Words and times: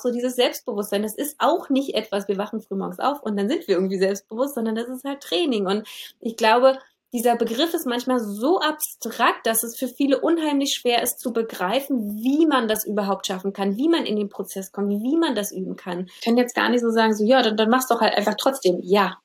auch 0.00 0.02
so 0.02 0.10
dieses 0.10 0.36
Selbstbewusstsein. 0.36 1.02
Das 1.02 1.16
ist 1.16 1.36
auch 1.38 1.68
nicht 1.68 1.94
etwas, 1.94 2.28
wir 2.28 2.38
wachen 2.38 2.60
frühmorgens 2.60 2.98
auf 2.98 3.22
und 3.22 3.36
dann 3.36 3.48
sind 3.48 3.68
wir 3.68 3.74
irgendwie 3.74 3.98
selbstbewusst, 3.98 4.54
sondern 4.54 4.74
das 4.74 4.88
ist 4.88 5.04
halt 5.04 5.20
Training. 5.20 5.66
Und 5.66 5.86
ich 6.20 6.36
glaube, 6.36 6.78
dieser 7.12 7.36
Begriff 7.36 7.74
ist 7.74 7.86
manchmal 7.86 8.20
so 8.20 8.60
abstrakt, 8.60 9.44
dass 9.46 9.64
es 9.64 9.76
für 9.76 9.88
viele 9.88 10.20
unheimlich 10.20 10.74
schwer 10.74 11.02
ist 11.02 11.18
zu 11.18 11.32
begreifen, 11.32 12.22
wie 12.22 12.46
man 12.46 12.68
das 12.68 12.86
überhaupt 12.86 13.26
schaffen 13.26 13.52
kann, 13.52 13.76
wie 13.76 13.88
man 13.88 14.06
in 14.06 14.16
den 14.16 14.28
Prozess 14.28 14.70
kommt, 14.70 14.90
wie 14.90 15.16
man 15.16 15.34
das 15.34 15.52
üben 15.52 15.76
kann. 15.76 16.08
Ich 16.14 16.20
kann 16.20 16.36
jetzt 16.36 16.54
gar 16.54 16.68
nicht 16.68 16.82
so 16.82 16.90
sagen, 16.90 17.14
so 17.14 17.24
ja, 17.24 17.42
dann, 17.42 17.56
dann 17.56 17.68
machst 17.68 17.90
doch 17.90 18.00
halt 18.00 18.14
einfach 18.14 18.36
trotzdem. 18.38 18.78
Ja. 18.82 19.18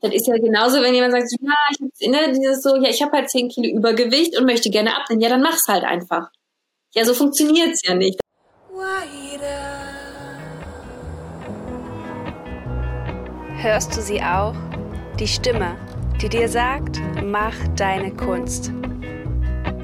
Das 0.00 0.14
ist 0.14 0.28
ja 0.28 0.36
genauso, 0.36 0.80
wenn 0.80 0.94
jemand 0.94 1.12
sagt, 1.12 1.26
ja, 1.40 1.52
ich 1.72 2.10
habe 2.12 2.28
ne, 2.28 2.32
dieses 2.32 2.62
so, 2.62 2.76
ja, 2.76 2.88
ich 2.88 3.02
habe 3.02 3.12
halt 3.12 3.28
10 3.28 3.50
Kilo 3.50 3.76
Übergewicht 3.76 4.38
und 4.38 4.46
möchte 4.46 4.70
gerne 4.70 4.96
abnehmen. 4.96 5.20
Ja, 5.20 5.28
dann 5.28 5.42
mach's 5.42 5.66
halt 5.68 5.84
einfach. 5.84 6.30
Ja, 6.94 7.04
so 7.04 7.12
funktioniert's 7.12 7.82
ja 7.86 7.94
nicht. 7.94 8.18
Hörst 13.62 13.94
du 13.94 14.00
sie 14.00 14.22
auch? 14.22 14.54
Die 15.18 15.28
Stimme 15.28 15.76
die 16.22 16.30
dir 16.30 16.48
sagt, 16.48 16.98
mach 17.22 17.54
deine 17.76 18.10
Kunst. 18.10 18.72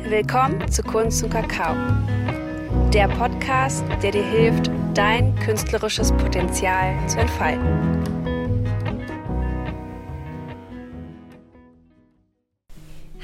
Willkommen 0.09 0.66
zu 0.71 0.83
Kunst 0.83 1.23
und 1.23 1.29
Kakao, 1.30 1.75
der 2.91 3.09
Podcast, 3.09 3.85
der 4.02 4.12
dir 4.12 4.25
hilft, 4.25 4.71
dein 4.95 5.35
künstlerisches 5.37 6.11
Potenzial 6.12 6.95
zu 7.07 7.19
entfalten. 7.21 7.66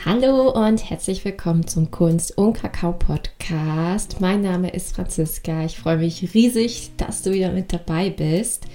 Hallo 0.05 0.51
und 0.51 0.91
herzlich 0.91 1.25
willkommen 1.25 1.67
zum 1.67 1.91
Kunst 1.91 2.37
und 2.37 2.55
Kakao 2.55 2.93
Podcast. 2.93 4.21
Mein 4.21 4.43
Name 4.43 4.69
ist 4.69 4.95
Franziska. 4.95 5.65
Ich 5.65 5.79
freue 5.79 5.97
mich 5.97 6.35
riesig, 6.35 6.93
dass 6.99 7.23
du 7.23 7.33
wieder 7.33 7.53
mit 7.53 7.73
dabei 7.73 8.11
bist. 8.11 8.67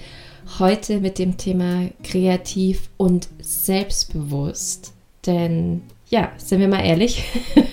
Heute 0.58 1.00
mit 1.00 1.18
dem 1.18 1.36
Thema 1.36 1.88
kreativ 2.02 2.88
und 2.96 3.28
selbstbewusst. 3.40 4.92
Denn 5.26 5.82
ja, 6.10 6.32
sind 6.38 6.60
wir 6.60 6.68
mal 6.68 6.84
ehrlich, 6.84 7.22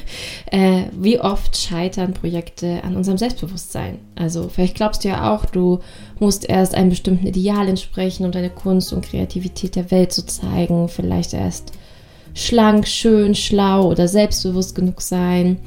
äh, 0.51 0.83
wie 0.91 1.19
oft 1.19 1.55
scheitern 1.55 2.13
Projekte 2.13 2.83
an 2.83 2.97
unserem 2.97 3.17
Selbstbewusstsein? 3.17 3.99
Also 4.15 4.49
vielleicht 4.49 4.75
glaubst 4.75 5.03
du 5.03 5.07
ja 5.07 5.33
auch, 5.33 5.45
du 5.45 5.79
musst 6.19 6.47
erst 6.47 6.75
einem 6.75 6.89
bestimmten 6.89 7.27
Ideal 7.27 7.67
entsprechen, 7.69 8.25
um 8.25 8.31
deine 8.31 8.49
Kunst 8.49 8.91
und 8.91 9.05
Kreativität 9.05 9.75
der 9.75 9.89
Welt 9.89 10.11
zu 10.11 10.25
zeigen. 10.25 10.89
Vielleicht 10.89 11.33
erst 11.33 11.71
schlank, 12.33 12.87
schön, 12.87 13.35
schlau 13.35 13.87
oder 13.89 14.07
selbstbewusst 14.09 14.75
genug 14.75 15.01
sein. 15.01 15.59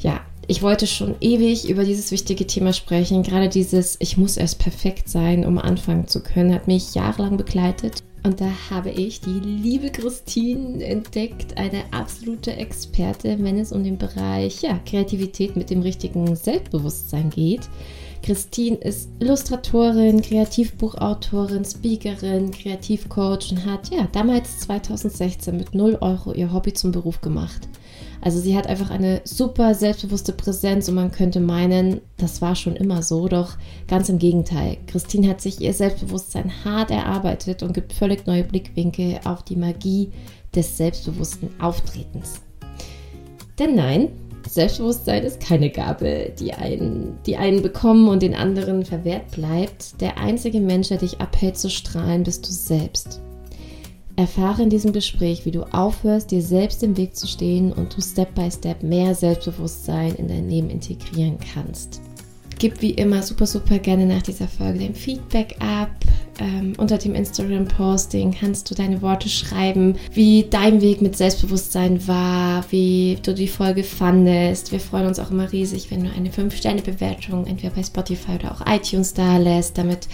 Ja, 0.00 0.20
ich 0.48 0.62
wollte 0.62 0.86
schon 0.86 1.14
ewig 1.20 1.68
über 1.68 1.84
dieses 1.84 2.10
wichtige 2.10 2.46
Thema 2.46 2.72
sprechen. 2.72 3.22
Gerade 3.22 3.48
dieses, 3.48 3.96
ich 4.00 4.16
muss 4.16 4.36
erst 4.36 4.58
perfekt 4.58 5.08
sein, 5.08 5.46
um 5.46 5.58
anfangen 5.58 6.08
zu 6.08 6.22
können, 6.22 6.54
hat 6.54 6.66
mich 6.66 6.94
jahrelang 6.94 7.36
begleitet. 7.36 8.02
Und 8.24 8.40
da 8.40 8.50
habe 8.70 8.90
ich 8.90 9.20
die 9.20 9.40
liebe 9.40 9.90
Christine 9.90 10.84
entdeckt, 10.84 11.58
eine 11.58 11.82
absolute 11.90 12.52
Expertin, 12.52 13.42
wenn 13.42 13.58
es 13.58 13.72
um 13.72 13.82
den 13.82 13.98
Bereich 13.98 14.62
ja, 14.62 14.78
Kreativität 14.86 15.56
mit 15.56 15.70
dem 15.70 15.82
richtigen 15.82 16.36
Selbstbewusstsein 16.36 17.30
geht. 17.30 17.68
Christine 18.22 18.76
ist 18.76 19.08
Illustratorin, 19.18 20.22
Kreativbuchautorin, 20.22 21.64
Speakerin, 21.64 22.52
Kreativcoach 22.52 23.50
und 23.50 23.66
hat 23.66 23.90
ja 23.90 24.06
damals 24.12 24.60
2016 24.60 25.56
mit 25.56 25.74
0 25.74 25.98
Euro 26.00 26.32
ihr 26.32 26.52
Hobby 26.52 26.72
zum 26.72 26.92
Beruf 26.92 27.20
gemacht. 27.20 27.68
Also 28.22 28.38
sie 28.38 28.56
hat 28.56 28.68
einfach 28.68 28.90
eine 28.90 29.20
super 29.24 29.74
selbstbewusste 29.74 30.32
Präsenz 30.32 30.88
und 30.88 30.94
man 30.94 31.10
könnte 31.10 31.40
meinen, 31.40 32.00
das 32.18 32.40
war 32.40 32.54
schon 32.54 32.76
immer 32.76 33.02
so, 33.02 33.26
doch 33.26 33.56
ganz 33.88 34.08
im 34.08 34.20
Gegenteil. 34.20 34.76
Christine 34.86 35.28
hat 35.28 35.40
sich 35.40 35.60
ihr 35.60 35.74
Selbstbewusstsein 35.74 36.64
hart 36.64 36.92
erarbeitet 36.92 37.64
und 37.64 37.74
gibt 37.74 37.92
völlig 37.92 38.24
neue 38.26 38.44
Blickwinkel 38.44 39.18
auf 39.24 39.42
die 39.42 39.56
Magie 39.56 40.12
des 40.54 40.76
selbstbewussten 40.76 41.50
Auftretens. 41.60 42.40
Denn 43.58 43.74
nein, 43.74 44.10
Selbstbewusstsein 44.48 45.24
ist 45.24 45.40
keine 45.40 45.70
Gabe, 45.70 46.32
die 46.38 46.52
einen, 46.52 47.18
die 47.26 47.36
einen 47.36 47.60
bekommen 47.60 48.06
und 48.06 48.22
den 48.22 48.36
anderen 48.36 48.84
verwehrt 48.84 49.32
bleibt. 49.32 50.00
Der 50.00 50.18
einzige 50.18 50.60
Mensch, 50.60 50.88
der 50.88 50.98
dich 50.98 51.20
abhält 51.20 51.58
zu 51.58 51.70
strahlen, 51.70 52.22
bist 52.22 52.46
du 52.46 52.52
selbst. 52.52 53.20
Erfahre 54.16 54.62
in 54.62 54.70
diesem 54.70 54.92
Gespräch, 54.92 55.46
wie 55.46 55.50
du 55.50 55.62
aufhörst, 55.72 56.30
dir 56.30 56.42
selbst 56.42 56.82
im 56.82 56.96
Weg 56.96 57.16
zu 57.16 57.26
stehen 57.26 57.72
und 57.72 57.96
du 57.96 58.02
Step 58.02 58.34
by 58.34 58.50
Step 58.50 58.82
mehr 58.82 59.14
Selbstbewusstsein 59.14 60.14
in 60.16 60.28
dein 60.28 60.48
Leben 60.48 60.70
integrieren 60.70 61.38
kannst. 61.54 62.00
Gib 62.58 62.80
wie 62.80 62.90
immer 62.90 63.22
super, 63.22 63.46
super 63.46 63.78
gerne 63.78 64.06
nach 64.06 64.22
dieser 64.22 64.46
Folge 64.46 64.80
dein 64.80 64.94
Feedback 64.94 65.56
ab. 65.58 65.90
Ähm, 66.38 66.74
unter 66.78 66.96
dem 66.96 67.14
Instagram-Posting 67.14 68.34
kannst 68.38 68.70
du 68.70 68.74
deine 68.74 69.02
Worte 69.02 69.28
schreiben, 69.28 69.96
wie 70.12 70.46
dein 70.48 70.80
Weg 70.80 71.02
mit 71.02 71.16
Selbstbewusstsein 71.16 72.06
war, 72.06 72.64
wie 72.70 73.18
du 73.22 73.34
die 73.34 73.48
Folge 73.48 73.82
fandest. 73.82 74.72
Wir 74.72 74.80
freuen 74.80 75.06
uns 75.06 75.18
auch 75.18 75.30
immer 75.30 75.50
riesig, 75.50 75.90
wenn 75.90 76.04
du 76.04 76.10
eine 76.10 76.30
5-Sterne-Bewertung 76.30 77.46
entweder 77.46 77.74
bei 77.74 77.82
Spotify 77.82 78.32
oder 78.32 78.52
auch 78.52 78.66
iTunes 78.66 79.12
da 79.12 79.38
lässt. 79.38 79.76
Damit 79.76 80.06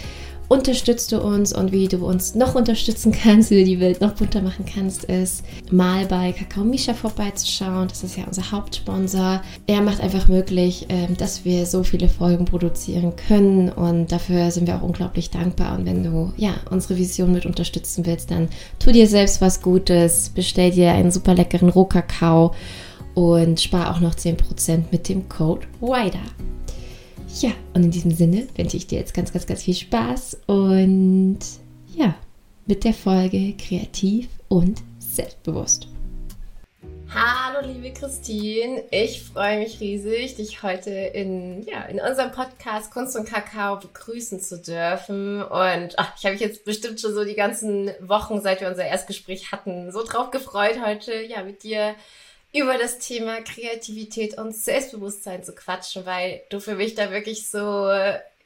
unterstützt 0.48 1.12
du 1.12 1.20
uns 1.20 1.52
und 1.52 1.72
wie 1.72 1.88
du 1.88 2.04
uns 2.06 2.34
noch 2.34 2.54
unterstützen 2.54 3.12
kannst, 3.12 3.50
wie 3.50 3.58
du 3.58 3.64
die 3.64 3.80
Welt 3.80 4.00
noch 4.00 4.14
bunter 4.14 4.42
machen 4.42 4.64
kannst, 4.64 5.04
ist 5.04 5.44
mal 5.70 6.06
bei 6.06 6.32
Kakao 6.32 6.64
Misha 6.64 6.94
vorbeizuschauen. 6.94 7.88
Das 7.88 8.02
ist 8.02 8.16
ja 8.16 8.24
unser 8.26 8.50
Hauptsponsor. 8.50 9.42
Er 9.66 9.82
macht 9.82 10.00
einfach 10.00 10.28
möglich, 10.28 10.86
ähm, 10.88 11.16
dass 11.16 11.44
wir 11.44 11.66
so 11.66 11.82
viele 11.82 12.08
Folgen 12.08 12.46
produzieren 12.46 13.14
können 13.16 13.70
und 13.70 14.10
dafür 14.10 14.50
sind 14.50 14.66
wir 14.66 14.76
auch 14.76 14.82
unglaublich 14.82 15.30
dankbar. 15.30 15.78
Und 15.78 15.84
wenn 15.86 16.02
du 16.02 16.32
ja 16.36 16.54
unsere 16.70 16.96
Vision 16.96 17.32
mit 17.32 17.46
unterstützen 17.46 18.06
willst, 18.06 18.30
dann 18.30 18.48
tu 18.78 18.90
dir 18.90 19.06
selbst 19.06 19.40
was 19.40 19.60
Gutes, 19.60 20.30
bestell 20.30 20.70
dir 20.70 20.92
einen 20.92 21.10
super 21.10 21.34
leckeren 21.34 21.68
Rohkakao 21.68 22.54
und 23.14 23.60
spar 23.60 23.94
auch 23.94 24.00
noch 24.00 24.14
10% 24.14 24.84
mit 24.90 25.08
dem 25.08 25.28
Code 25.28 25.66
WIDER. 25.80 26.20
Ja, 27.34 27.50
und 27.74 27.84
in 27.84 27.90
diesem 27.90 28.10
Sinne 28.10 28.48
wünsche 28.56 28.76
ich 28.76 28.86
dir 28.86 28.98
jetzt 28.98 29.14
ganz, 29.14 29.32
ganz, 29.32 29.46
ganz 29.46 29.62
viel 29.62 29.74
Spaß 29.74 30.38
und 30.46 31.38
ja, 31.94 32.14
mit 32.66 32.84
der 32.84 32.94
Folge 32.94 33.54
kreativ 33.56 34.28
und 34.48 34.82
selbstbewusst. 34.98 35.88
Hallo 37.14 37.66
liebe 37.66 37.92
Christine, 37.92 38.82
ich 38.90 39.22
freue 39.22 39.60
mich 39.60 39.78
riesig, 39.78 40.36
dich 40.36 40.62
heute 40.62 40.90
in, 40.90 41.62
ja, 41.62 41.82
in 41.84 42.00
unserem 42.00 42.32
Podcast 42.32 42.90
Kunst 42.90 43.14
und 43.14 43.28
Kakao 43.28 43.76
begrüßen 43.76 44.40
zu 44.40 44.58
dürfen. 44.58 45.42
Und 45.42 45.98
ach, 45.98 46.14
ich 46.18 46.24
habe 46.24 46.32
mich 46.32 46.40
jetzt 46.40 46.64
bestimmt 46.64 47.00
schon 47.00 47.14
so 47.14 47.24
die 47.24 47.34
ganzen 47.34 47.90
Wochen, 48.00 48.40
seit 48.40 48.62
wir 48.62 48.68
unser 48.68 48.84
Erstgespräch 48.84 49.52
hatten, 49.52 49.92
so 49.92 50.02
drauf 50.02 50.30
gefreut, 50.30 50.80
heute 50.84 51.22
ja 51.22 51.44
mit 51.44 51.62
dir 51.62 51.94
über 52.52 52.78
das 52.78 52.98
Thema 52.98 53.40
Kreativität 53.42 54.38
und 54.38 54.56
Selbstbewusstsein 54.56 55.44
zu 55.44 55.54
quatschen, 55.54 56.06
weil 56.06 56.42
du 56.50 56.60
für 56.60 56.74
mich 56.74 56.94
da 56.94 57.10
wirklich 57.10 57.48
so 57.48 57.90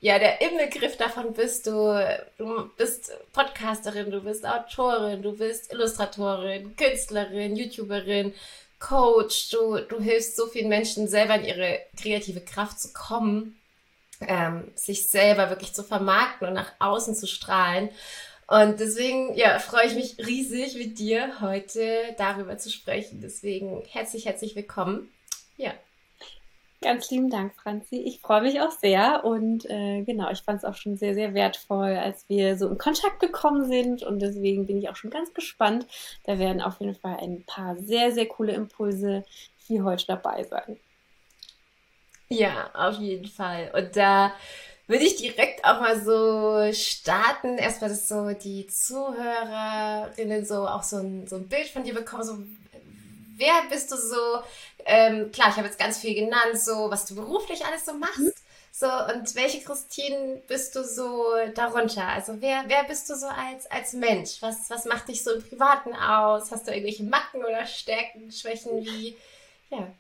ja 0.03 0.19
der 0.19 0.41
Inbegriff 0.41 0.97
davon 0.97 1.33
bist. 1.33 1.67
Du, 1.67 1.95
du 2.37 2.69
bist 2.77 3.13
Podcasterin, 3.33 4.11
du 4.11 4.21
bist 4.21 4.45
Autorin, 4.45 5.23
du 5.23 5.33
bist 5.33 5.73
Illustratorin, 5.73 6.77
Künstlerin, 6.77 7.57
YouTuberin, 7.57 8.35
Coach. 8.81 9.51
Du, 9.51 9.79
du 9.79 10.01
hilfst 10.01 10.37
so 10.37 10.49
vielen 10.49 10.69
Menschen 10.69 11.09
selber 11.09 11.37
in 11.37 11.45
ihre 11.45 11.81
kreative 12.01 12.41
Kraft 12.41 12.81
zu 12.81 12.93
kommen, 12.93 13.57
ähm, 14.21 14.73
sich 14.75 15.09
selber 15.09 15.51
wirklich 15.51 15.73
zu 15.73 15.85
vermarkten 15.85 16.49
und 16.49 16.55
nach 16.55 16.73
außen 16.81 17.15
zu 17.15 17.29
strahlen. 17.29 17.89
Und 18.53 18.81
deswegen, 18.81 19.35
ja, 19.35 19.59
freue 19.59 19.87
ich 19.87 19.95
mich 19.95 20.19
riesig 20.19 20.77
mit 20.77 20.99
dir 20.99 21.41
heute 21.41 22.15
darüber 22.19 22.59
zu 22.59 22.69
sprechen. 22.69 23.23
Deswegen 23.23 23.83
herzlich, 23.89 24.27
herzlich 24.27 24.55
willkommen. 24.55 25.11
Ja. 25.57 25.73
Ganz 26.83 27.11
lieben 27.11 27.31
Dank, 27.31 27.55
Franzi. 27.55 27.97
Ich 27.97 28.21
freue 28.21 28.43
mich 28.43 28.61
auch 28.61 28.73
sehr 28.73 29.25
und 29.25 29.65
äh, 29.71 30.03
genau, 30.03 30.31
ich 30.31 30.43
fand 30.43 30.59
es 30.59 30.67
auch 30.67 30.75
schon 30.75 30.99
sehr, 30.99 31.15
sehr 31.15 31.33
wertvoll, 31.33 31.97
als 31.97 32.29
wir 32.29 32.59
so 32.59 32.69
in 32.69 32.77
Kontakt 32.77 33.21
gekommen 33.21 33.65
sind 33.69 34.03
und 34.03 34.21
deswegen 34.21 34.67
bin 34.67 34.77
ich 34.77 34.91
auch 34.91 34.97
schon 34.97 35.11
ganz 35.11 35.33
gespannt. 35.33 35.87
Da 36.25 36.39
werden 36.39 36.61
auf 36.61 36.79
jeden 36.79 36.97
Fall 36.97 37.21
ein 37.23 37.45
paar 37.47 37.79
sehr, 37.79 38.13
sehr 38.13 38.27
coole 38.27 38.53
Impulse 38.53 39.25
hier 39.67 39.83
heute 39.83 40.05
dabei 40.09 40.45
sein. 40.45 40.79
Ja, 42.29 42.71
auf 42.75 42.99
jeden 42.99 43.29
Fall. 43.29 43.71
Und 43.75 43.97
da 43.97 44.35
würde 44.87 45.05
ich 45.05 45.17
direkt 45.17 45.65
auch 45.65 45.81
mal 45.81 46.01
so 46.03 46.73
starten. 46.73 47.59
Erstmal, 47.59 47.91
dass 47.91 48.09
so 48.09 48.31
die 48.33 48.67
Zuhörerinnen 48.67 50.45
so 50.45 50.67
auch 50.67 50.83
so 50.83 50.97
ein, 50.97 51.27
so 51.27 51.37
ein 51.37 51.49
Bild 51.49 51.69
von 51.69 51.85
dir 51.85 51.95
bekommen. 51.95 52.25
So, 52.25 52.39
wer 53.37 53.63
bist 53.71 53.91
du 53.93 53.97
so? 53.97 54.43
Ähm, 54.85 55.31
klar, 55.33 55.49
ich 55.51 55.57
habe 55.57 55.69
jetzt 55.69 55.79
ganz 55.79 55.99
viel 55.99 56.15
genannt, 56.15 56.61
so 56.61 56.91
was 56.91 57.07
du 57.07 57.15
beruflich 57.15 57.65
alles 57.65 57.85
so 57.85 57.95
machst. 57.95 58.19
Mhm. 58.19 58.33
So, 58.75 58.87
und 58.87 59.35
welche 59.35 59.61
Christine 59.61 60.43
bist 60.49 60.75
du 60.75 60.83
so 60.83 61.27
darunter? 61.55 62.09
Also 62.09 62.41
wer, 62.41 62.65
wer 62.69 62.85
bist 62.85 63.09
du 63.11 63.15
so 63.15 63.27
als, 63.27 63.71
als 63.71 63.93
Mensch? 63.93 64.41
Was, 64.41 64.71
was 64.71 64.87
macht 64.87 65.09
dich 65.09 65.23
so 65.23 65.31
im 65.33 65.47
Privaten 65.47 65.95
aus? 65.95 66.51
Hast 66.51 66.67
du 66.67 66.73
irgendwelche 66.73 67.05
Macken 67.05 67.45
oder 67.45 67.67
Stärken, 67.67 68.33
Schwächen? 68.33 68.83
Wie, 68.83 69.17
ja. 69.71 69.93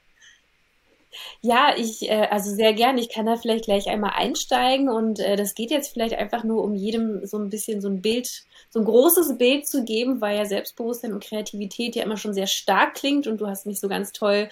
Ja, 1.41 1.75
ich, 1.76 2.09
äh, 2.09 2.29
also 2.31 2.55
sehr 2.55 2.73
gerne. 2.73 3.00
Ich 3.00 3.09
kann 3.09 3.26
da 3.26 3.37
vielleicht 3.37 3.64
gleich 3.64 3.88
einmal 3.88 4.12
einsteigen 4.14 4.88
und 4.88 5.19
äh, 5.19 5.37
das 5.37 5.55
geht 5.55 5.70
jetzt 5.70 5.93
vielleicht 5.93 6.14
einfach 6.14 6.44
nur, 6.44 6.62
um 6.62 6.75
jedem 6.75 7.26
so 7.26 7.38
ein 7.38 7.49
bisschen 7.49 7.81
so 7.81 7.88
ein 7.88 8.00
Bild, 8.00 8.29
so 8.70 8.81
ein 8.81 8.85
großes 8.85 9.38
Bild 9.38 9.67
zu 9.67 9.85
geben, 9.85 10.20
weil 10.20 10.37
ja 10.37 10.44
Selbstbewusstsein 10.44 11.12
und 11.12 11.23
Kreativität 11.23 11.97
ja 11.97 12.05
immer 12.05 12.17
schon 12.17 12.35
sehr 12.35 12.47
stark 12.47 12.94
klingt 12.94 13.26
und 13.26 13.41
du 13.41 13.47
hast 13.47 13.67
mich 13.67 13.81
so 13.81 13.88
ganz 13.88 14.12
toll 14.12 14.49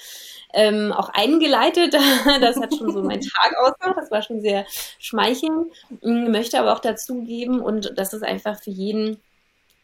ähm, 0.52 0.92
auch 0.92 1.08
eingeleitet. 1.10 1.94
das 2.40 2.56
hat 2.56 2.74
schon 2.74 2.92
so 2.92 3.02
meinen 3.02 3.22
Tag 3.22 3.54
ausgemacht. 3.58 3.98
Das 3.98 4.10
war 4.10 4.22
schon 4.22 4.40
sehr 4.40 4.66
schmeichelnd. 4.98 5.72
Möchte 6.02 6.58
aber 6.58 6.72
auch 6.74 6.80
dazu 6.80 7.22
geben 7.22 7.60
und 7.60 7.92
das 7.96 8.12
ist 8.12 8.22
einfach 8.22 8.60
für 8.60 8.70
jeden 8.70 9.18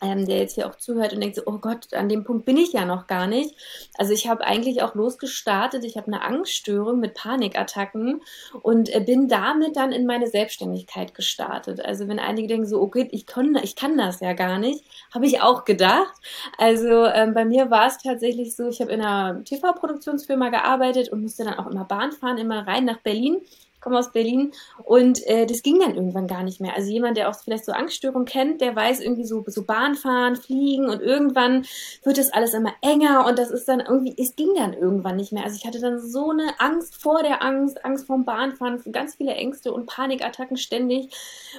ähm, 0.02 0.26
der 0.26 0.38
jetzt 0.38 0.54
hier 0.54 0.66
auch 0.66 0.76
zuhört 0.76 1.12
und 1.12 1.20
denkt 1.20 1.36
so, 1.36 1.42
oh 1.46 1.58
Gott, 1.58 1.92
an 1.94 2.08
dem 2.08 2.24
Punkt 2.24 2.44
bin 2.44 2.56
ich 2.56 2.72
ja 2.72 2.84
noch 2.84 3.06
gar 3.06 3.26
nicht. 3.26 3.54
Also 3.96 4.12
ich 4.12 4.28
habe 4.28 4.44
eigentlich 4.44 4.82
auch 4.82 4.94
losgestartet, 4.94 5.84
ich 5.84 5.96
habe 5.96 6.08
eine 6.08 6.22
Angststörung 6.22 7.00
mit 7.00 7.14
Panikattacken 7.14 8.22
und 8.62 8.94
äh, 8.94 9.00
bin 9.00 9.28
damit 9.28 9.76
dann 9.76 9.92
in 9.92 10.06
meine 10.06 10.26
Selbstständigkeit 10.28 11.14
gestartet. 11.14 11.84
Also 11.84 12.08
wenn 12.08 12.18
einige 12.18 12.48
denken 12.48 12.66
so, 12.66 12.80
okay, 12.80 13.08
ich 13.10 13.26
kann, 13.26 13.56
ich 13.62 13.76
kann 13.76 13.96
das 13.96 14.20
ja 14.20 14.34
gar 14.34 14.58
nicht, 14.58 14.84
habe 15.14 15.26
ich 15.26 15.40
auch 15.40 15.64
gedacht. 15.64 16.14
Also 16.58 17.06
ähm, 17.06 17.32
bei 17.32 17.44
mir 17.44 17.70
war 17.70 17.86
es 17.86 17.98
tatsächlich 17.98 18.54
so, 18.54 18.68
ich 18.68 18.80
habe 18.80 18.92
in 18.92 19.00
einer 19.00 19.42
TV-Produktionsfirma 19.44 20.50
gearbeitet 20.50 21.08
und 21.10 21.22
musste 21.22 21.44
dann 21.44 21.54
auch 21.54 21.66
immer 21.66 21.84
Bahn 21.84 22.12
fahren, 22.12 22.38
immer 22.38 22.66
rein 22.66 22.84
nach 22.84 22.98
Berlin 22.98 23.40
komme 23.86 24.00
aus 24.00 24.10
Berlin 24.10 24.50
und 24.82 25.24
äh, 25.28 25.46
das 25.46 25.62
ging 25.62 25.78
dann 25.78 25.94
irgendwann 25.94 26.26
gar 26.26 26.42
nicht 26.42 26.60
mehr. 26.60 26.74
Also 26.74 26.90
jemand, 26.90 27.16
der 27.16 27.30
auch 27.30 27.36
vielleicht 27.36 27.64
so 27.64 27.70
Angststörungen 27.70 28.26
kennt, 28.26 28.60
der 28.60 28.74
weiß 28.74 28.98
irgendwie 29.00 29.24
so, 29.24 29.44
so 29.46 29.62
Bahnfahren, 29.62 30.34
Fliegen 30.34 30.88
und 30.88 31.00
irgendwann 31.00 31.64
wird 32.02 32.18
das 32.18 32.32
alles 32.32 32.52
immer 32.52 32.72
enger 32.82 33.26
und 33.28 33.38
das 33.38 33.52
ist 33.52 33.68
dann 33.68 33.78
irgendwie, 33.78 34.12
es 34.20 34.34
ging 34.34 34.48
dann 34.56 34.72
irgendwann 34.72 35.14
nicht 35.14 35.32
mehr. 35.32 35.44
Also 35.44 35.56
ich 35.56 35.64
hatte 35.64 35.80
dann 35.80 36.00
so 36.00 36.30
eine 36.30 36.58
Angst 36.58 37.00
vor 37.00 37.22
der 37.22 37.44
Angst, 37.44 37.84
Angst 37.84 38.08
vorm 38.08 38.24
Bahnfahren, 38.24 38.82
ganz 38.90 39.14
viele 39.14 39.34
Ängste 39.34 39.72
und 39.72 39.86
Panikattacken 39.86 40.56
ständig 40.56 41.14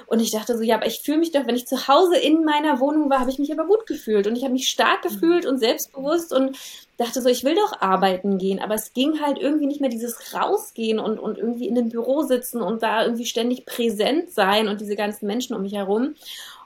und 0.06 0.20
ich 0.20 0.30
dachte 0.30 0.54
so, 0.54 0.62
ja, 0.62 0.76
aber 0.76 0.86
ich 0.86 1.00
fühle 1.02 1.18
mich 1.18 1.32
doch, 1.32 1.46
wenn 1.46 1.56
ich 1.56 1.66
zu 1.66 1.88
Hause 1.88 2.18
in 2.18 2.44
meiner 2.44 2.78
Wohnung 2.78 3.08
war, 3.08 3.20
habe 3.20 3.30
ich 3.30 3.38
mich 3.38 3.50
aber 3.50 3.66
gut 3.66 3.86
gefühlt 3.86 4.26
und 4.26 4.36
ich 4.36 4.44
habe 4.44 4.52
mich 4.52 4.68
stark 4.68 5.00
gefühlt 5.00 5.46
und 5.46 5.56
selbstbewusst 5.56 6.34
und 6.34 6.58
dachte 6.98 7.22
so, 7.22 7.28
ich 7.28 7.44
will 7.44 7.54
doch 7.54 7.80
arbeiten 7.80 8.38
gehen, 8.38 8.60
aber 8.60 8.74
es 8.74 8.92
ging 8.92 9.20
halt 9.20 9.38
irgendwie 9.38 9.66
nicht 9.66 9.80
mehr 9.80 9.88
dieses 9.88 10.34
Rausgehen 10.34 10.98
und, 10.98 11.18
und 11.18 11.38
irgendwie 11.38 11.68
in 11.68 11.76
dem 11.76 11.88
Büro 11.88 12.22
sitzen 12.22 12.60
und 12.60 12.82
da 12.82 13.04
irgendwie 13.04 13.24
ständig 13.24 13.64
präsent 13.64 14.30
sein 14.30 14.68
und 14.68 14.80
diese 14.80 14.96
ganzen 14.96 15.26
Menschen 15.26 15.56
um 15.56 15.62
mich 15.62 15.74
herum. 15.74 16.14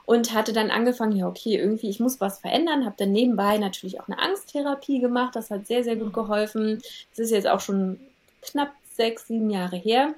Und 0.05 0.33
hatte 0.33 0.51
dann 0.51 0.69
angefangen, 0.69 1.15
ja, 1.15 1.29
okay, 1.29 1.55
irgendwie, 1.55 1.89
ich 1.89 2.01
muss 2.01 2.19
was 2.19 2.39
verändern, 2.39 2.83
habe 2.83 2.95
dann 2.97 3.13
nebenbei 3.13 3.57
natürlich 3.57 4.01
auch 4.01 4.09
eine 4.09 4.19
Angsttherapie 4.19 4.99
gemacht, 4.99 5.33
das 5.33 5.49
hat 5.49 5.65
sehr, 5.65 5.85
sehr 5.85 5.95
gut 5.95 6.11
geholfen. 6.11 6.81
Das 7.11 7.19
ist 7.19 7.31
jetzt 7.31 7.47
auch 7.47 7.61
schon 7.61 8.01
knapp 8.41 8.73
sechs, 8.97 9.27
sieben 9.27 9.49
Jahre 9.49 9.77
her 9.77 10.13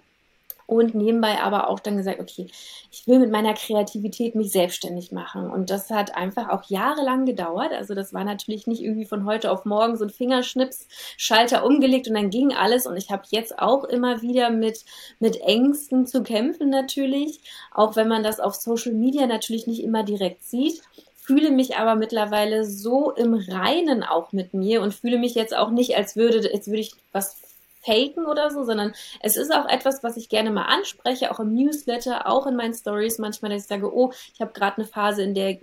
und 0.67 0.95
nebenbei 0.95 1.41
aber 1.41 1.69
auch 1.69 1.79
dann 1.79 1.97
gesagt, 1.97 2.19
okay, 2.19 2.47
ich 2.91 3.07
will 3.07 3.19
mit 3.19 3.31
meiner 3.31 3.53
Kreativität 3.53 4.35
mich 4.35 4.51
selbstständig 4.51 5.11
machen. 5.11 5.49
Und 5.49 5.69
das 5.69 5.89
hat 5.89 6.15
einfach 6.15 6.49
auch 6.49 6.63
jahrelang 6.69 7.25
gedauert. 7.25 7.71
Also 7.71 7.93
das 7.93 8.13
war 8.13 8.23
natürlich 8.23 8.65
nicht 8.65 8.81
irgendwie 8.81 9.05
von 9.05 9.25
heute 9.25 9.51
auf 9.51 9.65
morgen 9.65 9.95
so 9.95 10.05
ein 10.05 10.09
Fingerschnips, 10.09 10.87
Schalter 11.17 11.65
umgelegt 11.65 12.07
und 12.07 12.15
dann 12.15 12.29
ging 12.29 12.53
alles. 12.53 12.87
Und 12.87 12.97
ich 12.97 13.11
habe 13.11 13.23
jetzt 13.29 13.59
auch 13.59 13.83
immer 13.83 14.21
wieder 14.21 14.49
mit, 14.49 14.85
mit 15.19 15.39
Ängsten 15.41 16.07
zu 16.07 16.23
kämpfen 16.23 16.69
natürlich, 16.69 17.41
auch 17.71 17.95
wenn 17.95 18.07
man 18.07 18.23
das 18.23 18.39
auf 18.39 18.55
Social 18.55 18.93
Media 18.93 19.27
natürlich 19.27 19.67
nicht 19.67 19.83
immer 19.83 20.03
direkt 20.03 20.43
sieht 20.43 20.81
fühle 21.25 21.49
mich 21.49 21.75
aber 21.75 21.95
mittlerweile 21.95 22.65
so 22.65 23.11
im 23.11 23.33
Reinen 23.33 24.03
auch 24.03 24.31
mit 24.31 24.53
mir 24.53 24.83
und 24.83 24.93
fühle 24.93 25.17
mich 25.17 25.33
jetzt 25.33 25.55
auch 25.55 25.71
nicht, 25.71 25.97
als 25.97 26.15
würde, 26.15 26.51
als 26.53 26.67
würde 26.67 26.81
ich 26.81 26.91
was 27.11 27.44
faken 27.85 28.25
oder 28.25 28.49
so, 28.49 28.63
sondern 28.63 28.93
es 29.21 29.37
ist 29.37 29.53
auch 29.53 29.67
etwas, 29.67 30.03
was 30.03 30.17
ich 30.17 30.29
gerne 30.29 30.51
mal 30.51 30.65
anspreche, 30.65 31.31
auch 31.31 31.39
im 31.39 31.53
Newsletter, 31.53 32.27
auch 32.27 32.47
in 32.47 32.55
meinen 32.55 32.73
Stories 32.73 33.19
manchmal, 33.19 33.51
dass 33.51 33.63
ich 33.63 33.67
sage, 33.67 33.93
oh, 33.93 34.11
ich 34.33 34.41
habe 34.41 34.53
gerade 34.53 34.77
eine 34.77 34.87
Phase, 34.87 35.23
in 35.23 35.33
der 35.33 35.57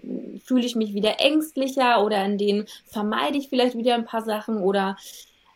fühle 0.44 0.64
ich 0.64 0.76
mich 0.76 0.94
wieder 0.94 1.20
ängstlicher 1.20 2.04
oder 2.04 2.24
in 2.24 2.38
denen 2.38 2.66
vermeide 2.86 3.38
ich 3.38 3.48
vielleicht 3.48 3.76
wieder 3.76 3.94
ein 3.94 4.04
paar 4.04 4.22
Sachen 4.22 4.58
oder 4.58 4.96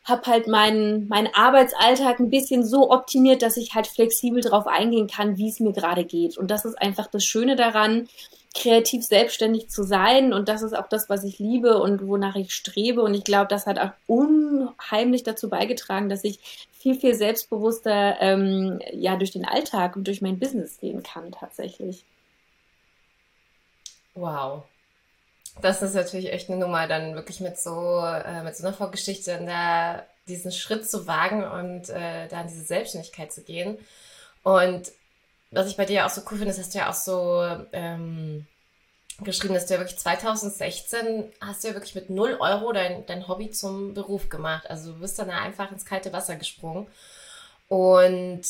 habe 0.06 0.30
halt 0.30 0.46
meinen, 0.46 1.08
meinen 1.08 1.34
Arbeitsalltag 1.34 2.20
ein 2.20 2.30
bisschen 2.30 2.64
so 2.64 2.90
optimiert, 2.90 3.42
dass 3.42 3.56
ich 3.56 3.74
halt 3.74 3.88
flexibel 3.88 4.40
darauf 4.40 4.68
eingehen 4.68 5.08
kann, 5.08 5.36
wie 5.36 5.48
es 5.48 5.58
mir 5.58 5.72
gerade 5.72 6.04
geht. 6.04 6.38
Und 6.38 6.50
das 6.50 6.64
ist 6.64 6.80
einfach 6.80 7.08
das 7.08 7.24
Schöne 7.24 7.56
daran, 7.56 8.08
kreativ 8.56 9.04
selbstständig 9.04 9.68
zu 9.68 9.82
sein. 9.82 10.32
Und 10.32 10.48
das 10.48 10.62
ist 10.62 10.76
auch 10.76 10.88
das, 10.88 11.08
was 11.08 11.24
ich 11.24 11.38
liebe 11.38 11.78
und 11.78 12.06
wonach 12.06 12.36
ich 12.36 12.54
strebe. 12.54 13.02
Und 13.02 13.14
ich 13.14 13.24
glaube, 13.24 13.48
das 13.48 13.66
hat 13.66 13.78
auch 13.78 13.90
unheimlich 14.06 15.22
dazu 15.22 15.48
beigetragen, 15.48 16.08
dass 16.08 16.24
ich 16.24 16.68
viel, 16.72 16.98
viel 16.98 17.14
selbstbewusster 17.14 18.16
ähm, 18.20 18.80
ja 18.92 19.16
durch 19.16 19.30
den 19.30 19.44
Alltag 19.44 19.96
und 19.96 20.06
durch 20.06 20.22
mein 20.22 20.38
Business 20.38 20.78
gehen 20.80 21.02
kann 21.02 21.32
tatsächlich. 21.32 22.04
Wow. 24.14 24.64
Das 25.60 25.82
ist 25.82 25.94
natürlich 25.94 26.32
echt 26.32 26.50
eine 26.50 26.58
Nummer, 26.58 26.86
dann 26.86 27.14
wirklich 27.14 27.40
mit 27.40 27.58
so, 27.58 28.00
äh, 28.04 28.42
mit 28.42 28.56
so 28.56 28.66
einer 28.66 28.76
Vorgeschichte 28.76 29.32
in 29.32 29.46
der, 29.46 30.06
diesen 30.28 30.52
Schritt 30.52 30.88
zu 30.88 31.06
wagen 31.06 31.44
und 31.44 31.88
äh, 31.90 32.28
da 32.28 32.42
in 32.42 32.48
diese 32.48 32.64
Selbstständigkeit 32.64 33.32
zu 33.32 33.42
gehen. 33.42 33.78
Und 34.42 34.92
was 35.50 35.68
ich 35.68 35.76
bei 35.76 35.84
dir 35.84 36.06
auch 36.06 36.10
so 36.10 36.22
cool 36.30 36.38
finde, 36.38 36.50
ist, 36.50 36.58
dass 36.58 36.70
du 36.70 36.78
ja 36.78 36.90
auch 36.90 36.94
so 36.94 37.42
ähm, 37.72 38.46
geschrieben, 39.20 39.54
dass 39.54 39.66
du 39.66 39.74
ja 39.74 39.80
wirklich 39.80 39.98
2016 39.98 41.32
hast 41.40 41.64
du 41.64 41.68
ja 41.68 41.74
wirklich 41.74 41.94
mit 41.94 42.10
0 42.10 42.36
Euro 42.40 42.72
dein, 42.72 43.06
dein 43.06 43.28
Hobby 43.28 43.50
zum 43.50 43.94
Beruf 43.94 44.28
gemacht. 44.28 44.68
Also 44.68 44.92
du 44.92 45.00
bist 45.00 45.18
dann 45.18 45.30
einfach 45.30 45.70
ins 45.72 45.86
kalte 45.86 46.12
Wasser 46.12 46.36
gesprungen. 46.36 46.88
Und 47.68 48.42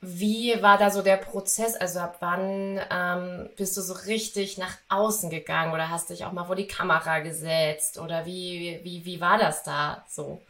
wie 0.00 0.60
war 0.62 0.78
da 0.78 0.90
so 0.90 1.02
der 1.02 1.16
Prozess? 1.16 1.76
Also 1.76 2.00
ab 2.00 2.16
wann 2.20 2.80
ähm, 2.90 3.50
bist 3.56 3.76
du 3.76 3.82
so 3.82 3.92
richtig 3.92 4.58
nach 4.58 4.76
außen 4.88 5.30
gegangen 5.30 5.72
oder 5.72 5.90
hast 5.90 6.10
dich 6.10 6.24
auch 6.24 6.32
mal 6.32 6.44
vor 6.44 6.56
die 6.56 6.66
Kamera 6.66 7.20
gesetzt? 7.20 7.98
Oder 7.98 8.26
wie, 8.26 8.80
wie, 8.82 9.04
wie 9.04 9.20
war 9.20 9.38
das 9.38 9.62
da 9.62 10.04
so? 10.08 10.40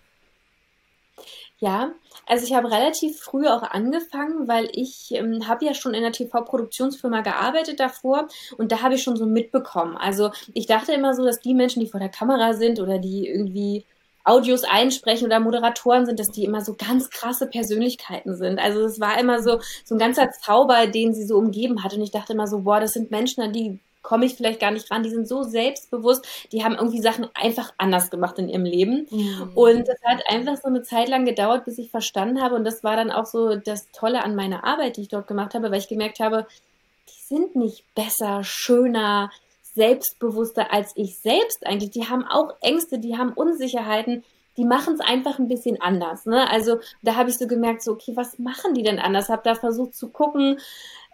Ja, 1.63 1.93
also 2.27 2.45
ich 2.45 2.55
habe 2.55 2.73
relativ 2.73 3.21
früh 3.21 3.47
auch 3.47 3.63
angefangen, 3.63 4.49
weil 4.49 4.69
ich 4.73 5.13
ähm, 5.13 5.47
habe 5.47 5.65
ja 5.65 5.75
schon 5.75 5.95
in 5.95 6.03
der 6.03 6.11
TV-Produktionsfirma 6.11 7.21
gearbeitet 7.21 7.79
davor 7.79 8.27
und 8.59 8.73
da 8.73 8.83
habe 8.83 8.97
ich 8.97 9.05
schon 9.05 9.15
so 9.15 9.27
mitbekommen. 9.27 9.97
Also 9.97 10.33
ich 10.55 10.67
dachte 10.67 10.93
immer 10.93 11.15
so, 11.15 11.25
dass 11.25 11.39
die 11.39 11.55
Menschen, 11.55 11.79
die 11.79 11.87
vor 11.87 12.01
der 12.01 12.09
Kamera 12.09 12.55
sind 12.55 12.81
oder 12.81 12.99
die 12.99 13.29
irgendwie 13.29 13.85
Audios 14.25 14.65
einsprechen 14.65 15.29
oder 15.29 15.39
Moderatoren 15.39 16.05
sind, 16.05 16.19
dass 16.19 16.33
die 16.33 16.45
immer 16.45 16.63
so 16.63 16.75
ganz 16.75 17.11
krasse 17.11 17.47
Persönlichkeiten 17.47 18.35
sind. 18.35 18.59
Also 18.59 18.85
es 18.85 18.99
war 18.99 19.21
immer 19.21 19.41
so, 19.41 19.61
so 19.85 19.95
ein 19.95 20.01
ganzer 20.01 20.33
Zauber, 20.33 20.89
den 20.89 21.15
sie 21.15 21.25
so 21.25 21.37
umgeben 21.37 21.85
hat. 21.85 21.95
Und 21.95 22.03
ich 22.03 22.11
dachte 22.11 22.33
immer 22.33 22.49
so, 22.49 22.63
boah, 22.63 22.81
das 22.81 22.93
sind 22.95 23.13
Menschen, 23.13 23.41
an 23.41 23.53
die 23.53 23.79
komme 24.03 24.27
ich 24.27 24.35
vielleicht 24.35 24.61
gar 24.61 24.71
nicht 24.71 24.91
ran. 24.91 25.03
Die 25.03 25.11
sind 25.11 25.27
so 25.27 25.43
selbstbewusst, 25.43 26.27
die 26.53 26.65
haben 26.65 26.75
irgendwie 26.75 27.01
Sachen 27.01 27.29
einfach 27.35 27.73
anders 27.79 28.11
gemacht 28.11 28.39
in 28.39 28.49
ihrem 28.49 28.65
Leben. 28.65 29.07
Mhm. 29.11 29.53
Und 29.55 29.89
das 29.89 30.03
hat 30.05 30.23
einfach 30.29 30.57
so 30.57 30.69
eine 30.69 30.83
Zeit 30.83 31.09
lang 31.09 31.25
gedauert, 31.25 31.65
bis 31.65 31.79
ich 31.79 31.91
verstanden 31.91 32.43
habe. 32.43 32.57
Und 32.57 32.65
das 32.65 32.85
war 32.85 32.97
dann 32.97 33.11
auch 33.11 33.27
so 33.27 33.57
das 33.57 33.91
Tolle 33.93 34.25
an 34.25 34.35
meiner 34.35 34.65
Arbeit, 34.65 34.97
die 34.97 35.03
ich 35.03 35.09
dort 35.09 35.29
gemacht 35.29 35.55
habe, 35.55 35.71
weil 35.71 35.79
ich 35.79 35.89
gemerkt 35.89 36.21
habe, 36.21 36.47
die 37.09 37.35
sind 37.35 37.57
nicht 37.57 37.85
besser, 37.95 38.43
schöner, 38.45 39.31
selbstbewusster 39.75 40.73
als 40.73 40.93
ich 40.97 41.19
selbst 41.19 41.67
eigentlich. 41.67 41.91
Die 41.91 42.09
haben 42.09 42.25
auch 42.25 42.55
Ängste, 42.61 42.99
die 42.99 43.17
haben 43.17 43.33
Unsicherheiten. 43.33 44.25
Die 44.59 44.67
machen 44.67 44.95
es 44.95 45.01
einfach 45.01 45.39
ein 45.39 45.49
bisschen 45.49 45.81
anders. 45.81 46.27
Ne? 46.27 46.51
Also 46.51 46.79
da 47.03 47.17
habe 47.17 47.31
ich 47.31 47.39
so 47.39 47.47
gemerkt, 47.47 47.83
so 47.83 47.93
okay, 47.93 48.13
was 48.17 48.39
machen 48.39 48.75
die 48.75 48.83
denn 48.83 48.99
anders? 48.99 49.31
Habe 49.31 49.43
da 49.45 49.55
versucht 49.55 49.95
zu 49.95 50.11
gucken, 50.11 50.59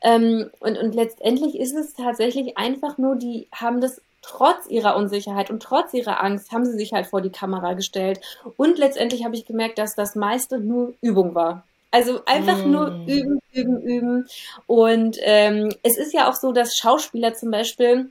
ähm, 0.03 0.51
und, 0.61 0.79
und 0.79 0.95
letztendlich 0.95 1.59
ist 1.59 1.75
es 1.75 1.95
tatsächlich 1.95 2.57
einfach 2.57 2.99
nur, 2.99 3.17
die 3.17 3.49
haben 3.53 3.81
das 3.81 4.01
trotz 4.23 4.69
ihrer 4.69 4.97
Unsicherheit 4.97 5.51
und 5.51 5.63
trotz 5.63 5.95
ihrer 5.95 6.23
Angst, 6.23 6.53
haben 6.53 6.65
sie 6.65 6.77
sich 6.77 6.93
halt 6.93 7.07
vor 7.07 7.21
die 7.21 7.31
Kamera 7.31 7.75
gestellt. 7.75 8.21
Und 8.57 8.79
letztendlich 8.79 9.25
habe 9.25 9.35
ich 9.35 9.47
gemerkt, 9.47 9.79
dass 9.79 9.95
das 9.95 10.15
meiste 10.15 10.59
nur 10.59 10.95
Übung 11.01 11.35
war. 11.35 11.65
Also 11.91 12.21
einfach 12.27 12.65
mm. 12.65 12.71
nur 12.71 12.87
üben, 13.07 13.41
üben, 13.53 13.81
üben. 13.81 14.29
Und 14.67 15.17
ähm, 15.23 15.71
es 15.83 15.97
ist 15.97 16.13
ja 16.13 16.29
auch 16.29 16.35
so, 16.35 16.53
dass 16.53 16.77
Schauspieler 16.77 17.33
zum 17.35 17.51
Beispiel 17.51 18.11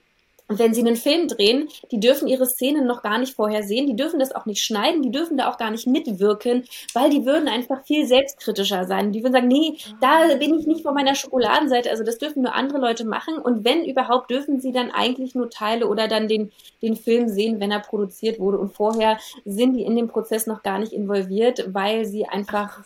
und 0.50 0.60
wenn 0.60 0.74
sie 0.74 0.80
einen 0.80 0.96
Film 0.96 1.28
drehen, 1.28 1.68
die 1.92 2.00
dürfen 2.00 2.28
ihre 2.28 2.46
Szenen 2.46 2.88
noch 2.88 3.04
gar 3.04 3.18
nicht 3.18 3.36
vorher 3.36 3.64
sehen, 3.64 3.86
die 3.86 3.98
dürfen 3.98 4.20
das 4.20 4.32
auch 4.32 4.46
nicht 4.46 4.64
schneiden, 4.64 5.02
die 5.02 5.12
dürfen 5.12 5.36
da 5.36 5.52
auch 5.52 5.58
gar 5.58 5.72
nicht 5.72 5.88
mitwirken, 5.88 6.64
weil 6.94 7.10
die 7.10 7.26
würden 7.26 7.50
einfach 7.50 7.84
viel 7.84 8.06
selbstkritischer 8.08 8.86
sein. 8.86 9.12
Die 9.12 9.24
würden 9.24 9.34
sagen, 9.34 9.50
nee, 9.50 9.78
da 10.00 10.36
bin 10.36 10.58
ich 10.58 10.66
nicht 10.66 10.84
vor 10.84 10.94
meiner 10.94 11.16
Schokoladenseite, 11.16 11.90
also 11.90 12.04
das 12.06 12.18
dürfen 12.18 12.44
nur 12.44 12.56
andere 12.56 12.78
Leute 12.78 13.04
machen. 13.04 13.38
Und 13.38 13.66
wenn 13.66 13.84
überhaupt, 13.84 14.32
dürfen 14.32 14.62
sie 14.62 14.72
dann 14.72 14.90
eigentlich 14.90 15.36
nur 15.36 15.50
Teile 15.50 15.88
oder 15.88 16.08
dann 16.08 16.30
den, 16.30 16.52
den 16.82 16.96
Film 16.96 17.28
sehen, 17.28 17.60
wenn 17.60 17.72
er 17.72 17.82
produziert 17.82 18.40
wurde. 18.40 18.58
Und 18.58 18.74
vorher 18.74 19.20
sind 19.44 19.74
die 19.74 19.84
in 19.84 19.98
dem 19.98 20.08
Prozess 20.08 20.48
noch 20.48 20.64
gar 20.64 20.80
nicht 20.80 20.94
involviert, 20.94 21.74
weil 21.74 22.06
sie 22.06 22.26
einfach 22.26 22.80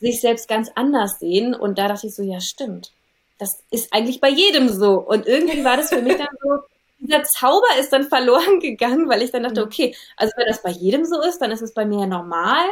sich 0.00 0.20
selbst 0.20 0.48
ganz 0.48 0.68
anders 0.74 1.20
sehen. 1.20 1.54
Und 1.54 1.78
da 1.78 1.86
dachte 1.86 2.08
ich 2.08 2.14
so, 2.14 2.24
ja, 2.24 2.40
stimmt. 2.40 2.90
Das 3.38 3.62
ist 3.70 3.92
eigentlich 3.92 4.20
bei 4.20 4.30
jedem 4.30 4.68
so. 4.68 4.94
Und 4.98 5.28
irgendwie 5.28 5.62
war 5.64 5.76
das 5.76 5.90
für 5.90 6.02
mich 6.02 6.16
dann 6.16 6.26
so, 6.42 6.58
dieser 6.98 7.22
Zauber 7.24 7.66
ist 7.78 7.92
dann 7.92 8.08
verloren 8.08 8.60
gegangen, 8.60 9.08
weil 9.08 9.22
ich 9.22 9.30
dann 9.30 9.44
dachte, 9.44 9.60
mhm. 9.60 9.66
okay, 9.66 9.96
also 10.16 10.32
wenn 10.36 10.46
das 10.46 10.62
bei 10.62 10.70
jedem 10.70 11.04
so 11.04 11.20
ist, 11.22 11.38
dann 11.38 11.50
ist 11.50 11.62
es 11.62 11.74
bei 11.74 11.84
mir 11.84 12.00
ja 12.00 12.06
normal. 12.06 12.66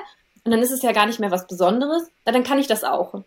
und 0.44 0.50
dann 0.50 0.62
ist 0.62 0.72
es 0.72 0.82
ja 0.82 0.92
gar 0.92 1.06
nicht 1.06 1.20
mehr 1.20 1.30
was 1.30 1.46
Besonderes, 1.46 2.10
dann 2.24 2.44
kann 2.44 2.58
ich 2.58 2.66
das 2.66 2.84
auch. 2.84 3.22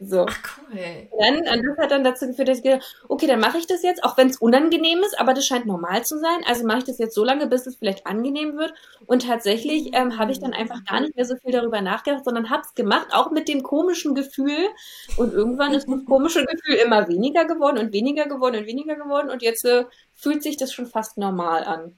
So. 0.00 0.26
Ach 0.28 0.38
cool. 0.58 1.08
Dann, 1.18 1.38
und 1.38 1.66
das 1.66 1.78
hat 1.78 1.90
dann 1.90 2.04
dazu 2.04 2.28
geführt, 2.28 2.46
dass 2.46 2.58
ich 2.58 2.64
gedacht 2.64 2.96
okay, 3.08 3.26
dann 3.26 3.40
mache 3.40 3.58
ich 3.58 3.66
das 3.66 3.82
jetzt, 3.82 4.04
auch 4.04 4.16
wenn 4.16 4.28
es 4.28 4.36
unangenehm 4.36 5.00
ist, 5.00 5.18
aber 5.18 5.34
das 5.34 5.44
scheint 5.44 5.66
normal 5.66 6.04
zu 6.04 6.20
sein. 6.20 6.44
Also 6.46 6.64
mache 6.64 6.78
ich 6.78 6.84
das 6.84 6.98
jetzt 6.98 7.16
so 7.16 7.24
lange, 7.24 7.48
bis 7.48 7.66
es 7.66 7.76
vielleicht 7.76 8.06
angenehm 8.06 8.56
wird. 8.56 8.72
Und 9.06 9.26
tatsächlich 9.26 9.90
ähm, 9.94 10.16
habe 10.16 10.30
ich 10.30 10.38
dann 10.38 10.54
einfach 10.54 10.84
gar 10.84 11.00
nicht 11.00 11.16
mehr 11.16 11.24
so 11.24 11.34
viel 11.36 11.50
darüber 11.50 11.80
nachgedacht, 11.80 12.24
sondern 12.24 12.48
habe 12.48 12.62
es 12.62 12.74
gemacht, 12.74 13.08
auch 13.12 13.32
mit 13.32 13.48
dem 13.48 13.64
komischen 13.64 14.14
Gefühl. 14.14 14.68
Und 15.16 15.32
irgendwann 15.32 15.74
ist 15.74 15.88
das 15.88 16.04
komische 16.04 16.44
Gefühl 16.44 16.76
immer 16.76 17.08
weniger 17.08 17.44
geworden 17.46 17.78
und 17.78 17.92
weniger 17.92 18.26
geworden 18.26 18.56
und 18.56 18.66
weniger 18.66 18.94
geworden. 18.94 19.30
Und 19.30 19.42
jetzt 19.42 19.64
äh, 19.64 19.84
fühlt 20.14 20.44
sich 20.44 20.56
das 20.56 20.72
schon 20.72 20.86
fast 20.86 21.18
normal 21.18 21.64
an. 21.64 21.96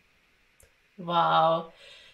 Wow. 0.97 1.67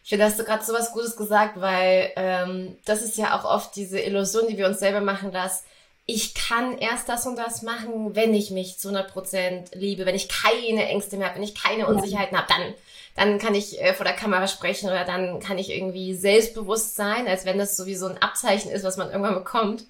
Ich 0.02 0.10
finde, 0.10 0.24
hast 0.24 0.38
du 0.38 0.44
gerade 0.44 0.64
so 0.64 0.72
was 0.72 0.92
Gutes 0.92 1.16
gesagt, 1.16 1.60
weil 1.60 2.12
ähm, 2.16 2.76
das 2.84 3.02
ist 3.02 3.16
ja 3.18 3.38
auch 3.38 3.44
oft 3.44 3.74
diese 3.76 4.00
Illusion, 4.00 4.48
die 4.48 4.56
wir 4.56 4.66
uns 4.66 4.80
selber 4.80 5.00
machen, 5.00 5.30
dass 5.30 5.64
ich 6.06 6.34
kann 6.34 6.78
erst 6.78 7.08
das 7.08 7.26
und 7.26 7.36
das 7.36 7.62
machen, 7.62 8.14
wenn 8.14 8.32
ich 8.32 8.52
mich 8.52 8.78
zu 8.78 8.90
100% 8.90 9.76
liebe, 9.76 10.06
wenn 10.06 10.14
ich 10.14 10.28
keine 10.28 10.86
Ängste 10.88 11.16
mehr 11.16 11.26
habe, 11.26 11.36
wenn 11.36 11.42
ich 11.42 11.60
keine 11.60 11.88
Unsicherheiten 11.88 12.38
habe, 12.38 12.46
dann, 12.48 12.74
dann 13.16 13.38
kann 13.38 13.56
ich 13.56 13.80
äh, 13.80 13.92
vor 13.92 14.04
der 14.04 14.14
Kamera 14.14 14.46
sprechen 14.46 14.88
oder 14.88 15.04
dann 15.04 15.40
kann 15.40 15.58
ich 15.58 15.70
irgendwie 15.70 16.14
selbstbewusst 16.14 16.94
sein, 16.94 17.26
als 17.26 17.44
wenn 17.44 17.58
das 17.58 17.76
sowieso 17.76 18.06
ein 18.06 18.22
Abzeichen 18.22 18.70
ist, 18.70 18.84
was 18.84 18.96
man 18.96 19.10
irgendwann 19.10 19.34
bekommt. 19.34 19.84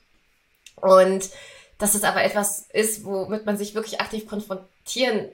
Und 0.77 1.29
dass 1.79 1.95
es 1.95 2.05
aber 2.05 2.25
etwas 2.25 2.67
ist, 2.73 3.05
womit 3.05 3.45
man 3.45 3.59
sich 3.59 3.75
wirklich 3.75 4.01
aktiv 4.01 4.27
konfrontieren 4.27 5.29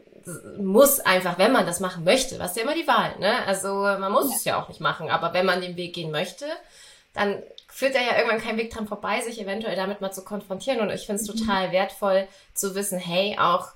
muss, 0.59 1.01
einfach, 1.01 1.39
wenn 1.39 1.53
man 1.53 1.67
das 1.67 1.81
machen 1.81 2.03
möchte. 2.03 2.39
Was 2.41 2.53
ist 2.53 2.57
ja 2.57 2.63
immer 2.65 2.75
die 2.75 2.87
Wahl, 2.87 3.19
ne? 3.19 3.45
Also 3.47 3.69
man 3.75 4.11
muss 4.11 4.31
ja. 4.31 4.37
es 4.37 4.45
ja 4.45 4.63
auch 4.63 4.69
nicht 4.69 4.81
machen, 4.81 5.11
aber 5.11 5.33
wenn 5.33 5.47
man 5.47 5.61
den 5.61 5.77
Weg 5.77 5.95
gehen 5.95 6.11
möchte, 6.11 6.47
dann 7.15 7.43
führt 7.73 7.95
er 7.95 8.03
ja 8.03 8.17
irgendwann 8.19 8.41
kein 8.41 8.59
Weg 8.59 8.71
dran 8.71 8.87
vorbei, 8.87 9.23
sich 9.23 9.41
eventuell 9.41 9.77
damit 9.77 10.03
mal 10.03 10.13
zu 10.13 10.23
konfrontieren. 10.25 10.81
Und 10.81 10.91
ich 10.91 11.07
finde 11.07 11.23
es 11.23 11.29
mhm. 11.29 11.39
total 11.39 11.73
wertvoll 11.73 12.29
zu 12.55 12.75
wissen, 12.75 12.99
hey, 12.99 13.39
auch 13.39 13.69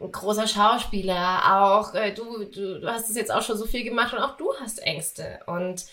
ein 0.00 0.12
großer 0.12 0.46
Schauspieler, 0.46 1.42
auch 1.60 1.94
äh, 1.94 2.12
du, 2.12 2.44
du, 2.44 2.80
du 2.80 2.88
hast 2.88 3.10
es 3.10 3.16
jetzt 3.16 3.32
auch 3.32 3.42
schon 3.42 3.58
so 3.58 3.66
viel 3.66 3.84
gemacht 3.84 4.14
und 4.14 4.20
auch 4.20 4.36
du 4.36 4.52
hast 4.60 4.78
Ängste. 4.82 5.40
Und 5.46 5.84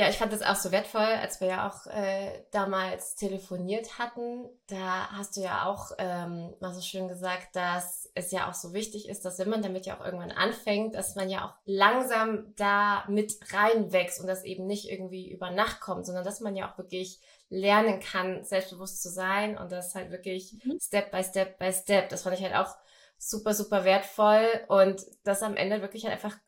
ja, 0.00 0.08
ich 0.08 0.16
fand 0.16 0.32
das 0.32 0.40
auch 0.40 0.56
so 0.56 0.72
wertvoll, 0.72 1.02
als 1.02 1.42
wir 1.42 1.48
ja 1.48 1.68
auch 1.68 1.86
äh, 1.86 2.42
damals 2.52 3.16
telefoniert 3.16 3.98
hatten. 3.98 4.48
Da 4.66 5.10
hast 5.10 5.36
du 5.36 5.42
ja 5.42 5.66
auch 5.66 5.90
ähm, 5.98 6.54
mal 6.58 6.72
so 6.72 6.80
schön 6.80 7.06
gesagt, 7.06 7.54
dass 7.54 8.10
es 8.14 8.30
ja 8.30 8.48
auch 8.48 8.54
so 8.54 8.72
wichtig 8.72 9.10
ist, 9.10 9.26
dass 9.26 9.38
wenn 9.38 9.50
man 9.50 9.60
damit 9.60 9.84
ja 9.84 9.98
auch 9.98 10.04
irgendwann 10.04 10.30
anfängt, 10.30 10.94
dass 10.94 11.16
man 11.16 11.28
ja 11.28 11.44
auch 11.44 11.52
langsam 11.66 12.54
da 12.56 13.04
mit 13.08 13.38
reinwächst 13.52 14.22
und 14.22 14.26
das 14.26 14.42
eben 14.44 14.66
nicht 14.66 14.88
irgendwie 14.90 15.30
über 15.30 15.50
Nacht 15.50 15.82
kommt, 15.82 16.06
sondern 16.06 16.24
dass 16.24 16.40
man 16.40 16.56
ja 16.56 16.72
auch 16.72 16.78
wirklich 16.78 17.20
lernen 17.50 18.00
kann, 18.00 18.42
selbstbewusst 18.42 19.02
zu 19.02 19.10
sein 19.10 19.58
und 19.58 19.70
das 19.70 19.94
halt 19.94 20.10
wirklich 20.10 20.56
mhm. 20.64 20.78
Step 20.80 21.10
by 21.10 21.22
Step 21.22 21.58
by 21.58 21.74
Step. 21.74 22.08
Das 22.08 22.22
fand 22.22 22.38
ich 22.38 22.42
halt 22.42 22.54
auch 22.54 22.74
super, 23.18 23.52
super 23.52 23.84
wertvoll 23.84 24.48
und 24.68 25.04
das 25.24 25.42
am 25.42 25.56
Ende 25.56 25.82
wirklich 25.82 26.04
halt 26.04 26.14
einfach 26.14 26.38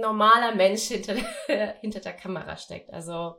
normaler 0.00 0.54
Mensch 0.54 0.82
hinter 0.82 1.14
der, 1.14 1.74
hinter 1.80 2.00
der 2.00 2.14
Kamera 2.14 2.56
steckt. 2.56 2.92
Also 2.92 3.36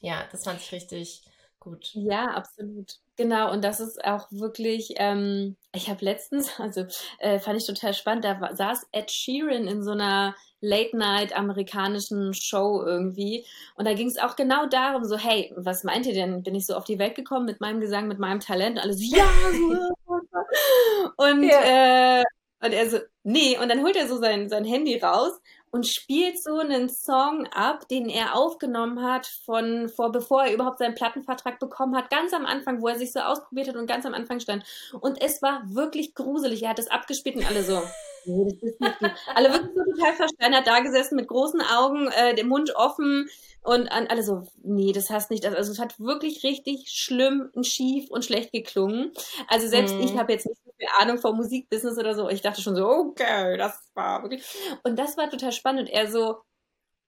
ja, 0.00 0.24
das 0.30 0.44
fand 0.44 0.60
ich 0.60 0.72
richtig 0.72 1.24
gut. 1.60 1.90
Ja, 1.94 2.26
absolut. 2.26 2.98
Genau, 3.16 3.52
und 3.52 3.64
das 3.64 3.80
ist 3.80 4.04
auch 4.04 4.30
wirklich, 4.30 4.94
ähm, 4.96 5.56
ich 5.74 5.88
habe 5.88 6.04
letztens, 6.04 6.50
also 6.60 6.84
äh, 7.18 7.38
fand 7.38 7.58
ich 7.58 7.66
total 7.66 7.94
spannend, 7.94 8.24
da 8.24 8.40
war, 8.40 8.54
saß 8.54 8.86
Ed 8.92 9.10
Sheeran 9.10 9.66
in 9.66 9.82
so 9.82 9.92
einer 9.92 10.34
Late-Night 10.60 11.36
amerikanischen 11.36 12.32
Show 12.32 12.82
irgendwie. 12.84 13.46
Und 13.76 13.86
da 13.86 13.94
ging 13.94 14.08
es 14.08 14.18
auch 14.18 14.34
genau 14.34 14.66
darum, 14.66 15.04
so, 15.04 15.16
hey, 15.18 15.52
was 15.56 15.84
meint 15.84 16.06
ihr 16.06 16.14
denn? 16.14 16.42
Bin 16.42 16.54
ich 16.54 16.66
so 16.66 16.74
auf 16.74 16.84
die 16.84 16.98
Welt 16.98 17.14
gekommen 17.14 17.44
mit 17.44 17.60
meinem 17.60 17.80
Gesang, 17.80 18.08
mit 18.08 18.18
meinem 18.18 18.40
Talent? 18.40 18.76
Und 18.76 18.82
alle 18.82 18.94
so, 18.94 19.04
ja, 19.04 19.26
und, 21.16 21.42
ja. 21.44 22.20
äh, 22.20 22.24
und 22.60 22.72
er 22.72 22.88
so, 22.88 22.98
nee, 23.24 23.58
und 23.58 23.68
dann 23.68 23.82
holt 23.82 23.96
er 23.96 24.08
so 24.08 24.18
sein, 24.18 24.48
sein 24.48 24.64
Handy 24.64 24.98
raus 24.98 25.38
und 25.74 25.88
spielt 25.88 26.40
so 26.40 26.58
einen 26.58 26.88
Song 26.88 27.48
ab, 27.52 27.88
den 27.88 28.08
er 28.08 28.36
aufgenommen 28.36 29.02
hat 29.02 29.26
von 29.26 29.88
vor, 29.88 30.12
bevor 30.12 30.44
er 30.44 30.54
überhaupt 30.54 30.78
seinen 30.78 30.94
Plattenvertrag 30.94 31.58
bekommen 31.58 31.96
hat, 31.96 32.10
ganz 32.10 32.32
am 32.32 32.46
Anfang, 32.46 32.80
wo 32.80 32.86
er 32.86 32.96
sich 32.96 33.12
so 33.12 33.18
ausprobiert 33.18 33.66
hat 33.66 33.74
und 33.74 33.88
ganz 33.88 34.06
am 34.06 34.14
Anfang 34.14 34.38
stand. 34.38 34.62
Und 35.00 35.20
es 35.20 35.42
war 35.42 35.62
wirklich 35.64 36.14
gruselig. 36.14 36.62
Er 36.62 36.68
hat 36.68 36.78
es 36.78 36.92
abgespielt 36.92 37.34
und 37.34 37.46
alle 37.48 37.64
so. 37.64 37.82
Nee, 38.26 38.44
das 38.44 38.62
ist 38.62 38.80
nicht 38.80 38.98
gut. 38.98 39.10
Alle 39.34 39.52
wirklich 39.52 39.74
so 39.74 39.84
total 39.84 40.14
versteinert 40.14 40.66
da 40.66 40.80
gesessen 40.80 41.16
mit 41.16 41.28
großen 41.28 41.60
Augen, 41.60 42.08
äh, 42.08 42.34
dem 42.34 42.48
Mund 42.48 42.74
offen 42.76 43.28
und 43.62 43.88
an 43.88 44.06
alle 44.08 44.22
so, 44.22 44.42
nee, 44.62 44.92
das 44.92 45.10
hast 45.10 45.30
nicht. 45.30 45.46
Also 45.46 45.72
es 45.72 45.78
hat 45.78 45.98
wirklich 45.98 46.44
richtig 46.44 46.90
schlimm 46.90 47.50
und 47.54 47.66
schief 47.66 48.10
und 48.10 48.24
schlecht 48.24 48.52
geklungen. 48.52 49.12
Also 49.48 49.66
selbst 49.68 49.94
mhm. 49.94 50.02
ich 50.02 50.18
habe 50.18 50.32
jetzt 50.32 50.46
nicht 50.46 50.60
so 50.64 50.70
viel 50.76 50.88
Ahnung 50.98 51.18
vom 51.18 51.36
Musikbusiness 51.36 51.98
oder 51.98 52.14
so. 52.14 52.28
Ich 52.28 52.42
dachte 52.42 52.60
schon 52.60 52.76
so, 52.76 52.86
okay, 52.86 53.56
das 53.56 53.90
war 53.94 54.22
wirklich. 54.22 54.44
Und 54.82 54.98
das 54.98 55.16
war 55.16 55.30
total 55.30 55.52
spannend. 55.52 55.88
Und 55.88 55.88
er 55.88 56.10
so, 56.10 56.42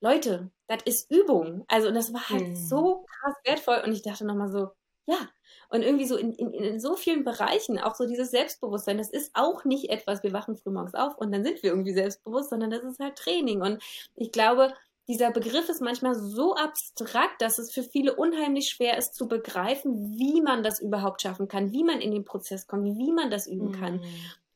Leute, 0.00 0.50
das 0.66 0.82
ist 0.84 1.10
Übung. 1.10 1.64
Also 1.68 1.88
und 1.88 1.94
das 1.94 2.12
war 2.14 2.28
halt 2.30 2.48
mhm. 2.48 2.56
so 2.56 3.04
krass 3.06 3.34
wertvoll. 3.44 3.82
Und 3.84 3.92
ich 3.92 4.02
dachte 4.02 4.24
nochmal 4.24 4.50
so, 4.50 4.70
ja. 5.06 5.28
Und 5.68 5.82
irgendwie 5.82 6.06
so 6.06 6.16
in, 6.16 6.32
in, 6.34 6.52
in 6.52 6.80
so 6.80 6.94
vielen 6.94 7.24
Bereichen, 7.24 7.78
auch 7.78 7.94
so 7.96 8.06
dieses 8.06 8.30
Selbstbewusstsein, 8.30 8.98
das 8.98 9.10
ist 9.10 9.32
auch 9.34 9.64
nicht 9.64 9.90
etwas, 9.90 10.22
wir 10.22 10.32
wachen 10.32 10.56
frühmorgens 10.56 10.94
auf 10.94 11.16
und 11.18 11.32
dann 11.32 11.44
sind 11.44 11.62
wir 11.62 11.70
irgendwie 11.70 11.94
selbstbewusst, 11.94 12.50
sondern 12.50 12.70
das 12.70 12.84
ist 12.84 13.00
halt 13.00 13.16
Training. 13.16 13.62
Und 13.62 13.82
ich 14.14 14.30
glaube, 14.30 14.72
dieser 15.08 15.30
Begriff 15.30 15.68
ist 15.68 15.80
manchmal 15.80 16.14
so 16.14 16.54
abstrakt, 16.54 17.40
dass 17.40 17.58
es 17.58 17.72
für 17.72 17.82
viele 17.82 18.14
unheimlich 18.14 18.68
schwer 18.68 18.96
ist 18.98 19.14
zu 19.14 19.28
begreifen, 19.28 20.18
wie 20.18 20.40
man 20.40 20.62
das 20.62 20.80
überhaupt 20.80 21.22
schaffen 21.22 21.48
kann, 21.48 21.72
wie 21.72 21.84
man 21.84 22.00
in 22.00 22.10
den 22.10 22.24
Prozess 22.24 22.66
kommt, 22.66 22.98
wie 22.98 23.12
man 23.12 23.30
das 23.30 23.46
üben 23.46 23.72
kann. 23.72 23.96
Mhm. 23.96 24.02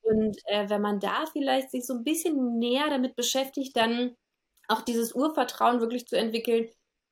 Und 0.03 0.39
äh, 0.47 0.69
wenn 0.69 0.81
man 0.81 0.99
da 0.99 1.27
vielleicht 1.27 1.71
sich 1.71 1.87
so 1.87 1.95
ein 1.95 2.05
bisschen 2.05 2.59
näher 2.59 2.89
damit 2.89 3.15
beschäftigt, 3.15 3.77
dann 3.77 4.17
auch 4.67 4.83
dieses 4.83 5.15
Urvertrauen 5.15 5.81
wirklich 5.81 6.07
zu 6.07 6.17
entwickeln, 6.17 6.69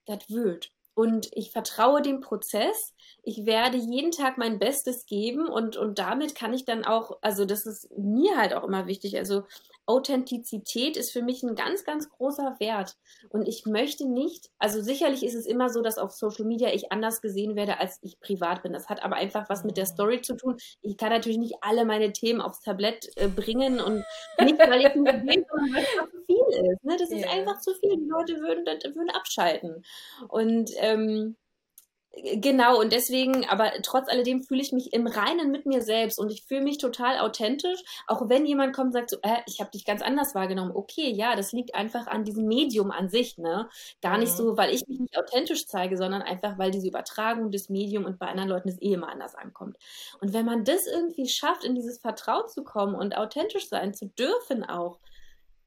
das 0.07 0.29
wird. 0.29 0.73
Und 0.99 1.29
ich 1.31 1.53
vertraue 1.53 2.03
dem 2.03 2.21
Prozess. 2.21 2.93
Ich 3.23 3.47
werde 3.47 3.77
jeden 3.77 4.11
Tag 4.11 4.37
mein 4.37 4.59
Bestes 4.59 5.07
geben 5.07 5.47
und, 5.47 5.77
und 5.77 6.01
damit 6.01 6.35
kann 6.35 6.53
ich 6.53 6.65
dann 6.65 6.85
auch, 6.85 7.19
also 7.21 7.45
das 7.45 7.67
ist 7.67 7.89
mir 7.97 8.37
halt 8.37 8.53
auch 8.53 8.65
immer 8.65 8.89
wichtig. 8.89 9.17
Also 9.17 9.45
Authentizität 9.87 10.97
ist 10.97 11.13
für 11.13 11.23
mich 11.23 11.43
ein 11.45 11.55
ganz, 11.55 11.85
ganz 11.85 12.11
großer 12.11 12.57
Wert. 12.59 12.97
Und 13.31 13.47
ich 13.47 13.65
möchte 13.65 14.07
nicht, 14.07 14.51
also 14.59 14.83
sicherlich 14.83 15.25
ist 15.25 15.35
es 15.35 15.47
immer 15.47 15.71
so, 15.71 15.83
dass 15.83 15.99
auf 15.99 16.11
Social 16.11 16.45
Media 16.45 16.75
ich 16.75 16.91
anders 16.91 17.23
gesehen 17.23 17.55
werde, 17.55 17.79
als 17.79 17.99
ich 18.03 18.19
privat 18.21 18.63
bin. 18.65 18.73
Das 18.73 18.89
hat 18.89 19.03
aber 19.03 19.17
einfach 19.17 19.49
was 19.49 19.63
mit 19.63 19.77
der 19.77 19.87
Story 19.87 20.21
zu 20.21 20.37
tun. 20.37 20.57
Ich 20.83 20.97
kann 20.97 21.11
natürlich 21.11 21.39
nicht 21.39 21.55
alle 21.63 21.85
meine 21.87 22.13
Themen 22.13 22.41
aufs 22.41 22.61
Tablett 22.61 23.09
äh, 23.17 23.29
bringen 23.29 23.81
und 23.81 24.05
nicht, 24.41 24.59
weil 24.59 24.81
ich 24.81 24.87
weil 24.97 25.37
es 25.81 26.27
zu 26.27 26.28
viel 26.51 26.73
ist. 26.73 26.85
Ne? 26.85 26.97
Das 26.99 27.11
yeah. 27.11 27.21
ist 27.21 27.29
einfach 27.29 27.61
zu 27.61 27.75
viel. 27.75 27.97
Die 27.97 28.09
Leute 28.09 28.41
würden, 28.41 28.65
würden 28.67 29.11
abschalten. 29.11 29.85
Und 30.29 30.71
ähm, 30.79 31.37
Genau, 32.23 32.81
und 32.81 32.93
deswegen, 32.93 33.45
aber 33.49 33.71
trotz 33.83 34.09
alledem 34.09 34.43
fühle 34.43 34.63
ich 34.63 34.73
mich 34.73 34.93
im 34.93 35.07
Reinen 35.07 35.51
mit 35.51 35.67
mir 35.67 35.83
selbst 35.83 36.19
und 36.19 36.33
ich 36.33 36.43
fühle 36.43 36.63
mich 36.63 36.79
total 36.79 37.19
authentisch, 37.19 37.81
auch 38.07 38.29
wenn 38.29 38.47
jemand 38.47 38.75
kommt 38.75 38.89
und 38.89 38.93
sagt 38.93 39.11
so, 39.11 39.19
äh, 39.23 39.37
ich 39.47 39.61
habe 39.61 39.71
dich 39.71 39.85
ganz 39.85 40.03
anders 40.03 40.35
wahrgenommen. 40.35 40.73
Okay, 40.75 41.11
ja, 41.11 41.37
das 41.37 41.53
liegt 41.53 41.75
einfach 41.75 42.07
an 42.07 42.25
diesem 42.25 42.47
Medium 42.47 42.91
an 42.91 43.09
sich, 43.09 43.39
ne? 43.39 43.69
Gar 44.03 44.19
nicht 44.19 44.33
mhm. 44.33 44.37
so, 44.37 44.57
weil 44.57 44.75
ich 44.75 44.89
mich 44.89 44.99
nicht 44.99 45.19
authentisch 45.19 45.67
zeige, 45.67 45.97
sondern 45.97 46.23
einfach, 46.23 46.59
weil 46.59 46.71
diese 46.71 46.89
Übertragung 46.89 47.51
des 47.51 47.69
Medium 47.69 48.05
und 48.05 48.19
bei 48.19 48.27
anderen 48.27 48.49
Leuten 48.49 48.71
es 48.71 48.81
eh 48.83 48.95
immer 48.95 49.11
anders 49.11 49.35
ankommt. 49.35 49.77
Und 50.21 50.33
wenn 50.33 50.47
man 50.47 50.65
das 50.65 50.87
irgendwie 50.87 51.29
schafft, 51.29 51.63
in 51.63 51.75
dieses 51.75 51.99
Vertrauen 51.99 52.49
zu 52.49 52.65
kommen 52.65 52.95
und 52.95 53.17
authentisch 53.17 53.69
sein 53.69 53.95
zu 53.95 54.07
dürfen 54.07 54.65
auch, 54.65 54.99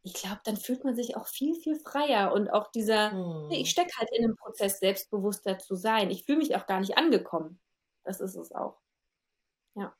ich 0.03 0.13
glaube, 0.13 0.41
dann 0.43 0.57
fühlt 0.57 0.83
man 0.83 0.95
sich 0.95 1.15
auch 1.15 1.27
viel, 1.27 1.55
viel 1.55 1.79
freier 1.79 2.33
und 2.33 2.49
auch 2.49 2.71
dieser, 2.71 3.11
hm. 3.11 3.51
ich 3.51 3.69
stecke 3.69 3.95
halt 3.97 4.09
in 4.13 4.23
einem 4.23 4.35
Prozess, 4.35 4.79
selbstbewusster 4.79 5.59
zu 5.59 5.75
sein. 5.75 6.09
Ich 6.09 6.25
fühle 6.25 6.39
mich 6.39 6.55
auch 6.55 6.65
gar 6.65 6.79
nicht 6.79 6.97
angekommen. 6.97 7.59
Das 8.03 8.19
ist 8.19 8.35
es 8.35 8.51
auch. 8.51 8.79
Ja. 9.75 9.93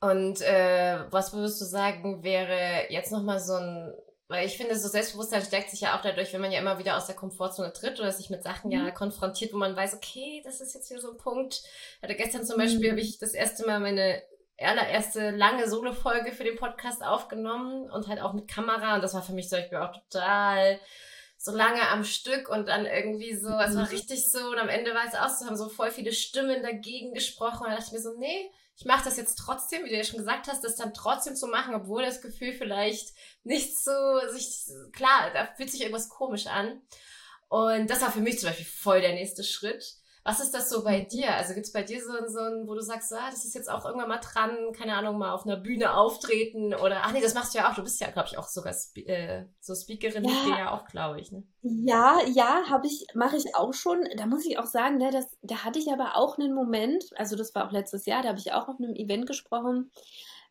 Und 0.00 0.40
äh, 0.40 1.04
was 1.10 1.34
würdest 1.34 1.60
du 1.60 1.66
sagen, 1.66 2.22
wäre 2.22 2.90
jetzt 2.90 3.12
nochmal 3.12 3.38
so 3.38 3.54
ein, 3.54 3.94
weil 4.28 4.46
ich 4.46 4.56
finde, 4.56 4.78
so 4.78 4.88
Selbstbewusstsein 4.88 5.42
stärkt 5.42 5.70
sich 5.70 5.82
ja 5.82 5.98
auch 5.98 6.02
dadurch, 6.02 6.32
wenn 6.32 6.40
man 6.40 6.52
ja 6.52 6.60
immer 6.60 6.78
wieder 6.78 6.96
aus 6.96 7.06
der 7.06 7.16
Komfortzone 7.16 7.74
tritt 7.74 8.00
oder 8.00 8.12
sich 8.12 8.30
mit 8.30 8.42
Sachen 8.42 8.68
mhm. 8.68 8.86
ja 8.86 8.90
konfrontiert, 8.92 9.52
wo 9.52 9.58
man 9.58 9.76
weiß, 9.76 9.94
okay, 9.94 10.40
das 10.42 10.62
ist 10.62 10.72
jetzt 10.72 10.88
hier 10.88 11.00
so 11.00 11.10
ein 11.10 11.18
Punkt. 11.18 11.62
Also 12.00 12.16
gestern 12.16 12.46
zum 12.46 12.56
Beispiel 12.56 12.86
mhm. 12.86 12.92
habe 12.92 13.00
ich 13.00 13.18
das 13.18 13.34
erste 13.34 13.66
Mal 13.66 13.80
meine 13.80 14.22
allererste 14.60 15.30
lange 15.30 15.68
Solo-Folge 15.68 16.32
für 16.32 16.44
den 16.44 16.56
Podcast 16.56 17.02
aufgenommen 17.02 17.90
und 17.90 18.08
halt 18.08 18.20
auch 18.20 18.32
mit 18.32 18.48
Kamera. 18.48 18.94
Und 18.94 19.02
das 19.02 19.14
war 19.14 19.22
für 19.22 19.32
mich 19.32 19.48
zum 19.48 19.58
Beispiel 19.58 19.78
auch 19.78 19.92
total 19.92 20.78
so 21.36 21.52
lange 21.52 21.88
am 21.88 22.04
Stück 22.04 22.50
und 22.50 22.68
dann 22.68 22.84
irgendwie 22.84 23.34
so, 23.34 23.48
es 23.48 23.74
war 23.74 23.84
mhm. 23.84 23.90
richtig 23.90 24.30
so 24.30 24.50
und 24.50 24.58
am 24.58 24.68
Ende 24.68 24.94
war 24.94 25.06
es 25.08 25.14
auch 25.14 25.30
so, 25.30 25.46
haben 25.46 25.56
so 25.56 25.70
voll 25.70 25.90
viele 25.90 26.12
Stimmen 26.12 26.62
dagegen 26.62 27.14
gesprochen 27.14 27.64
und 27.64 27.70
da 27.70 27.76
dachte 27.76 27.86
ich 27.86 27.92
mir 27.92 28.02
so, 28.02 28.18
nee, 28.18 28.50
ich 28.76 28.84
mache 28.84 29.04
das 29.04 29.16
jetzt 29.16 29.36
trotzdem, 29.36 29.84
wie 29.84 29.90
du 29.90 29.96
ja 29.96 30.04
schon 30.04 30.18
gesagt 30.18 30.48
hast, 30.48 30.64
das 30.64 30.76
dann 30.76 30.94
trotzdem 30.94 31.36
zu 31.36 31.46
machen, 31.46 31.74
obwohl 31.74 32.02
das 32.02 32.20
Gefühl 32.20 32.52
vielleicht 32.52 33.14
nicht 33.42 33.78
so 33.78 33.90
sich, 34.30 34.66
klar, 34.92 35.30
da 35.34 35.46
fühlt 35.54 35.70
sich 35.70 35.80
irgendwas 35.80 36.08
komisch 36.08 36.46
an. 36.46 36.80
Und 37.48 37.90
das 37.90 38.00
war 38.00 38.12
für 38.12 38.20
mich 38.20 38.38
zum 38.38 38.48
Beispiel 38.48 38.66
voll 38.66 39.00
der 39.00 39.12
nächste 39.12 39.44
Schritt. 39.44 39.84
Was 40.22 40.40
ist 40.40 40.52
das 40.52 40.68
so 40.68 40.84
bei 40.84 41.00
dir? 41.00 41.34
Also 41.34 41.54
gibt 41.54 41.66
es 41.66 41.72
bei 41.72 41.82
dir 41.82 42.00
so, 42.02 42.12
so 42.28 42.40
ein, 42.40 42.68
wo 42.68 42.74
du 42.74 42.82
sagst, 42.82 43.12
ah, 43.12 43.30
das 43.30 43.44
ist 43.44 43.54
jetzt 43.54 43.70
auch 43.70 43.86
irgendwann 43.86 44.08
mal 44.08 44.20
dran, 44.20 44.72
keine 44.72 44.94
Ahnung, 44.94 45.16
mal 45.16 45.32
auf 45.32 45.46
einer 45.46 45.56
Bühne 45.56 45.94
auftreten 45.94 46.74
oder, 46.74 47.02
ach 47.04 47.12
nee, 47.12 47.22
das 47.22 47.34
machst 47.34 47.54
du 47.54 47.58
ja 47.58 47.70
auch. 47.70 47.74
Du 47.74 47.82
bist 47.82 48.00
ja, 48.00 48.10
glaube 48.10 48.28
ich, 48.30 48.36
auch 48.36 48.46
sogar 48.46 48.74
Spe 48.74 49.00
äh, 49.06 49.46
so 49.60 49.74
Speakerin, 49.74 50.24
ja. 50.24 50.44
dir 50.44 50.58
ja 50.58 50.70
auch, 50.72 50.84
glaube 50.86 51.20
ich. 51.20 51.32
Ne? 51.32 51.42
Ja, 51.62 52.18
ja, 52.26 52.64
habe 52.68 52.86
ich, 52.86 53.06
mache 53.14 53.36
ich 53.36 53.54
auch 53.54 53.72
schon. 53.72 54.04
Da 54.16 54.26
muss 54.26 54.44
ich 54.44 54.58
auch 54.58 54.66
sagen, 54.66 54.98
ne, 54.98 55.10
das, 55.10 55.26
da 55.42 55.64
hatte 55.64 55.78
ich 55.78 55.90
aber 55.90 56.16
auch 56.16 56.38
einen 56.38 56.54
Moment, 56.54 57.04
also 57.16 57.34
das 57.36 57.54
war 57.54 57.66
auch 57.66 57.72
letztes 57.72 58.04
Jahr, 58.04 58.22
da 58.22 58.28
habe 58.28 58.38
ich 58.38 58.52
auch 58.52 58.68
auf 58.68 58.78
einem 58.78 58.94
Event 58.94 59.26
gesprochen. 59.26 59.90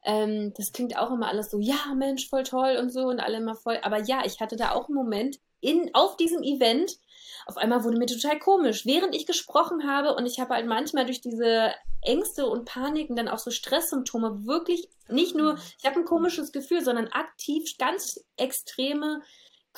Ähm, 0.04 0.54
das 0.56 0.72
klingt 0.72 0.98
auch 0.98 1.12
immer 1.12 1.28
alles 1.28 1.52
so, 1.52 1.60
ja, 1.60 1.94
Mensch, 1.96 2.30
voll 2.30 2.44
toll 2.44 2.78
und 2.80 2.92
so 2.92 3.02
und 3.02 3.20
alle 3.20 3.38
immer 3.38 3.56
voll. 3.56 3.80
Aber 3.84 4.00
ja, 4.00 4.24
ich 4.26 4.40
hatte 4.40 4.56
da 4.56 4.72
auch 4.72 4.88
einen 4.88 4.96
Moment 4.96 5.40
in, 5.62 5.90
auf 5.94 6.18
diesem 6.18 6.42
Event, 6.42 6.98
auf 7.46 7.58
einmal 7.58 7.84
wurde 7.84 7.98
mir 7.98 8.05
total 8.05 8.39
komisch, 8.39 8.86
während 8.86 9.15
ich 9.15 9.25
gesprochen 9.25 9.88
habe 9.88 10.15
und 10.15 10.25
ich 10.25 10.39
habe 10.39 10.53
halt 10.53 10.67
manchmal 10.67 11.05
durch 11.05 11.22
diese 11.22 11.74
Ängste 12.01 12.46
und 12.46 12.65
Paniken 12.65 13.15
dann 13.15 13.27
auch 13.27 13.39
so 13.39 13.51
Stresssymptome 13.51 14.46
wirklich 14.46 14.89
nicht 15.08 15.36
nur, 15.36 15.58
ich 15.77 15.86
habe 15.86 16.00
ein 16.00 16.05
komisches 16.05 16.51
Gefühl, 16.51 16.84
sondern 16.84 17.08
aktiv 17.08 17.77
ganz 17.77 18.24
extreme 18.38 19.22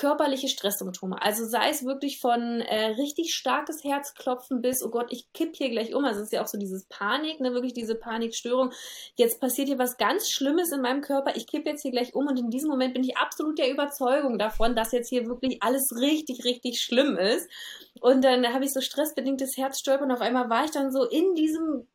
körperliche 0.02 0.48
Stresssymptome. 0.48 1.22
Also 1.22 1.46
sei 1.46 1.70
es 1.70 1.86
wirklich 1.86 2.20
von 2.20 2.62
äh, 2.62 2.86
richtig 2.98 3.36
starkes 3.36 3.84
Herzklopfen 3.84 4.60
bis, 4.60 4.84
oh 4.84 4.90
Gott, 4.90 5.06
ich 5.12 5.32
kipp 5.32 5.56
hier 5.56 5.70
gleich 5.70 5.94
um. 5.94 6.04
Also 6.06 6.22
es 6.22 6.26
ist 6.26 6.34
ja 6.34 6.42
auch 6.42 6.48
so 6.48 6.58
dieses 6.58 6.86
Panik, 6.86 7.40
ne, 7.40 7.54
wirklich 7.54 7.74
diese 7.74 7.94
Panikstörung. 7.94 8.72
Jetzt 9.16 9.40
passiert 9.40 9.68
hier 9.68 9.78
was 9.78 9.98
ganz 9.98 10.32
Schlimmes 10.32 10.72
in 10.72 10.82
meinem 10.82 11.02
Körper. 11.02 11.36
Ich 11.36 11.46
kipp 11.46 11.68
jetzt 11.68 11.84
hier 11.84 11.92
gleich 11.92 12.16
um 12.16 12.26
und 12.26 12.40
in 12.40 12.50
diesem 12.50 12.72
Moment 12.72 12.96
bin 12.96 13.04
ich 13.04 13.16
absolut 13.16 13.60
der 13.60 13.70
Überzeugung 13.70 14.40
davon, 14.40 14.76
dass 14.76 14.92
jetzt 14.92 15.10
hier 15.10 15.28
wirklich 15.28 15.62
alles 15.62 15.96
richtig, 15.96 16.46
richtig 16.46 16.82
schlimm 16.82 17.16
ist. 17.16 17.48
Und 18.00 18.24
dann 18.24 18.52
habe 18.52 18.66
ich 18.66 18.74
so 18.74 18.82
stressbedingtes 18.82 19.56
Herzstolpern. 19.56 20.10
Und 20.10 20.16
auf 20.16 20.22
einmal 20.22 20.50
war 20.50 20.66
ich 20.66 20.72
dann 20.72 20.92
so 20.92 21.08
in 21.08 21.36
diesem 21.36 21.86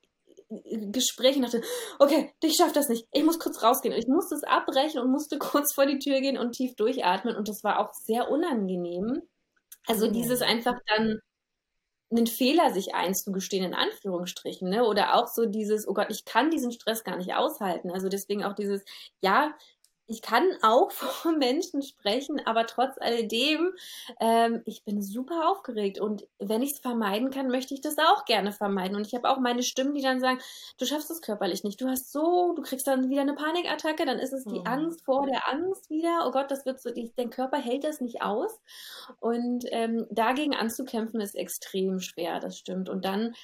Gespräch 0.49 1.37
und 1.37 1.43
dachte, 1.43 1.63
okay, 1.99 2.33
ich 2.43 2.57
schaff 2.57 2.73
das 2.73 2.89
nicht. 2.89 3.07
Ich 3.13 3.25
muss 3.25 3.39
kurz 3.39 3.63
rausgehen. 3.63 3.95
Ich 3.95 4.07
musste 4.07 4.35
es 4.35 4.45
abbrechen 4.45 5.01
und 5.01 5.11
musste 5.11 5.39
kurz 5.39 5.75
vor 5.75 5.87
die 5.87 5.99
Tür 5.99 6.21
gehen 6.21 6.39
und 6.39 6.53
tief 6.53 6.75
durchatmen. 6.77 7.37
Und 7.37 7.49
das 7.49 7.65
war 7.65 7.79
auch 7.81 7.93
sehr 7.93 8.31
unangenehm. 8.31 9.23
Also 9.87 10.09
mhm. 10.09 10.13
dieses 10.13 10.43
einfach 10.43 10.79
dann 10.87 11.21
einen 12.11 12.27
Fehler 12.29 12.73
sich 12.73 12.95
einzugestehen, 12.95 13.65
in 13.65 13.75
Anführungsstrichen, 13.75 14.69
ne? 14.69 14.85
Oder 14.85 15.17
auch 15.17 15.27
so 15.27 15.45
dieses, 15.47 15.89
oh 15.89 15.95
Gott, 15.95 16.07
ich 16.11 16.25
kann 16.25 16.51
diesen 16.51 16.71
Stress 16.71 17.03
gar 17.03 17.17
nicht 17.17 17.35
aushalten. 17.35 17.91
Also 17.91 18.09
deswegen 18.09 18.45
auch 18.45 18.55
dieses, 18.55 18.85
ja, 19.21 19.53
ich 20.07 20.23
kann 20.23 20.45
auch 20.63 20.91
vor 20.93 21.33
Menschen 21.33 21.83
sprechen, 21.83 22.41
aber 22.45 22.67
trotz 22.67 22.97
alledem, 22.99 23.73
ähm, 24.21 24.63
ich 24.65 24.85
bin 24.85 25.03
super 25.03 25.51
aufgeregt 25.51 26.01
und 26.01 26.27
wenn 26.39 26.63
ich 26.63 26.73
es 26.73 26.79
vermeiden 26.79 27.31
kann, 27.31 27.49
möchte 27.49 27.75
ich 27.75 27.81
das 27.81 27.99
auch 27.99 28.25
gerne 28.25 28.53
vermeiden. 28.53 28.97
Und 28.97 29.07
ich 29.07 29.15
habe 29.15 29.29
auch 29.29 29.39
meine 29.39 29.63
Stimmen, 29.63 29.95
die 29.95 30.03
dann 30.03 30.21
sagen, 30.21 30.39
du 30.79 30.87
schaffst 30.87 31.11
es 31.11 31.23
körperlich 31.23 31.65
nicht, 31.65 31.81
du 31.81 31.89
hast 31.89 32.13
so, 32.13 32.53
du 32.55 32.63
kriegst 32.63 32.87
dann 32.87 33.11
wieder 33.11 33.23
eine 33.23 33.35
Panikattacke, 33.35 34.05
dann 34.05 34.19
ist 34.19 34.33
es 34.33 34.45
die 34.45 34.61
mhm. 34.61 34.67
Angst 34.67 35.05
vor 35.05 35.27
der 35.27 35.49
Angst 35.49 35.91
wieder. 35.91 36.25
Oh 36.27 36.31
Gott, 36.31 36.51
das 36.51 36.67
wird 36.67 36.81
so, 36.81 36.91
dein 37.17 37.31
Körper 37.31 37.59
hält 37.59 37.85
das 37.85 38.01
nicht 38.01 38.23
aus. 38.23 38.61
Und 39.21 39.65
ähm, 39.71 40.07
dagegen 40.11 40.55
anzukämpfen 40.55 41.21
ist 41.21 41.35
extrem 41.35 42.01
schwer, 42.01 42.41
das 42.41 42.59
stimmt. 42.59 42.89
Und 42.89 43.05
dann 43.05 43.35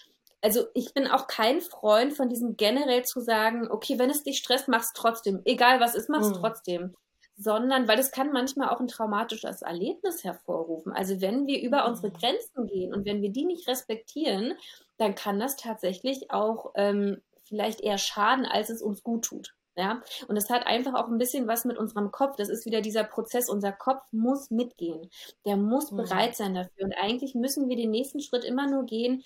also 0.43 0.65
ich 0.75 0.93
bin 0.93 1.07
auch 1.07 1.29
kein 1.29 1.61
Freund 1.61 2.13
von 2.13 2.29
diesem 2.29 2.57
generell 2.57 3.05
zu 3.05 3.21
sagen, 3.21 3.69
okay, 3.71 3.99
wenn 3.99 4.11
es 4.11 4.25
dich 4.25 4.39
stresst, 4.39 4.69
mach's 4.69 4.93
trotzdem. 4.93 5.41
Egal 5.45 5.81
was 5.81 5.95
ist, 5.95 6.11
mach's 6.11 6.31
mhm. 6.31 6.35
trotzdem. 6.35 6.95
Sondern, 7.37 7.89
weil 7.89 7.99
es 7.99 8.11
kann 8.11 8.33
manchmal 8.33 8.69
auch 8.69 8.81
ein 8.81 8.89
traumatisches 8.89 9.63
Erlebnis 9.63 10.23
hervorrufen. 10.23 10.93
Also 10.93 11.21
wenn 11.21 11.47
wir 11.47 11.63
über 11.63 11.85
mhm. 11.85 11.91
unsere 11.91 12.11
Grenzen 12.11 12.67
gehen 12.67 12.93
und 12.93 13.07
wenn 13.07 13.23
wir 13.23 13.31
die 13.31 13.47
nicht 13.47 13.69
respektieren, 13.69 14.55
dann 14.99 15.15
kann 15.15 15.39
das 15.39 15.57
tatsächlich 15.57 16.31
auch 16.31 16.73
ähm, 16.75 17.23
vielleicht 17.45 17.81
eher 17.81 17.99
schaden, 17.99 18.45
als 18.45 18.69
es 18.69 18.83
uns 18.83 19.03
gut 19.03 19.25
tut. 19.25 19.55
Ja, 19.75 20.03
und 20.29 20.37
es 20.37 20.51
hat 20.51 20.67
einfach 20.67 20.93
auch 20.93 21.09
ein 21.09 21.17
bisschen 21.17 21.49
was 21.49 21.65
mit 21.65 21.79
unserem 21.79 22.11
Kopf. 22.11 22.37
Das 22.37 22.51
ist 22.51 22.67
wieder 22.67 22.83
dieser 22.83 23.05
Prozess. 23.05 23.49
Unser 23.49 23.73
Kopf 23.73 24.03
muss 24.11 24.51
mitgehen. 24.51 25.09
Der 25.47 25.57
muss 25.57 25.91
mhm. 25.91 25.97
bereit 25.97 26.37
sein 26.37 26.55
dafür. 26.55 26.85
Und 26.85 26.93
eigentlich 26.93 27.35
müssen 27.35 27.71
wir 27.71 27.77
den 27.77 27.91
nächsten 27.91 28.21
Schritt 28.21 28.45
immer 28.45 28.69
nur 28.69 28.85
gehen, 28.85 29.23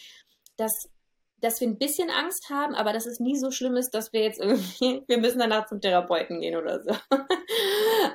dass 0.56 0.88
dass 1.38 1.60
wir 1.60 1.68
ein 1.68 1.78
bisschen 1.78 2.10
Angst 2.10 2.48
haben, 2.48 2.74
aber 2.74 2.92
dass 2.92 3.06
es 3.06 3.20
nie 3.20 3.36
so 3.36 3.50
schlimm 3.50 3.76
ist, 3.76 3.90
dass 3.90 4.12
wir 4.12 4.22
jetzt 4.22 4.40
irgendwie, 4.40 5.02
wir 5.06 5.18
müssen 5.18 5.38
danach 5.38 5.66
zum 5.66 5.80
Therapeuten 5.80 6.40
gehen 6.40 6.56
oder 6.56 6.82
so. 6.82 6.90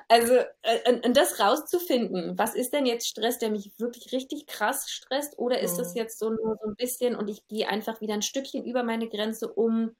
also, 0.07 0.34
äh, 0.63 0.99
und 1.05 1.15
das 1.15 1.39
rauszufinden, 1.39 2.38
was 2.38 2.55
ist 2.55 2.73
denn 2.73 2.86
jetzt 2.86 3.07
Stress, 3.07 3.38
der 3.38 3.51
mich 3.51 3.71
wirklich 3.77 4.12
richtig 4.12 4.47
krass 4.47 4.89
stresst, 4.89 5.38
oder 5.38 5.60
ist 5.60 5.77
das 5.77 5.93
mhm. 5.93 5.97
jetzt 5.97 6.19
so 6.19 6.29
nur 6.29 6.57
so 6.62 6.69
ein 6.69 6.75
bisschen 6.75 7.15
und 7.15 7.29
ich 7.29 7.47
gehe 7.47 7.69
einfach 7.69 8.01
wieder 8.01 8.15
ein 8.15 8.23
Stückchen 8.23 8.65
über 8.65 8.84
meine 8.84 9.07
Grenze, 9.07 9.51
um 9.51 9.95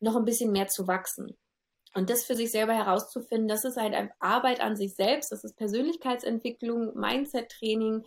noch 0.00 0.16
ein 0.16 0.24
bisschen 0.24 0.52
mehr 0.52 0.68
zu 0.68 0.86
wachsen. 0.86 1.36
Und 1.94 2.10
das 2.10 2.24
für 2.24 2.34
sich 2.34 2.50
selber 2.50 2.74
herauszufinden, 2.74 3.48
das 3.48 3.64
ist 3.64 3.78
halt 3.78 3.94
Arbeit 4.20 4.60
an 4.60 4.76
sich 4.76 4.94
selbst, 4.94 5.32
das 5.32 5.42
ist 5.42 5.56
Persönlichkeitsentwicklung, 5.56 6.94
Mindset-Training, 6.94 8.04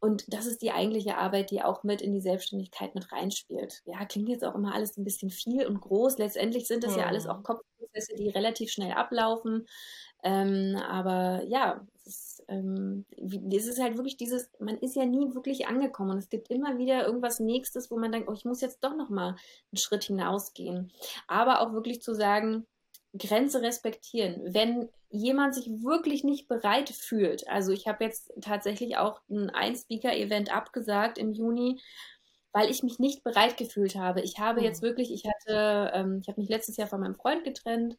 und 0.00 0.32
das 0.32 0.46
ist 0.46 0.62
die 0.62 0.70
eigentliche 0.70 1.16
Arbeit, 1.16 1.50
die 1.50 1.62
auch 1.62 1.82
mit 1.82 2.00
in 2.00 2.12
die 2.12 2.20
Selbstständigkeit 2.20 2.94
mit 2.94 3.10
reinspielt. 3.10 3.82
Ja, 3.84 4.04
klingt 4.04 4.28
jetzt 4.28 4.44
auch 4.44 4.54
immer 4.54 4.74
alles 4.74 4.96
ein 4.96 5.04
bisschen 5.04 5.30
viel 5.30 5.66
und 5.66 5.80
groß. 5.80 6.18
Letztendlich 6.18 6.68
sind 6.68 6.84
das 6.84 6.92
ja, 6.92 7.02
ja 7.02 7.06
alles 7.06 7.26
auch 7.26 7.42
Kopfprozesse, 7.42 8.14
die 8.16 8.28
relativ 8.28 8.70
schnell 8.70 8.92
ablaufen. 8.92 9.66
Ähm, 10.22 10.76
aber 10.88 11.42
ja, 11.46 11.84
es 11.94 12.06
ist, 12.06 12.44
ähm, 12.48 13.06
es 13.52 13.66
ist 13.66 13.80
halt 13.80 13.96
wirklich 13.96 14.16
dieses, 14.16 14.50
man 14.60 14.78
ist 14.78 14.94
ja 14.94 15.04
nie 15.04 15.34
wirklich 15.34 15.66
angekommen 15.66 16.10
und 16.10 16.18
es 16.18 16.28
gibt 16.28 16.50
immer 16.50 16.78
wieder 16.78 17.04
irgendwas 17.04 17.40
Nächstes, 17.40 17.90
wo 17.90 17.98
man 17.98 18.12
denkt, 18.12 18.28
oh, 18.28 18.32
ich 18.32 18.44
muss 18.44 18.60
jetzt 18.60 18.82
doch 18.84 18.96
noch 18.96 19.10
mal 19.10 19.30
einen 19.30 19.76
Schritt 19.76 20.04
hinausgehen. 20.04 20.92
Aber 21.26 21.60
auch 21.60 21.72
wirklich 21.72 22.02
zu 22.02 22.14
sagen, 22.14 22.66
Grenze 23.16 23.62
respektieren. 23.62 24.54
Wenn 24.54 24.88
jemand 25.10 25.54
sich 25.54 25.68
wirklich 25.68 26.24
nicht 26.24 26.48
bereit 26.48 26.90
fühlt, 26.90 27.48
also 27.48 27.72
ich 27.72 27.86
habe 27.86 28.04
jetzt 28.04 28.32
tatsächlich 28.40 28.96
auch 28.98 29.20
ein 29.30 29.50
Ein-Speaker-Event 29.50 30.54
abgesagt 30.54 31.18
im 31.18 31.32
Juni, 31.32 31.80
weil 32.52 32.70
ich 32.70 32.82
mich 32.82 32.98
nicht 32.98 33.24
bereit 33.24 33.56
gefühlt 33.56 33.94
habe. 33.94 34.20
Ich 34.20 34.38
habe 34.38 34.62
jetzt 34.62 34.82
hm. 34.82 34.88
wirklich, 34.88 35.12
ich 35.12 35.24
hatte, 35.24 35.90
ähm, 35.94 36.18
ich 36.22 36.28
habe 36.28 36.40
mich 36.40 36.50
letztes 36.50 36.76
Jahr 36.76 36.88
von 36.88 37.00
meinem 37.00 37.14
Freund 37.14 37.44
getrennt. 37.44 37.96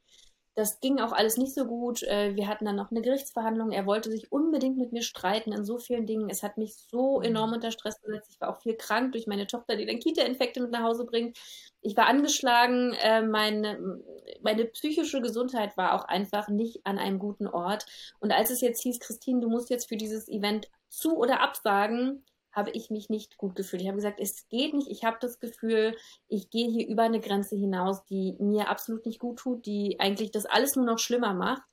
Das 0.60 0.80
ging 0.80 1.00
auch 1.00 1.12
alles 1.12 1.38
nicht 1.38 1.56
so 1.56 1.66
gut. 1.66 2.04
Äh, 2.04 2.36
wir 2.36 2.48
hatten 2.48 2.66
dann 2.66 2.76
noch 2.76 2.92
eine 2.92 3.02
Gerichtsverhandlung. 3.02 3.72
Er 3.72 3.86
wollte 3.86 4.12
sich 4.12 4.32
unbedingt 4.32 4.78
mit 4.78 4.92
mir 4.92 5.02
streiten 5.02 5.52
in 5.52 5.64
so 5.64 5.78
vielen 5.78 6.06
Dingen. 6.06 6.30
Es 6.30 6.44
hat 6.44 6.58
mich 6.58 6.76
so 6.76 7.18
hm. 7.18 7.30
enorm 7.30 7.54
unter 7.54 7.72
Stress 7.72 8.02
gesetzt. 8.02 8.32
Ich 8.32 8.42
war 8.42 8.50
auch 8.50 8.62
viel 8.62 8.76
krank 8.76 9.14
durch 9.14 9.28
meine 9.28 9.48
Tochter, 9.48 9.76
die 9.76 9.86
dann 9.86 10.00
Kita-Infekte 10.00 10.62
mit 10.62 10.72
nach 10.72 10.84
Hause 10.84 11.06
bringt 11.06 11.38
ich 11.82 11.96
war 11.96 12.08
angeschlagen, 12.08 12.94
äh, 12.94 13.22
meine, 13.22 14.02
meine 14.42 14.66
psychische 14.66 15.22
Gesundheit 15.22 15.78
war 15.78 15.94
auch 15.94 16.06
einfach 16.06 16.50
nicht 16.50 16.86
an 16.86 16.98
einem 16.98 17.20
guten 17.20 17.48
Ort. 17.48 17.86
Und 18.20 18.32
als 18.32 18.50
es 18.50 18.62
jetzt 18.62 18.82
hieß, 18.82 19.00
Christine, 19.00 19.40
du 19.40 19.50
musst 19.50 19.70
jetzt 19.70 19.88
für 19.88 19.98
dieses 19.98 20.28
Event 20.28 20.70
zu 20.90 21.18
oder 21.18 21.42
absagen, 21.42 22.26
habe 22.52 22.72
ich 22.72 22.90
mich 22.90 23.10
nicht 23.10 23.38
gut 23.38 23.56
gefühlt. 23.56 23.82
Ich 23.82 23.88
habe 23.88 23.98
gesagt, 23.98 24.20
es 24.20 24.48
geht 24.50 24.74
nicht. 24.74 24.90
Ich 24.90 25.04
habe 25.04 25.18
das 25.22 25.40
Gefühl, 25.40 25.96
ich 26.28 26.50
gehe 26.50 26.70
hier 26.70 26.88
über 26.88 27.04
eine 27.04 27.20
Grenze 27.20 27.56
hinaus, 27.56 28.04
die 28.06 28.36
mir 28.40 28.70
absolut 28.70 29.06
nicht 29.06 29.20
gut 29.20 29.40
tut, 29.40 29.66
die 29.66 30.00
eigentlich 30.00 30.32
das 30.32 30.46
alles 30.46 30.76
nur 30.76 30.86
noch 30.86 31.00
schlimmer 31.00 31.34
macht. 31.34 31.64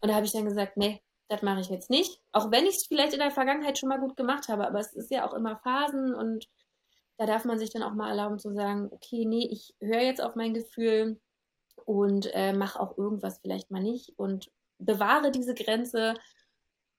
Und 0.00 0.08
da 0.08 0.14
habe 0.14 0.26
ich 0.26 0.32
dann 0.32 0.44
gesagt, 0.44 0.76
nee, 0.76 1.02
das 1.28 1.42
mache 1.42 1.60
ich 1.60 1.68
jetzt 1.68 1.90
nicht. 1.90 2.20
Auch 2.32 2.50
wenn 2.50 2.64
ich 2.64 2.76
es 2.76 2.86
vielleicht 2.86 3.12
in 3.12 3.18
der 3.18 3.30
Vergangenheit 3.30 3.78
schon 3.78 3.88
mal 3.88 4.00
gut 4.00 4.16
gemacht 4.16 4.48
habe, 4.48 4.66
aber 4.66 4.80
es 4.80 4.94
ist 4.94 5.10
ja 5.10 5.28
auch 5.28 5.34
immer 5.34 5.56
Phasen 5.56 6.14
und 6.14 6.48
da 7.18 7.26
darf 7.26 7.44
man 7.44 7.58
sich 7.58 7.70
dann 7.70 7.82
auch 7.82 7.94
mal 7.94 8.10
erlauben 8.10 8.38
zu 8.38 8.52
sagen, 8.54 8.88
okay, 8.92 9.24
nee, 9.26 9.46
ich 9.50 9.74
höre 9.80 10.02
jetzt 10.02 10.22
auf 10.22 10.36
mein 10.36 10.54
Gefühl 10.54 11.20
und 11.84 12.30
äh, 12.32 12.52
mache 12.52 12.80
auch 12.80 12.96
irgendwas 12.96 13.40
vielleicht 13.40 13.70
mal 13.70 13.82
nicht 13.82 14.18
und 14.18 14.50
bewahre 14.78 15.30
diese 15.30 15.54
Grenze. 15.54 16.14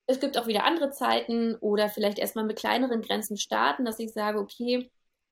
Es 0.10 0.20
gibt 0.20 0.40
auch 0.40 0.48
wieder 0.48 0.64
andere 0.64 0.90
Zeiten 0.90 1.54
oder 1.58 1.88
vielleicht 1.88 2.18
erstmal 2.18 2.44
mit 2.44 2.58
kleineren 2.58 3.04
Grenzen 3.04 3.38
starten, 3.38 3.86
dass 3.86 4.00
ich 4.00 4.12
sage, 4.12 4.40
okay, 4.40 4.90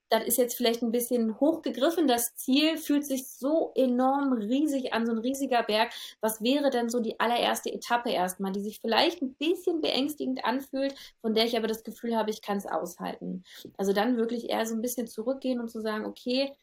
das 0.09 0.23
ist 0.25 0.37
jetzt 0.37 0.55
vielleicht 0.55 0.83
ein 0.83 0.91
bisschen 0.91 1.39
hochgegriffen. 1.39 2.07
Das 2.07 2.35
Ziel 2.35 2.77
fühlt 2.77 3.03
sich 3.03 3.27
so 3.27 3.71
enorm 3.73 4.33
riesig 4.33 4.93
an, 4.93 5.07
so 5.07 5.13
ein 5.13 5.17
riesiger 5.17 5.63
Berg. 5.63 5.91
Was 6.21 6.43
wäre 6.43 6.69
denn 6.69 6.89
so 6.89 6.99
die 6.99 7.19
allererste 7.19 7.73
Etappe 7.73 8.11
erstmal, 8.11 8.51
die 8.51 8.61
sich 8.61 8.79
vielleicht 8.79 9.23
ein 9.23 9.33
bisschen 9.33 9.81
beängstigend 9.81 10.45
anfühlt, 10.45 10.93
von 11.21 11.33
der 11.33 11.45
ich 11.45 11.57
aber 11.57 11.67
das 11.67 11.83
Gefühl 11.83 12.15
habe, 12.15 12.29
ich 12.29 12.43
kann 12.43 12.57
es 12.57 12.67
aushalten. 12.67 13.43
Also 13.77 13.93
dann 13.93 14.17
wirklich 14.17 14.47
eher 14.47 14.67
so 14.67 14.75
ein 14.75 14.81
bisschen 14.81 15.07
zurückgehen 15.07 15.59
und 15.59 15.69
zu 15.69 15.81
sagen, 15.81 16.05
okay, 16.05 16.53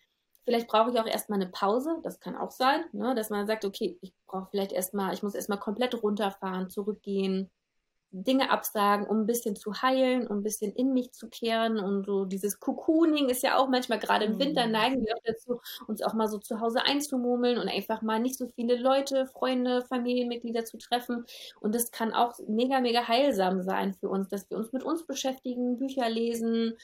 vielleicht 0.44 0.68
brauche 0.68 0.92
ich 0.92 1.00
auch 1.00 1.06
erstmal 1.08 1.40
eine 1.40 1.50
Pause. 1.50 1.98
Das 2.04 2.20
kann 2.20 2.36
auch 2.36 2.52
sein, 2.52 2.84
ne? 2.92 3.16
dass 3.16 3.28
man 3.30 3.48
sagt, 3.48 3.64
okay, 3.64 3.98
ich 4.02 4.14
brauche 4.28 4.46
vielleicht 4.52 4.70
erstmal, 4.70 5.12
ich 5.14 5.24
muss 5.24 5.34
erstmal 5.34 5.58
komplett 5.58 6.00
runterfahren, 6.00 6.70
zurückgehen 6.70 7.50
Dinge 8.14 8.50
absagen, 8.50 9.06
um 9.08 9.22
ein 9.22 9.26
bisschen 9.26 9.56
zu 9.56 9.82
heilen, 9.82 10.28
um 10.28 10.38
ein 10.38 10.42
bisschen 10.44 10.72
in 10.72 10.92
mich 10.92 11.12
zu 11.12 11.28
kehren 11.28 11.80
und 11.80 12.06
so 12.06 12.24
dieses 12.24 12.60
Cocooning 12.60 13.28
ist 13.28 13.42
ja 13.42 13.56
auch 13.56 13.68
manchmal 13.68 13.98
gerade 13.98 14.24
im 14.26 14.38
Winter 14.38 14.66
mhm. 14.66 14.72
neigen 14.72 15.04
wir 15.04 15.16
auch 15.16 15.22
dazu, 15.24 15.60
uns 15.88 16.00
auch 16.00 16.14
mal 16.14 16.28
so 16.28 16.38
zu 16.38 16.60
Hause 16.60 16.84
einzumummeln 16.84 17.58
und 17.58 17.68
einfach 17.68 18.02
mal 18.02 18.20
nicht 18.20 18.38
so 18.38 18.46
viele 18.54 18.76
Leute, 18.76 19.26
Freunde, 19.26 19.82
Familienmitglieder 19.82 20.64
zu 20.64 20.78
treffen 20.78 21.24
und 21.60 21.74
das 21.74 21.90
kann 21.90 22.14
auch 22.14 22.38
mega, 22.46 22.80
mega 22.80 23.08
heilsam 23.08 23.62
sein 23.62 23.94
für 23.94 24.08
uns, 24.08 24.28
dass 24.28 24.48
wir 24.48 24.58
uns 24.58 24.72
mit 24.72 24.84
uns 24.84 25.04
beschäftigen, 25.04 25.78
Bücher 25.78 26.08
lesen 26.08 26.74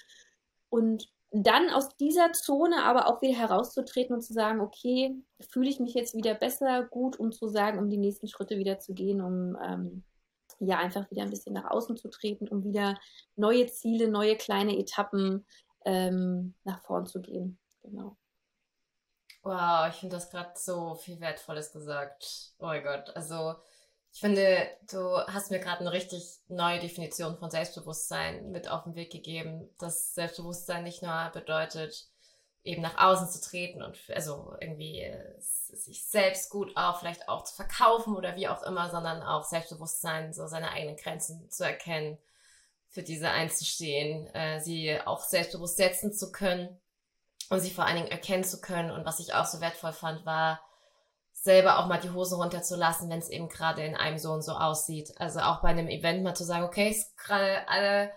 und 0.69 1.09
dann 1.33 1.71
aus 1.71 1.97
dieser 1.97 2.33
Zone 2.33 2.83
aber 2.83 3.07
auch 3.07 3.23
wieder 3.23 3.39
herauszutreten 3.39 4.17
und 4.17 4.23
zu 4.23 4.33
sagen, 4.33 4.61
okay, 4.61 5.15
fühle 5.39 5.69
ich 5.69 5.79
mich 5.79 5.95
jetzt 5.95 6.17
wieder 6.17 6.35
besser, 6.35 6.83
gut, 6.83 7.21
um 7.21 7.31
zu 7.31 7.47
sagen, 7.47 7.79
um 7.79 7.89
die 7.89 7.99
nächsten 7.99 8.27
Schritte 8.27 8.59
wieder 8.59 8.81
zu 8.81 8.95
gehen, 8.95 9.21
um 9.21 9.57
ähm, 9.65 10.03
ja 10.61 10.79
einfach 10.79 11.11
wieder 11.11 11.23
ein 11.23 11.31
bisschen 11.31 11.55
nach 11.55 11.71
außen 11.71 11.97
zu 11.97 12.09
treten, 12.09 12.49
um 12.49 12.65
wieder 12.65 12.99
neue 13.37 13.67
Ziele, 13.67 14.09
neue 14.09 14.37
kleine 14.37 14.79
Etappen 14.79 15.47
ähm, 15.85 16.55
nach 16.65 16.83
vorn 16.83 17.07
zu 17.07 17.21
gehen. 17.21 17.59
Genau. 17.83 18.17
Wow, 19.43 19.89
ich 19.89 19.97
finde 19.97 20.17
das 20.17 20.31
gerade 20.31 20.53
so 20.55 20.95
viel 20.95 21.19
Wertvolles 21.21 21.73
gesagt. 21.73 22.53
Oh 22.59 22.67
mein 22.67 22.85
Gott. 22.85 23.11
Also 23.17 23.55
ich 24.13 24.21
finde, 24.21 24.69
du 24.91 25.19
hast 25.29 25.51
mir 25.51 25.61
gerade 25.61 25.81
eine 25.81 25.93
richtig 25.93 26.41
neue 26.49 26.81
Definition 26.81 27.39
von 27.39 27.51
Selbstbewusstsein 27.51 28.51
mit 28.51 28.69
auf 28.69 28.85
den 28.85 28.97
Weg 28.97 29.11
gegeben, 29.11 29.71
dass 29.79 30.15
Selbstbewusstsein 30.15 30.85
nicht 30.85 31.03
nur 31.03 31.31
bedeutet, 31.33 32.09
eben 32.63 32.83
nach 32.83 32.99
außen 32.99 33.29
zu 33.29 33.41
treten 33.41 33.83
und 33.83 33.99
also 34.15 34.55
irgendwie 34.61 35.01
äh, 35.01 35.41
sich 35.41 36.07
selbst 36.07 36.51
gut 36.51 36.77
auch 36.77 36.99
vielleicht 36.99 37.29
auch 37.29 37.45
zu 37.45 37.55
verkaufen 37.55 38.17
oder 38.17 38.37
wie 38.37 38.49
auch 38.49 38.63
immer, 38.63 38.91
sondern 38.91 39.23
auch 39.23 39.45
Selbstbewusstsein, 39.45 40.33
so 40.33 40.47
seine 40.47 40.73
eigenen 40.73 40.97
Grenzen 40.97 41.49
zu 41.51 41.65
erkennen, 41.65 42.19
für 42.89 43.03
diese 43.03 43.31
einzustehen, 43.31 44.27
äh, 44.35 44.61
sie 44.61 44.99
auch 45.05 45.23
selbstbewusst 45.23 45.77
setzen 45.77 46.13
zu 46.13 46.33
können 46.33 46.81
und 47.49 47.61
sie 47.61 47.71
vor 47.71 47.87
allen 47.87 47.97
Dingen 47.97 48.11
erkennen 48.11 48.45
zu 48.45 48.61
können. 48.61 48.91
Und 48.91 49.07
was 49.07 49.21
ich 49.21 49.33
auch 49.33 49.47
so 49.47 49.61
wertvoll 49.61 49.93
fand, 49.93 50.27
war 50.27 50.61
selber 51.33 51.79
auch 51.79 51.87
mal 51.87 52.01
die 52.01 52.11
Hosen 52.11 52.39
runterzulassen, 52.41 53.09
wenn 53.09 53.21
es 53.21 53.31
eben 53.31 53.49
gerade 53.49 53.83
in 53.83 53.97
einem 53.97 54.19
so 54.19 54.33
und 54.33 54.43
so 54.43 54.53
aussieht. 54.53 55.13
Also 55.19 55.41
auch 55.41 55.63
bei 55.63 55.69
einem 55.69 55.89
Event 55.89 56.23
mal 56.23 56.35
zu 56.35 56.45
sagen, 56.45 56.65
okay, 56.65 56.91
ist 56.91 57.17
gerade 57.17 57.67
alle 57.69 58.13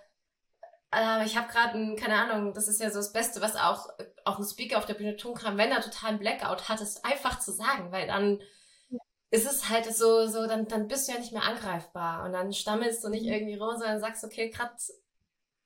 äh, 0.94 1.24
ich 1.24 1.36
habe 1.36 1.48
gerade, 1.48 1.96
keine 1.96 2.16
Ahnung, 2.16 2.54
das 2.54 2.68
ist 2.68 2.80
ja 2.80 2.90
so 2.90 2.96
das 2.96 3.12
Beste, 3.12 3.40
was 3.40 3.56
auch, 3.56 3.88
auch 4.24 4.38
ein 4.38 4.44
Speaker 4.44 4.78
auf 4.78 4.86
der 4.86 4.94
Bühne 4.94 5.16
tun 5.16 5.34
kann, 5.34 5.56
wenn 5.56 5.70
er 5.70 5.80
total 5.80 6.10
einen 6.10 6.18
Blackout 6.18 6.68
hat, 6.68 6.80
ist 6.80 7.04
einfach 7.04 7.38
zu 7.38 7.52
sagen, 7.52 7.92
weil 7.92 8.06
dann 8.06 8.40
ja. 8.88 8.98
ist 9.30 9.46
es 9.46 9.68
halt 9.68 9.92
so, 9.94 10.26
so 10.26 10.46
dann, 10.46 10.66
dann 10.68 10.88
bist 10.88 11.08
du 11.08 11.12
ja 11.12 11.18
nicht 11.18 11.32
mehr 11.32 11.44
angreifbar 11.44 12.24
und 12.24 12.32
dann 12.32 12.52
stammelst 12.52 13.02
du 13.04 13.08
nicht 13.08 13.26
mhm. 13.26 13.32
irgendwie 13.32 13.56
rum, 13.56 13.76
sondern 13.76 14.00
sagst, 14.00 14.24
okay, 14.24 14.50
gerade 14.50 14.74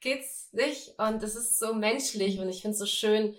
geht's 0.00 0.52
nicht 0.52 0.98
und 0.98 1.22
es 1.22 1.34
ist 1.34 1.58
so 1.58 1.74
menschlich 1.74 2.38
und 2.38 2.48
ich 2.48 2.62
finde 2.62 2.72
es 2.72 2.78
so 2.78 2.86
schön, 2.86 3.36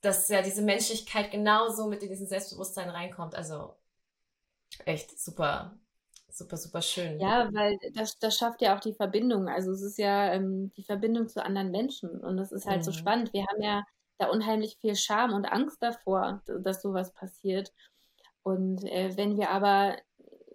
dass 0.00 0.28
ja 0.28 0.42
diese 0.42 0.62
Menschlichkeit 0.62 1.30
genauso 1.30 1.86
mit 1.86 2.02
in 2.02 2.08
diesen 2.08 2.26
Selbstbewusstsein 2.26 2.90
reinkommt. 2.90 3.34
Also 3.34 3.74
echt 4.84 5.18
super, 5.18 5.78
super, 6.32 6.56
super 6.56 6.82
schön. 6.82 7.20
Ja, 7.20 7.48
weil 7.52 7.78
das, 7.94 8.18
das 8.18 8.36
schafft 8.36 8.62
ja 8.62 8.76
auch 8.76 8.80
die 8.80 8.94
Verbindung. 8.94 9.48
Also 9.48 9.72
es 9.72 9.82
ist 9.82 9.98
ja 9.98 10.32
ähm, 10.32 10.72
die 10.76 10.84
Verbindung 10.84 11.28
zu 11.28 11.44
anderen 11.44 11.70
Menschen. 11.70 12.10
Und 12.10 12.36
das 12.36 12.52
ist 12.52 12.66
halt 12.66 12.78
mhm. 12.78 12.84
so 12.84 12.92
spannend. 12.92 13.32
Wir 13.32 13.46
haben 13.46 13.62
ja 13.62 13.84
da 14.18 14.28
unheimlich 14.28 14.76
viel 14.80 14.96
Scham 14.96 15.32
und 15.32 15.46
Angst 15.46 15.82
davor, 15.82 16.42
dass 16.62 16.82
sowas 16.82 17.12
passiert. 17.12 17.72
Und 18.42 18.84
äh, 18.84 19.16
wenn 19.16 19.36
wir 19.36 19.50
aber 19.50 19.96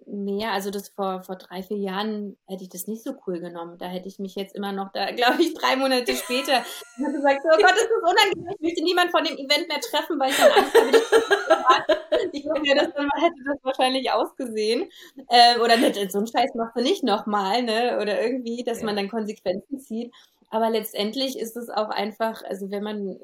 mehr, 0.08 0.52
also 0.52 0.72
das 0.72 0.90
vor, 0.90 1.24
vor 1.24 1.36
drei, 1.36 1.64
vier 1.64 1.78
Jahren 1.78 2.38
hätte 2.48 2.64
ich 2.64 2.70
das 2.70 2.88
nicht 2.88 3.04
so 3.04 3.14
cool 3.26 3.40
genommen. 3.40 3.78
Da 3.78 3.88
hätte 3.88 4.08
ich 4.08 4.20
mich 4.20 4.36
jetzt 4.36 4.56
immer 4.56 4.72
noch 4.72 4.92
da, 4.92 5.12
glaube 5.12 5.42
ich, 5.42 5.54
drei 5.54 5.76
Monate 5.76 6.16
später 6.16 6.64
gesagt, 6.98 7.42
oh 7.44 7.58
Gott, 7.58 7.72
das 7.72 7.84
ist 7.84 7.92
unangenehm, 8.02 8.56
ich 8.56 8.62
möchte 8.62 8.84
niemand 8.84 9.12
von 9.12 9.24
dem 9.24 9.36
Event 9.36 9.68
mehr 9.68 9.80
treffen, 9.82 10.20
weil 10.20 10.32
ich 10.32 10.38
dann 10.38 10.52
Angst 10.52 10.76
habe, 10.76 12.32
ich 12.32 12.44
glaube, 12.44 12.62
das 12.76 12.94
dann 12.94 13.10
hätte 13.18 13.44
das 13.46 13.64
wahrscheinlich 13.64 14.12
ausgesehen. 14.12 14.90
Äh, 15.30 15.60
oder 15.60 15.78
nicht, 15.78 16.12
so 16.12 16.18
einen 16.20 16.28
Scheiß 16.28 16.54
machst 16.56 16.76
du 16.76 16.82
nicht 16.82 17.04
nochmal, 17.04 17.64
ne? 17.64 18.00
Oder 18.02 18.22
irgendwie, 18.22 18.64
dass 18.64 18.80
ja. 18.80 18.86
man 18.86 18.96
dann 18.96 19.10
Konsequenzen 19.10 19.80
zieht. 19.80 20.14
Aber 20.50 20.70
letztendlich 20.70 21.38
ist 21.40 21.58
es 21.58 21.70
auch 21.70 21.90
einfach, 21.90 22.44
also 22.44 22.72
wenn 22.72 22.84
man 22.84 23.20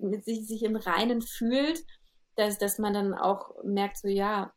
mit 0.00 0.24
sich, 0.24 0.46
sich 0.46 0.62
im 0.62 0.76
Reinen 0.76 1.20
fühlt, 1.20 1.84
dass, 2.36 2.58
dass 2.58 2.78
man 2.78 2.94
dann 2.94 3.14
auch 3.14 3.62
merkt, 3.62 3.98
so 3.98 4.08
ja, 4.08 4.52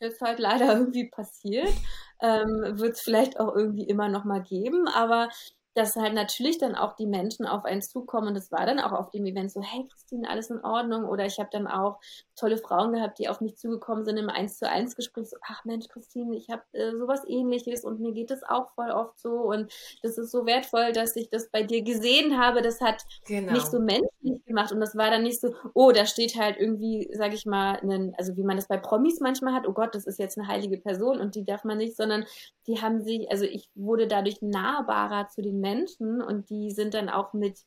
jetzt 0.00 0.20
halt 0.20 0.38
leider 0.38 0.72
irgendwie 0.78 1.08
passiert. 1.08 1.72
Ähm, 2.22 2.78
Wird 2.78 2.94
es 2.94 3.00
vielleicht 3.00 3.40
auch 3.40 3.54
irgendwie 3.54 3.84
immer 3.88 4.08
noch 4.08 4.24
mal 4.24 4.42
geben, 4.42 4.88
aber 4.88 5.28
dass 5.74 5.94
halt 5.96 6.14
natürlich 6.14 6.58
dann 6.58 6.74
auch 6.74 6.94
die 6.94 7.06
Menschen 7.06 7.46
auf 7.46 7.64
einen 7.64 7.82
zukommen. 7.82 8.28
Und 8.28 8.36
es 8.36 8.50
war 8.50 8.66
dann 8.66 8.80
auch 8.80 8.92
auf 8.92 9.10
dem 9.10 9.24
Event 9.24 9.52
so, 9.52 9.62
hey 9.62 9.86
Christine, 9.88 10.28
alles 10.28 10.50
in 10.50 10.64
Ordnung? 10.64 11.04
Oder 11.04 11.26
ich 11.26 11.38
habe 11.38 11.50
dann 11.52 11.66
auch 11.66 12.00
tolle 12.36 12.58
Frauen 12.58 12.92
gehabt, 12.92 13.18
die 13.18 13.28
auf 13.28 13.40
mich 13.40 13.56
zugekommen 13.56 14.04
sind 14.04 14.16
im 14.16 14.30
1 14.30 14.58
zu 14.58 14.68
1 14.68 14.96
Gespräch, 14.96 15.28
so, 15.28 15.36
ach 15.42 15.64
Mensch 15.64 15.88
Christine, 15.88 16.36
ich 16.36 16.48
habe 16.50 16.62
äh, 16.72 16.96
sowas 16.96 17.22
ähnliches 17.28 17.84
und 17.84 18.00
mir 18.00 18.12
geht 18.12 18.30
es 18.30 18.42
auch 18.42 18.70
voll 18.70 18.90
oft 18.90 19.18
so. 19.18 19.30
Und 19.30 19.72
das 20.02 20.18
ist 20.18 20.32
so 20.32 20.46
wertvoll, 20.46 20.92
dass 20.92 21.14
ich 21.16 21.30
das 21.30 21.50
bei 21.50 21.62
dir 21.62 21.82
gesehen 21.82 22.38
habe, 22.38 22.62
das 22.62 22.80
hat 22.80 23.04
genau. 23.26 23.52
mich 23.52 23.62
so 23.62 23.78
menschlich 23.78 24.44
gemacht. 24.46 24.72
Und 24.72 24.80
das 24.80 24.96
war 24.96 25.10
dann 25.10 25.22
nicht 25.22 25.40
so, 25.40 25.54
oh, 25.74 25.92
da 25.92 26.06
steht 26.06 26.36
halt 26.36 26.56
irgendwie, 26.58 27.10
sage 27.12 27.34
ich 27.34 27.46
mal, 27.46 27.76
einen, 27.76 28.14
also 28.16 28.36
wie 28.36 28.44
man 28.44 28.56
das 28.56 28.68
bei 28.68 28.78
Promis 28.78 29.20
manchmal 29.20 29.54
hat, 29.54 29.68
oh 29.68 29.72
Gott, 29.72 29.94
das 29.94 30.06
ist 30.06 30.18
jetzt 30.18 30.38
eine 30.38 30.48
heilige 30.48 30.78
Person 30.78 31.20
und 31.20 31.34
die 31.34 31.44
darf 31.44 31.64
man 31.64 31.78
nicht, 31.78 31.96
sondern 31.96 32.24
die 32.66 32.80
haben 32.80 33.02
sich, 33.02 33.30
also 33.30 33.44
ich 33.44 33.68
wurde 33.74 34.06
dadurch 34.06 34.42
nahbarer 34.42 35.28
zu 35.28 35.42
den 35.42 35.59
Menschen 35.60 36.22
und 36.22 36.50
die 36.50 36.70
sind 36.70 36.94
dann 36.94 37.08
auch 37.08 37.32
mit 37.32 37.64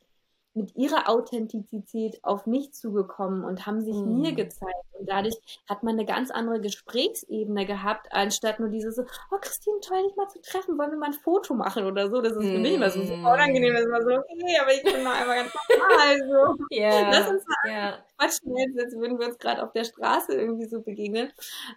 mit 0.56 0.76
ihrer 0.76 1.10
Authentizität 1.10 2.20
auf 2.24 2.46
mich 2.46 2.74
zugekommen 2.74 3.44
und 3.44 3.66
haben 3.66 3.82
sich 3.82 3.96
mhm. 3.96 4.22
mir 4.22 4.34
gezeigt. 4.34 4.74
Und 5.00 5.10
dadurch 5.10 5.36
hat 5.68 5.84
man 5.84 5.96
eine 5.96 6.06
ganz 6.06 6.30
andere 6.30 6.62
Gesprächsebene 6.62 7.66
gehabt, 7.66 8.08
anstatt 8.12 8.60
nur 8.60 8.70
dieses 8.70 8.96
so, 8.96 9.04
oh 9.32 9.38
Christine, 9.42 9.78
toll, 9.82 10.04
dich 10.08 10.16
mal 10.16 10.28
zu 10.30 10.40
treffen, 10.42 10.78
wollen 10.78 10.92
wir 10.92 10.98
mal 10.98 11.08
ein 11.08 11.14
Foto 11.14 11.56
machen 11.56 11.86
oder 11.86 12.10
so. 12.10 12.22
Das 12.22 12.34
ist 12.34 12.46
für 12.46 12.60
mich 12.60 12.74
immer 12.74 12.90
so 12.90 13.00
mhm. 13.00 13.26
unangenehm. 13.26 13.74
Das 13.74 13.82
ist 13.82 13.88
immer 13.88 14.02
so, 14.02 14.10
okay, 14.20 14.58
aber 14.62 14.74
ich 14.74 14.84
bin 14.84 15.04
noch 15.04 15.14
einmal 15.14 15.38
ganz 15.38 15.54
normal. 15.70 16.18
So. 16.20 16.76
Yeah. 16.76 17.10
Lass 17.10 17.30
uns 17.30 17.44
mal 17.46 17.72
yeah. 17.72 18.06
quatschen 18.18 18.56
jetzt, 18.56 18.80
als 18.80 18.96
würden 18.96 19.20
wir 19.20 19.28
uns 19.28 19.40
gerade 19.40 19.64
auf 19.64 19.72
der 19.74 19.86
Straße 19.86 20.34
irgendwie 20.34 20.66
so 20.66 20.82
begegnen. 20.82 21.32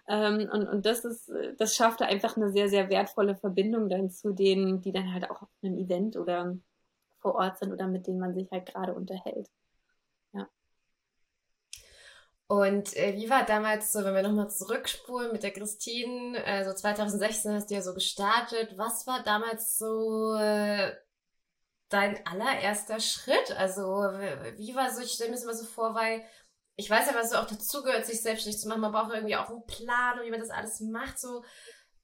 Ähm, 0.07 0.49
und, 0.51 0.67
und 0.67 0.85
das 0.85 1.03
ist, 1.03 1.31
das 1.57 1.75
schaffte 1.75 2.05
einfach 2.05 2.37
eine 2.37 2.51
sehr, 2.51 2.69
sehr 2.69 2.89
wertvolle 2.89 3.35
Verbindung 3.35 3.89
dann 3.89 4.11
zu 4.11 4.33
denen, 4.33 4.81
die 4.81 4.91
dann 4.91 5.13
halt 5.13 5.29
auch 5.31 5.41
auf 5.41 5.49
einem 5.63 5.77
Event 5.77 6.15
oder 6.15 6.55
vor 7.27 7.35
Ort 7.35 7.59
sind 7.59 7.73
oder 7.73 7.87
mit 7.87 8.07
denen 8.07 8.19
man 8.19 8.33
sich 8.33 8.49
halt 8.51 8.65
gerade 8.65 8.93
unterhält. 8.93 9.49
Ja. 10.31 10.47
Und 12.47 12.95
äh, 12.95 13.15
wie 13.17 13.29
war 13.29 13.45
damals 13.45 13.91
so, 13.91 14.05
wenn 14.05 14.15
wir 14.15 14.21
nochmal 14.21 14.49
zurückspulen 14.49 15.33
mit 15.33 15.43
der 15.43 15.51
Christine, 15.51 16.41
äh, 16.45 16.63
so 16.63 16.73
2016 16.73 17.53
hast 17.53 17.69
du 17.69 17.75
ja 17.75 17.81
so 17.81 17.93
gestartet. 17.93 18.77
Was 18.77 19.05
war 19.07 19.23
damals 19.23 19.77
so 19.77 20.35
äh, 20.35 20.95
dein 21.89 22.25
allererster 22.25 23.01
Schritt? 23.01 23.51
Also 23.57 23.81
wie 23.81 24.73
war 24.73 24.89
so, 24.93 25.01
ich 25.01 25.11
stelle 25.11 25.31
mir 25.31 25.35
das 25.35 25.43
immer 25.43 25.53
so 25.53 25.65
vor, 25.65 25.93
weil 25.95 26.23
ich 26.77 26.89
weiß 26.89 27.07
ja, 27.07 27.15
was 27.15 27.31
so 27.31 27.37
auch 27.37 27.47
dazugehört, 27.47 28.05
sich 28.05 28.21
selbstständig 28.21 28.61
zu 28.61 28.69
machen. 28.69 28.81
Man 28.81 28.93
braucht 28.93 29.13
irgendwie 29.13 29.35
auch 29.35 29.49
einen 29.49 29.65
Plan 29.65 30.17
und 30.17 30.25
wie 30.25 30.31
man 30.31 30.39
das 30.39 30.51
alles 30.51 30.79
macht. 30.79 31.19
So, 31.19 31.43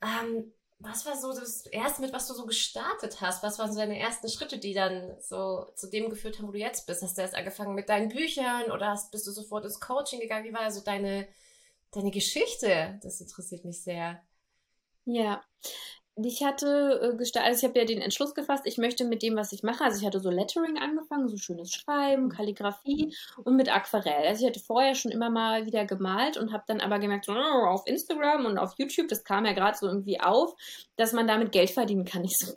ähm, 0.01 0.51
was 0.83 1.05
war 1.05 1.15
so 1.17 1.29
das 1.29 1.65
erste, 1.67 2.01
mit 2.01 2.11
was 2.11 2.27
du 2.27 2.33
so 2.33 2.45
gestartet 2.45 3.21
hast? 3.21 3.41
Was 3.41 3.57
waren 3.57 3.71
so 3.71 3.79
deine 3.79 3.97
ersten 3.97 4.27
Schritte, 4.27 4.57
die 4.57 4.73
dann 4.73 5.15
so 5.21 5.71
zu 5.75 5.89
dem 5.89 6.09
geführt 6.09 6.37
haben, 6.37 6.47
wo 6.47 6.51
du 6.51 6.59
jetzt 6.59 6.85
bist? 6.85 7.01
Hast 7.01 7.17
du 7.17 7.21
erst 7.21 7.35
angefangen 7.35 7.73
mit 7.73 7.87
deinen 7.87 8.09
Büchern 8.09 8.69
oder 8.71 8.89
hast, 8.89 9.11
bist 9.11 9.25
du 9.25 9.31
sofort 9.31 9.63
ins 9.63 9.79
Coaching 9.79 10.19
gegangen? 10.19 10.45
Wie 10.45 10.53
war 10.53 10.69
so 10.71 10.81
deine, 10.81 11.27
deine 11.91 12.11
Geschichte? 12.11 12.99
Das 13.01 13.21
interessiert 13.21 13.63
mich 13.63 13.81
sehr. 13.81 14.21
Ja, 15.05 15.43
ich 16.15 16.43
hatte 16.43 16.99
äh, 17.01 17.17
gestartet, 17.17 17.49
also 17.49 17.59
ich 17.59 17.69
habe 17.69 17.79
ja 17.79 17.85
den 17.85 18.01
Entschluss 18.01 18.35
gefasst, 18.35 18.63
ich 18.65 18.77
möchte 18.77 19.05
mit 19.05 19.23
dem, 19.23 19.35
was 19.35 19.51
ich 19.51 19.63
mache, 19.63 19.83
also 19.83 19.99
ich 19.99 20.05
hatte 20.05 20.19
so 20.19 20.29
Lettering 20.29 20.77
angefangen, 20.77 21.27
so 21.27 21.37
schönes 21.37 21.71
Schreiben, 21.71 22.29
Kalligrafie 22.29 23.15
und 23.43 23.55
mit 23.55 23.73
Aquarell. 23.73 24.27
Also 24.27 24.43
ich 24.43 24.49
hatte 24.49 24.59
vorher 24.59 24.95
schon 24.95 25.11
immer 25.11 25.29
mal 25.29 25.65
wieder 25.65 25.85
gemalt 25.85 26.37
und 26.37 26.53
habe 26.53 26.63
dann 26.67 26.81
aber 26.81 26.99
gemerkt, 26.99 27.25
so, 27.25 27.33
oh, 27.33 27.65
auf 27.65 27.87
Instagram 27.87 28.45
und 28.45 28.57
auf 28.57 28.73
YouTube, 28.77 29.07
das 29.07 29.23
kam 29.23 29.45
ja 29.45 29.53
gerade 29.53 29.77
so 29.77 29.87
irgendwie 29.87 30.19
auf, 30.19 30.53
dass 30.97 31.13
man 31.13 31.27
damit 31.27 31.51
Geld 31.51 31.69
verdienen 31.69 32.05
kann. 32.05 32.23
Ich 32.33 32.37
so, 32.37 32.53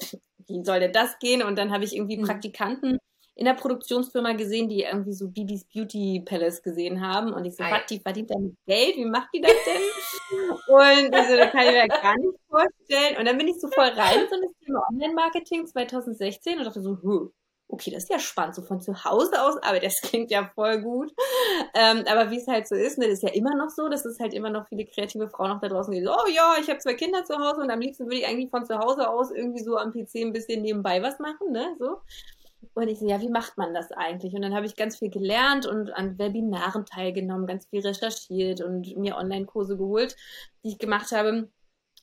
wie 0.47 0.65
soll 0.65 0.79
denn 0.79 0.93
das 0.93 1.19
gehen? 1.19 1.43
Und 1.43 1.57
dann 1.57 1.73
habe 1.73 1.83
ich 1.83 1.97
irgendwie 1.97 2.19
mhm. 2.19 2.25
Praktikanten 2.25 2.99
in 3.37 3.45
der 3.45 3.53
Produktionsfirma 3.53 4.33
gesehen, 4.33 4.69
die 4.69 4.83
irgendwie 4.83 5.13
so 5.13 5.29
Bibis 5.29 5.65
Beauty 5.65 6.23
Palace 6.25 6.63
gesehen 6.63 7.07
haben. 7.07 7.35
Und 7.35 7.45
ich 7.45 7.55
so, 7.55 7.65
was, 7.65 7.85
die 7.87 8.01
verdient 8.01 8.31
damit 8.31 8.57
Geld? 8.67 8.97
Wie 8.97 9.05
macht 9.05 9.29
die 9.35 9.43
das 9.43 9.53
denn? 9.53 10.51
und 10.51 11.15
also, 11.15 11.37
das 11.37 11.53
kann 11.53 11.67
ich 11.67 11.73
mir 11.73 11.87
gar 11.87 12.17
nicht 12.17 12.39
vorstellen. 12.49 13.19
Und 13.19 13.27
dann 13.27 13.37
bin 13.37 13.49
ich 13.49 13.61
so 13.61 13.69
voll 13.69 13.89
rein 13.89 14.21
in 14.23 14.29
so 14.31 14.41
das 14.41 14.53
Thema 14.65 14.83
Online-Marketing 14.91 15.67
2016 15.67 16.59
und 16.59 16.65
dachte 16.65 16.81
so, 16.81 16.99
huh, 17.03 17.29
okay, 17.69 17.91
das 17.91 18.05
ist 18.05 18.11
ja 18.11 18.19
spannend, 18.19 18.55
so 18.55 18.63
von 18.63 18.81
zu 18.81 19.05
Hause 19.05 19.43
aus, 19.43 19.57
aber 19.63 19.81
das 19.81 20.01
klingt 20.03 20.31
ja 20.31 20.51
voll 20.55 20.81
gut. 20.81 21.13
Ähm, 21.75 22.05
aber 22.07 22.31
wie 22.31 22.39
es 22.39 22.47
halt 22.47 22.69
so 22.69 22.75
ist, 22.75 22.97
ne, 22.97 23.05
das 23.07 23.15
ist 23.15 23.23
ja 23.23 23.35
immer 23.35 23.55
noch 23.55 23.71
so, 23.71 23.89
dass 23.89 24.05
es 24.05 24.21
halt 24.21 24.33
immer 24.35 24.51
noch 24.51 24.67
viele 24.69 24.87
kreative 24.87 25.29
Frauen 25.29 25.51
noch 25.51 25.61
da 25.61 25.69
draußen 25.69 25.93
die 25.93 26.03
so, 26.03 26.13
oh 26.13 26.29
ja, 26.33 26.55
ich 26.61 26.69
habe 26.69 26.79
zwei 26.79 26.95
Kinder 26.95 27.25
zu 27.25 27.37
Hause 27.37 27.61
und 27.61 27.71
am 27.71 27.81
liebsten 27.81 28.07
würde 28.07 28.17
ich 28.17 28.27
eigentlich 28.27 28.51
von 28.51 28.65
zu 28.65 28.79
Hause 28.79 29.09
aus 29.09 29.31
irgendwie 29.31 29.63
so 29.63 29.77
am 29.77 29.93
PC 29.93 30.17
ein 30.17 30.33
bisschen 30.33 30.63
nebenbei 30.63 31.03
was 31.03 31.19
machen, 31.19 31.51
ne, 31.51 31.77
so. 31.79 31.99
Und 32.75 32.89
ich 32.89 32.99
so, 32.99 33.09
ja, 33.09 33.21
wie 33.21 33.29
macht 33.29 33.57
man 33.57 33.75
das 33.75 33.93
eigentlich? 33.93 34.35
Und 34.35 34.43
dann 34.43 34.55
habe 34.55 34.67
ich 34.67 34.77
ganz 34.77 34.99
viel 34.99 35.11
gelernt 35.11 35.67
und 35.67 35.91
an 35.91 36.19
Webinaren 36.19 36.85
teilgenommen, 36.85 37.47
ganz 37.47 37.67
viel 37.67 37.81
recherchiert 37.81 38.61
und 38.61 38.97
mir 38.97 39.17
Online-Kurse 39.17 39.77
geholt, 39.77 40.17
die 40.65 40.71
ich 40.71 40.79
gemacht 40.79 41.13
habe 41.13 41.49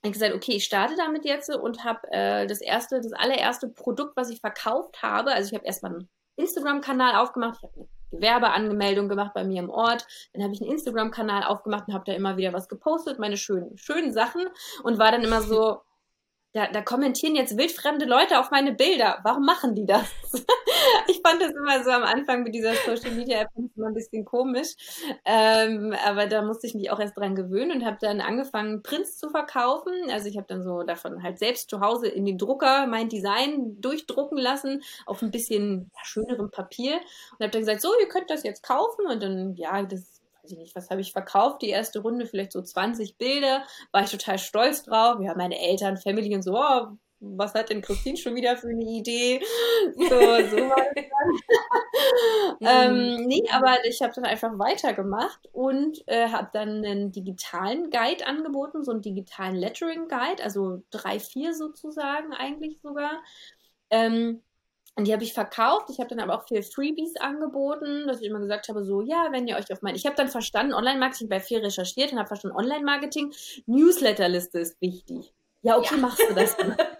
ich 0.03 0.13
gesagt, 0.13 0.33
okay, 0.35 0.53
ich 0.53 0.65
starte 0.65 0.95
damit 0.97 1.23
jetzt 1.23 1.49
und 1.49 1.83
habe 1.85 1.99
äh, 2.11 2.45
das 2.45 2.61
erste, 2.61 2.99
das 2.99 3.13
allererste 3.13 3.69
Produkt, 3.69 4.17
was 4.17 4.29
ich 4.29 4.41
verkauft 4.41 5.01
habe. 5.01 5.31
Also 5.31 5.49
ich 5.49 5.55
habe 5.55 5.65
erstmal 5.65 5.93
einen 5.93 6.09
Instagram-Kanal 6.35 7.15
aufgemacht, 7.15 7.57
ich 7.57 7.63
habe 7.63 7.73
eine 7.77 7.87
Gewerbeanmeldung 8.11 9.07
gemacht 9.07 9.33
bei 9.33 9.45
mir 9.45 9.61
im 9.61 9.69
Ort, 9.69 10.05
dann 10.33 10.43
habe 10.43 10.53
ich 10.53 10.61
einen 10.61 10.71
Instagram-Kanal 10.71 11.43
aufgemacht 11.43 11.87
und 11.87 11.93
habe 11.93 12.03
da 12.05 12.13
immer 12.13 12.35
wieder 12.35 12.51
was 12.51 12.67
gepostet, 12.67 13.17
meine 13.17 13.37
schönen, 13.37 13.77
schönen 13.77 14.11
Sachen 14.11 14.45
und 14.83 14.99
war 14.99 15.11
dann 15.11 15.23
immer 15.23 15.41
so, 15.41 15.79
da, 16.53 16.67
da 16.67 16.81
kommentieren 16.81 17.35
jetzt 17.35 17.57
wildfremde 17.57 18.05
Leute 18.05 18.39
auf 18.39 18.51
meine 18.51 18.73
Bilder. 18.73 19.19
Warum 19.23 19.43
machen 19.43 19.73
die 19.73 19.87
das? 19.87 20.05
ich 21.07 21.19
fand 21.25 21.41
das 21.41 21.51
immer 21.51 21.83
so 21.83 21.89
am 21.89 22.03
Anfang 22.03 22.43
mit 22.43 22.53
dieser 22.53 22.73
Social 22.75 23.11
Media 23.11 23.41
App 23.41 23.49
immer 23.75 23.87
ein 23.87 23.95
bisschen 23.95 24.23
komisch. 24.23 24.75
Ähm, 25.25 25.95
aber 26.05 26.27
da 26.27 26.43
musste 26.43 26.67
ich 26.67 26.75
mich 26.75 26.91
auch 26.91 26.99
erst 26.99 27.17
dran 27.17 27.35
gewöhnen 27.35 27.71
und 27.71 27.85
habe 27.85 27.97
dann 27.99 28.21
angefangen, 28.21 28.83
Prints 28.83 29.17
zu 29.17 29.31
verkaufen. 29.31 29.93
Also 30.11 30.29
ich 30.29 30.37
habe 30.37 30.47
dann 30.47 30.63
so 30.63 30.83
davon 30.83 31.23
halt 31.23 31.39
selbst 31.39 31.71
zu 31.71 31.81
Hause 31.81 32.07
in 32.07 32.23
den 32.23 32.37
Drucker 32.37 32.85
mein 32.85 33.09
Design 33.09 33.81
durchdrucken 33.81 34.37
lassen 34.37 34.83
auf 35.07 35.23
ein 35.23 35.31
bisschen 35.31 35.89
schönerem 36.03 36.51
Papier 36.51 36.93
und 37.31 37.39
habe 37.39 37.49
dann 37.49 37.61
gesagt, 37.61 37.81
so, 37.81 37.89
ihr 37.99 38.07
könnt 38.07 38.29
das 38.29 38.43
jetzt 38.43 38.61
kaufen 38.61 39.07
und 39.07 39.23
dann, 39.23 39.55
ja, 39.55 39.81
das 39.81 40.22
weiß 40.43 40.51
ich 40.51 40.57
nicht, 40.57 40.75
was 40.75 40.89
habe 40.89 41.01
ich 41.01 41.13
verkauft, 41.13 41.61
die 41.61 41.69
erste 41.69 41.99
Runde, 41.99 42.25
vielleicht 42.25 42.51
so 42.51 42.61
20 42.61 43.17
Bilder, 43.17 43.63
war 43.91 44.03
ich 44.03 44.11
total 44.11 44.37
stolz 44.37 44.83
drauf. 44.83 45.19
Ja, 45.21 45.35
meine 45.35 45.59
Eltern, 45.59 45.97
Family 45.97 46.35
und 46.35 46.41
so, 46.43 46.57
oh, 46.57 46.87
was 47.19 47.53
hat 47.53 47.69
denn 47.69 47.81
Christine 47.81 48.17
schon 48.17 48.35
wieder 48.35 48.57
für 48.57 48.67
eine 48.67 48.83
Idee? 48.83 49.41
So, 49.95 50.09
so 50.09 50.17
war 50.17 50.85
das 50.93 51.05
dann. 52.59 52.91
ähm, 53.19 53.25
nee, 53.27 53.43
aber 53.51 53.77
ich 53.85 54.01
habe 54.01 54.13
dann 54.13 54.25
einfach 54.25 54.59
weitergemacht 54.59 55.47
und 55.53 56.03
äh, 56.07 56.27
habe 56.27 56.49
dann 56.51 56.83
einen 56.83 57.13
digitalen 57.13 57.89
Guide 57.89 58.27
angeboten, 58.27 58.83
so 58.83 58.91
einen 58.91 59.01
digitalen 59.01 59.55
Lettering 59.55 60.09
Guide, 60.09 60.43
also 60.43 60.83
drei, 60.91 61.19
vier 61.19 61.53
sozusagen 61.53 62.33
eigentlich 62.33 62.81
sogar. 62.81 63.23
Ähm, 63.89 64.41
und 64.95 65.07
die 65.07 65.13
habe 65.13 65.23
ich 65.23 65.33
verkauft. 65.33 65.89
Ich 65.89 65.99
habe 65.99 66.09
dann 66.09 66.19
aber 66.19 66.37
auch 66.37 66.47
viel 66.47 66.61
Freebies 66.61 67.15
angeboten, 67.19 68.07
dass 68.07 68.21
ich 68.21 68.27
immer 68.27 68.39
gesagt 68.39 68.69
habe, 68.69 68.83
so, 68.83 69.01
ja, 69.01 69.29
wenn 69.31 69.47
ihr 69.47 69.55
euch 69.55 69.71
auf 69.71 69.81
mein... 69.81 69.95
Ich 69.95 70.05
habe 70.05 70.15
dann 70.15 70.27
verstanden, 70.27 70.73
Online-Marketing 70.73 71.29
bei 71.29 71.39
viel 71.39 71.59
recherchiert 71.59 72.11
und 72.11 72.19
habe 72.19 72.27
verstanden, 72.27 72.57
Online-Marketing, 72.57 73.33
Newsletterliste 73.65 74.59
ist 74.59 74.79
wichtig. 74.81 75.33
Ja, 75.63 75.77
okay, 75.77 75.95
ja. 75.95 76.01
machst 76.01 76.21
du 76.29 76.33
das. 76.35 76.55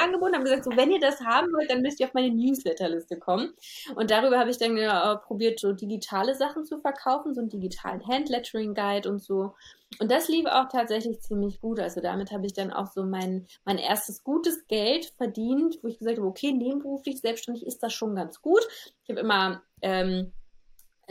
angeboten, 0.00 0.34
habe 0.34 0.44
gesagt, 0.44 0.64
so, 0.64 0.70
wenn 0.76 0.90
ihr 0.90 1.00
das 1.00 1.20
haben 1.20 1.48
wollt, 1.52 1.70
dann 1.70 1.82
müsst 1.82 2.00
ihr 2.00 2.06
auf 2.06 2.14
meine 2.14 2.30
Newsletterliste 2.30 3.18
kommen. 3.18 3.52
Und 3.94 4.10
darüber 4.10 4.38
habe 4.38 4.50
ich 4.50 4.58
dann 4.58 4.76
äh, 4.76 5.16
probiert, 5.18 5.60
so 5.60 5.72
digitale 5.72 6.34
Sachen 6.34 6.64
zu 6.64 6.78
verkaufen, 6.78 7.34
so 7.34 7.40
einen 7.40 7.50
digitalen 7.50 8.06
Handlettering-Guide 8.06 9.08
und 9.08 9.22
so. 9.22 9.54
Und 9.98 10.10
das 10.10 10.28
lief 10.28 10.46
auch 10.46 10.68
tatsächlich 10.68 11.20
ziemlich 11.20 11.60
gut. 11.60 11.80
Also 11.80 12.00
damit 12.00 12.30
habe 12.30 12.46
ich 12.46 12.52
dann 12.52 12.72
auch 12.72 12.86
so 12.86 13.04
mein, 13.04 13.46
mein 13.64 13.78
erstes 13.78 14.22
gutes 14.22 14.66
Geld 14.68 15.12
verdient, 15.16 15.78
wo 15.82 15.88
ich 15.88 15.98
gesagt 15.98 16.18
habe, 16.18 16.28
okay, 16.28 16.52
nebenberuflich, 16.52 17.20
selbstständig 17.20 17.66
ist 17.66 17.82
das 17.82 17.92
schon 17.92 18.14
ganz 18.14 18.40
gut. 18.40 18.66
Ich 19.02 19.10
habe 19.10 19.20
immer 19.20 19.62
ähm, 19.82 20.32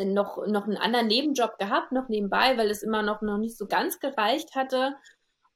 noch, 0.06 0.46
noch 0.48 0.66
einen 0.66 0.78
anderen 0.78 1.08
Nebenjob 1.08 1.58
gehabt, 1.58 1.92
noch 1.92 2.08
nebenbei, 2.10 2.58
weil 2.58 2.70
es 2.70 2.84
immer 2.84 3.02
noch, 3.02 3.22
noch 3.22 3.38
nicht 3.38 3.58
so 3.58 3.68
ganz 3.68 4.00
gereicht 4.00 4.56
hatte. 4.56 4.96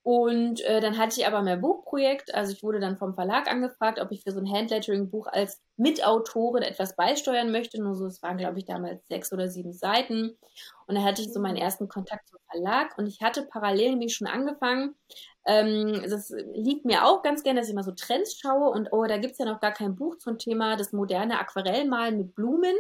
Und 0.04 0.60
äh, 0.62 0.82
dann 0.82 0.98
hatte 0.98 1.20
ich 1.20 1.28
aber 1.28 1.42
mein 1.42 1.62
Buchprojekt. 1.62 2.36
Also 2.36 2.52
ich 2.52 2.62
wurde 2.62 2.82
dann 2.82 2.98
vom 2.98 3.16
Verlag 3.16 3.50
angefragt, 3.50 4.00
ob 4.00 4.12
ich 4.12 4.24
für 4.24 4.32
so 4.32 4.40
ein 4.40 4.52
Handlettering-Buch 4.52 5.28
als 5.28 5.62
Mitautorin 5.78 6.64
etwas 6.64 6.96
beisteuern 6.96 7.52
möchte. 7.52 7.82
Nur 7.82 7.96
so, 7.96 8.06
es 8.06 8.22
waren, 8.22 8.38
glaube 8.38 8.60
ich, 8.60 8.66
damals 8.66 9.06
sechs 9.08 9.32
oder 9.34 9.48
sieben 9.48 9.74
Seiten. 9.74 10.38
Und 10.88 10.96
da 10.96 11.04
hatte 11.04 11.22
ich 11.22 11.34
so 11.34 11.40
meinen 11.40 11.58
ersten 11.58 11.88
Kontakt 11.88 12.28
zum 12.28 12.40
Verlag. 12.52 12.98
Und 12.98 13.08
ich 13.08 13.22
hatte 13.22 13.44
parallel 13.44 13.92
nämlich 13.92 14.16
schon 14.16 14.28
angefangen, 14.28 14.96
ähm, 15.46 16.02
das 16.10 16.34
liegt 16.54 16.86
mir 16.86 17.06
auch 17.06 17.22
ganz 17.22 17.44
gerne, 17.44 17.60
dass 17.60 17.68
ich 17.68 17.76
mal 17.76 17.84
so 17.84 17.92
Trends 17.92 18.40
schaue 18.40 18.70
und 18.70 18.90
oh, 18.92 19.04
da 19.06 19.18
gibt's 19.18 19.40
ja 19.40 19.46
noch 19.46 19.60
gar 19.60 19.74
kein 19.74 19.96
Buch 19.96 20.18
zum 20.18 20.38
Thema 20.38 20.78
das 20.78 20.94
moderne 20.94 21.38
Aquarellmalen 21.38 22.18
mit 22.18 22.34
Blumen 22.34 22.76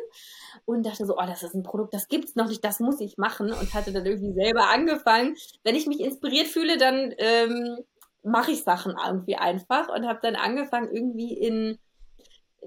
und 0.63 0.85
dachte 0.85 1.05
so, 1.05 1.17
oh, 1.17 1.25
das 1.27 1.43
ist 1.43 1.55
ein 1.55 1.63
Produkt, 1.63 1.93
das 1.93 2.07
gibt's 2.07 2.35
noch 2.35 2.47
nicht, 2.47 2.63
das 2.63 2.79
muss 2.79 3.01
ich 3.01 3.17
machen 3.17 3.51
und 3.51 3.73
hatte 3.73 3.91
dann 3.91 4.05
irgendwie 4.05 4.33
selber 4.33 4.69
angefangen. 4.69 5.35
Wenn 5.63 5.75
ich 5.75 5.87
mich 5.87 5.99
inspiriert 5.99 6.47
fühle, 6.47 6.77
dann 6.77 7.13
ähm, 7.17 7.79
mache 8.23 8.51
ich 8.51 8.63
Sachen 8.63 8.95
irgendwie 9.05 9.35
einfach 9.35 9.89
und 9.89 10.07
habe 10.07 10.19
dann 10.21 10.35
angefangen 10.35 10.89
irgendwie 10.89 11.33
in 11.33 11.77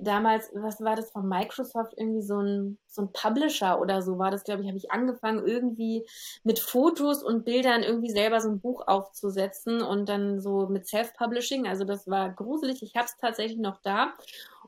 damals, 0.00 0.50
was 0.54 0.80
war 0.80 0.96
das 0.96 1.10
von 1.10 1.28
Microsoft, 1.28 1.94
irgendwie 1.96 2.22
so 2.22 2.40
ein, 2.40 2.78
so 2.86 3.02
ein 3.02 3.12
Publisher 3.12 3.80
oder 3.80 4.02
so 4.02 4.18
war 4.18 4.30
das, 4.30 4.44
glaube 4.44 4.62
ich, 4.62 4.68
habe 4.68 4.78
ich 4.78 4.90
angefangen, 4.90 5.46
irgendwie 5.46 6.06
mit 6.44 6.58
Fotos 6.58 7.22
und 7.22 7.44
Bildern 7.44 7.82
irgendwie 7.82 8.10
selber 8.10 8.40
so 8.40 8.48
ein 8.48 8.60
Buch 8.60 8.86
aufzusetzen 8.86 9.82
und 9.82 10.08
dann 10.08 10.40
so 10.40 10.66
mit 10.68 10.86
Self-Publishing. 10.86 11.66
Also 11.66 11.84
das 11.84 12.08
war 12.08 12.30
gruselig. 12.30 12.82
Ich 12.82 12.96
habe 12.96 13.06
es 13.06 13.16
tatsächlich 13.16 13.58
noch 13.58 13.80
da. 13.82 14.14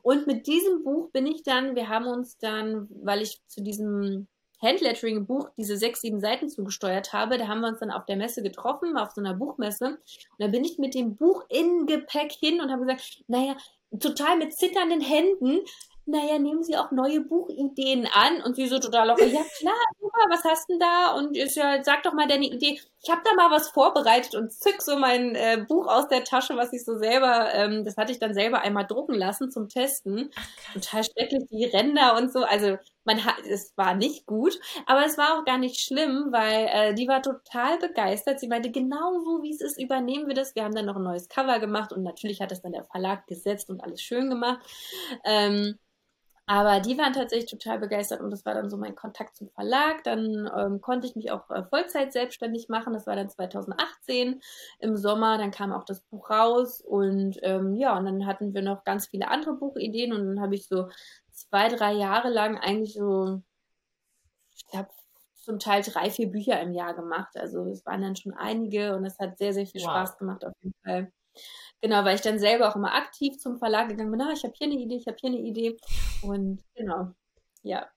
Und 0.01 0.27
mit 0.27 0.47
diesem 0.47 0.83
Buch 0.83 1.09
bin 1.11 1.27
ich 1.27 1.43
dann, 1.43 1.75
wir 1.75 1.89
haben 1.89 2.07
uns 2.07 2.37
dann, 2.37 2.87
weil 3.03 3.21
ich 3.21 3.41
zu 3.47 3.61
diesem 3.61 4.27
Handlettering-Buch 4.61 5.49
diese 5.57 5.77
sechs, 5.77 6.01
sieben 6.01 6.19
Seiten 6.19 6.49
zugesteuert 6.49 7.13
habe. 7.13 7.37
Da 7.37 7.47
haben 7.47 7.61
wir 7.61 7.69
uns 7.69 7.79
dann 7.79 7.91
auf 7.91 8.05
der 8.05 8.17
Messe 8.17 8.43
getroffen, 8.43 8.97
auf 8.97 9.11
so 9.11 9.21
einer 9.21 9.33
Buchmesse. 9.33 9.87
Und 9.87 9.99
da 10.39 10.47
bin 10.47 10.63
ich 10.63 10.77
mit 10.77 10.95
dem 10.95 11.15
Buch 11.15 11.43
in 11.49 11.85
Gepäck 11.85 12.31
hin 12.31 12.61
und 12.61 12.71
habe 12.71 12.85
gesagt, 12.85 13.23
naja, 13.27 13.55
total 13.97 14.37
mit 14.37 14.55
zitternden 14.55 15.01
Händen, 15.01 15.61
naja, 16.09 16.39
nehmen 16.39 16.63
Sie 16.63 16.75
auch 16.75 16.91
neue 16.91 17.21
Buchideen 17.21 18.07
an? 18.07 18.41
Und 18.41 18.55
sie 18.55 18.67
so 18.67 18.79
total 18.79 19.07
locker, 19.07 19.25
ja 19.25 19.41
klar, 19.59 19.75
super, 19.99 20.25
was 20.29 20.43
hast 20.43 20.67
denn 20.67 20.79
da? 20.79 21.13
Und 21.13 21.37
ich 21.37 21.55
ja, 21.55 21.83
sag 21.83 22.01
doch 22.03 22.13
mal 22.13 22.27
deine 22.27 22.47
Idee. 22.47 22.79
Ich 23.01 23.09
habe 23.09 23.21
da 23.23 23.35
mal 23.35 23.51
was 23.51 23.69
vorbereitet 23.69 24.33
und 24.35 24.51
zück 24.51 24.81
so 24.81 24.97
mein 24.97 25.35
äh, 25.35 25.63
Buch 25.67 25.87
aus 25.87 26.07
der 26.07 26.23
Tasche, 26.23 26.57
was 26.57 26.73
ich 26.73 26.83
so 26.83 26.97
selber, 26.97 27.53
ähm, 27.53 27.85
das 27.85 27.95
hatte 27.95 28.11
ich 28.11 28.19
dann 28.19 28.33
selber 28.33 28.61
einmal 28.61 28.87
drucken 28.87 29.13
lassen 29.13 29.51
zum 29.51 29.69
Testen. 29.69 30.31
Ach, 30.35 30.73
total 30.73 31.03
schrecklich, 31.03 31.43
die 31.51 31.65
Ränder 31.65 32.17
und 32.17 32.33
so. 32.33 32.39
Also 32.39 32.77
man 33.05 33.25
hat, 33.25 33.35
es 33.49 33.73
war 33.75 33.95
nicht 33.95 34.25
gut, 34.25 34.59
aber 34.85 35.05
es 35.05 35.17
war 35.17 35.37
auch 35.39 35.45
gar 35.45 35.57
nicht 35.57 35.79
schlimm, 35.79 36.27
weil 36.31 36.67
äh, 36.71 36.93
die 36.93 37.07
war 37.07 37.21
total 37.21 37.79
begeistert. 37.79 38.39
Sie 38.39 38.47
meinte, 38.47 38.71
genau 38.71 39.19
so 39.19 39.41
wie 39.41 39.51
es 39.51 39.61
ist, 39.61 39.81
übernehmen 39.81 40.27
wir 40.27 40.35
das. 40.35 40.55
Wir 40.55 40.63
haben 40.63 40.75
dann 40.75 40.85
noch 40.85 40.97
ein 40.97 41.03
neues 41.03 41.27
Cover 41.29 41.59
gemacht 41.59 41.93
und 41.93 42.03
natürlich 42.03 42.41
hat 42.41 42.51
es 42.51 42.61
dann 42.61 42.73
der 42.73 42.85
Verlag 42.85 43.27
gesetzt 43.27 43.69
und 43.69 43.81
alles 43.81 44.01
schön 44.01 44.29
gemacht. 44.29 44.59
Ähm, 45.23 45.79
aber 46.49 46.79
die 46.79 46.97
waren 46.97 47.13
tatsächlich 47.13 47.51
total 47.51 47.77
begeistert 47.77 48.21
und 48.21 48.31
das 48.31 48.43
war 48.43 48.55
dann 48.55 48.71
so 48.71 48.77
mein 48.77 48.95
Kontakt 48.95 49.37
zum 49.37 49.51
Verlag. 49.51 50.03
Dann 50.03 50.49
ähm, 50.57 50.81
konnte 50.81 51.05
ich 51.05 51.15
mich 51.15 51.29
auch 51.29 51.47
äh, 51.51 51.63
Vollzeit 51.63 52.11
selbstständig 52.11 52.69
machen. 52.69 52.91
Das 52.91 53.05
war 53.05 53.15
dann 53.15 53.29
2018 53.29 54.41
im 54.79 54.97
Sommer. 54.97 55.37
Dann 55.37 55.51
kam 55.51 55.71
auch 55.71 55.83
das 55.83 56.01
Buch 56.01 56.31
raus 56.31 56.81
und 56.81 57.37
ähm, 57.43 57.75
ja, 57.75 57.95
und 57.95 58.05
dann 58.05 58.25
hatten 58.25 58.55
wir 58.55 58.63
noch 58.63 58.83
ganz 58.83 59.09
viele 59.09 59.27
andere 59.27 59.53
Buchideen 59.57 60.11
und 60.11 60.25
dann 60.25 60.41
habe 60.41 60.55
ich 60.55 60.67
so 60.67 60.89
zwei, 61.49 61.67
drei 61.69 61.93
Jahre 61.93 62.29
lang 62.29 62.57
eigentlich 62.57 62.93
so, 62.93 63.41
ich 64.55 64.65
glaube, 64.67 64.89
zum 65.35 65.59
Teil 65.59 65.81
drei, 65.81 66.11
vier 66.11 66.29
Bücher 66.29 66.59
im 66.61 66.73
Jahr 66.73 66.93
gemacht. 66.93 67.35
Also 67.35 67.65
es 67.65 67.85
waren 67.85 68.01
dann 68.01 68.15
schon 68.15 68.33
einige 68.33 68.95
und 68.95 69.05
es 69.05 69.17
hat 69.19 69.37
sehr, 69.37 69.53
sehr 69.53 69.65
viel 69.65 69.81
wow. 69.81 69.89
Spaß 69.89 70.17
gemacht 70.17 70.45
auf 70.45 70.53
jeden 70.61 70.75
Fall. 70.83 71.11
Genau, 71.81 72.03
weil 72.03 72.15
ich 72.15 72.21
dann 72.21 72.39
selber 72.39 72.69
auch 72.69 72.75
immer 72.75 72.93
aktiv 72.93 73.37
zum 73.39 73.57
Verlag 73.57 73.89
gegangen 73.89 74.11
bin, 74.11 74.21
ah, 74.21 74.31
ich 74.33 74.43
habe 74.43 74.53
hier 74.55 74.67
eine 74.67 74.75
Idee, 74.75 74.97
ich 74.97 75.07
habe 75.07 75.17
hier 75.19 75.29
eine 75.29 75.39
Idee. 75.39 75.77
Und 76.21 76.63
genau, 76.75 77.13
ja, 77.63 77.89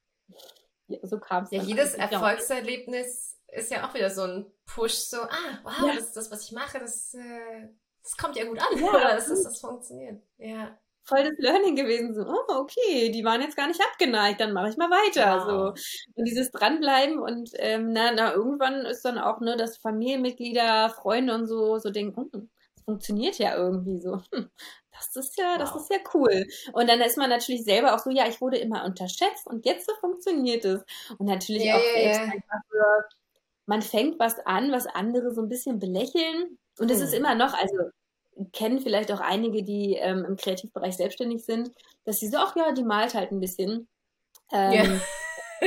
ja 0.86 0.98
so 1.02 1.18
kam 1.18 1.44
es. 1.44 1.50
Ja, 1.50 1.62
jedes 1.62 1.94
Erfolgserlebnis 1.94 3.40
ist 3.48 3.70
ja 3.70 3.86
auch 3.86 3.92
wieder 3.94 4.08
so 4.08 4.22
ein 4.22 4.46
Push, 4.64 4.94
so, 4.94 5.22
ah, 5.22 5.58
wow, 5.64 5.88
ja. 5.88 5.94
das 5.96 6.04
ist 6.04 6.16
das, 6.16 6.30
was 6.30 6.44
ich 6.44 6.52
mache, 6.52 6.78
das, 6.78 7.12
äh, 7.14 7.68
das 8.02 8.16
kommt 8.16 8.36
ja 8.36 8.44
gut 8.44 8.60
an, 8.60 8.78
ja, 8.78 8.88
oder 8.88 9.14
das, 9.16 9.26
das, 9.26 9.42
das 9.42 9.60
funktioniert. 9.60 10.22
Ja 10.38 10.78
voll 11.04 11.24
das 11.24 11.38
Learning 11.38 11.76
gewesen. 11.76 12.14
So, 12.14 12.22
oh, 12.22 12.60
okay, 12.60 13.10
die 13.10 13.24
waren 13.24 13.40
jetzt 13.40 13.56
gar 13.56 13.68
nicht 13.68 13.80
abgeneigt, 13.80 14.40
dann 14.40 14.52
mache 14.52 14.70
ich 14.70 14.76
mal 14.76 14.90
weiter. 14.90 15.38
Wow. 15.38 15.78
So. 15.78 16.12
Und 16.14 16.24
dieses 16.28 16.50
Dranbleiben 16.50 17.18
und 17.18 17.50
ähm, 17.56 17.92
na, 17.92 18.12
na, 18.12 18.32
irgendwann 18.32 18.86
ist 18.86 19.04
dann 19.04 19.18
auch, 19.18 19.40
ne, 19.40 19.56
dass 19.56 19.78
Familienmitglieder, 19.78 20.90
Freunde 20.90 21.34
und 21.34 21.46
so, 21.46 21.78
so 21.78 21.90
denken, 21.90 22.30
hm, 22.32 22.50
funktioniert 22.84 23.38
ja 23.38 23.56
irgendwie 23.56 24.00
so. 24.00 24.20
Hm, 24.32 24.50
das 24.92 25.16
ist 25.16 25.38
ja, 25.38 25.52
wow. 25.52 25.58
das 25.58 25.74
ist 25.74 25.90
ja 25.90 25.98
cool. 26.14 26.46
Und 26.72 26.88
dann 26.88 27.00
ist 27.00 27.16
man 27.16 27.30
natürlich 27.30 27.64
selber 27.64 27.94
auch 27.94 27.98
so, 27.98 28.10
ja, 28.10 28.28
ich 28.28 28.40
wurde 28.40 28.58
immer 28.58 28.84
unterschätzt 28.84 29.46
und 29.46 29.64
jetzt 29.66 29.86
so 29.86 29.94
funktioniert 30.00 30.64
es. 30.64 30.84
Und 31.18 31.26
natürlich 31.26 31.64
yeah, 31.64 31.76
auch 31.76 31.80
selbst 31.80 32.20
yeah. 32.20 32.24
einfach 32.24 32.60
so, 32.70 33.16
man 33.66 33.82
fängt 33.82 34.18
was 34.18 34.38
an, 34.40 34.70
was 34.70 34.86
andere 34.86 35.32
so 35.32 35.40
ein 35.40 35.48
bisschen 35.48 35.78
belächeln. 35.78 36.58
Und 36.78 36.90
es 36.90 36.98
hm. 36.98 37.04
ist 37.04 37.14
immer 37.14 37.34
noch, 37.34 37.54
also 37.54 37.90
kennen 38.52 38.80
vielleicht 38.80 39.12
auch 39.12 39.20
einige, 39.20 39.62
die 39.62 39.94
ähm, 39.94 40.24
im 40.24 40.36
Kreativbereich 40.36 40.96
selbstständig 40.96 41.44
sind, 41.44 41.70
dass 42.04 42.16
sie 42.16 42.28
so, 42.28 42.38
ach 42.38 42.56
ja, 42.56 42.72
die 42.72 42.84
malt 42.84 43.14
halt 43.14 43.32
ein 43.32 43.40
bisschen. 43.40 43.88
Ähm, 44.52 44.72
ja. 44.72 44.84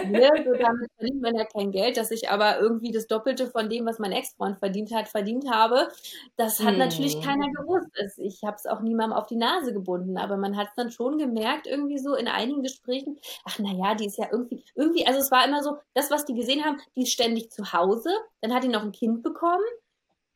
Ne, 0.03 0.29
so 0.43 0.51
damit 0.53 0.89
verdient 0.97 1.21
man 1.21 1.35
ja 1.35 1.45
kein 1.45 1.71
Geld, 1.71 1.95
dass 1.97 2.11
ich 2.11 2.29
aber 2.29 2.59
irgendwie 2.59 2.91
das 2.91 3.07
Doppelte 3.07 3.47
von 3.47 3.69
dem, 3.69 3.85
was 3.85 3.99
mein 3.99 4.11
Ex-Freund 4.11 4.59
verdient 4.59 4.93
hat, 4.93 5.07
verdient 5.07 5.49
habe. 5.49 5.87
Das 6.35 6.59
hat 6.59 6.73
hm. 6.73 6.79
natürlich 6.79 7.21
keiner 7.21 7.47
gewusst. 7.51 7.87
Ich 8.17 8.43
habe 8.43 8.57
es 8.57 8.65
auch 8.65 8.81
niemandem 8.81 9.17
auf 9.17 9.27
die 9.27 9.37
Nase 9.37 9.73
gebunden, 9.73 10.17
aber 10.17 10.37
man 10.37 10.57
hat 10.57 10.67
es 10.67 10.75
dann 10.75 10.91
schon 10.91 11.17
gemerkt, 11.17 11.67
irgendwie 11.67 11.97
so 11.97 12.13
in 12.15 12.27
einigen 12.27 12.61
Gesprächen, 12.61 13.17
ach 13.45 13.57
naja, 13.59 13.95
die 13.95 14.07
ist 14.07 14.17
ja 14.17 14.27
irgendwie, 14.31 14.63
irgendwie, 14.75 15.07
also 15.07 15.19
es 15.19 15.31
war 15.31 15.45
immer 15.45 15.63
so, 15.63 15.77
das, 15.93 16.11
was 16.11 16.25
die 16.25 16.35
gesehen 16.35 16.65
haben, 16.65 16.81
die 16.95 17.03
ist 17.03 17.13
ständig 17.13 17.51
zu 17.51 17.71
Hause, 17.71 18.09
dann 18.41 18.53
hat 18.53 18.63
die 18.63 18.69
noch 18.69 18.83
ein 18.83 18.91
Kind 18.91 19.23
bekommen, 19.23 19.63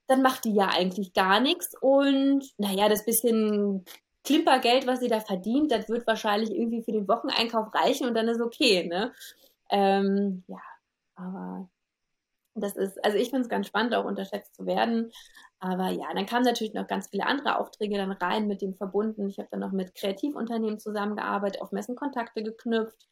dann 0.09 0.21
macht 0.21 0.45
die 0.45 0.53
ja 0.53 0.69
eigentlich 0.69 1.13
gar 1.13 1.39
nichts 1.39 1.73
und 1.79 2.43
naja, 2.57 2.89
das 2.89 3.05
bisschen 3.05 3.85
Klimpergeld, 4.23 4.85
was 4.87 4.99
sie 4.99 5.07
da 5.07 5.19
verdient, 5.19 5.71
das 5.71 5.87
wird 5.87 6.05
wahrscheinlich 6.07 6.51
irgendwie 6.51 6.83
für 6.83 6.91
den 6.91 7.07
Wocheneinkauf 7.07 7.73
reichen 7.73 8.07
und 8.07 8.15
dann 8.15 8.27
ist 8.27 8.41
okay, 8.41 8.87
ne? 8.87 9.13
Ähm, 9.69 10.43
ja, 10.47 10.61
aber 11.15 11.69
das 12.55 12.75
ist, 12.75 13.03
also 13.05 13.17
ich 13.17 13.29
finde 13.29 13.43
es 13.43 13.49
ganz 13.49 13.67
spannend, 13.67 13.93
auch 13.95 14.05
unterschätzt 14.05 14.55
zu 14.55 14.65
werden. 14.65 15.11
Aber 15.59 15.89
ja, 15.89 16.13
dann 16.13 16.25
kamen 16.25 16.45
natürlich 16.45 16.73
noch 16.73 16.87
ganz 16.87 17.09
viele 17.09 17.25
andere 17.25 17.59
Aufträge 17.59 17.97
dann 17.97 18.11
rein 18.11 18.47
mit 18.47 18.61
dem 18.61 18.75
verbunden. 18.75 19.27
Ich 19.27 19.37
habe 19.37 19.49
dann 19.51 19.59
noch 19.59 19.71
mit 19.71 19.93
Kreativunternehmen 19.93 20.79
zusammengearbeitet, 20.79 21.61
auf 21.61 21.71
Messen 21.71 21.95
Kontakte 21.95 22.43
geknüpft. 22.43 23.07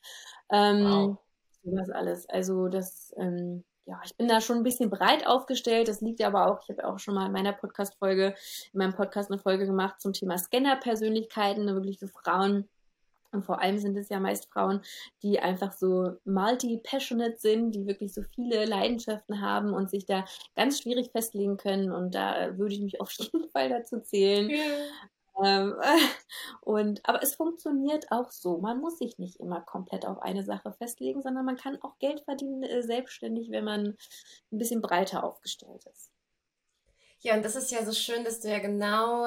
Ähm, 0.50 0.84
wow. 0.84 1.18
Sowas 1.64 1.90
alles. 1.90 2.28
Also 2.30 2.70
das, 2.70 3.14
ähm, 3.18 3.64
ja, 3.88 4.00
ich 4.04 4.15
bin 4.17 4.28
da 4.28 4.41
schon 4.41 4.58
ein 4.58 4.63
bisschen 4.63 4.89
breit 4.89 5.26
aufgestellt. 5.26 5.88
Das 5.88 6.02
liegt 6.02 6.21
aber 6.21 6.52
auch, 6.52 6.62
ich 6.62 6.69
habe 6.69 6.88
auch 6.88 7.00
schon 7.00 7.15
mal 7.15 7.26
in 7.26 7.32
meiner 7.32 7.54
Podcast-Folge, 7.54 8.36
in 8.73 8.78
meinem 8.78 8.93
Podcast 8.93 9.32
eine 9.32 9.39
Folge 9.39 9.65
gemacht 9.65 10.02
zum 10.02 10.13
Thema 10.13 10.38
Scanner-Persönlichkeiten, 10.38 11.65
wirklich 11.67 12.00
für 12.00 12.08
Frauen 12.08 12.67
und 13.32 13.43
vor 13.43 13.62
allem 13.62 13.78
sind 13.78 13.97
es 13.97 14.10
ja 14.10 14.19
meist 14.19 14.50
Frauen, 14.52 14.82
die 15.21 15.39
einfach 15.39 15.73
so 15.73 16.17
multi-passionate 16.26 17.38
sind, 17.38 17.71
die 17.71 17.86
wirklich 17.86 18.13
so 18.13 18.23
viele 18.34 18.65
Leidenschaften 18.65 19.41
haben 19.41 19.73
und 19.73 19.89
sich 19.89 20.06
da 20.06 20.26
ganz 20.56 20.82
schwierig 20.82 21.12
festlegen 21.12 21.58
können. 21.58 21.91
Und 21.91 22.15
da 22.15 22.58
würde 22.58 22.73
ich 22.73 22.82
mich 22.82 23.02
auf 23.02 23.12
jeden 23.19 23.50
Fall 23.50 23.69
dazu 23.69 24.00
zählen. 24.00 24.50
Ja. 24.50 24.58
Ähm, 25.43 25.76
und, 26.62 27.08
aber 27.08 27.21
es 27.21 27.36
funktioniert 27.36 28.12
auch 28.12 28.32
so. 28.32 28.58
Man 28.58 28.80
muss 28.80 28.97
sich 28.97 29.17
nicht 29.17 29.39
immer 29.39 29.62
komplett 29.62 30.06
auf 30.06 30.21
eine 30.21 30.43
Sache 30.43 30.73
festlegen, 30.73 31.21
sondern 31.21 31.45
man 31.45 31.58
kann 31.58 31.82
auch 31.82 31.97
Geld 32.00 32.21
verdienen 32.21 32.63
äh, 32.63 32.84
selbstständig, 32.84 33.52
wenn 33.52 33.63
man 33.63 33.97
ein 34.52 34.58
bisschen 34.58 34.82
breiter 34.82 35.23
aufgestellt 35.23 35.86
ist. 35.86 36.12
Ja, 37.19 37.36
und 37.36 37.43
das 37.43 37.56
ist 37.56 37.71
ja 37.71 37.84
so 37.84 37.93
schön, 37.93 38.23
dass 38.23 38.41
du 38.41 38.50
ja 38.50 38.60
genau 38.60 39.26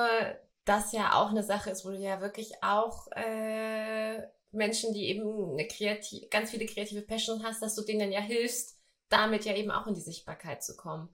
das 0.65 0.93
ja 0.93 1.15
auch 1.15 1.31
eine 1.31 1.43
Sache 1.43 1.71
ist, 1.71 1.85
wo 1.85 1.91
du 1.91 1.97
ja 1.97 2.21
wirklich 2.21 2.63
auch 2.63 3.09
äh, 3.13 4.23
Menschen, 4.53 4.93
die 4.93 5.09
eben 5.09 5.53
eine 5.53 5.67
kreativ, 5.67 6.29
ganz 6.31 6.51
viele 6.51 6.67
kreative 6.67 7.03
Passion 7.03 7.43
hast, 7.43 7.63
dass 7.63 7.75
du 7.75 7.83
denen 7.83 8.13
ja 8.13 8.21
hilfst, 8.21 8.79
damit 9.09 9.45
ja 9.45 9.55
eben 9.55 9.71
auch 9.71 9.87
in 9.87 9.95
die 9.95 10.01
Sichtbarkeit 10.01 10.63
zu 10.63 10.77
kommen. 10.77 11.09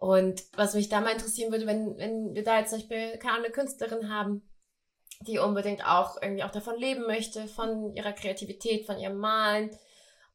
Und 0.00 0.42
was 0.56 0.74
mich 0.74 0.88
da 0.88 1.00
mal 1.00 1.12
interessieren 1.12 1.52
würde, 1.52 1.66
wenn, 1.66 1.96
wenn 1.98 2.34
wir 2.34 2.42
da 2.42 2.58
jetzt 2.58 2.70
zum 2.70 2.78
Beispiel 2.78 3.18
keine 3.18 3.44
eine 3.44 3.50
Künstlerin 3.50 4.12
haben, 4.12 4.42
die 5.26 5.38
unbedingt 5.38 5.86
auch 5.86 6.20
irgendwie 6.20 6.42
auch 6.42 6.50
davon 6.50 6.78
leben 6.78 7.02
möchte, 7.06 7.46
von 7.46 7.94
ihrer 7.94 8.12
Kreativität, 8.12 8.86
von 8.86 8.98
ihrem 8.98 9.18
Malen 9.18 9.70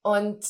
und 0.04 0.46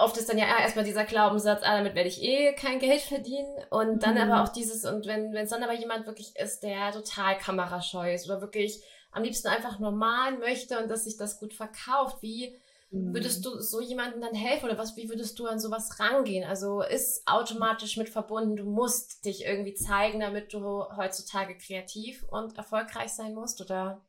oft 0.00 0.16
ist 0.16 0.28
dann 0.28 0.38
ja 0.38 0.46
erstmal 0.46 0.84
dieser 0.84 1.04
Glaubenssatz, 1.04 1.62
ah, 1.62 1.76
damit 1.76 1.94
werde 1.94 2.08
ich 2.08 2.20
eh 2.22 2.52
kein 2.54 2.80
Geld 2.80 3.00
verdienen. 3.00 3.56
Und 3.70 4.02
dann 4.02 4.16
mhm. 4.16 4.30
aber 4.30 4.42
auch 4.42 4.52
dieses, 4.52 4.84
und 4.84 5.06
wenn 5.06 5.34
es 5.36 5.50
dann 5.50 5.62
aber 5.62 5.74
jemand 5.74 6.06
wirklich 6.06 6.34
ist, 6.36 6.62
der 6.62 6.92
total 6.92 7.38
kamerascheu 7.38 8.12
ist 8.12 8.28
oder 8.28 8.40
wirklich 8.40 8.82
am 9.12 9.22
liebsten 9.22 9.48
einfach 9.48 9.78
normal 9.78 10.36
möchte 10.38 10.78
und 10.82 10.88
dass 10.88 11.04
sich 11.04 11.16
das 11.16 11.38
gut 11.38 11.54
verkauft, 11.54 12.18
wie. 12.20 12.58
Würdest 12.90 13.44
du 13.44 13.60
so 13.60 13.80
jemandem 13.80 14.20
dann 14.20 14.34
helfen 14.34 14.66
oder 14.66 14.78
was, 14.78 14.96
wie 14.96 15.08
würdest 15.08 15.38
du 15.38 15.46
an 15.46 15.58
sowas 15.60 15.98
rangehen? 16.00 16.44
Also 16.48 16.82
ist 16.82 17.22
automatisch 17.26 17.96
mit 17.96 18.08
verbunden, 18.08 18.56
du 18.56 18.64
musst 18.64 19.24
dich 19.24 19.44
irgendwie 19.44 19.74
zeigen, 19.74 20.20
damit 20.20 20.52
du 20.52 20.84
heutzutage 20.96 21.56
kreativ 21.58 22.24
und 22.30 22.56
erfolgreich 22.56 23.10
sein 23.12 23.34
musst 23.34 23.60
oder 23.60 24.02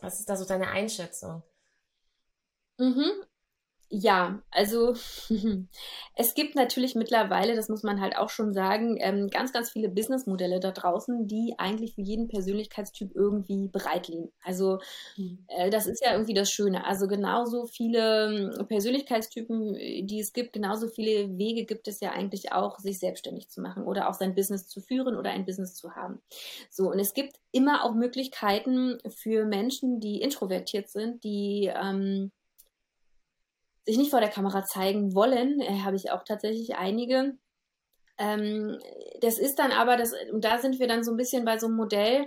was 0.00 0.20
ist 0.20 0.28
da 0.28 0.36
so 0.36 0.44
deine 0.44 0.68
Einschätzung? 0.68 1.42
Mhm. 2.78 3.22
Ja, 3.90 4.42
also 4.50 4.94
es 6.14 6.34
gibt 6.34 6.54
natürlich 6.54 6.94
mittlerweile, 6.94 7.56
das 7.56 7.70
muss 7.70 7.82
man 7.82 8.02
halt 8.02 8.18
auch 8.18 8.28
schon 8.28 8.52
sagen, 8.52 8.98
ähm, 9.00 9.28
ganz, 9.28 9.50
ganz 9.50 9.70
viele 9.70 9.88
Businessmodelle 9.88 10.60
da 10.60 10.72
draußen, 10.72 11.26
die 11.26 11.54
eigentlich 11.56 11.94
für 11.94 12.02
jeden 12.02 12.28
Persönlichkeitstyp 12.28 13.12
irgendwie 13.14 13.68
bereit 13.68 14.08
liegen. 14.08 14.30
Also 14.42 14.78
mhm. 15.16 15.44
äh, 15.48 15.70
das 15.70 15.86
ist 15.86 16.04
ja 16.04 16.12
irgendwie 16.12 16.34
das 16.34 16.50
Schöne. 16.50 16.84
Also 16.84 17.08
genauso 17.08 17.64
viele 17.64 18.52
ähm, 18.58 18.66
Persönlichkeitstypen, 18.66 19.72
die 20.06 20.20
es 20.20 20.34
gibt, 20.34 20.52
genauso 20.52 20.88
viele 20.88 21.38
Wege 21.38 21.64
gibt 21.64 21.88
es 21.88 22.00
ja 22.00 22.10
eigentlich 22.10 22.52
auch, 22.52 22.78
sich 22.78 22.98
selbstständig 22.98 23.48
zu 23.48 23.62
machen 23.62 23.84
oder 23.84 24.10
auch 24.10 24.14
sein 24.14 24.34
Business 24.34 24.68
zu 24.68 24.82
führen 24.82 25.16
oder 25.16 25.30
ein 25.30 25.46
Business 25.46 25.74
zu 25.74 25.94
haben. 25.94 26.20
So, 26.68 26.90
und 26.90 26.98
es 26.98 27.14
gibt 27.14 27.38
immer 27.52 27.84
auch 27.84 27.94
Möglichkeiten 27.94 28.98
für 29.08 29.46
Menschen, 29.46 29.98
die 29.98 30.20
introvertiert 30.20 30.90
sind, 30.90 31.24
die 31.24 31.72
ähm, 31.74 32.32
sich 33.88 33.96
nicht 33.96 34.10
vor 34.10 34.20
der 34.20 34.28
Kamera 34.28 34.64
zeigen 34.64 35.14
wollen, 35.14 35.60
äh, 35.60 35.80
habe 35.82 35.96
ich 35.96 36.10
auch 36.10 36.22
tatsächlich 36.22 36.76
einige. 36.76 37.38
Ähm, 38.18 38.78
das 39.22 39.38
ist 39.38 39.58
dann 39.58 39.72
aber, 39.72 39.96
das, 39.96 40.12
und 40.30 40.44
da 40.44 40.58
sind 40.58 40.78
wir 40.78 40.88
dann 40.88 41.04
so 41.04 41.12
ein 41.12 41.16
bisschen 41.16 41.46
bei 41.46 41.58
so 41.58 41.68
einem 41.68 41.76
Modell, 41.76 42.26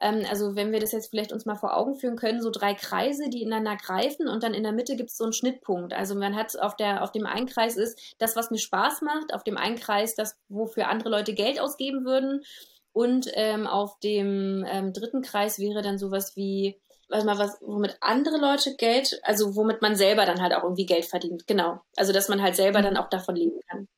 ähm, 0.00 0.24
also 0.28 0.56
wenn 0.56 0.72
wir 0.72 0.80
das 0.80 0.90
jetzt 0.90 1.10
vielleicht 1.10 1.32
uns 1.32 1.46
mal 1.46 1.54
vor 1.54 1.76
Augen 1.76 1.94
führen 1.94 2.16
können, 2.16 2.42
so 2.42 2.50
drei 2.50 2.74
Kreise, 2.74 3.28
die 3.28 3.42
ineinander 3.42 3.76
greifen 3.76 4.26
und 4.26 4.42
dann 4.42 4.54
in 4.54 4.64
der 4.64 4.72
Mitte 4.72 4.96
gibt 4.96 5.10
es 5.10 5.16
so 5.16 5.24
einen 5.24 5.32
Schnittpunkt. 5.32 5.92
Also 5.92 6.16
man 6.16 6.34
hat 6.34 6.58
auf 6.58 6.74
der, 6.74 7.04
auf 7.04 7.12
dem 7.12 7.26
einen 7.26 7.46
Kreis 7.46 7.76
ist 7.76 8.16
das, 8.18 8.34
was 8.34 8.50
mir 8.50 8.58
Spaß 8.58 9.02
macht, 9.02 9.32
auf 9.32 9.44
dem 9.44 9.56
einen 9.56 9.76
Kreis 9.76 10.16
das, 10.16 10.36
wofür 10.48 10.88
andere 10.88 11.10
Leute 11.10 11.32
Geld 11.32 11.60
ausgeben 11.60 12.04
würden 12.04 12.42
und 12.92 13.30
ähm, 13.34 13.68
auf 13.68 14.00
dem 14.00 14.64
ähm, 14.68 14.92
dritten 14.92 15.22
Kreis 15.22 15.60
wäre 15.60 15.82
dann 15.82 15.98
sowas 15.98 16.34
wie 16.34 16.80
was 17.08 17.24
mal 17.24 17.38
was, 17.38 17.58
womit 17.60 17.96
andere 18.00 18.38
Leute 18.38 18.76
Geld, 18.76 19.18
also 19.22 19.56
womit 19.56 19.82
man 19.82 19.96
selber 19.96 20.26
dann 20.26 20.42
halt 20.42 20.54
auch 20.54 20.62
irgendwie 20.62 20.86
Geld 20.86 21.06
verdient, 21.06 21.46
genau. 21.46 21.80
Also 21.96 22.12
dass 22.12 22.28
man 22.28 22.42
halt 22.42 22.56
selber 22.56 22.82
dann 22.82 22.96
auch 22.96 23.08
davon 23.08 23.36
leben 23.36 23.60
kann. 23.68 23.88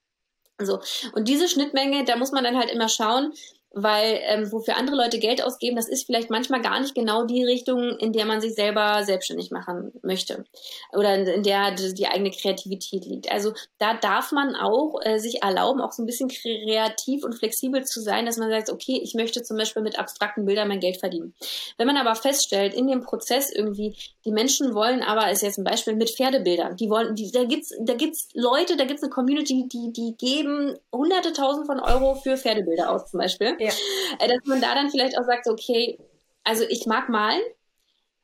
So. 0.63 0.81
Und 1.13 1.29
diese 1.29 1.49
Schnittmenge, 1.49 2.05
da 2.05 2.17
muss 2.17 2.33
man 2.33 2.45
dann 2.45 2.57
halt 2.57 2.71
immer 2.71 2.89
schauen, 2.89 3.33
weil 3.73 4.21
ähm, 4.25 4.51
wofür 4.51 4.77
andere 4.77 4.97
Leute 4.97 5.19
Geld 5.19 5.43
ausgeben, 5.43 5.77
das 5.77 5.89
ist 5.89 6.07
vielleicht 6.07 6.29
manchmal 6.29 6.61
gar 6.61 6.81
nicht 6.81 6.95
genau 6.95 7.25
die 7.25 7.45
Richtung, 7.45 7.97
in 7.99 8.13
der 8.13 8.25
man 8.25 8.41
sich 8.41 8.55
selber 8.55 9.05
selbstständig 9.05 9.51
machen 9.51 9.93
möchte 10.03 10.45
oder 10.93 11.15
in 11.15 11.43
der 11.43 11.71
die 11.75 12.07
eigene 12.07 12.33
Kreativität 12.33 13.05
liegt. 13.05 13.31
Also 13.31 13.53
da 13.79 13.95
darf 13.95 14.33
man 14.33 14.57
auch 14.57 14.99
äh, 15.05 15.19
sich 15.19 15.43
erlauben, 15.43 15.81
auch 15.81 15.93
so 15.93 16.03
ein 16.03 16.07
bisschen 16.07 16.29
kreativ 16.29 17.25
und 17.25 17.35
flexibel 17.35 17.85
zu 17.85 18.01
sein, 18.01 18.27
dass 18.27 18.39
man 18.39 18.51
sagt, 18.51 18.71
okay, 18.71 19.01
ich 19.03 19.15
möchte 19.15 19.43
zum 19.43 19.57
Beispiel 19.57 19.83
mit 19.83 19.99
abstrakten 19.99 20.47
Bildern 20.47 20.69
mein 20.69 20.81
Geld 20.81 20.99
verdienen. 20.99 21.35
Wenn 21.79 21.87
man 21.87 21.97
aber 21.97 22.17
feststellt, 22.17 22.75
in 22.75 22.89
dem 22.89 23.03
Prozess 23.03 23.51
irgendwie, 23.55 23.97
die 24.25 24.33
Menschen 24.33 24.75
wollen 24.75 25.03
aber, 25.03 25.31
ist 25.31 25.43
jetzt 25.43 25.59
ein 25.59 25.65
Beispiel 25.65 25.95
mit 25.95 26.11
Pferdebildern, 26.11 26.77
die 26.77 26.91
wollen, 26.91 27.15
die, 27.15 27.31
da 27.31 27.45
gibt's, 27.45 27.73
da 27.81 27.95
gibt's 27.95 28.29
Leute, 28.35 28.77
da 28.77 28.85
gibt's 28.85 29.03
eine 29.03 29.11
Community, 29.11 29.69
die, 29.69 29.93
die 29.93 30.17
geben 30.19 30.77
hunderte 30.93 31.33
tausend 31.33 31.67
von 31.67 31.79
Euro 31.79 32.17
für 32.17 32.37
Pferdebilder 32.37 32.91
aus 32.91 33.11
zum 33.11 33.19
Beispiel. 33.19 33.60
Ja. 33.67 33.73
Äh, 34.19 34.29
dass 34.29 34.45
man 34.45 34.61
da 34.61 34.75
dann 34.75 34.91
vielleicht 34.91 35.19
auch 35.19 35.25
sagt, 35.25 35.47
okay, 35.49 35.99
also 36.45 36.65
ich 36.69 36.87
mag 36.87 37.09
malen, 37.09 37.43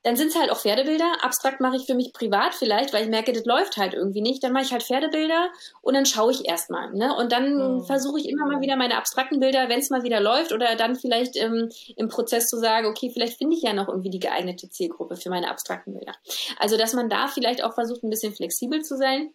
dann 0.06 0.14
sind 0.14 0.28
es 0.28 0.38
halt 0.38 0.52
auch 0.52 0.60
Pferdebilder. 0.60 1.24
Abstrakt 1.24 1.60
mache 1.60 1.74
ich 1.74 1.84
für 1.84 1.94
mich 1.94 2.12
privat 2.12 2.54
vielleicht, 2.54 2.92
weil 2.92 3.02
ich 3.02 3.10
merke, 3.10 3.32
das 3.32 3.44
läuft 3.44 3.76
halt 3.76 3.92
irgendwie 3.92 4.20
nicht. 4.20 4.40
Dann 4.44 4.52
mache 4.52 4.62
ich 4.62 4.70
halt 4.70 4.84
Pferdebilder 4.84 5.50
und 5.82 5.94
dann 5.94 6.06
schaue 6.06 6.30
ich 6.30 6.46
erstmal. 6.46 6.92
Ne? 6.92 7.12
Und 7.16 7.32
dann 7.32 7.78
mhm. 7.78 7.82
versuche 7.82 8.20
ich 8.20 8.28
immer 8.28 8.46
mal 8.46 8.60
wieder 8.60 8.76
meine 8.76 8.98
abstrakten 8.98 9.40
Bilder, 9.40 9.68
wenn 9.68 9.80
es 9.80 9.90
mal 9.90 10.04
wieder 10.04 10.20
läuft, 10.20 10.52
oder 10.52 10.76
dann 10.76 10.94
vielleicht 10.94 11.36
ähm, 11.36 11.70
im 11.96 12.08
Prozess 12.08 12.46
zu 12.46 12.56
sagen, 12.56 12.86
okay, 12.86 13.10
vielleicht 13.12 13.36
finde 13.36 13.56
ich 13.56 13.62
ja 13.62 13.72
noch 13.72 13.88
irgendwie 13.88 14.10
die 14.10 14.20
geeignete 14.20 14.70
Zielgruppe 14.70 15.16
für 15.16 15.28
meine 15.28 15.50
abstrakten 15.50 15.92
Bilder. 15.92 16.12
Also, 16.60 16.76
dass 16.76 16.92
man 16.92 17.08
da 17.08 17.26
vielleicht 17.26 17.64
auch 17.64 17.74
versucht, 17.74 18.04
ein 18.04 18.10
bisschen 18.10 18.32
flexibel 18.32 18.82
zu 18.82 18.96
sein. 18.96 19.30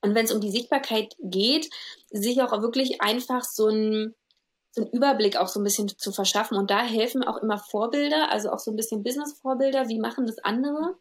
Und 0.00 0.14
wenn 0.14 0.26
es 0.26 0.32
um 0.32 0.40
die 0.40 0.52
Sichtbarkeit 0.52 1.16
geht, 1.18 1.68
sich 2.12 2.40
auch 2.40 2.52
wirklich 2.62 3.00
einfach 3.00 3.42
so 3.42 3.66
ein 3.66 4.14
so 4.74 4.82
einen 4.82 4.90
Überblick 4.90 5.36
auch 5.36 5.46
so 5.46 5.60
ein 5.60 5.64
bisschen 5.64 5.88
zu 5.88 6.10
verschaffen. 6.10 6.56
Und 6.56 6.70
da 6.70 6.82
helfen 6.82 7.22
auch 7.22 7.36
immer 7.36 7.58
Vorbilder, 7.58 8.30
also 8.30 8.50
auch 8.50 8.58
so 8.58 8.72
ein 8.72 8.76
bisschen 8.76 9.04
Business-Vorbilder, 9.04 9.88
wie 9.88 10.00
machen 10.00 10.26
das 10.26 10.38
andere. 10.38 10.96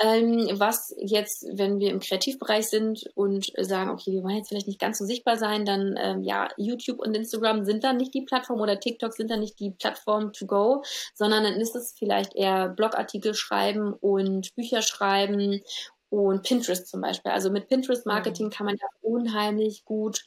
Ähm, 0.00 0.48
was 0.54 0.94
jetzt, 0.98 1.46
wenn 1.52 1.78
wir 1.78 1.90
im 1.90 2.00
Kreativbereich 2.00 2.68
sind 2.68 3.08
und 3.14 3.52
sagen, 3.58 3.90
okay, 3.90 4.12
wir 4.12 4.24
wollen 4.24 4.36
jetzt 4.36 4.48
vielleicht 4.48 4.66
nicht 4.66 4.80
ganz 4.80 4.98
so 4.98 5.04
sichtbar 5.04 5.36
sein, 5.36 5.64
dann 5.64 5.96
ähm, 5.98 6.22
ja, 6.22 6.48
YouTube 6.56 6.98
und 6.98 7.16
Instagram 7.16 7.64
sind 7.64 7.84
dann 7.84 7.96
nicht 7.96 8.12
die 8.12 8.22
Plattform 8.22 8.60
oder 8.60 8.80
TikTok 8.80 9.12
sind 9.12 9.30
dann 9.30 9.40
nicht 9.40 9.60
die 9.60 9.70
Plattform 9.70 10.32
to 10.32 10.46
go, 10.46 10.82
sondern 11.14 11.44
dann 11.44 11.60
ist 11.60 11.76
es 11.76 11.94
vielleicht 11.96 12.34
eher 12.34 12.68
Blogartikel 12.68 13.34
schreiben 13.34 13.92
und 13.92 14.52
Bücher 14.56 14.82
schreiben 14.82 15.62
und 16.10 16.42
Pinterest 16.42 16.86
zum 16.86 17.00
Beispiel. 17.00 17.32
Also 17.32 17.50
mit 17.50 17.68
Pinterest-Marketing 17.68 18.50
kann 18.50 18.66
man 18.66 18.76
ja 18.76 18.86
unheimlich 19.02 19.84
gut, 19.84 20.24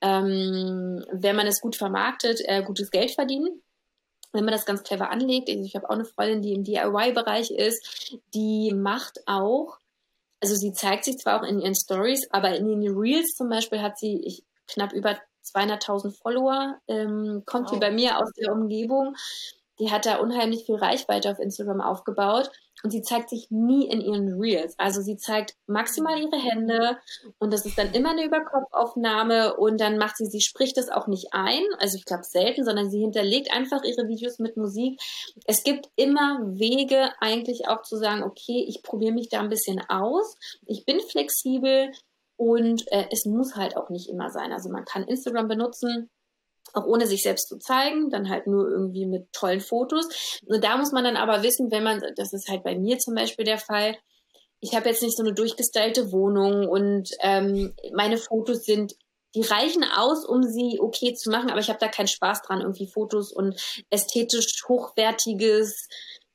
ähm, 0.00 1.04
wenn 1.12 1.36
man 1.36 1.46
es 1.46 1.60
gut 1.60 1.76
vermarktet, 1.76 2.40
äh, 2.44 2.62
gutes 2.62 2.90
Geld 2.90 3.10
verdienen. 3.12 3.62
wenn 4.32 4.44
man 4.44 4.52
das 4.52 4.66
ganz 4.66 4.82
clever 4.82 5.10
anlegt, 5.10 5.48
also 5.48 5.62
ich 5.64 5.74
habe 5.74 5.88
auch 5.88 5.94
eine 5.94 6.04
Freundin, 6.04 6.42
die 6.42 6.52
im 6.52 6.62
DIY-Bereich 6.62 7.50
ist, 7.50 8.12
die 8.34 8.74
macht 8.74 9.20
auch, 9.26 9.78
also 10.40 10.54
sie 10.54 10.74
zeigt 10.74 11.04
sich 11.06 11.16
zwar 11.16 11.40
auch 11.40 11.46
in 11.46 11.60
ihren 11.60 11.74
Stories, 11.74 12.28
aber 12.30 12.54
in 12.54 12.68
den 12.68 12.94
Reels 12.94 13.34
zum 13.34 13.48
Beispiel 13.48 13.80
hat 13.80 13.98
sie 13.98 14.20
ich, 14.22 14.44
knapp 14.66 14.92
über 14.92 15.18
200.000 15.42 16.12
Follower, 16.12 16.76
ähm, 16.88 17.42
kommt 17.46 17.64
wow. 17.64 17.70
hier 17.70 17.80
bei 17.80 17.90
mir 17.90 18.18
aus 18.18 18.30
der 18.34 18.52
Umgebung. 18.52 19.16
Die 19.78 19.90
hat 19.90 20.04
da 20.04 20.16
unheimlich 20.16 20.66
viel 20.66 20.76
Reichweite 20.76 21.30
auf 21.30 21.38
Instagram 21.38 21.80
aufgebaut 21.80 22.50
und 22.82 22.90
sie 22.90 23.02
zeigt 23.02 23.30
sich 23.30 23.48
nie 23.50 23.88
in 23.88 24.00
ihren 24.00 24.40
Reels. 24.40 24.74
Also 24.78 25.00
sie 25.00 25.16
zeigt 25.16 25.54
maximal 25.66 26.18
ihre 26.18 26.36
Hände 26.36 26.98
und 27.38 27.52
das 27.52 27.66
ist 27.66 27.78
dann 27.78 27.92
immer 27.92 28.10
eine 28.10 28.24
Überkopfaufnahme 28.24 29.56
und 29.56 29.80
dann 29.80 29.98
macht 29.98 30.16
sie, 30.16 30.26
sie 30.26 30.40
spricht 30.40 30.76
das 30.76 30.88
auch 30.88 31.06
nicht 31.06 31.28
ein, 31.32 31.62
also 31.78 31.96
ich 31.96 32.04
glaube 32.04 32.24
selten, 32.24 32.64
sondern 32.64 32.90
sie 32.90 33.00
hinterlegt 33.00 33.52
einfach 33.52 33.82
ihre 33.84 34.08
Videos 34.08 34.38
mit 34.38 34.56
Musik. 34.56 35.00
Es 35.44 35.64
gibt 35.64 35.88
immer 35.96 36.40
Wege 36.42 37.10
eigentlich 37.20 37.68
auch 37.68 37.82
zu 37.82 37.96
sagen, 37.96 38.22
okay, 38.22 38.64
ich 38.68 38.82
probiere 38.82 39.12
mich 39.12 39.28
da 39.28 39.40
ein 39.40 39.48
bisschen 39.48 39.80
aus, 39.88 40.36
ich 40.66 40.84
bin 40.84 41.00
flexibel 41.00 41.90
und 42.36 42.90
äh, 42.92 43.06
es 43.10 43.24
muss 43.26 43.56
halt 43.56 43.76
auch 43.76 43.90
nicht 43.90 44.08
immer 44.08 44.30
sein. 44.30 44.52
Also 44.52 44.70
man 44.70 44.84
kann 44.84 45.02
Instagram 45.02 45.48
benutzen, 45.48 46.08
auch 46.74 46.86
ohne 46.86 47.06
sich 47.06 47.22
selbst 47.22 47.48
zu 47.48 47.58
zeigen, 47.58 48.10
dann 48.10 48.28
halt 48.28 48.46
nur 48.46 48.68
irgendwie 48.68 49.06
mit 49.06 49.32
tollen 49.32 49.60
Fotos. 49.60 50.40
Und 50.46 50.62
da 50.62 50.76
muss 50.76 50.92
man 50.92 51.04
dann 51.04 51.16
aber 51.16 51.42
wissen, 51.42 51.70
wenn 51.70 51.84
man, 51.84 52.02
das 52.16 52.32
ist 52.32 52.48
halt 52.48 52.62
bei 52.62 52.78
mir 52.78 52.98
zum 52.98 53.14
Beispiel 53.14 53.44
der 53.44 53.58
Fall, 53.58 53.96
ich 54.60 54.74
habe 54.74 54.88
jetzt 54.88 55.02
nicht 55.02 55.16
so 55.16 55.22
eine 55.22 55.34
durchgestylte 55.34 56.10
Wohnung 56.10 56.68
und 56.68 57.10
ähm, 57.22 57.74
meine 57.94 58.18
Fotos 58.18 58.64
sind, 58.64 58.94
die 59.34 59.42
reichen 59.42 59.84
aus, 59.84 60.24
um 60.24 60.42
sie 60.42 60.78
okay 60.80 61.14
zu 61.14 61.30
machen, 61.30 61.50
aber 61.50 61.60
ich 61.60 61.68
habe 61.68 61.78
da 61.78 61.88
keinen 61.88 62.08
Spaß 62.08 62.42
dran, 62.42 62.60
irgendwie 62.60 62.90
Fotos 62.90 63.32
und 63.32 63.54
ästhetisch 63.90 64.64
hochwertiges 64.66 65.86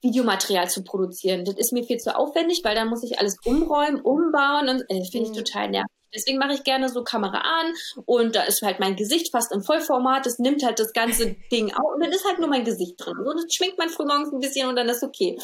Videomaterial 0.02 0.70
zu 0.70 0.84
produzieren. 0.84 1.44
Das 1.44 1.56
ist 1.56 1.74
mir 1.74 1.84
viel 1.84 1.98
zu 1.98 2.16
aufwendig, 2.16 2.62
weil 2.64 2.76
dann 2.76 2.90
muss 2.90 3.04
ich 3.04 3.20
alles 3.20 3.38
umräumen, 3.46 4.02
umbauen 4.02 4.70
und 4.70 4.82
äh, 4.90 5.04
finde 5.10 5.30
ich 5.30 5.36
mhm. 5.36 5.44
total 5.44 5.70
nervig. 5.70 6.03
Deswegen 6.16 6.38
mache 6.38 6.54
ich 6.54 6.64
gerne 6.64 6.90
so 6.90 7.04
Kamera 7.04 7.40
an 7.40 7.74
und 8.06 8.36
da 8.36 8.44
ist 8.44 8.62
halt 8.62 8.80
mein 8.80 8.96
Gesicht 8.96 9.32
fast 9.32 9.52
im 9.52 9.62
Vollformat. 9.62 10.26
Das 10.26 10.40
nimmt 10.40 10.64
halt 10.64 10.80
das 10.80 10.94
ganze 10.94 11.36
Ding 11.52 11.74
auf 11.74 11.96
und 11.96 12.04
dann 12.04 12.12
ist 12.12 12.26
halt 12.26 12.40
nur 12.40 12.50
mein 12.50 12.64
Gesicht 12.64 12.96
drin. 12.98 13.16
So, 13.24 13.34
das 13.34 13.46
schwingt 13.54 13.78
man 13.78 13.90
frühmorgens 13.90 14.32
ein 14.32 14.40
bisschen 14.40 14.70
und 14.70 14.76
dann 14.76 14.90
ist 14.90 15.04
okay. 15.04 15.38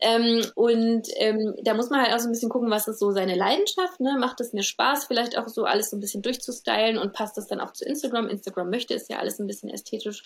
Ähm, 0.00 0.44
und 0.54 1.08
ähm, 1.16 1.54
da 1.62 1.74
muss 1.74 1.90
man 1.90 2.02
halt 2.02 2.14
auch 2.14 2.18
so 2.18 2.28
ein 2.28 2.32
bisschen 2.32 2.50
gucken, 2.50 2.70
was 2.70 2.88
ist 2.88 2.98
so 2.98 3.10
seine 3.10 3.34
Leidenschaft. 3.34 4.00
Ne? 4.00 4.16
Macht 4.18 4.40
es 4.40 4.52
mir 4.52 4.62
Spaß, 4.62 5.06
vielleicht 5.06 5.38
auch 5.38 5.48
so 5.48 5.64
alles 5.64 5.90
so 5.90 5.96
ein 5.96 6.00
bisschen 6.00 6.22
durchzustylen 6.22 6.98
und 6.98 7.12
passt 7.12 7.36
das 7.36 7.46
dann 7.46 7.60
auch 7.60 7.72
zu 7.72 7.84
Instagram. 7.84 8.28
Instagram 8.28 8.70
möchte 8.70 8.94
es 8.94 9.08
ja 9.08 9.18
alles 9.18 9.38
ein 9.38 9.46
bisschen 9.46 9.70
ästhetisch 9.70 10.22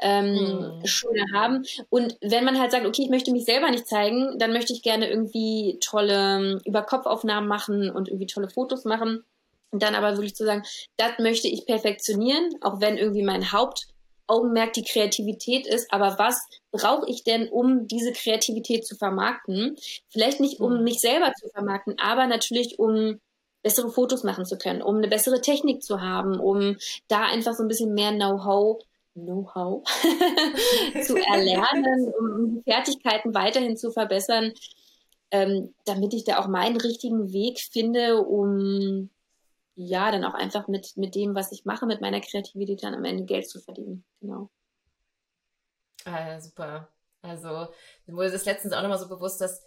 ähm, 0.00 0.36
hm. 0.36 0.86
schöner 0.86 1.26
haben. 1.34 1.64
Und 1.90 2.16
wenn 2.20 2.44
man 2.44 2.58
halt 2.58 2.72
sagt, 2.72 2.86
okay, 2.86 3.02
ich 3.02 3.10
möchte 3.10 3.32
mich 3.32 3.44
selber 3.44 3.70
nicht 3.70 3.86
zeigen, 3.86 4.38
dann 4.38 4.52
möchte 4.52 4.72
ich 4.72 4.82
gerne 4.82 5.08
irgendwie 5.08 5.78
tolle 5.80 6.18
ähm, 6.18 6.60
Überkopfaufnahmen 6.64 7.48
machen 7.48 7.90
und 7.90 8.08
irgendwie 8.08 8.26
tolle 8.26 8.48
Fotos 8.48 8.84
machen 8.84 9.24
und 9.70 9.82
dann 9.82 9.94
aber 9.94 10.12
wirklich 10.12 10.34
zu 10.34 10.44
sagen, 10.44 10.62
das 10.96 11.18
möchte 11.18 11.48
ich 11.48 11.66
perfektionieren, 11.66 12.50
auch 12.60 12.80
wenn 12.80 12.96
irgendwie 12.96 13.22
mein 13.22 13.52
Hauptaugenmerk 13.52 14.72
die 14.72 14.84
Kreativität 14.84 15.66
ist. 15.66 15.92
Aber 15.92 16.18
was 16.18 16.40
brauche 16.70 17.08
ich 17.08 17.24
denn, 17.24 17.48
um 17.48 17.86
diese 17.86 18.12
Kreativität 18.12 18.86
zu 18.86 18.96
vermarkten? 18.96 19.76
Vielleicht 20.08 20.40
nicht, 20.40 20.60
um 20.60 20.78
mhm. 20.78 20.84
mich 20.84 21.00
selber 21.00 21.32
zu 21.38 21.48
vermarkten, 21.50 21.98
aber 21.98 22.26
natürlich, 22.26 22.78
um 22.78 23.20
bessere 23.62 23.90
Fotos 23.90 24.22
machen 24.22 24.46
zu 24.46 24.56
können, 24.56 24.82
um 24.82 24.96
eine 24.96 25.08
bessere 25.08 25.40
Technik 25.40 25.82
zu 25.82 26.00
haben, 26.00 26.38
um 26.38 26.76
da 27.08 27.22
einfach 27.26 27.54
so 27.54 27.62
ein 27.62 27.68
bisschen 27.68 27.92
mehr 27.92 28.12
Know-how 28.12 28.80
Know-how 29.14 29.82
zu 31.04 31.16
erlernen, 31.16 32.12
um 32.18 32.54
die 32.54 32.62
Fertigkeiten 32.70 33.34
weiterhin 33.34 33.76
zu 33.76 33.90
verbessern, 33.90 34.52
ähm, 35.30 35.74
damit 35.84 36.14
ich 36.14 36.24
da 36.24 36.38
auch 36.38 36.46
meinen 36.46 36.76
richtigen 36.76 37.32
Weg 37.32 37.58
finde, 37.60 38.22
um 38.22 39.10
ja, 39.80 40.10
dann 40.10 40.24
auch 40.24 40.34
einfach 40.34 40.66
mit, 40.66 40.96
mit 40.96 41.14
dem, 41.14 41.36
was 41.36 41.52
ich 41.52 41.64
mache, 41.64 41.86
mit 41.86 42.00
meiner 42.00 42.20
Kreativität 42.20 42.82
dann 42.82 42.96
am 42.96 43.04
Ende 43.04 43.24
Geld 43.24 43.48
zu 43.48 43.60
verdienen. 43.60 44.04
Genau. 44.20 44.50
Ah, 46.04 46.40
super. 46.40 46.88
Also, 47.22 47.68
mir 48.06 48.16
wurde 48.16 48.32
das 48.32 48.44
letztens 48.44 48.72
auch 48.72 48.82
nochmal 48.82 48.98
so 48.98 49.08
bewusst, 49.08 49.40
dass 49.40 49.62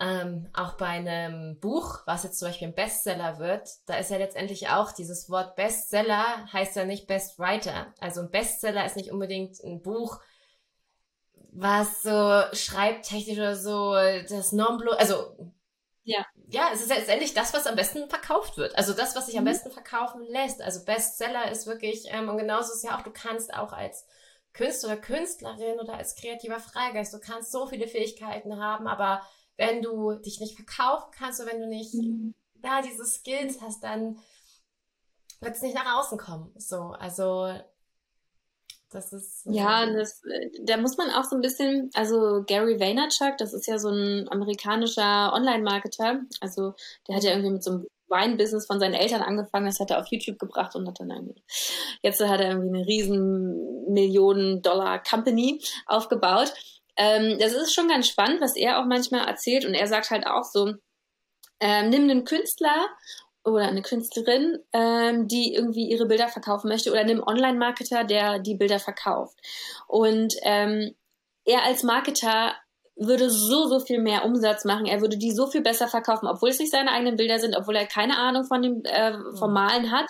ähm, 0.00 0.48
auch 0.54 0.78
bei 0.78 0.86
einem 0.86 1.60
Buch, 1.60 2.00
was 2.06 2.22
jetzt 2.24 2.38
zum 2.38 2.48
Beispiel 2.48 2.68
ein 2.68 2.74
Bestseller 2.74 3.38
wird, 3.38 3.68
da 3.84 3.98
ist 3.98 4.10
ja 4.10 4.16
letztendlich 4.16 4.68
auch 4.70 4.92
dieses 4.92 5.28
Wort 5.28 5.56
Bestseller 5.56 6.50
heißt 6.50 6.76
ja 6.76 6.86
nicht 6.86 7.06
Best 7.06 7.38
Writer. 7.38 7.92
Also 8.00 8.22
ein 8.22 8.30
Bestseller 8.30 8.86
ist 8.86 8.96
nicht 8.96 9.12
unbedingt 9.12 9.62
ein 9.62 9.82
Buch, 9.82 10.20
was 11.52 12.02
so 12.02 12.44
schreibtechnisch 12.54 13.36
oder 13.36 13.56
so 13.56 13.92
das 13.92 14.52
Nonplus, 14.52 14.96
also 14.96 15.52
ja. 16.52 16.70
Es 16.72 16.82
ist 16.82 16.88
letztendlich 16.88 17.34
das, 17.34 17.52
was 17.54 17.66
am 17.66 17.76
besten 17.76 18.08
verkauft 18.08 18.56
wird. 18.56 18.76
Also 18.76 18.92
das, 18.92 19.16
was 19.16 19.26
sich 19.26 19.36
am 19.38 19.44
mhm. 19.44 19.48
besten 19.48 19.70
verkaufen 19.70 20.22
lässt. 20.28 20.62
Also 20.62 20.84
Bestseller 20.84 21.50
ist 21.50 21.66
wirklich, 21.66 22.04
ähm, 22.08 22.28
und 22.28 22.38
genauso 22.38 22.72
ist 22.72 22.78
es 22.78 22.82
ja 22.82 22.98
auch, 22.98 23.02
du 23.02 23.10
kannst 23.10 23.54
auch 23.54 23.72
als 23.72 24.06
Künstler 24.52 24.90
oder 24.90 25.00
Künstlerin 25.00 25.78
oder 25.78 25.94
als 25.94 26.16
kreativer 26.16 26.60
Freigeist, 26.60 27.14
du 27.14 27.20
kannst 27.20 27.52
so 27.52 27.66
viele 27.66 27.86
Fähigkeiten 27.86 28.60
haben, 28.60 28.86
aber 28.88 29.22
wenn 29.56 29.82
du 29.82 30.14
dich 30.14 30.40
nicht 30.40 30.56
verkaufen 30.56 31.10
kannst 31.16 31.40
oder 31.40 31.52
wenn 31.52 31.60
du 31.60 31.68
nicht 31.68 31.94
mhm. 31.94 32.34
da 32.56 32.82
diese 32.82 33.04
Skills 33.06 33.60
hast, 33.60 33.84
dann 33.84 34.18
wird 35.40 35.56
es 35.56 35.62
nicht 35.62 35.74
nach 35.74 35.98
außen 35.98 36.18
kommen. 36.18 36.52
So, 36.56 36.94
also 36.98 37.54
das 38.90 39.12
ist. 39.12 39.46
Ja, 39.46 39.86
das, 39.86 40.22
da 40.62 40.76
muss 40.76 40.96
man 40.96 41.10
auch 41.10 41.24
so 41.24 41.36
ein 41.36 41.42
bisschen, 41.42 41.90
also 41.94 42.42
Gary 42.46 42.78
Vaynerchuk, 42.78 43.38
das 43.38 43.54
ist 43.54 43.66
ja 43.66 43.78
so 43.78 43.88
ein 43.88 44.28
amerikanischer 44.30 45.32
Online-Marketer. 45.32 46.20
Also 46.40 46.74
der 47.08 47.16
hat 47.16 47.24
ja 47.24 47.30
irgendwie 47.30 47.52
mit 47.52 47.64
so 47.64 47.70
einem 47.70 47.86
Wine-Business 48.08 48.66
von 48.66 48.80
seinen 48.80 48.94
Eltern 48.94 49.22
angefangen, 49.22 49.66
das 49.66 49.78
hat 49.80 49.90
er 49.90 50.00
auf 50.00 50.08
YouTube 50.10 50.38
gebracht 50.38 50.74
und 50.74 50.86
hat 50.88 50.98
dann 50.98 51.10
irgendwie, 51.10 51.42
jetzt 52.02 52.20
hat 52.20 52.40
er 52.40 52.50
irgendwie 52.50 52.76
eine 52.76 52.86
riesen 52.86 53.92
Millionen-Dollar-Company 53.92 55.62
aufgebaut. 55.86 56.52
Ähm, 56.96 57.38
das 57.38 57.52
ist 57.52 57.72
schon 57.72 57.88
ganz 57.88 58.08
spannend, 58.08 58.40
was 58.40 58.56
er 58.56 58.80
auch 58.80 58.86
manchmal 58.86 59.26
erzählt 59.26 59.64
und 59.64 59.74
er 59.74 59.86
sagt 59.86 60.10
halt 60.10 60.26
auch 60.26 60.44
so, 60.44 60.74
ähm, 61.60 61.90
nimm 61.90 62.10
einen 62.10 62.24
Künstler 62.24 62.88
oder 63.44 63.68
eine 63.68 63.82
Künstlerin, 63.82 64.58
ähm, 64.72 65.28
die 65.28 65.54
irgendwie 65.54 65.90
ihre 65.90 66.06
Bilder 66.06 66.28
verkaufen 66.28 66.68
möchte 66.68 66.90
oder 66.90 67.00
einem 67.00 67.22
Online-Marketer, 67.22 68.04
der 68.04 68.38
die 68.38 68.54
Bilder 68.54 68.78
verkauft. 68.78 69.38
Und 69.86 70.34
ähm, 70.42 70.94
er 71.44 71.64
als 71.64 71.82
Marketer 71.82 72.54
würde 72.96 73.30
so, 73.30 73.66
so 73.66 73.80
viel 73.80 73.98
mehr 73.98 74.26
Umsatz 74.26 74.66
machen. 74.66 74.84
Er 74.84 75.00
würde 75.00 75.16
die 75.16 75.32
so 75.32 75.46
viel 75.46 75.62
besser 75.62 75.88
verkaufen, 75.88 76.26
obwohl 76.26 76.50
es 76.50 76.58
nicht 76.58 76.70
seine 76.70 76.92
eigenen 76.92 77.16
Bilder 77.16 77.38
sind, 77.38 77.56
obwohl 77.56 77.76
er 77.76 77.86
keine 77.86 78.18
Ahnung 78.18 78.44
von 78.44 78.60
dem 78.60 78.84
äh, 78.84 79.14
vom 79.38 79.48
mhm. 79.48 79.54
Malen 79.54 79.90
hat. 79.90 80.06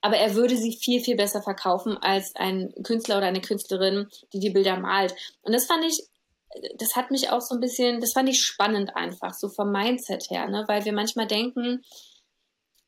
Aber 0.00 0.16
er 0.16 0.34
würde 0.34 0.56
sie 0.56 0.76
viel, 0.76 1.00
viel 1.00 1.16
besser 1.16 1.42
verkaufen 1.42 1.96
als 1.96 2.34
ein 2.34 2.74
Künstler 2.82 3.18
oder 3.18 3.26
eine 3.26 3.40
Künstlerin, 3.40 4.08
die 4.32 4.40
die 4.40 4.50
Bilder 4.50 4.76
malt. 4.76 5.14
Und 5.42 5.52
das 5.52 5.66
fand 5.66 5.84
ich 5.84 6.08
das 6.76 6.94
hat 6.94 7.10
mich 7.10 7.30
auch 7.30 7.40
so 7.40 7.54
ein 7.54 7.60
bisschen, 7.60 8.00
das 8.00 8.12
fand 8.12 8.28
ich 8.28 8.40
spannend 8.40 8.94
einfach, 8.94 9.34
so 9.34 9.48
vom 9.48 9.72
Mindset 9.72 10.30
her, 10.30 10.48
ne? 10.48 10.64
weil 10.68 10.84
wir 10.84 10.92
manchmal 10.92 11.26
denken, 11.26 11.82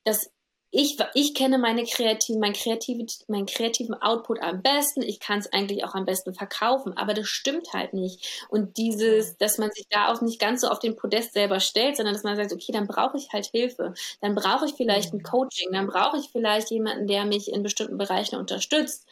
dass 0.07 0.31
ich, 0.73 0.99
ich 1.15 1.35
kenne 1.35 1.59
meine 1.59 1.85
kreativen, 1.85 2.41
mein 2.41 2.53
kreativen, 2.53 3.07
meinen 3.29 3.47
kreativen 3.47 3.95
Output 3.95 4.43
am 4.43 4.63
besten. 4.63 5.01
Ich 5.01 5.21
kann 5.21 5.39
es 5.39 5.51
eigentlich 5.53 5.85
auch 5.85 5.95
am 5.95 6.05
besten 6.05 6.35
verkaufen, 6.35 6.97
aber 6.97 7.15
das 7.15 7.29
stimmt 7.29 7.73
halt 7.73 7.95
nicht. 7.95 8.47
Und 8.51 8.77
dieses, 8.77 9.37
dass 9.39 9.59
man 9.59 9.71
sich 9.73 9.87
da 9.89 10.09
auch 10.13 10.21
nicht 10.21 10.41
ganz 10.41 10.61
so 10.61 10.69
auf 10.69 10.79
den 10.79 10.97
Podest 10.97 11.33
selber 11.33 11.61
stellt, 11.61 11.97
sondern 11.97 12.15
dass 12.15 12.25
man 12.25 12.37
sagt, 12.37 12.53
okay, 12.53 12.73
dann 12.73 12.87
brauche 12.87 13.17
ich 13.17 13.33
halt 13.33 13.47
Hilfe. 13.47 13.95
Dann 14.21 14.35
brauche 14.35 14.67
ich 14.67 14.75
vielleicht 14.75 15.13
ein. 15.15 15.23
Coaching. 15.23 15.73
Dann 15.73 15.87
brauche 15.87 16.19
ich 16.19 16.29
vielleicht 16.31 16.71
jemanden, 16.71 17.07
der 17.07 17.25
mich 17.25 17.51
in 17.53 17.63
bestimmten 17.63 17.97
Bereichen 17.97 18.37
unterstützt. 18.37 19.07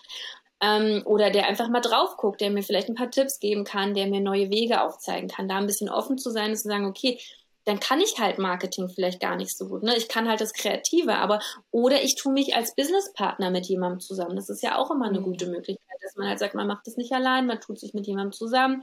Ähm, 0.60 1.02
oder 1.06 1.30
der 1.30 1.46
einfach 1.46 1.68
mal 1.68 1.80
drauf 1.80 2.16
guckt, 2.16 2.40
der 2.40 2.50
mir 2.50 2.62
vielleicht 2.62 2.88
ein 2.88 2.94
paar 2.94 3.10
Tipps 3.10 3.38
geben 3.40 3.64
kann, 3.64 3.94
der 3.94 4.06
mir 4.06 4.20
neue 4.20 4.50
Wege 4.50 4.82
aufzeigen 4.82 5.28
kann. 5.28 5.48
Da 5.48 5.56
ein 5.56 5.66
bisschen 5.66 5.88
offen 5.88 6.18
zu 6.18 6.30
sein 6.30 6.50
und 6.50 6.56
zu 6.56 6.68
sagen, 6.68 6.86
okay, 6.86 7.18
dann 7.64 7.80
kann 7.80 8.00
ich 8.00 8.18
halt 8.18 8.38
Marketing 8.38 8.88
vielleicht 8.88 9.20
gar 9.20 9.36
nicht 9.36 9.56
so 9.56 9.68
gut. 9.68 9.82
Ne? 9.82 9.96
Ich 9.96 10.08
kann 10.08 10.28
halt 10.28 10.40
das 10.40 10.52
Kreative, 10.52 11.16
aber 11.16 11.40
oder 11.70 12.02
ich 12.02 12.14
tue 12.16 12.32
mich 12.32 12.54
als 12.54 12.74
Businesspartner 12.74 13.50
mit 13.50 13.66
jemandem 13.66 14.00
zusammen. 14.00 14.36
Das 14.36 14.48
ist 14.48 14.62
ja 14.62 14.76
auch 14.76 14.90
immer 14.90 15.06
eine 15.06 15.20
mhm. 15.20 15.24
gute 15.24 15.46
Möglichkeit, 15.46 15.98
dass 16.02 16.16
man 16.16 16.28
halt 16.28 16.38
sagt, 16.38 16.54
man 16.54 16.66
macht 16.66 16.86
das 16.86 16.96
nicht 16.96 17.12
allein, 17.12 17.46
man 17.46 17.60
tut 17.60 17.80
sich 17.80 17.94
mit 17.94 18.06
jemandem 18.06 18.32
zusammen, 18.32 18.82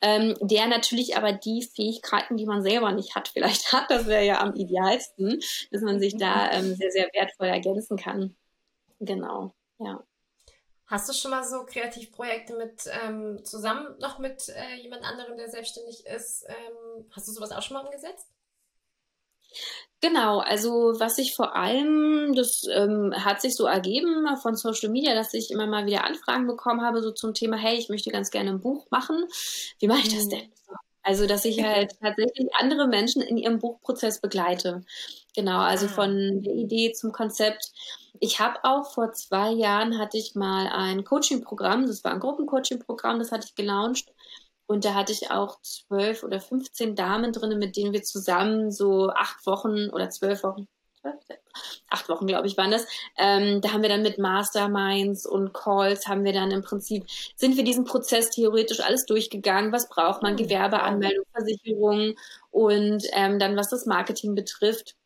ähm, 0.00 0.34
der 0.40 0.66
natürlich 0.66 1.16
aber 1.16 1.32
die 1.32 1.62
Fähigkeiten, 1.62 2.36
die 2.36 2.46
man 2.46 2.62
selber 2.62 2.92
nicht 2.92 3.14
hat, 3.14 3.28
vielleicht 3.32 3.72
hat. 3.72 3.90
Das 3.90 4.06
wäre 4.06 4.24
ja 4.24 4.40
am 4.40 4.54
idealsten, 4.54 5.40
dass 5.70 5.82
man 5.82 6.00
sich 6.00 6.16
da 6.16 6.50
ähm, 6.52 6.74
sehr, 6.74 6.90
sehr 6.90 7.08
wertvoll 7.12 7.48
ergänzen 7.48 7.96
kann. 7.96 8.36
Genau, 9.00 9.52
ja. 9.78 10.02
Hast 10.94 11.08
du 11.08 11.12
schon 11.12 11.32
mal 11.32 11.42
so 11.42 11.64
Kreativprojekte 11.64 12.56
mit 12.56 12.88
ähm, 13.02 13.44
zusammen 13.44 13.96
noch 13.98 14.20
mit 14.20 14.48
äh, 14.48 14.80
jemand 14.80 15.02
anderem, 15.02 15.36
der 15.36 15.50
selbstständig 15.50 16.06
ist? 16.06 16.46
Ähm, 16.46 17.04
hast 17.10 17.26
du 17.26 17.32
sowas 17.32 17.50
auch 17.50 17.62
schon 17.62 17.74
mal 17.74 17.84
umgesetzt? 17.84 18.28
Genau, 20.00 20.38
also 20.38 20.94
was 20.98 21.18
ich 21.18 21.34
vor 21.34 21.56
allem, 21.56 22.36
das 22.36 22.62
ähm, 22.72 23.12
hat 23.12 23.40
sich 23.40 23.56
so 23.56 23.66
ergeben 23.66 24.24
von 24.40 24.54
Social 24.54 24.88
Media, 24.88 25.16
dass 25.16 25.34
ich 25.34 25.50
immer 25.50 25.66
mal 25.66 25.84
wieder 25.86 26.04
Anfragen 26.04 26.46
bekommen 26.46 26.82
habe, 26.82 27.02
so 27.02 27.10
zum 27.10 27.34
Thema, 27.34 27.56
hey, 27.56 27.76
ich 27.76 27.88
möchte 27.88 28.10
ganz 28.10 28.30
gerne 28.30 28.50
ein 28.50 28.60
Buch 28.60 28.86
machen. 28.92 29.26
Wie 29.80 29.88
mache 29.88 30.02
ich 30.02 30.14
das 30.14 30.26
mhm. 30.26 30.30
denn? 30.30 30.52
Also, 31.02 31.26
dass 31.26 31.44
ich 31.44 31.60
halt 31.60 31.90
tatsächlich 32.00 32.54
andere 32.54 32.86
Menschen 32.86 33.20
in 33.20 33.36
ihrem 33.36 33.58
Buchprozess 33.58 34.20
begleite. 34.20 34.84
Genau, 35.34 35.58
also 35.58 35.86
ah. 35.86 35.88
von 35.88 36.40
der 36.40 36.54
Idee 36.54 36.92
zum 36.92 37.10
Konzept. 37.10 37.72
Ich 38.20 38.40
habe 38.40 38.60
auch 38.62 38.92
vor 38.92 39.12
zwei 39.12 39.50
Jahren 39.50 39.98
hatte 39.98 40.18
ich 40.18 40.34
mal 40.34 40.68
ein 40.68 41.04
Coaching-Programm, 41.04 41.86
das 41.86 42.04
war 42.04 42.12
ein 42.12 42.20
Gruppencoaching-Programm, 42.20 43.18
das 43.18 43.32
hatte 43.32 43.46
ich 43.46 43.54
gelauncht. 43.54 44.12
Und 44.66 44.84
da 44.84 44.94
hatte 44.94 45.12
ich 45.12 45.30
auch 45.30 45.60
zwölf 45.60 46.22
oder 46.22 46.40
15 46.40 46.96
Damen 46.96 47.32
drin, 47.32 47.58
mit 47.58 47.76
denen 47.76 47.92
wir 47.92 48.02
zusammen 48.02 48.70
so 48.70 49.10
acht 49.10 49.44
Wochen 49.46 49.90
oder 49.90 50.08
zwölf 50.10 50.42
Wochen, 50.42 50.68
acht 51.90 52.08
Wochen, 52.08 52.26
glaube 52.26 52.46
ich, 52.46 52.56
waren 52.56 52.70
das. 52.70 52.86
Ähm, 53.18 53.60
da 53.60 53.72
haben 53.72 53.82
wir 53.82 53.88
dann 53.88 54.02
mit 54.02 54.18
Masterminds 54.18 55.26
und 55.26 55.52
Calls 55.52 56.06
haben 56.06 56.24
wir 56.24 56.32
dann 56.32 56.50
im 56.50 56.62
Prinzip, 56.62 57.04
sind 57.36 57.56
wir 57.56 57.64
diesen 57.64 57.84
Prozess 57.84 58.30
theoretisch 58.30 58.80
alles 58.80 59.04
durchgegangen. 59.06 59.72
Was 59.72 59.88
braucht 59.88 60.22
man? 60.22 60.36
Hm, 60.36 60.46
Gewerbeanmeldung, 60.46 61.24
Versicherung 61.32 62.14
und 62.50 63.04
ähm, 63.12 63.38
dann, 63.38 63.56
was 63.56 63.68
das 63.68 63.86
Marketing 63.86 64.34
betrifft. 64.34 64.96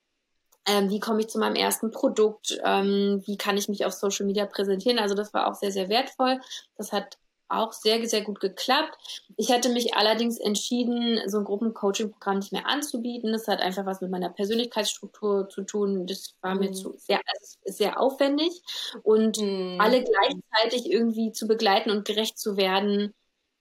Ähm, 0.69 0.91
wie 0.91 1.01
komme 1.01 1.21
ich 1.21 1.29
zu 1.29 1.39
meinem 1.39 1.57
ersten 1.57 1.91
Produkt? 1.91 2.59
Ähm, 2.65 3.23
wie 3.25 3.37
kann 3.37 3.57
ich 3.57 3.69
mich 3.69 3.85
auf 3.85 3.93
Social 3.93 4.27
Media 4.27 4.47
präsentieren? 4.47 4.99
Also 4.99 5.15
das 5.15 5.33
war 5.33 5.49
auch 5.49 5.55
sehr, 5.55 5.73
sehr 5.73 5.89
wertvoll. 5.89 6.41
Das 6.77 6.93
hat 6.93 7.19
auch 7.49 7.73
sehr, 7.73 8.07
sehr 8.07 8.21
gut 8.23 8.41
geklappt. 8.41 9.25
Ich 9.37 9.51
hatte 9.51 9.71
mich 9.71 9.95
allerdings 9.95 10.39
entschieden, 10.39 11.21
so 11.27 11.39
ein 11.39 11.45
Gruppencoaching-Programm 11.45 12.39
nicht 12.39 12.53
mehr 12.53 12.67
anzubieten. 12.67 13.33
Das 13.33 13.49
hat 13.49 13.61
einfach 13.61 13.87
was 13.87 14.01
mit 14.01 14.11
meiner 14.11 14.29
Persönlichkeitsstruktur 14.29 15.49
zu 15.49 15.63
tun. 15.63 16.07
Das 16.07 16.35
war 16.43 16.55
mhm. 16.55 16.61
mir 16.61 16.73
zu 16.73 16.95
sehr, 16.99 17.21
also 17.27 17.57
sehr 17.65 18.01
aufwendig. 18.01 18.63
Und 19.03 19.39
mhm. 19.39 19.79
alle 19.81 20.05
gleichzeitig 20.05 20.91
irgendwie 20.93 21.33
zu 21.33 21.47
begleiten 21.47 21.91
und 21.91 22.05
gerecht 22.05 22.39
zu 22.39 22.57
werden, 22.57 23.15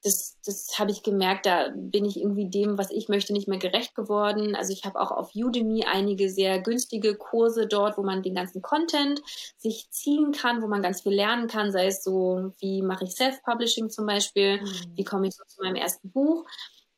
das, 0.04 0.38
das 0.46 0.78
habe 0.78 0.92
ich 0.92 1.04
gemerkt, 1.04 1.46
da 1.46 1.70
bin 1.76 2.06
ich 2.06 2.18
irgendwie 2.20 2.50
dem, 2.50 2.78
was 2.78 2.92
ich 2.92 3.10
möchte, 3.10 3.34
nicht 3.34 3.48
mehr 3.48 3.58
gerecht 3.58 3.96
geworden. 3.96 4.56
Also 4.56 4.72
ich 4.72 4.86
habe 4.86 5.00
auch 5.00 5.12
auf 5.12 5.32
Udemy 5.36 5.86
einige 5.86 6.30
sehr 6.30 6.62
günstige 6.62 7.16
Kurse 7.16 7.68
dort, 7.68 7.98
wo 7.98 8.04
man 8.04 8.22
den 8.22 8.36
ganzen 8.36 8.62
Content 8.62 9.22
sich 9.58 9.90
ziehen 9.90 10.32
kann, 10.32 10.62
wo 10.62 10.68
man 10.68 10.82
ganz 10.82 11.02
viel 11.02 11.14
lernen 11.14 11.48
kann, 11.48 11.72
sei 11.72 11.88
es 11.88 12.04
so, 12.04 12.52
wie 12.60 12.82
mache 12.82 13.06
ich 13.06 13.16
Self-Publishing 13.16 13.90
zum 13.90 14.06
Beispiel, 14.06 14.62
mhm. 14.62 14.96
wie 14.96 15.04
komme 15.04 15.28
ich 15.28 15.36
so 15.36 15.44
zu 15.46 15.62
meinem 15.62 15.76
ersten 15.76 16.12
Buch. 16.12 16.46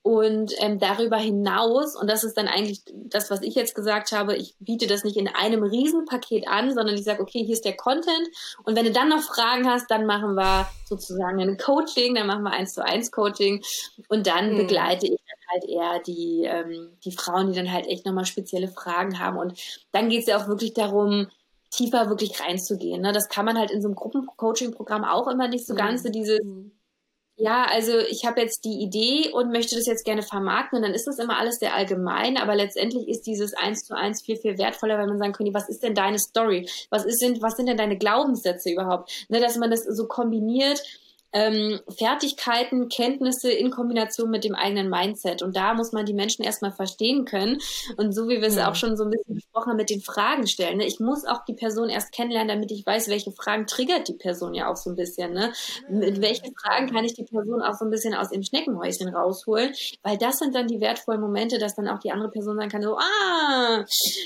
Und 0.02 0.54
ähm, 0.60 0.80
darüber 0.80 1.18
hinaus, 1.18 1.96
und 1.96 2.10
das 2.10 2.24
ist 2.24 2.38
dann 2.38 2.48
eigentlich 2.48 2.84
das, 2.94 3.30
was 3.30 3.42
ich 3.42 3.54
jetzt 3.56 3.76
gesagt 3.76 4.14
habe, 4.14 4.36
ich 4.36 4.56
biete 4.60 4.88
das 4.88 5.04
nicht 5.04 5.18
in 5.18 5.28
einem 5.28 5.62
Riesenpaket 5.62 6.48
an, 6.48 6.74
sondern 6.74 6.96
ich 6.96 7.04
sage, 7.04 7.22
okay, 7.22 7.44
hier 7.44 7.54
ist 7.54 7.66
der 7.66 7.76
Content. 7.76 8.30
Und 8.64 8.78
wenn 8.78 8.86
du 8.86 8.92
dann 8.92 9.10
noch 9.10 9.22
Fragen 9.22 9.68
hast, 9.70 9.92
dann 9.92 10.06
machen 10.06 10.36
wir 10.36 10.70
sozusagen 10.86 11.42
ein 11.42 11.58
Coaching, 11.58 12.16
dann 12.16 12.28
machen 12.28 12.44
wir 12.44 12.52
eins 12.52 12.74
zu 12.74 12.84
eins 12.84 13.12
Coaching. 13.12 13.62
Und 14.08 14.26
dann 14.26 14.54
mhm. 14.54 14.58
begleite 14.58 15.06
ich 15.06 15.20
dann 15.20 15.52
halt 15.52 15.66
eher 15.66 16.00
die, 16.00 16.46
ähm, 16.46 16.98
die 17.04 17.12
Frauen, 17.12 17.52
die 17.52 17.58
dann 17.58 17.72
halt 17.72 17.88
echt 17.88 18.06
nochmal 18.06 18.26
spezielle 18.26 18.70
Fragen 18.70 19.20
haben. 19.20 19.38
Und 19.38 19.60
dann 19.92 20.08
geht 20.08 20.22
es 20.22 20.28
ja 20.28 20.38
auch 20.42 20.48
wirklich 20.48 20.74
darum, 20.74 21.28
tiefer 21.72 22.10
wirklich 22.10 22.40
reinzugehen. 22.42 23.02
Ne? 23.02 23.12
Das 23.12 23.28
kann 23.28 23.46
man 23.46 23.60
halt 23.60 23.70
in 23.70 23.82
so 23.82 23.90
einem 23.90 23.96
Gruppencoaching-Programm 23.96 25.04
auch 25.04 25.28
immer 25.28 25.50
nicht 25.50 25.68
so 25.68 25.74
mhm. 25.74 25.78
ganz, 25.78 26.04
so 26.04 26.10
dieses 26.10 26.40
mhm 26.42 26.72
ja, 27.40 27.66
also 27.72 27.98
ich 27.98 28.26
habe 28.26 28.42
jetzt 28.42 28.66
die 28.66 28.82
Idee 28.82 29.32
und 29.32 29.52
möchte 29.52 29.76
das 29.76 29.86
jetzt 29.86 30.04
gerne 30.04 30.24
vermarkten 30.24 30.78
und 30.78 30.84
dann 30.84 30.94
ist 30.94 31.08
das 31.08 31.20
immer 31.20 31.40
alles 31.40 31.56
sehr 31.56 31.74
allgemein, 31.74 32.36
aber 32.36 32.54
letztendlich 32.54 33.08
ist 33.08 33.22
dieses 33.22 33.54
eins 33.54 33.86
zu 33.86 33.96
eins 33.96 34.22
viel, 34.22 34.36
viel 34.36 34.58
wertvoller, 34.58 34.98
wenn 34.98 35.08
man 35.08 35.20
sagen 35.20 35.32
könnte, 35.32 35.54
was 35.54 35.70
ist 35.70 35.82
denn 35.82 35.96
deine 35.96 36.20
Story? 36.20 36.70
Was 36.90 37.06
ist 37.06 37.22
denn, 37.22 37.42
was 37.42 37.56
sind 37.56 37.70
denn 37.70 37.78
deine 37.78 37.98
Glaubenssätze 37.98 38.70
überhaupt? 38.70 39.26
Ne, 39.30 39.40
dass 39.40 39.56
man 39.56 39.72
das 39.72 39.86
so 39.86 40.06
kombiniert 40.06 40.84
ähm, 41.32 41.80
Fertigkeiten, 41.98 42.90
Kenntnisse 42.90 43.52
in 43.52 43.70
Kombination 43.72 44.30
mit 44.30 44.44
dem 44.44 44.56
eigenen 44.56 44.90
Mindset. 44.90 45.42
Und 45.42 45.56
da 45.56 45.74
muss 45.74 45.92
man 45.92 46.06
die 46.06 46.14
Menschen 46.14 46.44
erstmal 46.44 46.72
verstehen 46.72 47.26
können. 47.26 47.60
Und 47.98 48.14
so 48.14 48.28
wie 48.28 48.42
wir 48.42 48.48
es 48.48 48.56
ja. 48.56 48.70
auch 48.70 48.76
schon 48.76 48.98
so 48.98 49.04
ein 49.04 49.12
bisschen 49.12 49.36
besprochen 49.36 49.72
haben, 49.72 49.78
mit 49.78 49.90
den 49.90 50.02
Fragen 50.02 50.48
stellen. 50.48 50.78
Ne? 50.78 50.86
Ich 50.86 51.00
muss 51.00 51.26
auch 51.26 51.46
die 51.46 51.54
Person 51.54 51.90
erst 51.90 52.12
kennenlernen, 52.12 52.50
damit 52.50 52.72
ich 52.72 52.86
weiß, 52.86 53.10
welche 53.10 53.32
Fragen 53.32 53.68
triggert 53.68 54.08
die 54.08 54.14
Person 54.14 54.54
ja 54.54 54.72
auch 54.72 54.76
so 54.76 54.90
ein 54.90 54.96
bisschen. 54.96 55.34
Ne? 55.34 55.54
Mit 55.90 56.22
welchen 56.22 56.54
Fragen 56.56 56.92
kann 56.92 57.06
ich 57.06 57.14
die 57.14 57.24
Person 57.24 57.62
auch 57.62 57.74
so 57.74 57.86
ein 57.86 57.92
bisschen 57.92 58.16
aus 58.16 58.30
dem 58.30 58.44
Schneckenhäuschen 58.44 59.14
rausholen? 59.14 59.74
Weil 60.04 60.18
das 60.18 60.40
sind 60.40 60.56
dann 60.56 60.68
die 60.68 60.82
wertvollen 60.82 61.22
Momente, 61.22 61.60
dass 61.60 61.76
dann 61.76 61.88
auch 61.88 62.00
die 62.00 62.12
andere 62.12 62.32
Person 62.32 62.58
sagen 62.58 62.70
kann, 62.70 62.82
so, 62.82 62.98
ah, 62.98 63.86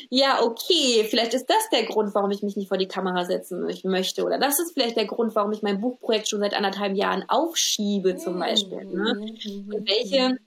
ja, 0.10 0.42
okay, 0.42 1.06
vielleicht 1.10 1.34
ist 1.34 1.50
das 1.50 1.70
der 1.72 1.84
Grund, 1.84 2.16
warum 2.16 2.32
ich 2.32 2.44
mich 2.44 2.56
nicht 2.56 2.70
vor 2.70 2.78
die 2.78 2.88
Kamera 2.88 3.26
setzen 3.26 3.68
möchte. 3.84 4.24
Oder 4.24 4.38
das 4.38 4.60
ist 4.60 4.74
vielleicht 4.74 4.98
der 4.98 5.06
Grund, 5.06 5.36
warum 5.36 5.52
ich 5.52 5.62
mein 5.62 5.82
Buchprojekt 5.82 6.30
schon 6.30 6.40
seit 6.40 6.54
anderthalb 6.54 6.93
anderthalb 6.94 6.96
Jahren 6.96 7.24
aufschiebe 7.28 8.16
zum 8.16 8.40
Beispiel. 8.40 8.86
Ne? 8.86 9.14
Mhm. 9.16 9.74
Und 9.74 9.88
welche 9.88 10.38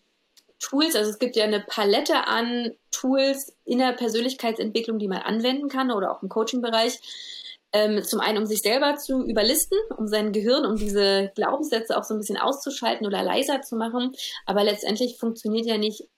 Tools, 0.59 0.97
also 0.97 1.11
es 1.11 1.19
gibt 1.19 1.37
ja 1.37 1.45
eine 1.45 1.61
Palette 1.61 2.27
an 2.27 2.73
Tools 2.91 3.55
in 3.65 3.79
der 3.79 3.93
Persönlichkeitsentwicklung, 3.93 4.99
die 4.99 5.09
man 5.09 5.19
anwenden 5.19 5.69
kann 5.69 5.91
oder 5.91 6.13
auch 6.13 6.23
im 6.23 6.29
Coaching-Bereich. 6.29 6.99
Ähm, 7.73 8.03
zum 8.03 8.21
einen, 8.21 8.39
um 8.39 8.47
sich 8.47 8.63
selber 8.63 8.97
zu 8.97 9.27
überlisten, 9.27 9.77
um 9.99 10.07
sein 10.07 10.33
Gehirn, 10.33 10.65
um 10.65 10.77
diese 10.77 11.31
Glaubenssätze 11.35 11.99
auch 11.99 12.05
so 12.05 12.15
ein 12.15 12.19
bisschen 12.21 12.39
auszuschalten 12.39 13.07
oder 13.07 13.23
leiser 13.23 13.61
zu 13.61 13.77
machen. 13.77 14.13
Aber 14.47 14.65
letztendlich 14.65 15.19
funktioniert 15.19 15.67
ja 15.67 15.77
nicht 15.77 16.09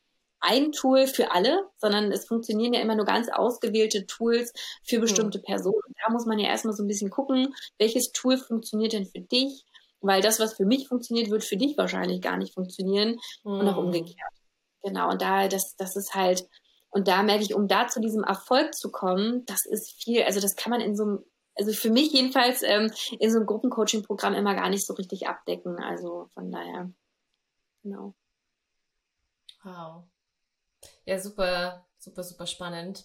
ein 0.40 0.72
Tool 0.72 1.06
für 1.06 1.32
alle, 1.32 1.66
sondern 1.78 2.12
es 2.12 2.26
funktionieren 2.26 2.74
ja 2.74 2.80
immer 2.80 2.94
nur 2.94 3.06
ganz 3.06 3.28
ausgewählte 3.28 4.06
Tools 4.06 4.52
für 4.84 5.00
bestimmte 5.00 5.40
Personen. 5.40 5.94
Da 6.04 6.12
muss 6.12 6.26
man 6.26 6.38
ja 6.38 6.48
erstmal 6.48 6.74
so 6.74 6.82
ein 6.82 6.88
bisschen 6.88 7.10
gucken, 7.10 7.54
welches 7.78 8.12
Tool 8.12 8.38
funktioniert 8.38 8.92
denn 8.92 9.06
für 9.06 9.20
dich? 9.20 9.64
Weil 10.00 10.22
das, 10.22 10.38
was 10.38 10.54
für 10.54 10.64
mich 10.64 10.88
funktioniert, 10.88 11.30
wird 11.30 11.44
für 11.44 11.56
dich 11.56 11.76
wahrscheinlich 11.76 12.20
gar 12.20 12.36
nicht 12.36 12.54
funktionieren 12.54 13.18
mhm. 13.44 13.60
und 13.60 13.68
auch 13.68 13.80
mhm. 13.80 13.86
umgekehrt. 13.86 14.32
Genau, 14.82 15.10
und 15.10 15.20
da, 15.20 15.48
das, 15.48 15.74
das 15.76 15.96
ist 15.96 16.14
halt, 16.14 16.48
und 16.90 17.08
da 17.08 17.22
merke 17.22 17.42
ich, 17.42 17.54
um 17.54 17.68
da 17.68 17.88
zu 17.88 18.00
diesem 18.00 18.24
Erfolg 18.24 18.74
zu 18.74 18.90
kommen, 18.90 19.44
das 19.46 19.66
ist 19.66 20.02
viel, 20.02 20.22
also 20.22 20.40
das 20.40 20.56
kann 20.56 20.70
man 20.70 20.80
in 20.80 20.96
so 20.96 21.04
einem, 21.04 21.24
also 21.56 21.72
für 21.72 21.90
mich 21.90 22.12
jedenfalls 22.12 22.62
ähm, 22.62 22.92
in 23.18 23.30
so 23.30 23.38
einem 23.38 23.46
Gruppencoaching-Programm 23.46 24.34
immer 24.34 24.54
gar 24.54 24.68
nicht 24.70 24.86
so 24.86 24.94
richtig 24.94 25.26
abdecken. 25.26 25.82
Also 25.82 26.28
von 26.32 26.52
daher, 26.52 26.92
genau. 27.82 28.14
Wow. 29.64 30.04
Ja, 31.04 31.18
super, 31.18 31.84
super, 31.98 32.22
super 32.22 32.46
spannend. 32.46 33.04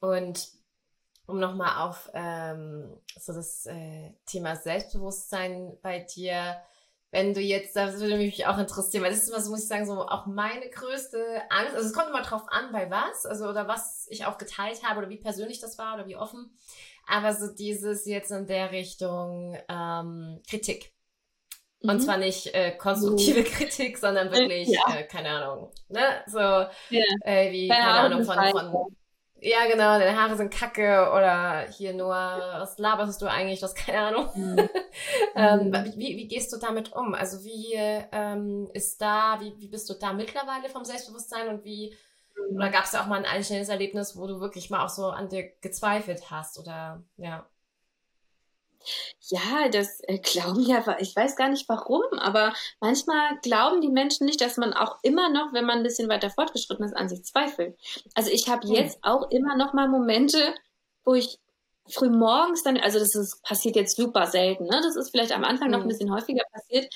Und 0.00 0.48
um 1.32 1.40
nochmal 1.40 1.88
auf 1.88 2.10
ähm, 2.12 3.00
so 3.18 3.32
das 3.32 3.66
äh, 3.66 4.12
Thema 4.26 4.54
Selbstbewusstsein 4.54 5.78
bei 5.82 6.00
dir, 6.00 6.60
wenn 7.10 7.32
du 7.34 7.40
jetzt, 7.40 7.74
das 7.74 8.00
würde 8.00 8.16
mich 8.16 8.46
auch 8.46 8.58
interessieren, 8.58 9.02
weil 9.02 9.10
das 9.10 9.22
ist 9.22 9.30
immer 9.30 9.40
so, 9.40 9.50
muss 9.50 9.62
ich 9.62 9.68
sagen, 9.68 9.86
so 9.86 10.06
auch 10.06 10.26
meine 10.26 10.68
größte 10.68 11.18
Angst, 11.48 11.74
also 11.74 11.88
es 11.88 11.94
kommt 11.94 12.10
immer 12.10 12.22
drauf 12.22 12.42
an, 12.48 12.70
bei 12.72 12.90
was, 12.90 13.26
also 13.26 13.48
oder 13.48 13.66
was 13.66 14.06
ich 14.10 14.26
auch 14.26 14.38
geteilt 14.38 14.82
habe 14.84 15.00
oder 15.00 15.08
wie 15.08 15.16
persönlich 15.16 15.58
das 15.60 15.78
war 15.78 15.94
oder 15.94 16.06
wie 16.06 16.16
offen, 16.16 16.54
aber 17.06 17.34
so 17.34 17.52
dieses 17.52 18.04
jetzt 18.06 18.30
in 18.30 18.46
der 18.46 18.70
Richtung 18.70 19.58
ähm, 19.68 20.40
Kritik. 20.48 20.92
Und 21.80 21.96
mhm. 21.96 22.00
zwar 22.00 22.16
nicht 22.18 22.54
äh, 22.54 22.72
konstruktive 22.76 23.40
uh. 23.40 23.44
Kritik, 23.44 23.98
sondern 23.98 24.30
wirklich, 24.30 24.68
ja. 24.68 24.94
äh, 24.94 25.04
keine 25.04 25.30
Ahnung, 25.30 25.72
ne? 25.88 26.22
So 26.26 26.38
ja. 26.38 26.70
äh, 27.24 27.50
wie, 27.50 27.68
keine, 27.68 27.80
keine 27.80 27.98
Ahnung, 27.98 28.24
von, 28.24 28.36
von 28.50 28.96
ja, 29.44 29.66
genau, 29.66 29.98
deine 29.98 30.16
Haare 30.16 30.36
sind 30.36 30.54
kacke 30.54 31.10
oder 31.10 31.66
hier 31.68 31.94
nur, 31.94 32.14
was 32.14 32.78
laberst 32.78 33.20
du 33.20 33.26
eigentlich, 33.26 33.58
das 33.58 33.74
keine 33.74 33.98
Ahnung. 33.98 34.28
Mhm. 34.34 34.68
ähm, 35.34 35.68
mhm. 35.70 35.92
wie, 35.96 36.16
wie 36.16 36.28
gehst 36.28 36.52
du 36.52 36.58
damit 36.58 36.92
um? 36.92 37.12
Also 37.14 37.44
wie 37.44 37.74
ähm, 37.74 38.70
ist 38.72 39.02
da, 39.02 39.40
wie, 39.40 39.52
wie 39.58 39.66
bist 39.66 39.90
du 39.90 39.94
da 39.94 40.12
mittlerweile 40.12 40.68
vom 40.68 40.84
Selbstbewusstsein 40.84 41.48
und 41.48 41.64
wie, 41.64 41.92
mhm. 42.36 42.56
oder 42.56 42.70
gab 42.70 42.84
es 42.84 42.92
da 42.92 43.02
auch 43.02 43.08
mal 43.08 43.18
ein 43.18 43.24
einstellendes 43.24 43.68
Erlebnis, 43.68 44.16
wo 44.16 44.28
du 44.28 44.38
wirklich 44.38 44.70
mal 44.70 44.84
auch 44.84 44.88
so 44.88 45.06
an 45.06 45.28
dir 45.28 45.50
gezweifelt 45.60 46.30
hast 46.30 46.60
oder, 46.60 47.02
ja. 47.16 47.44
Ja, 49.28 49.68
das 49.70 50.00
äh, 50.02 50.18
glauben 50.22 50.60
ja, 50.60 50.84
ich 50.98 51.14
weiß 51.14 51.36
gar 51.36 51.48
nicht 51.48 51.68
warum, 51.68 52.02
aber 52.18 52.52
manchmal 52.80 53.38
glauben 53.42 53.80
die 53.80 53.88
Menschen 53.88 54.26
nicht, 54.26 54.40
dass 54.40 54.56
man 54.56 54.72
auch 54.72 54.98
immer 55.02 55.28
noch, 55.28 55.52
wenn 55.52 55.64
man 55.64 55.78
ein 55.78 55.82
bisschen 55.84 56.08
weiter 56.08 56.30
fortgeschritten 56.30 56.84
ist, 56.84 56.96
an 56.96 57.08
sich 57.08 57.24
zweifelt. 57.24 57.76
Also 58.14 58.30
ich 58.30 58.48
habe 58.48 58.66
hm. 58.66 58.74
jetzt 58.74 58.98
auch 59.02 59.30
immer 59.30 59.56
noch 59.56 59.72
mal 59.72 59.88
Momente, 59.88 60.54
wo 61.04 61.14
ich 61.14 61.38
früh 61.88 62.10
morgens 62.10 62.62
dann, 62.62 62.76
also 62.76 62.98
das 62.98 63.14
ist, 63.14 63.42
passiert 63.42 63.76
jetzt 63.76 63.96
super 63.96 64.26
selten, 64.26 64.64
ne? 64.64 64.80
Das 64.82 64.96
ist 64.96 65.10
vielleicht 65.10 65.32
am 65.32 65.44
Anfang 65.44 65.66
hm. 65.66 65.72
noch 65.72 65.78
ein 65.78 65.82
hm. 65.82 65.88
bisschen 65.88 66.12
häufiger 66.12 66.44
passiert, 66.52 66.92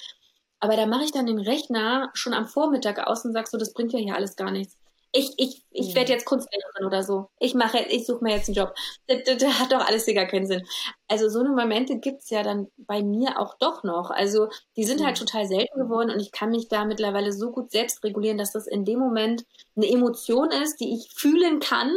aber 0.61 0.77
da 0.77 0.87
mache 0.87 1.05
ich 1.05 1.13
dann 1.13 1.27
den 1.27 1.41
Rechner 1.41 2.11
schon 2.15 2.35
am 2.35 2.47
Vormittag 2.47 3.07
aus 3.07 3.25
und 3.25 3.33
sag 3.33 3.49
so, 3.49 3.59
das 3.59 3.73
bringt 3.73 3.93
ja 3.93 3.99
hier 3.99 4.15
alles 4.15 4.37
gar 4.37 4.51
nichts 4.51 4.77
ich, 5.17 5.33
ich, 5.39 5.63
ich 5.71 5.95
werde 5.95 6.13
jetzt 6.13 6.27
Kunstlehrerin 6.27 6.85
oder 6.85 7.03
so. 7.03 7.29
Ich 7.39 7.55
mache, 7.55 7.79
ich 7.79 8.07
suche 8.07 8.23
mir 8.23 8.35
jetzt 8.35 8.49
einen 8.49 8.57
Job. 8.57 8.75
Das, 9.07 9.19
das, 9.25 9.39
das 9.39 9.59
hat 9.59 9.73
doch 9.73 9.87
alles 9.87 10.07
gar 10.07 10.27
keinen 10.27 10.47
Sinn. 10.47 10.63
Also 11.09 11.29
so 11.29 11.41
eine 11.41 11.51
Momente 11.51 11.99
gibt's 11.99 12.31
ja 12.31 12.43
dann 12.43 12.69
bei 12.77 13.03
mir 13.03 13.41
auch 13.41 13.57
doch 13.59 13.83
noch. 13.83 14.11
Also 14.11 14.49
die 14.77 14.85
sind 14.85 15.05
halt 15.05 15.17
total 15.17 15.47
selten 15.47 15.79
geworden 15.79 16.11
und 16.11 16.21
ich 16.21 16.33
kann 16.33 16.51
mich 16.51 16.69
da 16.69 16.85
mittlerweile 16.85 17.33
so 17.33 17.51
gut 17.51 17.71
selbst 17.71 18.05
regulieren, 18.05 18.39
dass 18.39 18.53
das 18.53 18.67
in 18.67 18.85
dem 18.85 18.99
Moment 18.99 19.45
eine 19.77 19.89
Emotion 19.89 20.51
ist, 20.51 20.81
die 20.81 20.95
ich 20.95 21.11
fühlen 21.15 21.61
kann. 21.61 21.93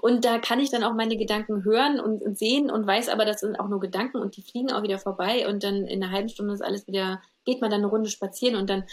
Und 0.00 0.24
da 0.24 0.38
kann 0.38 0.60
ich 0.60 0.70
dann 0.70 0.84
auch 0.84 0.94
meine 0.94 1.16
Gedanken 1.16 1.64
hören 1.64 2.00
und 2.00 2.38
sehen 2.38 2.70
und 2.70 2.86
weiß 2.86 3.08
aber, 3.08 3.24
das 3.24 3.40
sind 3.40 3.58
auch 3.58 3.68
nur 3.68 3.80
Gedanken 3.80 4.18
und 4.18 4.36
die 4.36 4.42
fliegen 4.42 4.72
auch 4.72 4.82
wieder 4.82 4.98
vorbei 4.98 5.48
und 5.48 5.64
dann 5.64 5.86
in 5.86 6.02
einer 6.02 6.12
halben 6.12 6.28
Stunde 6.28 6.54
ist 6.54 6.62
alles 6.62 6.86
wieder 6.86 7.20
geht 7.44 7.60
man 7.60 7.70
dann 7.70 7.80
eine 7.80 7.90
Runde 7.90 8.10
spazieren 8.10 8.56
und 8.56 8.68
dann 8.70 8.84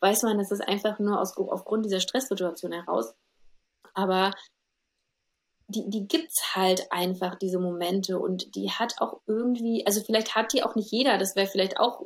weiß 0.00 0.22
man, 0.22 0.38
das 0.38 0.50
ist 0.50 0.62
einfach 0.62 0.98
nur 0.98 1.20
aus, 1.20 1.36
aufgrund 1.36 1.84
dieser 1.84 2.00
Stresssituation 2.00 2.72
heraus. 2.72 3.14
Aber 3.94 4.32
die, 5.68 5.88
die 5.88 6.06
gibt's 6.06 6.54
halt 6.54 6.90
einfach, 6.90 7.34
diese 7.36 7.58
Momente. 7.58 8.18
Und 8.18 8.54
die 8.54 8.70
hat 8.70 8.94
auch 8.98 9.20
irgendwie, 9.26 9.86
also 9.86 10.00
vielleicht 10.02 10.34
hat 10.34 10.52
die 10.52 10.62
auch 10.62 10.74
nicht 10.74 10.90
jeder, 10.90 11.18
das 11.18 11.36
wäre 11.36 11.46
vielleicht 11.46 11.78
auch 11.78 12.02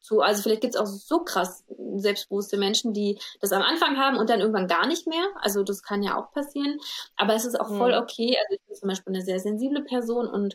so, 0.00 0.20
also 0.20 0.42
vielleicht 0.42 0.62
gibt's 0.62 0.76
auch 0.76 0.86
so 0.86 1.20
krass 1.20 1.64
selbstbewusste 1.96 2.56
Menschen, 2.56 2.94
die 2.94 3.18
das 3.40 3.52
am 3.52 3.62
Anfang 3.62 3.98
haben 3.98 4.16
und 4.16 4.30
dann 4.30 4.40
irgendwann 4.40 4.68
gar 4.68 4.86
nicht 4.86 5.06
mehr. 5.06 5.26
Also 5.40 5.62
das 5.62 5.82
kann 5.82 6.02
ja 6.02 6.16
auch 6.16 6.32
passieren. 6.32 6.78
Aber 7.16 7.34
es 7.34 7.44
ist 7.44 7.60
auch 7.60 7.68
voll 7.68 7.92
mhm. 7.92 8.02
okay. 8.02 8.36
Also 8.38 8.54
ich 8.54 8.66
bin 8.66 8.76
zum 8.76 8.88
Beispiel 8.88 9.14
eine 9.14 9.24
sehr 9.24 9.40
sensible 9.40 9.84
Person 9.84 10.28
und 10.28 10.54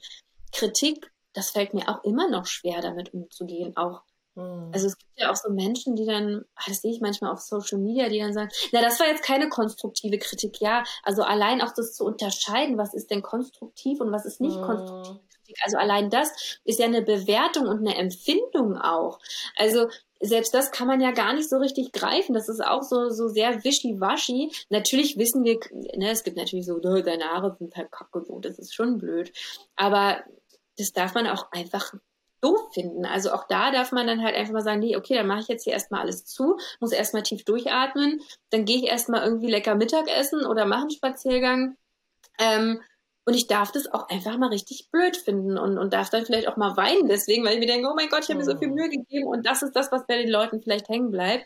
Kritik, 0.51 1.11
das 1.34 1.51
fällt 1.51 1.73
mir 1.73 1.89
auch 1.89 2.03
immer 2.03 2.29
noch 2.29 2.45
schwer, 2.45 2.81
damit 2.81 3.13
umzugehen. 3.13 3.75
Auch 3.75 4.01
hm. 4.36 4.71
Also 4.73 4.88
es 4.88 4.97
gibt 4.97 5.11
ja 5.15 5.31
auch 5.31 5.36
so 5.36 5.51
Menschen, 5.51 5.95
die 5.95 6.05
dann, 6.05 6.43
ah, 6.55 6.63
das 6.67 6.81
sehe 6.81 6.91
ich 6.91 7.01
manchmal 7.01 7.31
auf 7.31 7.39
Social 7.39 7.77
Media, 7.77 8.09
die 8.09 8.19
dann 8.19 8.34
sagen, 8.34 8.49
na, 8.71 8.81
das 8.81 8.99
war 8.99 9.07
jetzt 9.07 9.23
keine 9.23 9.47
konstruktive 9.47 10.17
Kritik, 10.17 10.59
ja. 10.59 10.84
Also 11.03 11.21
allein 11.23 11.61
auch 11.61 11.73
das 11.73 11.93
zu 11.93 12.03
unterscheiden, 12.03 12.77
was 12.77 12.93
ist 12.93 13.11
denn 13.11 13.21
konstruktiv 13.21 13.99
und 13.99 14.11
was 14.11 14.25
ist 14.25 14.41
nicht 14.41 14.57
mhm. 14.57 14.63
konstruktive 14.63 15.19
Kritik. 15.29 15.57
Also 15.63 15.77
allein 15.77 16.09
das 16.09 16.59
ist 16.63 16.79
ja 16.79 16.86
eine 16.86 17.03
Bewertung 17.03 17.67
und 17.67 17.79
eine 17.79 17.95
Empfindung 17.95 18.77
auch. 18.77 19.19
Also 19.55 19.88
selbst 20.19 20.53
das 20.53 20.71
kann 20.71 20.88
man 20.88 21.01
ja 21.01 21.11
gar 21.11 21.34
nicht 21.34 21.49
so 21.49 21.57
richtig 21.57 21.91
greifen. 21.91 22.34
Das 22.34 22.49
ist 22.49 22.63
auch 22.63 22.81
so, 22.81 23.09
so 23.09 23.27
sehr 23.27 23.63
wischiwaschi. 23.63 24.51
Natürlich 24.69 25.17
wissen 25.17 25.43
wir, 25.43 25.59
ne, 25.95 26.09
es 26.09 26.23
gibt 26.23 26.38
natürlich 26.38 26.65
so, 26.65 26.79
deine 26.79 27.25
Haare 27.25 27.55
sind 27.59 27.75
halt 27.75 27.91
kacke, 27.91 28.23
so, 28.25 28.39
das 28.39 28.57
ist 28.57 28.73
schon 28.73 28.97
blöd. 28.97 29.31
Aber 29.75 30.23
das 30.77 30.91
darf 30.93 31.13
man 31.13 31.27
auch 31.27 31.51
einfach 31.51 31.93
doof 32.44 32.74
finden. 32.74 33.06
Also 33.06 33.32
auch 33.32 33.48
da 33.48 33.72
darf 33.72 33.91
man 33.91 34.06
dann 34.06 34.22
halt 34.22 34.36
einfach 34.36 34.54
mal 34.54 34.62
sagen, 34.62 34.80
nee, 34.80 34.98
okay, 34.98 35.16
dann 35.16 35.28
mache 35.28 35.41
ich 35.41 35.48
jetzt 35.48 35.64
hier 35.64 35.74
erstmal 35.74 36.02
alles 36.02 36.26
zu, 36.26 36.58
muss 36.80 36.91
erstmal 36.91 37.24
tief 37.24 37.46
durchatmen, 37.46 38.22
dann 38.50 38.66
gehe 38.66 38.78
ich 38.78 38.88
erstmal 38.88 39.24
irgendwie 39.24 39.50
lecker 39.50 39.76
Mittag 39.76 40.10
essen 40.10 40.46
oder 40.46 40.66
mache 40.66 40.82
einen 40.82 40.91
Spaziergang. 40.91 41.78
Ähm, 42.39 42.82
und 43.26 43.36
ich 43.36 43.48
darf 43.48 43.72
das 43.72 43.91
auch 43.91 44.10
einfach 44.10 44.38
mal 44.38 44.50
richtig 44.50 44.89
blöd 44.91 45.16
finden 45.16 45.58
und, 45.58 45.78
und 45.78 45.94
darf 45.94 46.10
dann 46.10 46.26
vielleicht 46.26 46.50
auch 46.50 46.58
mal 46.58 46.76
weinen 46.76 47.08
deswegen, 47.08 47.46
weil 47.46 47.54
ich 47.54 47.60
mir 47.60 47.68
denke, 47.68 47.88
oh 47.89 47.96
mein 47.96 48.10
Gott, 48.10 48.24
ich 48.24 48.30
habe 48.30 48.39
mir 48.39 48.46
so 48.46 48.58
viel 48.58 48.70
oh. 48.70 48.76
Mühe 48.76 48.89
gegeben 48.89 49.28
und 49.28 49.46
das 49.46 49.64
ist 49.64 49.76
das, 49.76 49.91
was 49.91 50.06
bei 50.06 50.18
den 50.18 50.30
Leuten 50.30 50.62
vielleicht 50.62 50.89
hängen 50.89 51.12
bleibt. 51.12 51.46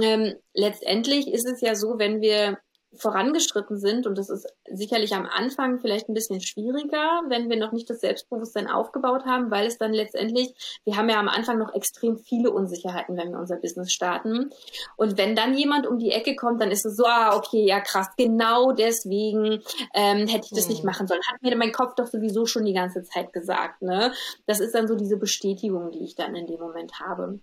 Ähm, 0.00 0.34
letztendlich 0.52 1.28
ist 1.28 1.46
es 1.46 1.60
ja 1.60 1.76
so, 1.76 1.98
wenn 1.98 2.20
wir 2.20 2.58
vorangeschritten 2.92 3.78
sind, 3.78 4.06
und 4.06 4.18
das 4.18 4.30
ist 4.30 4.52
sicherlich 4.68 5.14
am 5.14 5.26
Anfang 5.26 5.78
vielleicht 5.78 6.08
ein 6.08 6.14
bisschen 6.14 6.40
schwieriger, 6.40 7.22
wenn 7.28 7.48
wir 7.48 7.56
noch 7.56 7.72
nicht 7.72 7.88
das 7.88 8.00
Selbstbewusstsein 8.00 8.68
aufgebaut 8.68 9.24
haben, 9.26 9.50
weil 9.50 9.66
es 9.66 9.78
dann 9.78 9.92
letztendlich, 9.92 10.54
wir 10.84 10.96
haben 10.96 11.08
ja 11.08 11.20
am 11.20 11.28
Anfang 11.28 11.58
noch 11.58 11.72
extrem 11.72 12.18
viele 12.18 12.50
Unsicherheiten, 12.50 13.16
wenn 13.16 13.30
wir 13.30 13.38
unser 13.38 13.56
Business 13.56 13.92
starten. 13.92 14.50
Und 14.96 15.18
wenn 15.18 15.36
dann 15.36 15.54
jemand 15.54 15.86
um 15.86 15.98
die 15.98 16.10
Ecke 16.10 16.34
kommt, 16.34 16.60
dann 16.60 16.72
ist 16.72 16.84
es 16.84 16.96
so, 16.96 17.04
ah, 17.06 17.36
okay, 17.36 17.64
ja 17.64 17.80
krass, 17.80 18.08
genau 18.16 18.72
deswegen 18.72 19.62
ähm, 19.94 20.26
hätte 20.26 20.46
ich 20.46 20.56
das 20.56 20.66
mhm. 20.66 20.72
nicht 20.72 20.84
machen 20.84 21.06
sollen. 21.06 21.20
Hat 21.32 21.42
mir 21.42 21.56
mein 21.56 21.72
Kopf 21.72 21.94
doch 21.94 22.06
sowieso 22.06 22.46
schon 22.46 22.64
die 22.64 22.74
ganze 22.74 23.04
Zeit 23.04 23.32
gesagt. 23.32 23.82
Ne? 23.82 24.12
Das 24.46 24.58
ist 24.58 24.74
dann 24.74 24.88
so 24.88 24.96
diese 24.96 25.16
Bestätigung, 25.16 25.92
die 25.92 26.04
ich 26.04 26.16
dann 26.16 26.34
in 26.34 26.46
dem 26.46 26.60
Moment 26.60 26.98
habe. 26.98 27.38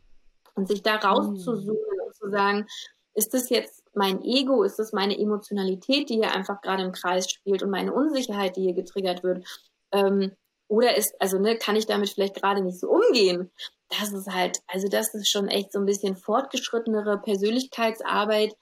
Und 0.56 0.68
sich 0.68 0.82
da 0.82 0.96
rauszuzoomen 0.96 1.66
mhm. 1.66 2.06
und 2.06 2.16
zu 2.16 2.30
sagen, 2.30 2.68
ist 3.14 3.34
das 3.34 3.50
jetzt 3.50 3.77
mein 3.98 4.22
Ego, 4.24 4.64
ist 4.64 4.80
das 4.80 4.94
meine 4.94 5.18
Emotionalität, 5.18 6.10
die 6.10 6.16
hier 6.16 6.34
einfach 6.34 6.62
gerade 6.62 6.84
im 6.84 6.92
Kreis 6.92 7.30
spielt 7.30 7.64
und 7.64 7.70
meine 7.70 7.94
Unsicherheit, 7.94 8.56
die 8.56 8.62
hier 8.62 8.74
getriggert 8.74 9.24
wird? 9.24 9.46
Ähm, 9.92 10.32
oder 10.68 10.96
ist, 10.96 11.16
also 11.20 11.40
ne, 11.40 11.58
kann 11.58 11.76
ich 11.76 11.86
damit 11.86 12.10
vielleicht 12.10 12.36
gerade 12.36 12.62
nicht 12.62 12.80
so 12.80 12.90
umgehen? 12.90 13.52
Das 13.90 14.12
ist 14.12 14.30
halt, 14.30 14.60
also 14.68 14.88
das 14.88 15.14
ist 15.14 15.30
schon 15.30 15.48
echt 15.48 15.72
so 15.72 15.80
ein 15.80 15.86
bisschen 15.86 16.16
fortgeschrittenere 16.16 17.20
Persönlichkeitsarbeit. 17.20 18.54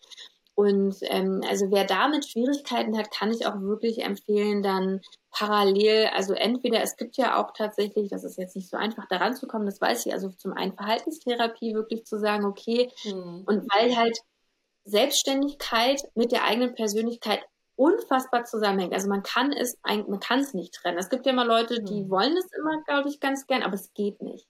Und 0.53 0.95
ähm, 1.01 1.41
also 1.49 1.65
wer 1.69 1.83
damit 1.83 2.29
Schwierigkeiten 2.29 2.97
hat, 2.97 3.11
kann 3.11 3.31
ich 3.31 3.45
auch 3.45 3.59
wirklich 3.59 4.03
empfehlen, 4.03 4.63
dann 4.63 5.01
parallel, 5.31 6.07
also 6.13 6.33
entweder, 6.33 6.81
es 6.81 6.95
gibt 6.95 7.17
ja 7.17 7.43
auch 7.43 7.51
tatsächlich, 7.51 8.09
das 8.09 8.23
ist 8.23 8.38
jetzt 8.38 8.55
nicht 8.55 8.69
so 8.69 8.77
einfach 8.77 9.05
daran 9.09 9.36
zu 9.36 9.47
kommen, 9.47 9.65
das 9.65 9.81
weiß 9.81 10.05
ich, 10.05 10.13
also 10.13 10.29
zum 10.29 10.53
einen 10.53 10.73
Verhaltenstherapie 10.73 11.73
wirklich 11.73 12.05
zu 12.05 12.17
sagen, 12.17 12.45
okay, 12.45 12.89
mhm. 13.03 13.43
und 13.45 13.67
weil 13.73 13.97
halt 13.97 14.17
Selbstständigkeit 14.86 16.01
mit 16.15 16.31
der 16.31 16.43
eigenen 16.43 16.75
Persönlichkeit 16.75 17.41
unfassbar 17.75 18.45
zusammenhängt. 18.45 18.93
Also 18.93 19.09
man 19.09 19.23
kann 19.23 19.51
es 19.51 19.77
eigentlich, 19.83 20.07
man 20.07 20.19
kann 20.19 20.39
es 20.39 20.53
nicht 20.53 20.73
trennen. 20.73 20.97
Es 20.97 21.09
gibt 21.09 21.25
ja 21.25 21.33
immer 21.33 21.45
Leute, 21.45 21.81
die 21.81 22.03
mhm. 22.03 22.09
wollen 22.09 22.38
es 22.38 22.47
immer, 22.57 22.81
glaube 22.83 23.09
ich, 23.09 23.19
ganz 23.19 23.47
gern, 23.47 23.63
aber 23.63 23.73
es 23.73 23.93
geht 23.93 24.21
nicht. 24.21 24.47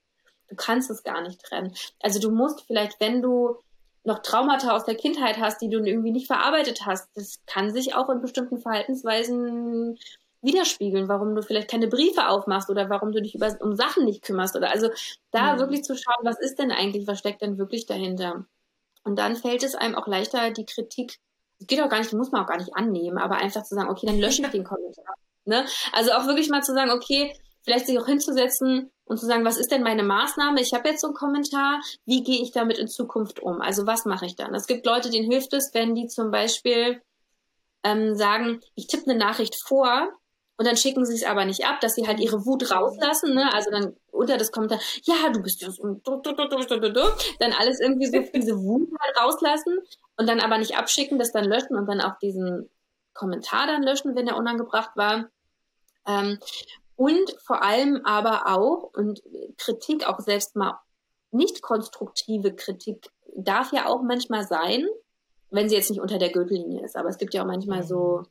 Du 0.47 0.55
kannst 0.55 0.91
es 0.91 1.03
gar 1.03 1.21
nicht 1.21 1.41
trennen. 1.41 1.73
Also 2.01 2.19
du 2.19 2.29
musst 2.29 2.61
vielleicht, 2.67 2.99
wenn 2.99 3.21
du 3.21 3.57
noch 4.03 4.19
Traumata 4.19 4.75
aus 4.75 4.85
der 4.85 4.95
Kindheit 4.95 5.39
hast, 5.39 5.61
die 5.61 5.69
du 5.69 5.79
irgendwie 5.79 6.11
nicht 6.11 6.27
verarbeitet 6.27 6.85
hast, 6.85 7.09
das 7.15 7.39
kann 7.47 7.71
sich 7.71 7.95
auch 7.95 8.09
in 8.09 8.21
bestimmten 8.21 8.59
Verhaltensweisen 8.59 9.97
widerspiegeln, 10.43 11.07
warum 11.09 11.33
du 11.33 11.41
vielleicht 11.41 11.71
keine 11.71 11.87
Briefe 11.87 12.27
aufmachst 12.29 12.69
oder 12.69 12.87
warum 12.91 13.11
du 13.11 13.21
dich 13.21 13.33
über, 13.33 13.57
um 13.61 13.75
Sachen 13.75 14.05
nicht 14.05 14.21
kümmerst 14.21 14.55
oder 14.55 14.69
also 14.69 14.89
da 15.31 15.55
mhm. 15.55 15.59
wirklich 15.59 15.83
zu 15.83 15.95
schauen, 15.95 16.23
was 16.23 16.39
ist 16.39 16.59
denn 16.59 16.71
eigentlich, 16.71 17.07
was 17.07 17.17
steckt 17.17 17.41
denn 17.41 17.57
wirklich 17.57 17.87
dahinter? 17.87 18.45
Und 19.05 19.17
dann 19.17 19.35
fällt 19.35 19.63
es 19.63 19.75
einem 19.75 19.95
auch 19.95 20.07
leichter, 20.07 20.51
die 20.51 20.65
Kritik, 20.65 21.19
geht 21.61 21.81
auch 21.81 21.89
gar 21.89 21.99
nicht, 21.99 22.11
muss 22.11 22.31
man 22.31 22.43
auch 22.43 22.47
gar 22.47 22.57
nicht 22.57 22.75
annehmen, 22.75 23.17
aber 23.17 23.35
einfach 23.35 23.63
zu 23.63 23.75
sagen, 23.75 23.89
okay, 23.89 24.07
dann 24.07 24.19
lösche 24.19 24.41
ich 24.41 24.49
den 24.51 24.65
Kommentar. 24.65 25.15
Ne? 25.45 25.65
Also 25.93 26.11
auch 26.11 26.25
wirklich 26.25 26.49
mal 26.49 26.63
zu 26.63 26.73
sagen, 26.73 26.91
okay, 26.91 27.33
vielleicht 27.63 27.85
sich 27.85 27.97
auch 27.99 28.07
hinzusetzen 28.07 28.91
und 29.05 29.19
zu 29.19 29.27
sagen, 29.27 29.45
was 29.45 29.57
ist 29.57 29.71
denn 29.71 29.83
meine 29.83 30.03
Maßnahme? 30.03 30.59
Ich 30.59 30.73
habe 30.73 30.89
jetzt 30.89 31.01
so 31.01 31.07
einen 31.07 31.15
Kommentar, 31.15 31.81
wie 32.05 32.23
gehe 32.23 32.41
ich 32.41 32.51
damit 32.51 32.79
in 32.79 32.87
Zukunft 32.87 33.39
um? 33.39 33.61
Also 33.61 33.85
was 33.85 34.05
mache 34.05 34.25
ich 34.25 34.35
dann? 34.35 34.53
Es 34.55 34.67
gibt 34.67 34.85
Leute, 34.85 35.11
denen 35.11 35.29
hilft 35.29 35.53
es, 35.53 35.69
wenn 35.73 35.93
die 35.95 36.07
zum 36.07 36.31
Beispiel 36.31 37.01
ähm, 37.83 38.15
sagen, 38.15 38.61
ich 38.73 38.87
tippe 38.87 39.09
eine 39.09 39.19
Nachricht 39.19 39.55
vor 39.67 40.09
und 40.57 40.65
dann 40.65 40.77
schicken 40.77 41.05
sie 41.05 41.15
es 41.15 41.23
aber 41.23 41.45
nicht 41.45 41.65
ab, 41.65 41.79
dass 41.81 41.95
sie 41.95 42.07
halt 42.07 42.19
ihre 42.19 42.45
Wut 42.45 42.71
rauslassen, 42.71 43.33
ne? 43.33 43.53
Also 43.53 43.71
dann 43.71 43.95
unter 44.11 44.37
das 44.37 44.51
Kommentar, 44.51 44.79
ja, 45.03 45.29
du 45.31 45.41
bist 45.41 45.61
ja 45.61 45.69
so, 45.69 45.83
dann 45.83 47.53
alles 47.53 47.79
irgendwie 47.81 48.05
so 48.05 48.19
diese 48.33 48.57
Wut 48.57 48.89
halt 48.99 49.17
rauslassen 49.19 49.79
und 50.17 50.29
dann 50.29 50.39
aber 50.39 50.57
nicht 50.57 50.77
abschicken, 50.77 51.19
das 51.19 51.31
dann 51.31 51.45
löschen 51.45 51.75
und 51.75 51.87
dann 51.87 52.01
auch 52.01 52.17
diesen 52.19 52.69
Kommentar 53.13 53.67
dann 53.67 53.83
löschen, 53.83 54.15
wenn 54.15 54.27
er 54.27 54.37
unangebracht 54.37 54.91
war. 54.95 55.29
Ähm, 56.07 56.39
und 56.95 57.35
vor 57.43 57.61
allem 57.61 58.01
aber 58.05 58.47
auch, 58.47 58.91
und 58.93 59.21
Kritik 59.57 60.07
auch 60.07 60.19
selbst 60.19 60.55
mal 60.55 60.79
nicht 61.31 61.61
konstruktive 61.61 62.55
Kritik 62.55 63.09
darf 63.35 63.73
ja 63.73 63.87
auch 63.87 64.01
manchmal 64.01 64.47
sein, 64.47 64.87
wenn 65.49 65.67
sie 65.67 65.75
jetzt 65.75 65.89
nicht 65.89 65.99
unter 65.99 66.17
der 66.17 66.31
Gürtellinie 66.31 66.83
ist. 66.83 66.95
Aber 66.95 67.09
es 67.09 67.17
gibt 67.17 67.33
ja 67.33 67.41
auch 67.41 67.47
manchmal 67.47 67.83
so 67.83 68.19
mhm. 68.19 68.27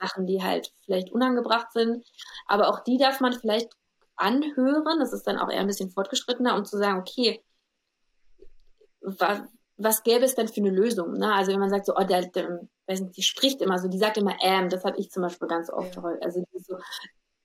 Sachen, 0.00 0.26
die 0.26 0.42
halt 0.42 0.72
vielleicht 0.84 1.10
unangebracht 1.12 1.72
sind. 1.72 2.06
Aber 2.46 2.68
auch 2.68 2.80
die 2.80 2.98
darf 2.98 3.20
man 3.20 3.32
vielleicht 3.32 3.72
anhören. 4.16 4.98
Das 4.98 5.12
ist 5.12 5.26
dann 5.26 5.38
auch 5.38 5.50
eher 5.50 5.60
ein 5.60 5.66
bisschen 5.66 5.90
fortgeschrittener, 5.90 6.56
um 6.56 6.64
zu 6.64 6.78
sagen, 6.78 7.00
okay, 7.00 7.42
was, 9.00 9.40
was 9.76 10.02
gäbe 10.02 10.24
es 10.24 10.34
denn 10.34 10.48
für 10.48 10.60
eine 10.60 10.70
Lösung? 10.70 11.12
Ne? 11.14 11.32
Also 11.32 11.52
wenn 11.52 11.60
man 11.60 11.70
sagt, 11.70 11.86
so, 11.86 11.94
oh, 11.96 12.04
der, 12.04 12.26
der 12.26 12.60
weiß 12.86 13.00
nicht, 13.00 13.16
die 13.16 13.22
spricht 13.22 13.60
immer 13.60 13.78
so, 13.78 13.88
die 13.88 13.98
sagt 13.98 14.16
immer 14.16 14.36
ähm, 14.40 14.68
das 14.68 14.84
habe 14.84 14.98
ich 14.98 15.10
zum 15.10 15.22
Beispiel 15.22 15.48
ganz 15.48 15.70
oft 15.70 15.94
ja. 15.96 16.02
Also 16.22 16.44
dieses, 16.52 16.66
so, 16.66 16.78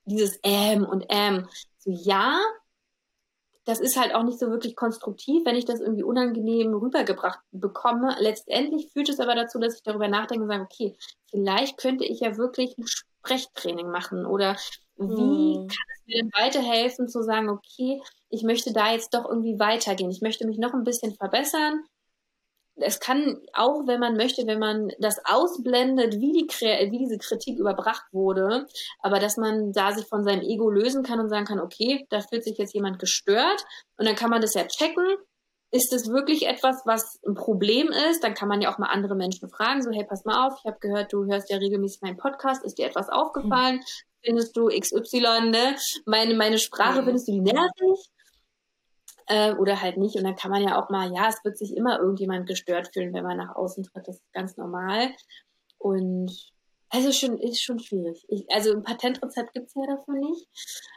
dieses 0.04 0.38
ähm 0.42 0.84
und 0.84 1.04
ähm. 1.08 1.48
So 1.78 1.90
ja, 1.90 2.38
das 3.64 3.80
ist 3.80 3.96
halt 3.96 4.14
auch 4.14 4.24
nicht 4.24 4.38
so 4.38 4.50
wirklich 4.50 4.74
konstruktiv, 4.74 5.44
wenn 5.44 5.56
ich 5.56 5.64
das 5.64 5.80
irgendwie 5.80 6.02
unangenehm 6.02 6.74
rübergebracht 6.74 7.40
bekomme. 7.52 8.16
Letztendlich 8.18 8.90
führt 8.92 9.08
es 9.08 9.20
aber 9.20 9.34
dazu, 9.34 9.58
dass 9.58 9.76
ich 9.76 9.82
darüber 9.82 10.08
nachdenke 10.08 10.42
und 10.42 10.48
sage, 10.48 10.64
okay, 10.64 10.96
vielleicht 11.30 11.78
könnte 11.78 12.04
ich 12.04 12.20
ja 12.20 12.36
wirklich 12.36 12.76
ein 12.76 12.86
Sprechtraining 12.86 13.90
machen 13.90 14.26
oder 14.26 14.56
wie 14.96 15.54
hm. 15.54 15.68
kann 15.68 15.86
es 15.94 16.06
mir 16.06 16.16
denn 16.16 16.30
weiterhelfen 16.34 17.08
zu 17.08 17.22
sagen, 17.22 17.48
okay, 17.50 18.02
ich 18.30 18.42
möchte 18.42 18.72
da 18.72 18.92
jetzt 18.92 19.14
doch 19.14 19.28
irgendwie 19.28 19.58
weitergehen. 19.58 20.10
Ich 20.10 20.22
möchte 20.22 20.46
mich 20.46 20.58
noch 20.58 20.74
ein 20.74 20.84
bisschen 20.84 21.14
verbessern 21.14 21.84
es 22.76 23.00
kann 23.00 23.38
auch, 23.52 23.86
wenn 23.86 24.00
man 24.00 24.16
möchte, 24.16 24.46
wenn 24.46 24.58
man 24.58 24.90
das 24.98 25.16
ausblendet, 25.24 26.14
wie, 26.14 26.32
die, 26.32 26.46
wie 26.90 26.98
diese 26.98 27.18
Kritik 27.18 27.58
überbracht 27.58 28.04
wurde, 28.12 28.66
aber 29.00 29.18
dass 29.18 29.36
man 29.36 29.72
da 29.72 29.92
sich 29.92 30.06
von 30.06 30.24
seinem 30.24 30.42
Ego 30.42 30.70
lösen 30.70 31.02
kann 31.02 31.20
und 31.20 31.28
sagen 31.28 31.44
kann, 31.44 31.60
okay, 31.60 32.06
da 32.10 32.20
fühlt 32.20 32.44
sich 32.44 32.58
jetzt 32.58 32.74
jemand 32.74 32.98
gestört 32.98 33.64
und 33.98 34.06
dann 34.06 34.16
kann 34.16 34.30
man 34.30 34.40
das 34.40 34.54
ja 34.54 34.66
checken 34.66 35.04
ist 35.72 35.92
es 35.94 36.10
wirklich 36.10 36.46
etwas, 36.46 36.82
was 36.84 37.18
ein 37.26 37.34
Problem 37.34 37.88
ist? 38.10 38.22
Dann 38.22 38.34
kann 38.34 38.48
man 38.48 38.60
ja 38.60 38.72
auch 38.72 38.78
mal 38.78 38.90
andere 38.90 39.16
Menschen 39.16 39.48
fragen, 39.48 39.82
so, 39.82 39.90
hey, 39.90 40.04
pass 40.04 40.24
mal 40.24 40.46
auf, 40.46 40.58
ich 40.58 40.66
habe 40.66 40.78
gehört, 40.80 41.12
du 41.12 41.24
hörst 41.24 41.50
ja 41.50 41.56
regelmäßig 41.56 42.02
meinen 42.02 42.18
Podcast, 42.18 42.62
ist 42.62 42.76
dir 42.76 42.86
etwas 42.86 43.08
aufgefallen? 43.08 43.76
Mhm. 43.76 43.82
Findest 44.24 44.56
du 44.56 44.68
XY, 44.68 45.50
ne? 45.50 45.74
Meine, 46.04 46.34
meine 46.34 46.58
Sprache, 46.58 47.00
mhm. 47.00 47.06
findest 47.06 47.26
du 47.26 47.32
die 47.32 47.40
nervig? 47.40 48.11
Äh, 49.26 49.54
oder 49.54 49.80
halt 49.80 49.96
nicht. 49.96 50.16
Und 50.16 50.24
dann 50.24 50.36
kann 50.36 50.50
man 50.50 50.62
ja 50.62 50.80
auch 50.80 50.90
mal, 50.90 51.12
ja, 51.12 51.28
es 51.28 51.44
wird 51.44 51.56
sich 51.56 51.76
immer 51.76 51.98
irgendjemand 51.98 52.46
gestört 52.46 52.90
fühlen, 52.92 53.12
wenn 53.14 53.24
man 53.24 53.36
nach 53.36 53.54
außen 53.54 53.84
tritt. 53.84 54.08
Das 54.08 54.16
ist 54.16 54.32
ganz 54.32 54.56
normal. 54.56 55.10
Und 55.78 56.52
also 56.90 57.10
schon, 57.12 57.38
ist 57.38 57.62
schon 57.62 57.78
schwierig. 57.78 58.24
Ich, 58.28 58.44
also 58.50 58.72
ein 58.72 58.82
Patentrezept 58.82 59.54
gibt's 59.54 59.74
ja 59.74 59.82
dafür 59.86 60.14
nicht. 60.14 60.46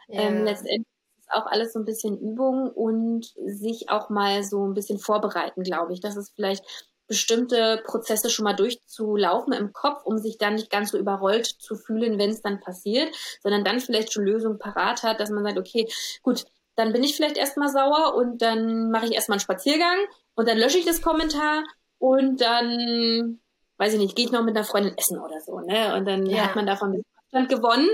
Ja. 0.08 0.22
Ähm, 0.22 0.44
letztendlich 0.44 0.86
auch 1.28 1.46
alles 1.46 1.72
so 1.72 1.78
ein 1.78 1.84
bisschen 1.84 2.18
Übung 2.18 2.70
und 2.70 3.32
sich 3.46 3.90
auch 3.90 4.10
mal 4.10 4.42
so 4.44 4.66
ein 4.66 4.74
bisschen 4.74 4.98
vorbereiten, 4.98 5.62
glaube 5.62 5.92
ich. 5.92 6.00
Das 6.00 6.16
ist 6.16 6.34
vielleicht 6.36 6.64
bestimmte 7.08 7.82
Prozesse 7.84 8.30
schon 8.30 8.44
mal 8.44 8.54
durchzulaufen 8.54 9.52
im 9.52 9.72
Kopf, 9.72 10.04
um 10.04 10.18
sich 10.18 10.38
dann 10.38 10.54
nicht 10.54 10.70
ganz 10.70 10.90
so 10.90 10.98
überrollt 10.98 11.46
zu 11.46 11.76
fühlen, 11.76 12.18
wenn 12.18 12.30
es 12.30 12.42
dann 12.42 12.60
passiert, 12.60 13.14
sondern 13.42 13.64
dann 13.64 13.80
vielleicht 13.80 14.12
schon 14.12 14.24
Lösungen 14.24 14.58
parat 14.58 15.02
hat, 15.02 15.20
dass 15.20 15.30
man 15.30 15.44
sagt, 15.44 15.58
okay, 15.58 15.88
gut, 16.22 16.44
dann 16.76 16.92
bin 16.92 17.02
ich 17.02 17.16
vielleicht 17.16 17.36
erstmal 17.36 17.68
sauer 17.68 18.14
und 18.14 18.42
dann 18.42 18.90
mache 18.90 19.06
ich 19.06 19.12
erstmal 19.12 19.36
einen 19.36 19.40
Spaziergang 19.40 19.98
und 20.34 20.48
dann 20.48 20.58
lösche 20.58 20.78
ich 20.78 20.84
das 20.84 21.02
Kommentar 21.02 21.64
und 21.98 22.40
dann, 22.40 23.40
weiß 23.78 23.94
ich 23.94 23.98
nicht, 23.98 24.14
gehe 24.14 24.26
ich 24.26 24.32
noch 24.32 24.44
mit 24.44 24.56
einer 24.56 24.64
Freundin 24.64 24.96
essen 24.96 25.18
oder 25.18 25.40
so, 25.40 25.60
ne? 25.60 25.96
Und 25.96 26.04
dann 26.06 26.26
ja. 26.26 26.44
hat 26.44 26.56
man 26.56 26.66
davon 26.66 27.02
Abstand 27.16 27.48
gewonnen 27.48 27.88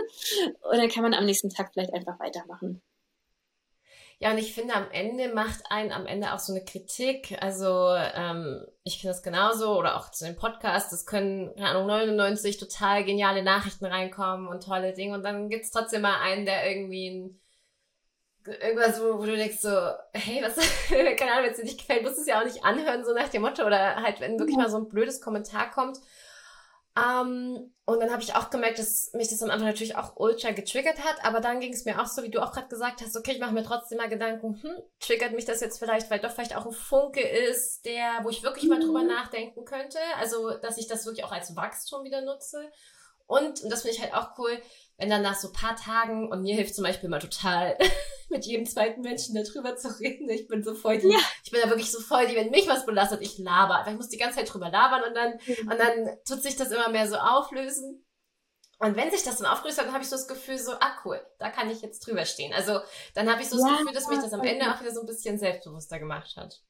und 0.70 0.76
dann 0.76 0.88
kann 0.88 1.02
man 1.02 1.14
am 1.14 1.24
nächsten 1.24 1.50
Tag 1.50 1.70
vielleicht 1.72 1.94
einfach 1.94 2.18
weitermachen. 2.20 2.82
Ja, 4.22 4.30
und 4.30 4.38
ich 4.38 4.54
finde, 4.54 4.74
am 4.74 4.88
Ende 4.92 5.34
macht 5.34 5.64
einen 5.68 5.90
am 5.90 6.06
Ende 6.06 6.32
auch 6.32 6.38
so 6.38 6.52
eine 6.52 6.64
Kritik. 6.64 7.36
Also 7.40 7.88
ähm, 8.14 8.64
ich 8.84 9.00
finde 9.00 9.14
das 9.14 9.24
genauso 9.24 9.76
oder 9.76 9.96
auch 9.96 10.12
zu 10.12 10.24
dem 10.24 10.36
Podcast. 10.36 10.92
Es 10.92 11.06
können, 11.06 11.52
keine 11.56 11.70
Ahnung, 11.70 11.88
99 11.88 12.56
total 12.56 13.02
geniale 13.04 13.42
Nachrichten 13.42 13.84
reinkommen 13.84 14.46
und 14.46 14.62
tolle 14.62 14.92
Dinge. 14.92 15.14
Und 15.16 15.24
dann 15.24 15.48
gibt's 15.48 15.72
trotzdem 15.72 16.02
mal 16.02 16.20
einen, 16.20 16.46
der 16.46 16.70
irgendwie 16.70 17.10
ein, 17.10 17.40
irgendwas, 18.46 19.00
wo, 19.00 19.18
wo 19.18 19.24
du 19.24 19.36
denkst 19.36 19.58
so, 19.60 19.70
hey, 20.12 20.42
was, 20.42 20.56
keine 20.88 21.32
Ahnung, 21.32 21.44
wenn 21.44 21.50
es 21.52 21.58
dir 21.58 21.64
nicht 21.64 21.78
gefällt, 21.78 22.02
musst 22.02 22.16
du 22.16 22.20
es 22.22 22.26
ja 22.26 22.40
auch 22.40 22.44
nicht 22.44 22.64
anhören, 22.64 23.04
so 23.04 23.12
nach 23.12 23.28
dem 23.28 23.42
Motto. 23.42 23.64
Oder 23.64 23.96
halt, 23.96 24.20
wenn 24.20 24.38
wirklich 24.38 24.56
mal 24.56 24.70
so 24.70 24.78
ein 24.78 24.88
blödes 24.88 25.20
Kommentar 25.20 25.70
kommt 25.70 25.98
ähm, 26.94 27.72
und 27.86 28.00
dann 28.00 28.10
habe 28.10 28.22
ich 28.22 28.34
auch 28.34 28.50
gemerkt, 28.50 28.78
dass 28.78 29.12
mich 29.14 29.28
das 29.28 29.42
am 29.42 29.50
Anfang 29.50 29.66
natürlich 29.66 29.96
auch 29.96 30.16
ultra 30.16 30.50
getriggert 30.50 31.02
hat, 31.02 31.24
aber 31.24 31.40
dann 31.40 31.60
ging 31.60 31.72
es 31.72 31.86
mir 31.86 32.00
auch 32.00 32.06
so, 32.06 32.22
wie 32.22 32.30
du 32.30 32.42
auch 32.42 32.52
gerade 32.52 32.68
gesagt 32.68 33.00
hast, 33.00 33.16
okay, 33.16 33.32
ich 33.32 33.40
mache 33.40 33.54
mir 33.54 33.64
trotzdem 33.64 33.96
mal 33.96 34.10
Gedanken, 34.10 34.60
hm, 34.62 34.82
triggert 35.00 35.32
mich 35.32 35.46
das 35.46 35.60
jetzt 35.60 35.78
vielleicht, 35.78 36.10
weil 36.10 36.20
doch 36.20 36.30
vielleicht 36.30 36.54
auch 36.54 36.66
ein 36.66 36.72
Funke 36.72 37.22
ist, 37.22 37.86
der, 37.86 38.20
wo 38.22 38.28
ich 38.28 38.42
wirklich 38.42 38.68
mal 38.68 38.78
drüber 38.78 39.00
mhm. 39.00 39.08
nachdenken 39.08 39.64
könnte. 39.64 39.98
Also, 40.18 40.50
dass 40.58 40.76
ich 40.76 40.86
das 40.86 41.06
wirklich 41.06 41.24
auch 41.24 41.32
als 41.32 41.56
Wachstum 41.56 42.04
wieder 42.04 42.20
nutze. 42.20 42.70
Und, 43.26 43.62
und 43.62 43.70
das 43.70 43.82
finde 43.82 43.96
ich 43.96 44.02
halt 44.02 44.12
auch 44.12 44.38
cool, 44.38 44.60
wenn 44.98 45.10
dann 45.10 45.22
nach 45.22 45.36
so 45.36 45.52
paar 45.52 45.76
Tagen, 45.76 46.30
und 46.30 46.42
mir 46.42 46.54
hilft 46.54 46.74
zum 46.74 46.84
Beispiel 46.84 47.08
mal 47.08 47.18
total, 47.18 47.76
mit 48.28 48.46
jedem 48.46 48.66
zweiten 48.66 49.02
Menschen 49.02 49.34
darüber 49.34 49.76
zu 49.76 49.88
reden. 50.00 50.28
Ich 50.30 50.48
bin 50.48 50.62
so 50.62 50.74
voll 50.74 50.98
die, 50.98 51.08
ja. 51.08 51.18
ich 51.44 51.50
bin 51.50 51.60
da 51.62 51.68
wirklich 51.68 51.90
so 51.90 52.00
voll 52.00 52.26
die, 52.26 52.34
wenn 52.34 52.50
mich 52.50 52.66
was 52.66 52.86
belastet, 52.86 53.20
ich 53.20 53.38
laber. 53.38 53.76
Einfach, 53.76 53.92
ich 53.92 53.96
muss 53.96 54.08
die 54.08 54.16
ganze 54.16 54.38
Zeit 54.38 54.52
drüber 54.52 54.70
labern 54.70 55.02
und 55.04 55.14
dann, 55.14 55.32
mhm. 55.32 55.70
und 55.70 55.78
dann 55.78 56.18
tut 56.26 56.42
sich 56.42 56.56
das 56.56 56.70
immer 56.70 56.88
mehr 56.88 57.08
so 57.08 57.16
auflösen. 57.16 58.04
Und 58.78 58.96
wenn 58.96 59.12
sich 59.12 59.22
das 59.22 59.38
dann 59.38 59.46
aufgelöst 59.46 59.78
hat, 59.78 59.86
dann 59.86 59.92
habe 59.92 60.02
ich 60.02 60.10
so 60.10 60.16
das 60.16 60.26
Gefühl, 60.26 60.58
so, 60.58 60.72
ah 60.72 60.96
cool, 61.04 61.24
da 61.38 61.50
kann 61.50 61.70
ich 61.70 61.82
jetzt 61.82 62.00
drüber 62.00 62.24
stehen. 62.24 62.52
Also 62.52 62.80
dann 63.14 63.30
habe 63.30 63.40
ich 63.40 63.48
so 63.48 63.56
das 63.56 63.64
ja, 63.64 63.76
Gefühl, 63.76 63.92
dass 63.92 64.08
mich 64.08 64.18
das 64.18 64.32
am 64.32 64.42
Ende 64.42 64.72
auch 64.74 64.80
wieder 64.80 64.92
so 64.92 65.00
ein 65.00 65.06
bisschen 65.06 65.38
selbstbewusster 65.38 66.00
gemacht 66.00 66.34
hat. 66.36 66.60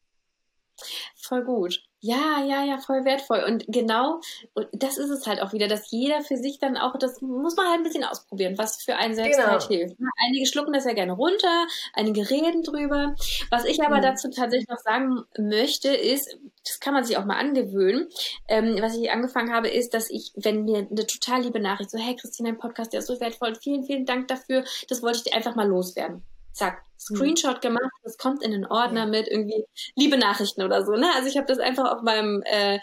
Voll 1.16 1.42
gut. 1.44 1.82
Ja, 2.04 2.42
ja, 2.44 2.64
ja, 2.64 2.78
voll 2.78 3.04
wertvoll. 3.04 3.44
Und 3.46 3.64
genau, 3.68 4.20
und 4.54 4.66
das 4.72 4.98
ist 4.98 5.08
es 5.08 5.24
halt 5.24 5.40
auch 5.40 5.52
wieder, 5.52 5.68
dass 5.68 5.88
jeder 5.92 6.20
für 6.22 6.36
sich 6.36 6.58
dann 6.58 6.76
auch, 6.76 6.98
das 6.98 7.20
muss 7.20 7.54
man 7.54 7.68
halt 7.68 7.78
ein 7.78 7.84
bisschen 7.84 8.02
ausprobieren, 8.02 8.58
was 8.58 8.82
für 8.82 8.96
einen 8.96 9.14
selbst 9.14 9.38
genau. 9.38 9.52
halt 9.52 9.62
hilft. 9.68 9.96
Einige 10.26 10.46
schlucken 10.46 10.72
das 10.72 10.84
ja 10.84 10.94
gerne 10.94 11.12
runter, 11.12 11.66
einige 11.92 12.28
reden 12.28 12.64
drüber. 12.64 13.14
Was 13.50 13.64
ich 13.66 13.80
aber 13.84 13.98
mhm. 13.98 14.02
dazu 14.02 14.28
tatsächlich 14.30 14.68
noch 14.68 14.80
sagen 14.80 15.22
möchte, 15.38 15.94
ist, 15.94 16.36
das 16.66 16.80
kann 16.80 16.92
man 16.92 17.04
sich 17.04 17.16
auch 17.18 17.24
mal 17.24 17.38
angewöhnen. 17.38 18.08
Ähm, 18.48 18.78
was 18.80 18.96
ich 18.96 19.12
angefangen 19.12 19.52
habe, 19.52 19.68
ist, 19.68 19.94
dass 19.94 20.10
ich, 20.10 20.32
wenn 20.34 20.64
mir 20.64 20.88
eine 20.90 21.06
total 21.06 21.42
liebe 21.42 21.60
Nachricht, 21.60 21.92
so, 21.92 21.98
hey 21.98 22.16
Christine, 22.16 22.48
dein 22.48 22.58
Podcast, 22.58 22.92
der 22.92 22.98
ist 22.98 23.06
so 23.06 23.20
wertvoll, 23.20 23.54
vielen, 23.54 23.84
vielen 23.84 24.06
Dank 24.06 24.26
dafür, 24.26 24.64
das 24.88 25.02
wollte 25.02 25.18
ich 25.18 25.24
dir 25.24 25.36
einfach 25.36 25.54
mal 25.54 25.68
loswerden 25.68 26.24
zack, 26.52 26.82
hm. 27.08 27.16
Screenshot 27.16 27.60
gemacht, 27.60 27.90
das 28.04 28.18
kommt 28.18 28.42
in 28.42 28.52
den 28.52 28.66
Ordner 28.66 29.06
mit 29.06 29.28
irgendwie 29.28 29.64
liebe 29.96 30.18
Nachrichten 30.18 30.62
oder 30.62 30.84
so, 30.84 30.92
ne? 30.92 31.08
Also 31.16 31.28
ich 31.28 31.36
habe 31.36 31.46
das 31.46 31.58
einfach 31.58 31.92
auf 31.92 32.02
meinem 32.02 32.42
äh, 32.44 32.78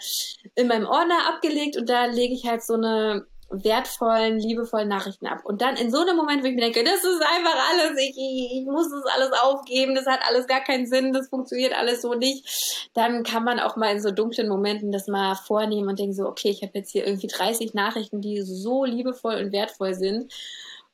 in 0.54 0.68
meinem 0.68 0.86
Ordner 0.86 1.28
abgelegt 1.28 1.76
und 1.76 1.88
da 1.88 2.06
lege 2.06 2.34
ich 2.34 2.46
halt 2.46 2.62
so 2.62 2.74
eine 2.74 3.26
wertvollen, 3.50 4.38
liebevollen 4.38 4.88
Nachrichten 4.88 5.26
ab. 5.26 5.40
Und 5.44 5.60
dann 5.60 5.76
in 5.76 5.90
so 5.90 5.98
einem 5.98 6.16
Moment, 6.16 6.42
wo 6.42 6.46
ich 6.46 6.54
mir 6.54 6.60
denke, 6.60 6.84
das 6.84 7.02
ist 7.02 7.20
einfach 7.20 7.56
alles, 7.70 7.98
ich, 8.00 8.16
ich 8.16 8.64
muss 8.64 8.88
das 8.90 9.04
alles 9.12 9.32
aufgeben, 9.42 9.94
das 9.94 10.06
hat 10.06 10.20
alles 10.26 10.46
gar 10.46 10.60
keinen 10.60 10.86
Sinn, 10.86 11.12
das 11.12 11.28
funktioniert 11.28 11.76
alles 11.76 12.00
so 12.02 12.14
nicht, 12.14 12.88
dann 12.94 13.24
kann 13.24 13.42
man 13.42 13.58
auch 13.58 13.76
mal 13.76 13.92
in 13.92 14.00
so 14.00 14.12
dunklen 14.12 14.48
Momenten 14.48 14.92
das 14.92 15.08
mal 15.08 15.34
vornehmen 15.34 15.88
und 15.88 15.98
denken 15.98 16.14
so, 16.14 16.26
okay, 16.26 16.50
ich 16.50 16.62
habe 16.62 16.72
jetzt 16.74 16.92
hier 16.92 17.04
irgendwie 17.04 17.26
30 17.26 17.74
Nachrichten, 17.74 18.20
die 18.20 18.40
so 18.42 18.84
liebevoll 18.84 19.34
und 19.34 19.52
wertvoll 19.52 19.94
sind 19.94 20.32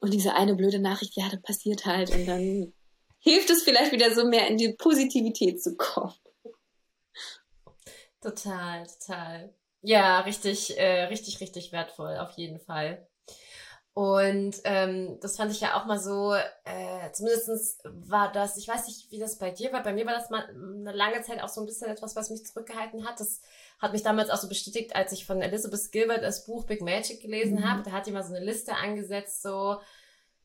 und 0.01 0.13
diese 0.13 0.35
eine 0.35 0.55
blöde 0.55 0.79
Nachricht, 0.79 1.17
ja, 1.17 1.29
das 1.29 1.43
passiert 1.43 1.87
halt. 1.87 2.11
Und 2.11 2.27
dann 2.27 2.73
hilft 3.19 3.51
es 3.51 3.63
vielleicht 3.63 3.93
wieder 3.93 4.15
so 4.15 4.27
mehr 4.27 4.49
in 4.49 4.57
die 4.57 4.73
Positivität 4.73 5.63
zu 5.63 5.77
kommen. 5.77 6.15
Total, 8.21 8.87
total. 8.87 9.55
Ja, 9.83 10.21
richtig, 10.21 10.77
äh, 10.79 11.05
richtig, 11.05 11.41
richtig 11.41 11.73
wertvoll, 11.73 12.17
auf 12.19 12.33
jeden 12.33 12.59
Fall. 12.59 13.06
Und 13.97 14.57
ähm, 14.65 15.17
das 15.23 15.39
fand 15.39 15.51
ich 15.51 15.63
ja 15.63 15.81
auch 15.81 15.87
mal 15.87 15.99
so, 15.99 16.35
äh, 16.35 17.13
zumindest 17.15 17.81
war 17.85 18.31
das, 18.31 18.59
ich 18.59 18.69
weiß 18.69 18.89
nicht, 18.89 19.11
wie 19.11 19.19
das 19.19 19.39
bei 19.39 19.51
dir 19.51 19.73
war, 19.73 19.83
bei 19.83 19.95
mir 19.95 20.05
war 20.05 20.13
das 20.13 20.29
mal 20.29 20.47
eine 20.51 20.93
lange 20.93 21.23
Zeit 21.23 21.43
auch 21.43 21.49
so 21.49 21.63
ein 21.63 21.67
bisschen 21.67 21.89
etwas, 21.89 22.15
was 22.15 22.29
mich 22.29 22.45
zurückgehalten 22.45 23.09
hat. 23.09 23.19
Das 23.21 23.41
hat 23.79 23.95
mich 23.95 24.03
damals 24.03 24.29
auch 24.29 24.37
so 24.37 24.51
bestätigt, 24.51 24.95
als 24.95 25.13
ich 25.13 25.25
von 25.25 25.41
Elizabeth 25.41 25.93
Gilbert 25.93 26.23
das 26.23 26.45
Buch 26.45 26.67
Big 26.67 26.83
Magic 26.83 27.23
gelesen 27.23 27.61
mhm. 27.61 27.71
habe. 27.71 27.83
Da 27.85 27.93
hat 27.93 28.07
die 28.07 28.11
mal 28.11 28.23
so 28.23 28.35
eine 28.35 28.45
Liste 28.45 28.75
angesetzt, 28.75 29.41
so 29.41 29.79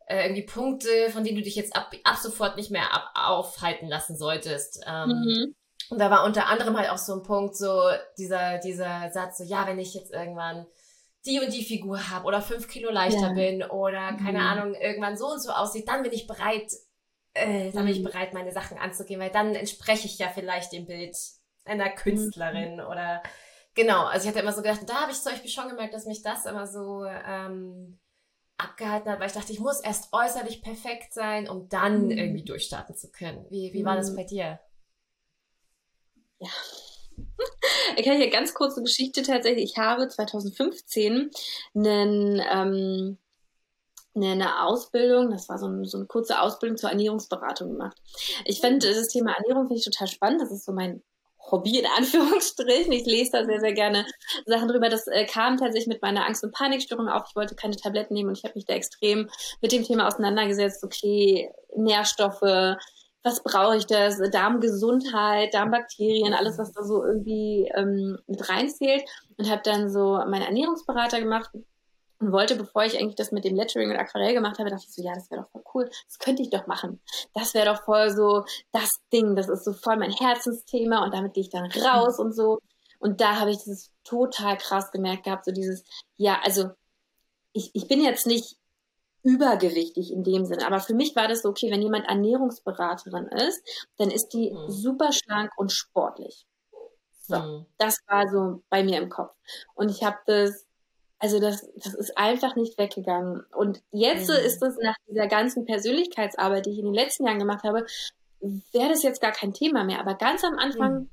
äh, 0.06 0.28
irgendwie 0.28 0.46
Punkte, 0.46 1.10
von 1.12 1.26
denen 1.26 1.36
du 1.36 1.44
dich 1.44 1.58
jetzt 1.58 1.76
ab, 1.76 1.92
ab 2.06 2.16
sofort 2.16 2.56
nicht 2.56 2.72
mehr 2.72 2.94
ab, 2.94 3.12
aufhalten 3.16 3.90
lassen 3.90 4.16
solltest. 4.16 4.80
Ähm, 4.88 5.10
mhm. 5.10 5.56
Und 5.90 6.00
da 6.00 6.10
war 6.10 6.24
unter 6.24 6.48
anderem 6.48 6.78
halt 6.78 6.90
auch 6.90 6.98
so 6.98 7.16
ein 7.16 7.24
Punkt, 7.24 7.58
so 7.58 7.82
dieser, 8.18 8.60
dieser 8.60 9.12
Satz, 9.12 9.40
so 9.40 9.44
ja, 9.44 9.68
wenn 9.68 9.78
ich 9.78 9.94
jetzt 9.94 10.14
irgendwann 10.14 10.68
die 11.26 11.40
und 11.40 11.54
die 11.54 11.64
Figur 11.64 12.10
habe 12.10 12.26
oder 12.26 12.42
fünf 12.42 12.68
Kilo 12.68 12.90
leichter 12.90 13.28
ja. 13.28 13.34
bin 13.34 13.64
oder 13.64 14.14
keine 14.14 14.40
mhm. 14.40 14.46
Ahnung, 14.46 14.76
irgendwann 14.76 15.18
so 15.18 15.28
und 15.28 15.40
so 15.40 15.52
aussieht, 15.52 15.88
dann 15.88 16.04
bin 16.04 16.12
ich 16.12 16.28
bereit, 16.28 16.72
äh, 17.34 17.72
dann 17.72 17.86
bin 17.86 17.94
ich 17.94 18.00
mhm. 18.00 18.06
bereit, 18.06 18.34
meine 18.34 18.52
Sachen 18.52 18.78
anzugehen, 18.78 19.20
weil 19.20 19.30
dann 19.30 19.54
entspreche 19.54 20.08
ich 20.08 20.18
ja 20.18 20.30
vielleicht 20.30 20.72
dem 20.72 20.88
Bild 20.88 21.16
einer 21.66 21.90
Künstlerin 21.90 22.76
mhm. 22.76 22.88
oder 22.88 23.22
genau. 23.76 24.06
Also 24.06 24.24
ich 24.24 24.30
hatte 24.30 24.42
immer 24.42 24.54
so 24.54 24.64
gedacht, 24.64 24.82
da 24.88 25.02
habe 25.02 25.12
ich 25.12 25.22
zum 25.22 25.32
Beispiel 25.32 25.52
schon 25.52 25.70
gemerkt, 25.70 25.94
dass 25.94 26.06
mich 26.06 26.24
das 26.24 26.46
immer 26.46 26.66
so 26.66 27.06
ähm, 27.06 28.00
abgehalten 28.58 29.12
hat, 29.12 29.20
weil 29.20 29.28
ich 29.28 29.34
dachte, 29.34 29.54
ich 29.54 29.60
muss 29.60 29.80
erst 29.80 30.14
äußerlich 30.14 30.62
perfekt 30.64 31.14
sein, 31.14 31.48
um 31.48 31.70
dann 31.70 32.06
mhm. 32.06 32.12
irgendwie 32.12 32.44
durchstarten 32.44 32.96
zu 32.96 33.12
können. 33.12 33.46
Wie, 33.50 33.74
wie 33.74 33.86
war 33.86 33.96
das 33.96 34.12
mhm. 34.12 34.16
bei 34.16 34.24
dir? 34.24 34.60
Ja. 36.40 36.50
Ich 37.98 38.06
kann 38.06 38.18
hier 38.18 38.30
ganz 38.30 38.54
kurze 38.54 38.82
Geschichte 38.82 39.24
tatsächlich. 39.24 39.72
Ich 39.72 39.78
habe 39.78 40.08
2015 40.08 41.32
einen, 41.76 42.42
ähm, 42.52 43.18
eine 44.14 44.64
Ausbildung, 44.64 45.32
das 45.32 45.48
war 45.48 45.58
so, 45.58 45.68
ein, 45.68 45.86
so 45.86 45.98
eine 45.98 46.08
kurze 46.08 46.42
Ausbildung 46.42 46.78
zur 46.78 46.90
Ernährungsberatung 46.90 47.72
gemacht. 47.72 47.98
Ich 48.46 48.60
finde 48.60 48.94
das 48.94 49.08
Thema 49.08 49.34
Ernährung 49.34 49.68
finde 49.68 49.80
ich 49.80 49.86
total 49.86 50.08
spannend. 50.08 50.42
Das 50.42 50.52
ist 50.52 50.66
so 50.66 50.74
mein 50.74 51.02
Hobby 51.50 51.80
in 51.80 51.86
Anführungsstrichen. 51.98 52.92
Ich 52.92 53.06
lese 53.06 53.32
da 53.32 53.46
sehr, 53.46 53.60
sehr 53.60 53.74
gerne 53.74 54.06
Sachen 54.46 54.68
drüber. 54.68 54.90
Das 54.90 55.08
äh, 55.08 55.26
kam 55.26 55.58
tatsächlich 55.58 55.88
mit 55.88 56.02
meiner 56.02 56.26
Angst- 56.26 56.44
und 56.44 56.54
Panikstörung 56.54 57.08
auf. 57.08 57.26
Ich 57.30 57.36
wollte 57.36 57.56
keine 57.56 57.76
Tabletten 57.76 58.14
nehmen 58.14 58.30
und 58.30 58.38
ich 58.38 58.44
habe 58.44 58.56
mich 58.56 58.66
da 58.66 58.74
extrem 58.74 59.30
mit 59.62 59.72
dem 59.72 59.84
Thema 59.84 60.08
auseinandergesetzt. 60.08 60.84
Okay, 60.84 61.52
Nährstoffe, 61.76 62.78
was 63.24 63.44
brauche 63.44 63.78
ich 63.78 63.86
das? 63.86 64.20
Darmgesundheit, 64.32 65.54
Darmbakterien, 65.54 66.34
alles, 66.34 66.58
was 66.58 66.72
da 66.72 66.84
so 66.84 67.06
irgendwie 67.06 67.72
ähm, 67.76 68.18
mit 68.28 68.50
reinzählt. 68.50 69.04
Und 69.38 69.50
habe 69.50 69.62
dann 69.64 69.90
so 69.90 70.16
meinen 70.28 70.44
Ernährungsberater 70.44 71.20
gemacht, 71.20 71.52
und 72.22 72.32
wollte, 72.32 72.56
bevor 72.56 72.84
ich 72.84 72.98
eigentlich 73.00 73.16
das 73.16 73.32
mit 73.32 73.44
dem 73.44 73.56
Lettering 73.56 73.90
und 73.90 73.98
Aquarell 73.98 74.34
gemacht 74.34 74.60
habe, 74.60 74.70
dachte 74.70 74.86
ich 74.88 74.94
so, 74.94 75.04
ja, 75.04 75.14
das 75.16 75.30
wäre 75.32 75.42
doch 75.42 75.50
voll 75.50 75.64
cool, 75.74 75.90
das 76.08 76.20
könnte 76.20 76.44
ich 76.44 76.52
doch 76.52 76.68
machen. 76.68 77.02
Das 77.34 77.56
wäre 77.56 77.66
doch 77.66 77.84
voll 77.84 78.12
so 78.12 78.46
das 78.72 78.90
Ding, 79.12 79.36
das 79.36 79.50
ist 79.50 79.66
so 79.66 79.74
voll 79.74 79.98
mein 79.98 80.12
Herzensthema 80.12 81.04
und 81.04 81.14
damit 81.14 81.34
gehe 81.34 81.44
ich 81.44 81.50
dann 81.50 81.72
raus 81.72 82.20
und 82.20 82.34
so. 82.34 82.60
Und 83.00 83.22
da 83.22 83.40
habe 83.40 83.50
ich 83.50 83.58
das 83.66 83.92
total 84.04 84.58
krass 84.58 84.92
gemerkt 84.92 85.24
gehabt, 85.24 85.46
so 85.46 85.52
dieses, 85.52 85.84
ja, 86.18 86.40
also 86.44 86.70
ich, 87.54 87.72
ich 87.74 87.88
bin 87.88 88.02
jetzt 88.02 88.28
nicht 88.28 88.58
übergewichtig 89.24 90.12
in 90.12 90.24
dem 90.24 90.46
Sinne. 90.46 90.66
Aber 90.66 90.80
für 90.80 90.94
mich 90.94 91.16
war 91.16 91.28
das 91.28 91.42
so, 91.42 91.50
okay, 91.50 91.72
wenn 91.72 91.82
jemand 91.82 92.08
Ernährungsberaterin 92.08 93.28
ist, 93.28 93.62
dann 93.98 94.10
ist 94.10 94.30
die 94.30 94.52
mhm. 94.52 94.70
super 94.70 95.12
schlank 95.12 95.52
und 95.58 95.72
sportlich. 95.72 96.46
So, 97.28 97.38
mhm. 97.38 97.66
das 97.78 97.98
war 98.08 98.28
so 98.30 98.62
bei 98.70 98.84
mir 98.84 99.00
im 99.02 99.10
Kopf. 99.10 99.34
Und 99.76 99.90
ich 99.90 100.04
habe 100.04 100.18
das, 100.26 100.66
also 101.20 101.40
das, 101.40 101.68
das 101.76 101.94
ist 101.94 102.18
einfach 102.18 102.56
nicht 102.56 102.78
weggegangen. 102.78 103.44
Und 103.56 103.82
jetzt 103.92 104.30
mhm. 104.30 104.36
ist 104.36 104.62
es 104.62 104.78
nach 104.82 104.96
dieser 105.08 105.28
ganzen 105.28 105.66
Persönlichkeitsarbeit, 105.66 106.66
die 106.66 106.72
ich 106.72 106.80
in 106.80 106.86
den 106.86 106.94
letzten 106.96 107.26
Jahren 107.26 107.40
gemacht 107.40 107.64
habe, 107.64 107.86
wäre 108.40 108.90
das 108.90 109.04
jetzt 109.04 109.22
gar 109.22 109.32
kein 109.32 109.54
Thema 109.54 109.84
mehr. 109.84 110.00
Aber 110.00 110.16
ganz 110.16 110.44
am 110.44 110.58
Anfang 110.58 110.94
mhm 110.94 111.10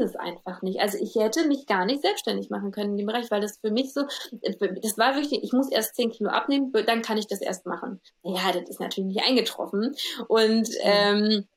das 0.00 0.16
einfach 0.16 0.62
nicht. 0.62 0.80
Also 0.80 0.98
ich 0.98 1.14
hätte 1.14 1.46
mich 1.46 1.66
gar 1.66 1.84
nicht 1.84 2.02
selbstständig 2.02 2.50
machen 2.50 2.72
können 2.72 2.92
in 2.92 2.96
dem 2.98 3.06
Bereich, 3.06 3.30
weil 3.30 3.40
das 3.40 3.58
für 3.58 3.70
mich 3.70 3.92
so, 3.92 4.02
das 4.32 4.98
war 4.98 5.14
wirklich, 5.14 5.42
ich 5.42 5.52
muss 5.52 5.70
erst 5.70 5.94
10 5.96 6.10
Kilo 6.10 6.30
abnehmen, 6.30 6.72
dann 6.72 7.02
kann 7.02 7.18
ich 7.18 7.26
das 7.26 7.40
erst 7.40 7.66
machen. 7.66 8.00
Ja, 8.22 8.52
das 8.52 8.68
ist 8.68 8.80
natürlich 8.80 9.14
nicht 9.14 9.24
eingetroffen. 9.26 9.94
Und 10.28 10.68
mhm. 10.68 10.74
ähm, 10.82 11.48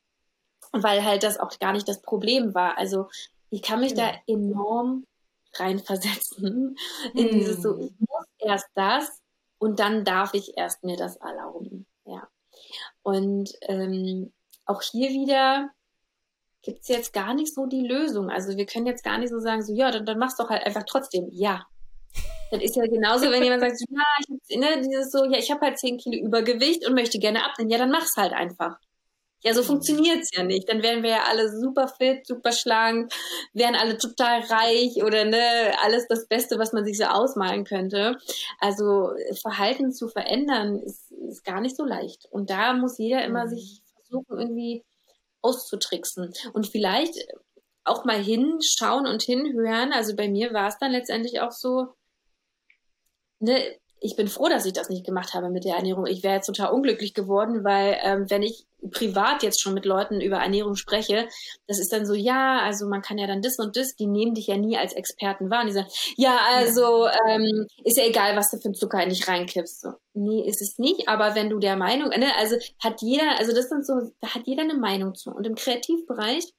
weil 0.71 1.03
halt 1.03 1.23
das 1.23 1.39
auch 1.39 1.57
gar 1.59 1.71
nicht 1.71 1.87
das 1.87 2.01
Problem 2.01 2.53
war. 2.53 2.77
Also 2.77 3.07
ich 3.49 3.61
kann 3.61 3.79
mich 3.79 3.93
mhm. 3.93 3.97
da 3.97 4.11
enorm 4.27 5.05
reinversetzen 5.53 6.75
in 7.13 7.27
mhm. 7.27 7.31
dieses 7.31 7.61
so, 7.61 7.77
ich 7.77 7.91
muss 7.99 8.25
erst 8.39 8.69
das 8.75 9.21
und 9.59 9.79
dann 9.79 10.03
darf 10.03 10.33
ich 10.33 10.57
erst 10.57 10.83
mir 10.83 10.97
das 10.97 11.15
erlauben. 11.17 11.85
Ja. 12.05 12.27
Und 13.03 13.53
ähm, 13.61 14.33
auch 14.65 14.81
hier 14.81 15.09
wieder, 15.09 15.69
gibt's 16.63 16.87
jetzt 16.87 17.13
gar 17.13 17.33
nicht 17.33 17.53
so 17.53 17.65
die 17.65 17.85
Lösung. 17.85 18.29
Also 18.29 18.57
wir 18.57 18.65
können 18.65 18.87
jetzt 18.87 19.03
gar 19.03 19.17
nicht 19.17 19.29
so 19.29 19.39
sagen, 19.39 19.61
so 19.61 19.73
ja, 19.73 19.91
dann, 19.91 20.05
dann 20.05 20.17
mach's 20.17 20.37
doch 20.37 20.49
halt 20.49 20.65
einfach 20.65 20.83
trotzdem. 20.87 21.27
Ja. 21.31 21.67
Das 22.51 22.61
ist 22.61 22.75
ja 22.75 22.85
genauso, 22.85 23.31
wenn 23.31 23.43
jemand 23.43 23.61
sagt, 23.61 23.79
so, 23.79 23.85
ja, 23.89 24.03
ich 24.19 24.29
hab, 24.29 24.59
ne, 24.59 24.81
dieses 24.81 25.11
so, 25.11 25.25
ja, 25.25 25.37
ich 25.37 25.51
habe 25.51 25.61
halt 25.61 25.77
10 25.77 25.97
Kilo 25.97 26.25
Übergewicht 26.25 26.87
und 26.87 26.93
möchte 26.93 27.19
gerne 27.19 27.45
abnehmen. 27.45 27.71
Ja, 27.71 27.77
dann 27.77 27.91
mach's 27.91 28.15
halt 28.15 28.33
einfach. 28.33 28.77
Ja, 29.41 29.53
so 29.53 29.61
funktioniert's 29.61 30.29
ja 30.33 30.43
nicht. 30.43 30.69
Dann 30.69 30.81
wären 30.81 31.03
wir 31.03 31.09
ja 31.09 31.23
alle 31.27 31.49
super 31.49 31.89
fit, 31.89 32.25
super 32.25 32.53
schlank, 32.53 33.11
wären 33.51 33.75
alle 33.75 33.97
total 33.97 34.39
reich 34.41 35.03
oder 35.03 35.25
ne, 35.25 35.73
alles 35.83 36.07
das 36.07 36.27
Beste, 36.27 36.59
was 36.59 36.71
man 36.71 36.85
sich 36.85 36.97
so 36.97 37.05
ausmalen 37.05 37.65
könnte. 37.65 38.17
Also 38.59 39.09
Verhalten 39.41 39.91
zu 39.91 40.07
verändern 40.07 40.79
ist, 40.79 41.11
ist 41.11 41.43
gar 41.43 41.59
nicht 41.59 41.75
so 41.75 41.83
leicht. 41.83 42.25
Und 42.31 42.49
da 42.49 42.73
muss 42.73 42.97
jeder 42.97 43.25
immer 43.25 43.45
mhm. 43.45 43.49
sich 43.49 43.81
versuchen, 43.97 44.39
irgendwie 44.39 44.85
auszutricksen. 45.43 46.33
Und 46.53 46.67
vielleicht 46.67 47.15
auch 47.83 48.05
mal 48.05 48.21
hinschauen 48.21 49.05
und 49.05 49.21
hinhören. 49.21 49.93
Also 49.93 50.15
bei 50.15 50.27
mir 50.27 50.53
war 50.53 50.69
es 50.69 50.77
dann 50.79 50.91
letztendlich 50.91 51.41
auch 51.41 51.51
so, 51.51 51.93
ne, 53.39 53.77
ich 54.03 54.17
bin 54.17 54.27
froh, 54.27 54.49
dass 54.49 54.65
ich 54.65 54.73
das 54.73 54.89
nicht 54.89 55.05
gemacht 55.05 55.33
habe 55.33 55.49
mit 55.49 55.63
der 55.63 55.77
Ernährung. 55.77 56.05
Ich 56.05 56.23
wäre 56.23 56.35
jetzt 56.35 56.47
total 56.47 56.73
unglücklich 56.73 57.13
geworden, 57.13 57.63
weil 57.63 57.97
ähm, 58.03 58.29
wenn 58.29 58.43
ich 58.43 58.65
privat 58.91 59.43
jetzt 59.43 59.61
schon 59.61 59.73
mit 59.73 59.85
Leuten 59.85 60.19
über 60.19 60.37
Ernährung 60.39 60.75
spreche, 60.75 61.29
das 61.67 61.79
ist 61.79 61.93
dann 61.93 62.05
so, 62.05 62.13
ja, 62.13 62.59
also 62.59 62.85
man 62.85 63.01
kann 63.01 63.17
ja 63.17 63.27
dann 63.27 63.41
das 63.41 63.57
und 63.59 63.77
das, 63.77 63.95
die 63.95 64.07
nehmen 64.07 64.35
dich 64.35 64.47
ja 64.47 64.57
nie 64.57 64.77
als 64.77 64.91
Experten 64.91 65.49
wahr. 65.49 65.61
Und 65.61 65.67
die 65.67 65.73
sagen, 65.73 65.87
ja, 66.17 66.37
also 66.53 67.07
ähm, 67.29 67.65
ist 67.85 67.97
ja 67.97 68.05
egal, 68.05 68.35
was 68.35 68.51
du 68.51 68.57
für 68.57 68.65
einen 68.65 68.75
Zucker 68.75 69.01
in 69.01 69.09
dich 69.09 69.25
reinkippst. 69.25 69.79
So, 69.79 69.91
nee, 70.13 70.41
ist 70.41 70.61
es 70.61 70.77
nicht, 70.77 71.07
aber 71.07 71.33
wenn 71.33 71.49
du 71.49 71.59
der 71.59 71.77
Meinung, 71.77 72.09
ne, 72.09 72.27
also 72.37 72.57
hat 72.83 73.01
jeder, 73.01 73.39
also 73.39 73.55
das 73.55 73.69
sind 73.69 73.87
so, 73.87 74.11
da 74.19 74.35
hat 74.35 74.41
jeder 74.45 74.63
eine 74.63 74.75
Meinung 74.75 75.15
zu. 75.15 75.31
Und 75.31 75.47
im 75.47 75.55
Kreativbereich 75.55 76.51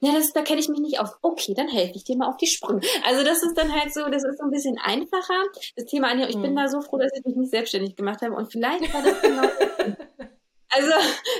ja, 0.00 0.12
das, 0.12 0.32
da 0.32 0.42
kenne 0.42 0.60
ich 0.60 0.68
mich 0.68 0.80
nicht 0.80 1.00
aus. 1.00 1.10
Okay, 1.22 1.54
dann 1.54 1.68
helfe 1.68 1.94
ich 1.96 2.04
dir 2.04 2.16
mal 2.16 2.28
auf 2.28 2.36
die 2.36 2.46
Sprünge. 2.46 2.80
Also 3.04 3.24
das 3.24 3.42
ist 3.42 3.54
dann 3.54 3.72
halt 3.72 3.92
so, 3.92 4.08
das 4.08 4.24
ist 4.24 4.38
so 4.38 4.44
ein 4.44 4.50
bisschen 4.50 4.78
einfacher. 4.78 5.42
Das 5.76 5.86
Thema 5.86 6.14
ich 6.14 6.36
bin 6.36 6.50
hm. 6.50 6.56
da 6.56 6.68
so 6.68 6.80
froh, 6.80 6.98
dass 6.98 7.12
ich 7.14 7.24
mich 7.24 7.36
nicht 7.36 7.50
selbstständig 7.50 7.96
gemacht 7.96 8.22
habe. 8.22 8.34
Und 8.34 8.50
vielleicht 8.52 8.92
war 8.92 9.02
das 9.02 9.20
genau 9.20 9.42
Also 10.70 10.92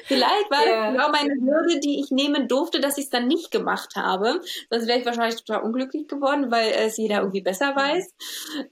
vielleicht 0.05 0.51
war 0.51 0.67
yeah. 0.67 0.85
das 0.85 0.93
genau 0.93 1.11
meine 1.11 1.35
Hürde, 1.35 1.81
die 1.81 2.01
ich 2.01 2.11
nehmen 2.11 2.49
durfte, 2.49 2.81
dass 2.81 2.99
ich 2.99 3.05
es 3.05 3.11
dann 3.11 3.27
nicht 3.27 3.51
gemacht 3.51 3.95
habe. 3.97 4.41
Sonst 4.71 4.87
wäre 4.87 4.99
ich 4.99 5.07
wahrscheinlich 5.07 5.43
total 5.43 5.63
unglücklich 5.63 6.09
geworden, 6.09 6.51
weil 6.51 6.73
es 6.73 6.97
jeder 6.97 7.19
irgendwie 7.19 7.43
besser 7.43 7.77
weiß. 7.77 8.15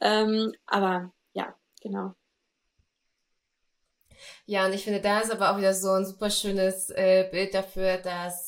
Ähm, 0.00 0.54
aber 0.66 1.12
ja, 1.34 1.54
genau. 1.82 2.14
Ja, 4.46 4.66
und 4.66 4.72
ich 4.72 4.84
finde, 4.84 5.00
da 5.00 5.20
ist 5.20 5.32
aber 5.32 5.52
auch 5.52 5.58
wieder 5.58 5.74
so 5.74 5.90
ein 5.90 6.06
super 6.06 6.30
schönes 6.30 6.90
äh, 6.90 7.28
Bild 7.30 7.52
dafür, 7.52 7.98
dass 7.98 8.45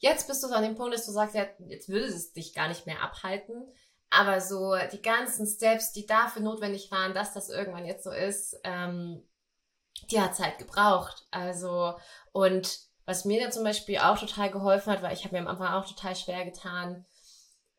jetzt 0.00 0.26
bist 0.26 0.42
du 0.42 0.48
so 0.48 0.54
an 0.54 0.64
dem 0.64 0.74
Punkt, 0.74 0.94
dass 0.94 1.06
du 1.06 1.12
sagst, 1.12 1.34
ja, 1.34 1.46
jetzt 1.68 1.88
würde 1.88 2.06
es 2.06 2.32
dich 2.32 2.54
gar 2.54 2.68
nicht 2.68 2.86
mehr 2.86 3.02
abhalten. 3.02 3.72
Aber 4.10 4.40
so 4.40 4.74
die 4.92 5.02
ganzen 5.02 5.46
Steps, 5.46 5.92
die 5.92 6.04
dafür 6.04 6.42
notwendig 6.42 6.90
waren, 6.90 7.14
dass 7.14 7.32
das 7.32 7.48
irgendwann 7.48 7.86
jetzt 7.86 8.02
so 8.02 8.10
ist, 8.10 8.58
ähm, 8.64 9.22
die 10.10 10.20
hat 10.20 10.34
Zeit 10.34 10.58
gebraucht. 10.58 11.26
Also, 11.30 11.94
und 12.32 12.80
was 13.04 13.24
mir 13.24 13.44
da 13.44 13.50
zum 13.50 13.62
Beispiel 13.62 13.98
auch 13.98 14.18
total 14.18 14.50
geholfen 14.50 14.92
hat, 14.92 15.02
weil 15.02 15.12
ich 15.12 15.24
habe 15.24 15.34
mir 15.34 15.42
am 15.42 15.48
Anfang 15.48 15.68
auch 15.68 15.86
total 15.86 16.16
schwer 16.16 16.44
getan, 16.44 17.06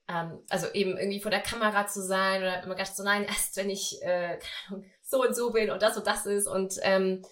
ähm, 0.07 0.43
also 0.49 0.67
eben 0.73 0.97
irgendwie 0.97 1.21
vor 1.21 1.31
der 1.31 1.41
Kamera 1.41 1.87
zu 1.87 2.01
sein 2.01 2.41
oder 2.41 2.63
immer 2.63 2.75
gedacht 2.75 2.95
so, 2.95 3.03
nein, 3.03 3.23
erst 3.27 3.57
wenn 3.57 3.69
ich 3.69 4.01
äh, 4.03 4.39
so 5.01 5.21
und 5.21 5.35
so 5.35 5.51
bin 5.51 5.69
und 5.69 5.81
das 5.81 5.97
und 5.97 6.07
das 6.07 6.25
ist. 6.25 6.47
Und 6.47 6.75
ähm, 6.81 7.23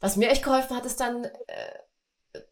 was 0.00 0.16
mir 0.16 0.30
echt 0.30 0.42
geholfen 0.42 0.76
hat, 0.76 0.86
ist 0.86 1.00
dann, 1.00 1.24
äh, 1.24 1.78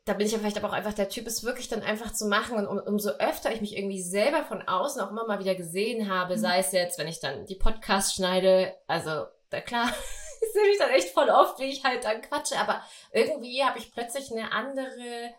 da 0.08 0.14
bin 0.14 0.26
ich 0.26 0.32
ja 0.32 0.38
vielleicht 0.38 0.56
aber 0.56 0.68
auch 0.68 0.72
einfach 0.72 0.94
der 0.94 1.10
Typ, 1.10 1.26
ist 1.26 1.44
wirklich 1.44 1.68
dann 1.68 1.82
einfach 1.82 2.12
zu 2.12 2.26
machen. 2.26 2.56
Und 2.56 2.66
um, 2.66 2.78
umso 2.78 3.10
öfter 3.10 3.52
ich 3.52 3.60
mich 3.60 3.76
irgendwie 3.76 4.02
selber 4.02 4.42
von 4.42 4.66
außen 4.66 5.02
auch 5.02 5.10
immer 5.10 5.26
mal 5.26 5.38
wieder 5.38 5.54
gesehen 5.54 6.10
habe, 6.10 6.36
mhm. 6.36 6.40
sei 6.40 6.58
es 6.58 6.72
jetzt, 6.72 6.98
wenn 6.98 7.08
ich 7.08 7.20
dann 7.20 7.44
die 7.44 7.56
Podcasts 7.56 8.14
schneide, 8.14 8.74
also 8.86 9.26
da 9.50 9.60
klar, 9.60 9.88
ich 10.40 10.52
sehe 10.52 10.68
mich 10.68 10.78
dann 10.78 10.90
echt 10.90 11.10
voll 11.10 11.28
oft, 11.28 11.58
wie 11.58 11.70
ich 11.70 11.84
halt 11.84 12.04
dann 12.04 12.22
quatsche, 12.22 12.56
aber 12.58 12.82
irgendwie 13.12 13.62
habe 13.62 13.78
ich 13.78 13.92
plötzlich 13.92 14.32
eine 14.32 14.52
andere 14.52 15.34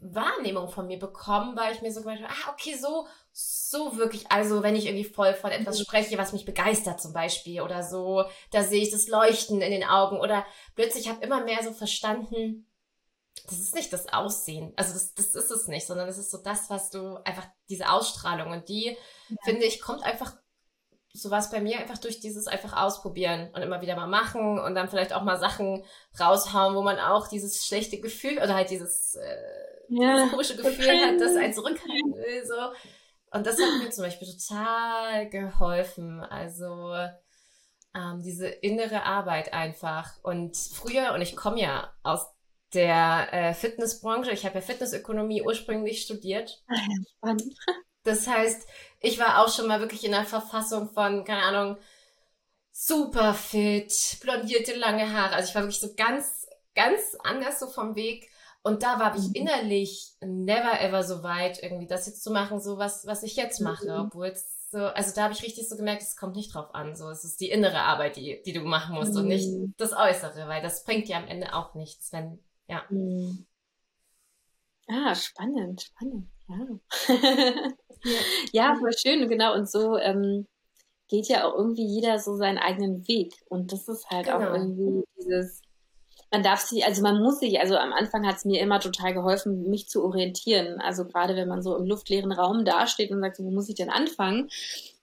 Wahrnehmung 0.00 0.68
von 0.68 0.86
mir 0.86 0.98
bekommen, 0.98 1.56
weil 1.56 1.74
ich 1.74 1.82
mir 1.82 1.92
so 1.92 2.02
gedacht 2.02 2.22
habe, 2.22 2.32
ah, 2.32 2.52
okay, 2.52 2.76
so, 2.76 3.06
so 3.32 3.96
wirklich, 3.96 4.30
also 4.30 4.62
wenn 4.62 4.76
ich 4.76 4.86
irgendwie 4.86 5.04
voll 5.04 5.34
von 5.34 5.50
etwas 5.50 5.78
mhm. 5.78 5.84
spreche, 5.84 6.18
was 6.18 6.32
mich 6.32 6.44
begeistert 6.44 7.00
zum 7.00 7.12
Beispiel 7.12 7.60
oder 7.62 7.82
so, 7.82 8.24
da 8.52 8.62
sehe 8.62 8.82
ich 8.82 8.90
das 8.90 9.08
Leuchten 9.08 9.60
in 9.60 9.70
den 9.70 9.84
Augen 9.84 10.20
oder 10.20 10.44
plötzlich 10.74 11.08
habe 11.08 11.24
immer 11.24 11.44
mehr 11.44 11.62
so 11.62 11.72
verstanden, 11.72 12.67
das 13.46 13.58
ist 13.58 13.74
nicht 13.74 13.92
das 13.92 14.12
Aussehen, 14.12 14.72
also 14.76 14.92
das, 14.92 15.14
das 15.14 15.34
ist 15.34 15.50
es 15.50 15.68
nicht, 15.68 15.86
sondern 15.86 16.06
das 16.06 16.18
ist 16.18 16.30
so 16.30 16.38
das, 16.38 16.70
was 16.70 16.90
du 16.90 17.16
einfach, 17.24 17.46
diese 17.68 17.90
Ausstrahlung 17.90 18.50
und 18.50 18.68
die, 18.68 18.96
ja. 19.28 19.36
finde 19.44 19.64
ich, 19.64 19.80
kommt 19.80 20.02
einfach 20.02 20.34
so 21.14 21.30
war 21.30 21.38
es 21.38 21.50
bei 21.50 21.60
mir 21.60 21.78
einfach 21.78 21.98
durch 21.98 22.20
dieses 22.20 22.46
einfach 22.46 22.76
ausprobieren 22.76 23.50
und 23.54 23.62
immer 23.62 23.80
wieder 23.80 23.96
mal 23.96 24.06
machen 24.06 24.58
und 24.58 24.74
dann 24.74 24.88
vielleicht 24.88 25.12
auch 25.12 25.22
mal 25.22 25.38
Sachen 25.38 25.84
raushauen, 26.20 26.76
wo 26.76 26.82
man 26.82 26.98
auch 26.98 27.28
dieses 27.28 27.66
schlechte 27.66 27.98
Gefühl 27.98 28.36
oder 28.36 28.54
halt 28.54 28.70
dieses, 28.70 29.14
äh, 29.16 29.36
ja, 29.88 30.14
dieses 30.14 30.30
komische 30.30 30.56
Gefühl 30.56 30.84
okay. 30.84 31.06
hat, 31.06 31.20
das 31.20 31.34
einen 31.34 31.54
zurückhalten 31.54 32.14
will, 32.14 32.46
so. 32.46 32.54
Und 33.30 33.46
das 33.46 33.60
hat 33.60 33.82
mir 33.82 33.90
zum 33.90 34.04
Beispiel 34.04 34.28
total 34.28 35.28
geholfen. 35.28 36.20
Also 36.20 36.94
ähm, 37.94 38.22
diese 38.22 38.48
innere 38.48 39.02
Arbeit 39.02 39.52
einfach. 39.52 40.12
Und 40.22 40.56
früher, 40.56 41.12
und 41.12 41.20
ich 41.20 41.36
komme 41.36 41.60
ja 41.60 41.92
aus 42.02 42.26
der 42.74 43.28
äh, 43.32 43.54
Fitnessbranche, 43.54 44.30
ich 44.30 44.44
habe 44.44 44.56
ja 44.56 44.60
Fitnessökonomie 44.60 45.42
ursprünglich 45.42 46.02
studiert. 46.02 46.62
Ah 46.68 46.76
spannend. 47.18 47.54
Das 48.04 48.26
heißt, 48.26 48.66
ich 49.00 49.18
war 49.18 49.44
auch 49.44 49.52
schon 49.52 49.66
mal 49.66 49.80
wirklich 49.80 50.02
in 50.02 50.12
der 50.12 50.24
Verfassung 50.24 50.88
von, 50.88 51.24
keine 51.24 51.42
Ahnung, 51.42 51.76
super 52.72 53.34
fit, 53.34 53.92
blondierte 54.22 54.74
lange 54.74 55.12
Haare. 55.12 55.34
Also 55.34 55.50
ich 55.50 55.54
war 55.54 55.62
wirklich 55.62 55.80
so 55.80 55.94
ganz, 55.94 56.46
ganz 56.74 57.00
anders 57.22 57.60
so 57.60 57.66
vom 57.66 57.96
Weg. 57.96 58.30
Und 58.62 58.82
da 58.82 58.98
war 58.98 59.14
ich 59.14 59.28
mhm. 59.28 59.34
innerlich 59.34 60.12
never 60.20 60.80
ever 60.80 61.02
so 61.02 61.22
weit, 61.22 61.62
irgendwie 61.62 61.86
das 61.86 62.06
jetzt 62.06 62.22
zu 62.22 62.30
machen, 62.30 62.60
so 62.60 62.78
was, 62.78 63.04
was 63.06 63.22
ich 63.24 63.36
jetzt 63.36 63.60
mache. 63.60 63.84
Mhm. 63.84 64.06
Obwohl 64.06 64.28
es 64.28 64.70
so, 64.70 64.78
also 64.78 65.14
da 65.14 65.24
habe 65.24 65.34
ich 65.34 65.42
richtig 65.42 65.68
so 65.68 65.76
gemerkt, 65.76 66.02
es 66.02 66.16
kommt 66.16 66.36
nicht 66.36 66.54
drauf 66.54 66.74
an. 66.74 66.94
So, 66.94 67.08
es 67.10 67.24
ist 67.24 67.40
die 67.40 67.50
innere 67.50 67.80
Arbeit, 67.80 68.16
die, 68.16 68.42
die 68.44 68.52
du 68.52 68.60
machen 68.60 68.94
musst 68.94 69.16
und 69.16 69.26
nicht 69.26 69.48
mhm. 69.48 69.74
das 69.76 69.92
Äußere, 69.92 70.46
weil 70.46 70.62
das 70.62 70.84
bringt 70.84 71.08
dir 71.08 71.16
am 71.16 71.26
Ende 71.26 71.54
auch 71.54 71.74
nichts, 71.74 72.12
wenn, 72.12 72.38
ja. 72.68 72.84
Mhm. 72.90 73.46
Ah, 74.88 75.14
spannend, 75.14 75.82
spannend, 75.82 76.28
ja. 76.48 76.56
ja, 77.08 78.20
ja 78.52 78.76
voll 78.76 78.92
schön, 78.96 79.28
genau. 79.28 79.54
Und 79.54 79.70
so 79.70 79.96
ähm, 79.98 80.46
geht 81.08 81.28
ja 81.28 81.44
auch 81.44 81.54
irgendwie 81.54 81.86
jeder 81.86 82.18
so 82.18 82.36
seinen 82.36 82.58
eigenen 82.58 83.06
Weg. 83.08 83.34
Und 83.48 83.72
das 83.72 83.88
ist 83.88 84.08
halt 84.10 84.26
genau. 84.26 84.38
auch 84.38 84.54
irgendwie 84.54 85.04
dieses, 85.18 85.60
man 86.30 86.42
darf 86.42 86.60
sich, 86.60 86.84
also 86.84 87.02
man 87.02 87.22
muss 87.22 87.40
sich, 87.40 87.60
also 87.60 87.76
am 87.76 87.92
Anfang 87.92 88.26
hat 88.26 88.36
es 88.36 88.44
mir 88.44 88.60
immer 88.60 88.80
total 88.80 89.14
geholfen, 89.14 89.68
mich 89.68 89.88
zu 89.88 90.04
orientieren. 90.04 90.80
Also 90.80 91.04
gerade 91.04 91.36
wenn 91.36 91.48
man 91.48 91.62
so 91.62 91.76
im 91.76 91.86
luftleeren 91.86 92.32
Raum 92.32 92.64
dasteht 92.64 93.10
und 93.10 93.20
sagt, 93.20 93.36
so, 93.36 93.44
wo 93.44 93.50
muss 93.50 93.68
ich 93.68 93.74
denn 93.74 93.90
anfangen? 93.90 94.48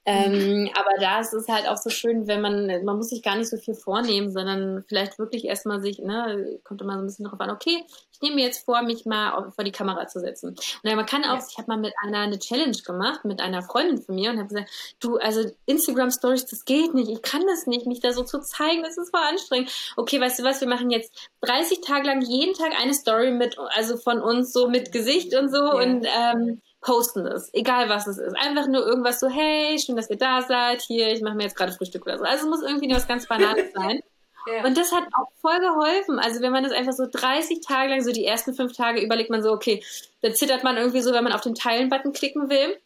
Ähm, 0.08 0.70
aber 0.78 1.00
da 1.00 1.20
ist 1.20 1.34
es 1.34 1.48
halt 1.48 1.68
auch 1.68 1.78
so 1.78 1.90
schön, 1.90 2.28
wenn 2.28 2.40
man, 2.40 2.68
man 2.86 2.98
muss 2.98 3.10
sich 3.10 3.24
gar 3.24 3.36
nicht 3.36 3.50
so 3.50 3.58
viel 3.58 3.74
vornehmen, 3.74 4.32
sondern 4.32 4.84
vielleicht 4.88 5.18
wirklich 5.18 5.46
erstmal 5.46 5.82
sich, 5.82 5.98
ne, 5.98 6.60
kommt 6.64 6.82
immer 6.82 6.94
so 6.94 7.00
ein 7.00 7.06
bisschen 7.08 7.26
darauf 7.26 7.40
an, 7.40 7.50
okay, 7.50 7.84
ich 8.12 8.22
nehme 8.22 8.36
mir 8.36 8.46
jetzt 8.46 8.64
vor, 8.64 8.84
mich 8.84 9.06
mal 9.06 9.52
vor 9.52 9.64
die 9.64 9.72
Kamera 9.72 10.08
zu 10.08 10.20
setzen. 10.20 10.50
Und 10.50 10.62
ja, 10.84 10.96
man 10.96 11.08
kann 11.08 11.24
auch, 11.24 11.40
ja. 11.40 11.46
ich 11.50 11.58
habe 11.58 11.68
mal 11.70 11.78
mit 11.78 11.94
einer 12.04 12.20
eine 12.20 12.38
Challenge 12.38 12.78
gemacht, 12.86 13.26
mit 13.26 13.42
einer 13.42 13.64
Freundin 13.64 14.00
von 14.02 14.14
mir 14.14 14.30
und 14.30 14.38
habe 14.38 14.48
gesagt, 14.48 14.70
du, 15.00 15.18
also 15.18 15.50
Instagram 15.66 16.12
Stories, 16.12 16.46
das 16.46 16.66
geht 16.66 16.94
nicht, 16.94 17.10
ich 17.10 17.24
kann 17.24 17.46
das 17.48 17.66
nicht, 17.66 17.88
mich 17.88 18.00
da 18.00 18.14
so 18.14 18.24
zu 18.24 18.40
zeigen, 18.42 18.84
das 18.84 18.98
ist 18.98 19.10
voll 19.10 19.26
anstrengend. 19.28 19.72
Okay, 19.98 20.22
weißt 20.22 20.40
du 20.40 20.44
was, 20.44 20.62
wir 20.62 20.68
machen 20.68 20.92
jetzt 20.92 21.30
30 21.42 21.82
Tage 21.82 22.06
lang 22.06 22.22
jeden 22.22 22.54
Tag 22.54 22.74
eine 22.80 22.94
Story 22.94 23.32
mit, 23.32 23.58
also 23.58 23.98
von 23.98 24.22
uns 24.22 24.54
so 24.54 24.70
mit 24.70 24.92
Gesicht 24.92 25.36
und 25.36 25.50
so 25.50 25.58
ja. 25.58 25.74
und 25.74 26.06
ähm, 26.06 26.62
posten 26.86 27.26
es, 27.26 27.50
egal 27.54 27.90
was 27.90 28.06
es 28.06 28.20
ist. 28.20 28.38
Einfach 28.38 28.68
nur 28.68 28.86
irgendwas 28.86 29.20
so, 29.20 29.28
hey, 29.28 29.78
schön, 29.80 29.96
dass 29.96 30.10
ihr 30.10 30.18
da 30.18 30.44
seid, 30.44 30.82
hier, 30.84 31.12
ich 31.12 31.22
mache 31.22 31.34
mir 31.36 31.44
jetzt 31.44 31.58
gerade 31.58 31.72
Frühstück 31.72 32.04
oder 32.06 32.20
so. 32.20 32.24
Also 32.24 32.46
es 32.46 32.50
muss 32.50 32.62
irgendwie 32.62 32.88
nur 32.88 32.98
was 32.98 33.08
ganz 33.08 33.28
Banales 33.28 33.74
sein. 33.76 34.02
Ja. 34.48 34.64
Und 34.64 34.78
das 34.78 34.92
hat 34.92 35.06
auch 35.20 35.32
voll 35.42 35.60
geholfen. 35.60 36.20
Also 36.20 36.42
wenn 36.42 36.52
man 36.52 36.64
das 36.64 36.72
einfach 36.72 36.94
so 36.94 37.08
30 37.12 37.62
Tage 37.66 37.90
lang, 37.90 38.04
so 38.04 38.12
die 38.12 38.24
ersten 38.24 38.54
fünf 38.54 38.78
Tage 38.78 39.02
überlegt 39.02 39.32
man 39.32 39.42
so, 39.42 39.52
okay, 39.52 39.84
dann 40.22 40.36
zittert 40.36 40.64
man 40.64 40.78
irgendwie 40.78 41.02
so, 41.02 41.12
wenn 41.12 41.24
man 41.24 41.34
auf 41.34 41.42
den 41.42 41.56
Teilen-Button 41.56 42.14
klicken 42.14 42.52
will. 42.52 42.78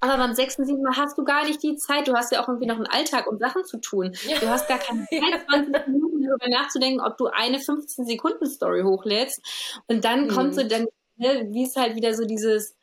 Aber 0.00 0.18
beim 0.18 0.34
sechsten, 0.34 0.66
siebten 0.66 0.82
Mal 0.82 0.98
hast 0.98 1.16
du 1.16 1.24
gar 1.24 1.46
nicht 1.46 1.62
die 1.62 1.76
Zeit. 1.76 2.06
Du 2.06 2.14
hast 2.14 2.30
ja 2.30 2.42
auch 2.42 2.48
irgendwie 2.48 2.66
noch 2.66 2.76
einen 2.76 2.86
Alltag, 2.86 3.26
um 3.26 3.38
Sachen 3.38 3.64
zu 3.64 3.78
tun. 3.78 4.14
Ja. 4.26 4.38
Du 4.38 4.48
hast 4.48 4.68
gar 4.68 4.78
keine 4.78 5.06
Zeit, 5.10 5.46
20 5.48 5.88
Minuten 5.88 6.22
darüber 6.22 6.48
nachzudenken, 6.50 7.00
ob 7.00 7.16
du 7.16 7.28
eine 7.28 7.58
15 7.58 8.04
Sekunden 8.04 8.44
Story 8.46 8.82
hochlädst. 8.82 9.40
Und 9.86 10.04
dann 10.04 10.24
mhm. 10.24 10.28
kommt 10.28 10.54
so 10.54 10.62
dann, 10.62 10.86
ne, 11.16 11.48
wie 11.48 11.64
es 11.64 11.76
halt 11.76 11.96
wieder 11.96 12.12
so 12.12 12.26
dieses, 12.26 12.76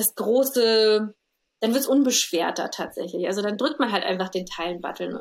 das 0.00 0.14
große, 0.14 1.14
dann 1.60 1.74
wird's 1.74 1.86
unbeschwerter 1.86 2.70
tatsächlich. 2.70 3.26
Also 3.26 3.42
dann 3.42 3.58
drückt 3.58 3.78
man 3.78 3.92
halt 3.92 4.04
einfach 4.04 4.30
den 4.30 4.46
Teilen-Button 4.46 5.14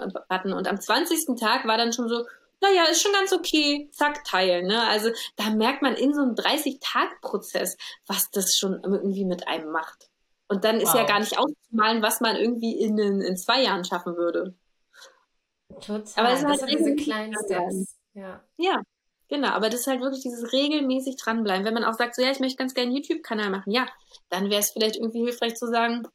und 0.54 0.68
am 0.68 0.80
20. 0.80 1.40
Tag 1.40 1.66
war 1.66 1.78
dann 1.78 1.94
schon 1.94 2.08
so, 2.08 2.26
naja, 2.62 2.86
ist 2.90 3.02
schon 3.02 3.14
ganz 3.14 3.32
okay, 3.32 3.90
zack, 3.94 4.24
teilen. 4.26 4.68
Ne? 4.68 4.82
Also 4.88 5.12
da 5.36 5.50
merkt 5.50 5.82
man 5.82 5.96
in 5.96 6.14
so 6.14 6.22
einem 6.22 6.34
30-Tag-Prozess, 6.34 7.78
was 8.06 8.30
das 8.32 8.58
schon 8.58 8.82
irgendwie 8.84 9.26
mit 9.26 9.48
einem 9.48 9.72
macht. 9.72 10.10
Und 10.48 10.64
dann 10.64 10.78
ist 10.78 10.94
wow. 10.94 11.02
ja 11.02 11.06
gar 11.06 11.20
nicht 11.20 11.38
auszumalen, 11.38 12.02
was 12.02 12.22
man 12.22 12.36
irgendwie 12.36 12.80
in, 12.80 12.98
in 12.98 13.38
zwei 13.38 13.62
Jahren 13.62 13.86
schaffen 13.86 14.16
würde. 14.18 14.56
Total. 15.80 16.04
Aber 16.16 16.32
es 16.32 16.40
ist 16.42 16.64
halt 16.64 16.80
diese 16.80 16.96
kleinen 16.96 17.36
Steps. 17.46 17.96
Ja. 18.14 18.44
ja, 18.58 18.82
Genau, 19.30 19.50
aber 19.50 19.70
das 19.70 19.82
ist 19.82 19.88
halt 19.88 20.02
wirklich 20.02 20.24
dieses 20.24 20.52
regelmäßig 20.52 21.16
dranbleiben. 21.18 21.64
Wenn 21.64 21.76
man 21.76 21.84
auch 21.84 21.94
sagt, 21.94 22.16
so 22.16 22.22
ja, 22.22 22.32
ich 22.32 22.40
möchte 22.40 22.58
ganz 22.58 22.74
gerne 22.74 22.88
einen 22.88 22.98
YouTube-Kanal 22.98 23.52
machen, 23.52 23.72
ja, 23.72 23.88
dann 24.30 24.50
wäre 24.50 24.60
es 24.60 24.72
vielleicht 24.72 24.96
irgendwie 24.96 25.20
hilfreich 25.20 25.56
zu 25.56 25.68
sagen, 25.68 26.08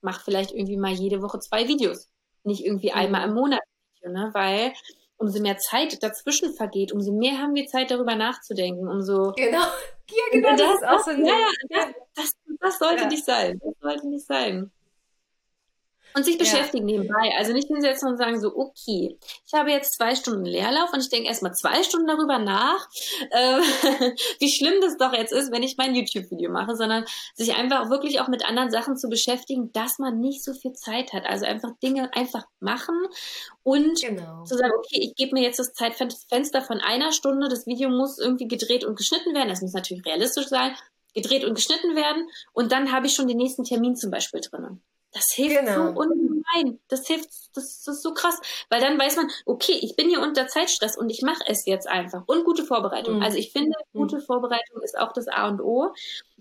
mach 0.00 0.22
vielleicht 0.22 0.52
irgendwie 0.52 0.76
mal 0.76 0.92
jede 0.92 1.22
Woche 1.22 1.40
zwei 1.40 1.66
Videos. 1.66 2.08
Nicht 2.44 2.64
irgendwie 2.64 2.90
mhm. 2.90 2.96
einmal 2.96 3.28
im 3.28 3.34
Monat, 3.34 3.62
ne? 4.04 4.30
Weil 4.32 4.72
umso 5.16 5.40
mehr 5.40 5.58
Zeit 5.58 6.02
dazwischen 6.02 6.54
vergeht, 6.54 6.92
umso 6.92 7.12
mehr 7.12 7.38
haben 7.38 7.54
wir 7.54 7.66
Zeit 7.66 7.90
darüber 7.90 8.16
nachzudenken, 8.16 8.88
umso 8.88 9.32
genau, 9.32 9.58
ja 10.10 10.22
genau, 10.32 10.50
das, 10.50 10.58
das 10.58 10.74
ist 10.74 10.88
auch 10.88 10.98
so 11.04 11.10
ein 11.10 11.24
ja, 11.24 11.34
das, 11.68 11.86
das, 12.14 12.30
das, 12.60 12.78
sollte 12.78 13.02
ja. 13.02 13.08
nicht 13.08 13.24
sein, 13.24 13.60
das 13.62 13.74
sollte 13.80 14.08
nicht 14.08 14.26
sein. 14.26 14.72
Und 16.14 16.24
sich 16.24 16.38
beschäftigen 16.38 16.88
ja. 16.88 16.98
nebenbei. 16.98 17.34
Also 17.36 17.52
nicht 17.52 17.68
hinsetzen 17.68 18.08
und 18.08 18.16
sagen 18.16 18.40
so, 18.40 18.54
okay, 18.54 19.18
ich 19.46 19.54
habe 19.54 19.70
jetzt 19.70 19.96
zwei 19.96 20.14
Stunden 20.14 20.44
Leerlauf 20.44 20.92
und 20.92 21.00
ich 21.00 21.08
denke 21.08 21.28
erstmal 21.28 21.54
zwei 21.54 21.82
Stunden 21.82 22.06
darüber 22.06 22.38
nach, 22.38 22.88
äh, 23.30 23.60
wie 24.38 24.52
schlimm 24.52 24.80
das 24.80 24.96
doch 24.96 25.12
jetzt 25.12 25.32
ist, 25.32 25.52
wenn 25.52 25.62
ich 25.62 25.76
mein 25.76 25.94
YouTube-Video 25.94 26.50
mache, 26.50 26.76
sondern 26.76 27.04
sich 27.34 27.54
einfach 27.54 27.90
wirklich 27.90 28.20
auch 28.20 28.28
mit 28.28 28.44
anderen 28.44 28.70
Sachen 28.70 28.96
zu 28.96 29.08
beschäftigen, 29.08 29.72
dass 29.72 29.98
man 29.98 30.20
nicht 30.20 30.44
so 30.44 30.52
viel 30.52 30.72
Zeit 30.72 31.12
hat. 31.12 31.24
Also 31.24 31.46
einfach 31.46 31.70
Dinge 31.82 32.12
einfach 32.14 32.44
machen 32.60 32.94
und 33.62 34.00
genau. 34.00 34.44
zu 34.44 34.56
sagen, 34.56 34.72
okay, 34.76 35.00
ich 35.00 35.14
gebe 35.14 35.34
mir 35.34 35.42
jetzt 35.42 35.58
das 35.58 35.72
Zeitfenster 35.72 36.62
von 36.62 36.80
einer 36.80 37.12
Stunde, 37.12 37.48
das 37.48 37.66
Video 37.66 37.88
muss 37.88 38.18
irgendwie 38.18 38.48
gedreht 38.48 38.84
und 38.84 38.96
geschnitten 38.96 39.34
werden. 39.34 39.48
Das 39.48 39.62
muss 39.62 39.72
natürlich 39.72 40.04
realistisch 40.04 40.48
sein, 40.48 40.74
gedreht 41.14 41.44
und 41.44 41.54
geschnitten 41.54 41.94
werden 41.94 42.28
und 42.52 42.72
dann 42.72 42.92
habe 42.92 43.06
ich 43.06 43.14
schon 43.14 43.28
den 43.28 43.36
nächsten 43.36 43.64
Termin 43.64 43.96
zum 43.96 44.10
Beispiel 44.10 44.40
drinnen. 44.40 44.82
Das 45.12 45.26
hilft 45.34 45.60
genau. 45.60 45.92
so 45.92 46.00
ungemein. 46.00 46.80
Das 46.88 47.06
hilft, 47.06 47.28
das, 47.54 47.82
das, 47.84 47.96
ist 47.96 48.02
so 48.02 48.14
krass. 48.14 48.40
Weil 48.70 48.80
dann 48.80 48.98
weiß 48.98 49.16
man, 49.16 49.28
okay, 49.44 49.78
ich 49.80 49.94
bin 49.94 50.08
hier 50.08 50.20
unter 50.20 50.48
Zeitstress 50.48 50.96
und 50.96 51.10
ich 51.10 51.22
mache 51.22 51.42
es 51.46 51.66
jetzt 51.66 51.86
einfach. 51.86 52.22
Und 52.26 52.44
gute 52.44 52.64
Vorbereitung. 52.64 53.16
Mhm. 53.16 53.22
Also 53.22 53.36
ich 53.36 53.52
finde, 53.52 53.76
mhm. 53.92 53.98
gute 53.98 54.20
Vorbereitung 54.20 54.82
ist 54.82 54.98
auch 54.98 55.12
das 55.12 55.28
A 55.28 55.48
und 55.48 55.60
O, 55.60 55.92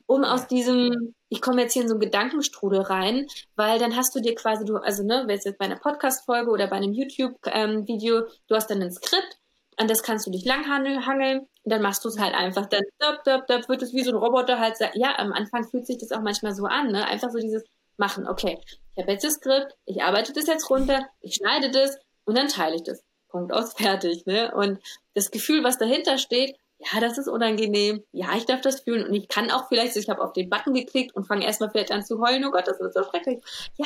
um 0.05 0.23
aus 0.23 0.47
diesem, 0.47 1.15
ich 1.29 1.41
komme 1.41 1.61
jetzt 1.61 1.73
hier 1.73 1.83
in 1.83 1.87
so 1.87 1.93
einen 1.93 2.01
Gedankenstrudel 2.01 2.81
rein, 2.81 3.27
weil 3.55 3.79
dann 3.79 3.95
hast 3.95 4.15
du 4.15 4.19
dir 4.19 4.35
quasi, 4.35 4.65
du, 4.65 4.77
also 4.77 5.03
ne, 5.03 5.23
wenn 5.25 5.39
jetzt 5.39 5.57
bei 5.57 5.65
einer 5.65 5.77
Podcast-Folge 5.77 6.49
oder 6.51 6.67
bei 6.67 6.77
einem 6.77 6.93
YouTube-Video, 6.93 8.17
ähm, 8.17 8.25
du 8.47 8.55
hast 8.55 8.69
dann 8.69 8.81
ein 8.81 8.91
Skript, 8.91 9.37
an 9.77 9.87
das 9.87 10.03
kannst 10.03 10.27
du 10.27 10.31
dich 10.31 10.45
langhangeln, 10.45 11.47
dann 11.63 11.81
machst 11.81 12.03
du 12.03 12.09
es 12.09 12.19
halt 12.19 12.33
einfach, 12.35 12.65
dann 12.67 12.83
döp, 13.01 13.23
döp, 13.23 13.47
döp, 13.47 13.69
wird 13.69 13.81
es 13.81 13.93
wie 13.93 14.03
so 14.03 14.11
ein 14.11 14.17
Roboter 14.17 14.59
halt, 14.59 14.77
ja, 14.95 15.17
am 15.17 15.31
Anfang 15.31 15.67
fühlt 15.67 15.87
sich 15.87 15.97
das 15.97 16.11
auch 16.11 16.21
manchmal 16.21 16.53
so 16.53 16.65
an, 16.65 16.91
ne, 16.91 17.05
einfach 17.05 17.29
so 17.31 17.39
dieses, 17.39 17.63
machen. 18.01 18.27
Okay, 18.27 18.59
ich 18.95 19.01
habe 19.01 19.13
jetzt 19.13 19.23
das 19.23 19.35
Skript, 19.35 19.77
ich 19.85 20.03
arbeite 20.03 20.33
das 20.33 20.47
jetzt 20.47 20.69
runter, 20.69 21.07
ich 21.21 21.35
schneide 21.35 21.71
das 21.71 21.97
und 22.25 22.37
dann 22.37 22.49
teile 22.49 22.75
ich 22.75 22.83
das. 22.83 23.01
Punkt 23.29 23.53
aus, 23.53 23.73
fertig. 23.77 24.25
Ne? 24.25 24.53
Und 24.53 24.79
das 25.13 25.31
Gefühl, 25.31 25.63
was 25.63 25.77
dahinter 25.77 26.17
steht, 26.17 26.57
ja, 26.79 26.99
das 26.99 27.17
ist 27.17 27.27
unangenehm, 27.27 28.03
ja, 28.11 28.35
ich 28.35 28.45
darf 28.45 28.61
das 28.61 28.81
fühlen 28.81 29.07
und 29.07 29.13
ich 29.13 29.27
kann 29.27 29.51
auch 29.51 29.67
vielleicht, 29.67 29.95
ich 29.95 30.09
habe 30.09 30.21
auf 30.21 30.33
den 30.33 30.49
Button 30.49 30.73
geklickt 30.73 31.15
und 31.15 31.25
fange 31.25 31.45
erstmal 31.45 31.69
vielleicht 31.69 31.91
an 31.91 32.03
zu 32.03 32.19
heulen, 32.19 32.43
oh 32.43 32.51
Gott, 32.51 32.67
das 32.67 32.79
ist 32.79 32.95
so 32.95 33.03
schrecklich. 33.03 33.39
Ja, 33.77 33.85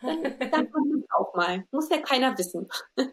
dann, 0.00 0.22
dann 0.50 0.72
kommt 0.72 0.94
es 0.94 1.10
auch 1.14 1.34
mal. 1.34 1.64
Muss 1.70 1.90
ja 1.90 1.98
keiner 1.98 2.36
wissen. 2.36 2.68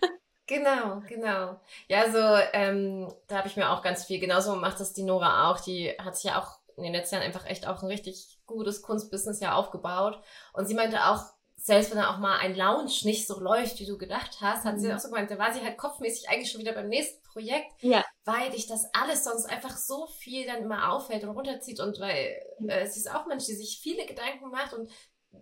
Genau, 0.49 1.01
genau. 1.05 1.59
Ja, 1.89 2.09
so 2.09 2.19
ähm, 2.53 3.13
da 3.27 3.39
habe 3.39 3.49
ich 3.49 3.57
mir 3.57 3.69
auch 3.69 3.81
ganz 3.81 4.05
viel, 4.05 4.17
genauso 4.17 4.55
macht 4.55 4.79
das 4.79 4.93
die 4.93 5.03
Nora 5.03 5.51
auch, 5.51 5.59
die 5.59 5.89
hat 5.99 6.15
sich 6.15 6.31
ja 6.31 6.39
auch 6.41 6.59
in 6.77 6.83
den 6.83 6.93
letzten 6.93 7.15
Jahren 7.15 7.25
einfach 7.25 7.45
echt 7.45 7.67
auch 7.67 7.83
ein 7.83 7.87
richtig 7.87 8.36
gutes 8.47 8.81
Kunstbusiness 8.81 9.39
ja 9.39 9.53
aufgebaut. 9.53 10.19
Und 10.53 10.67
sie 10.67 10.73
meinte 10.73 11.05
auch, 11.05 11.23
selbst 11.55 11.91
wenn 11.91 11.97
da 11.97 12.13
auch 12.13 12.19
mal 12.19 12.37
ein 12.37 12.55
Lounge 12.55 12.91
nicht 13.03 13.27
so 13.27 13.39
läuft, 13.39 13.79
wie 13.79 13.85
du 13.85 13.97
gedacht 13.97 14.37
hast, 14.41 14.63
hat 14.63 14.75
mhm. 14.75 14.79
sie 14.79 14.93
auch 14.93 14.99
so 14.99 15.09
gemeint, 15.09 15.29
da 15.29 15.37
war 15.37 15.53
sie 15.53 15.61
halt 15.61 15.77
kopfmäßig 15.77 16.29
eigentlich 16.29 16.51
schon 16.51 16.61
wieder 16.61 16.73
beim 16.73 16.87
nächsten 16.87 17.21
Projekt, 17.23 17.71
ja. 17.81 18.05
weil 18.25 18.51
dich 18.51 18.67
das 18.67 18.85
alles 18.93 19.23
sonst 19.23 19.45
einfach 19.45 19.75
so 19.75 20.07
viel 20.07 20.45
dann 20.45 20.63
immer 20.63 20.91
auffällt 20.91 21.23
und 21.23 21.35
runterzieht 21.35 21.79
und 21.79 21.99
weil 21.99 22.39
äh, 22.67 22.87
sie 22.87 22.99
ist 22.99 23.11
auch 23.11 23.25
Mensch, 23.25 23.45
die 23.45 23.55
sich 23.55 23.79
viele 23.81 24.05
Gedanken 24.05 24.49
macht 24.49 24.73
und 24.73 24.89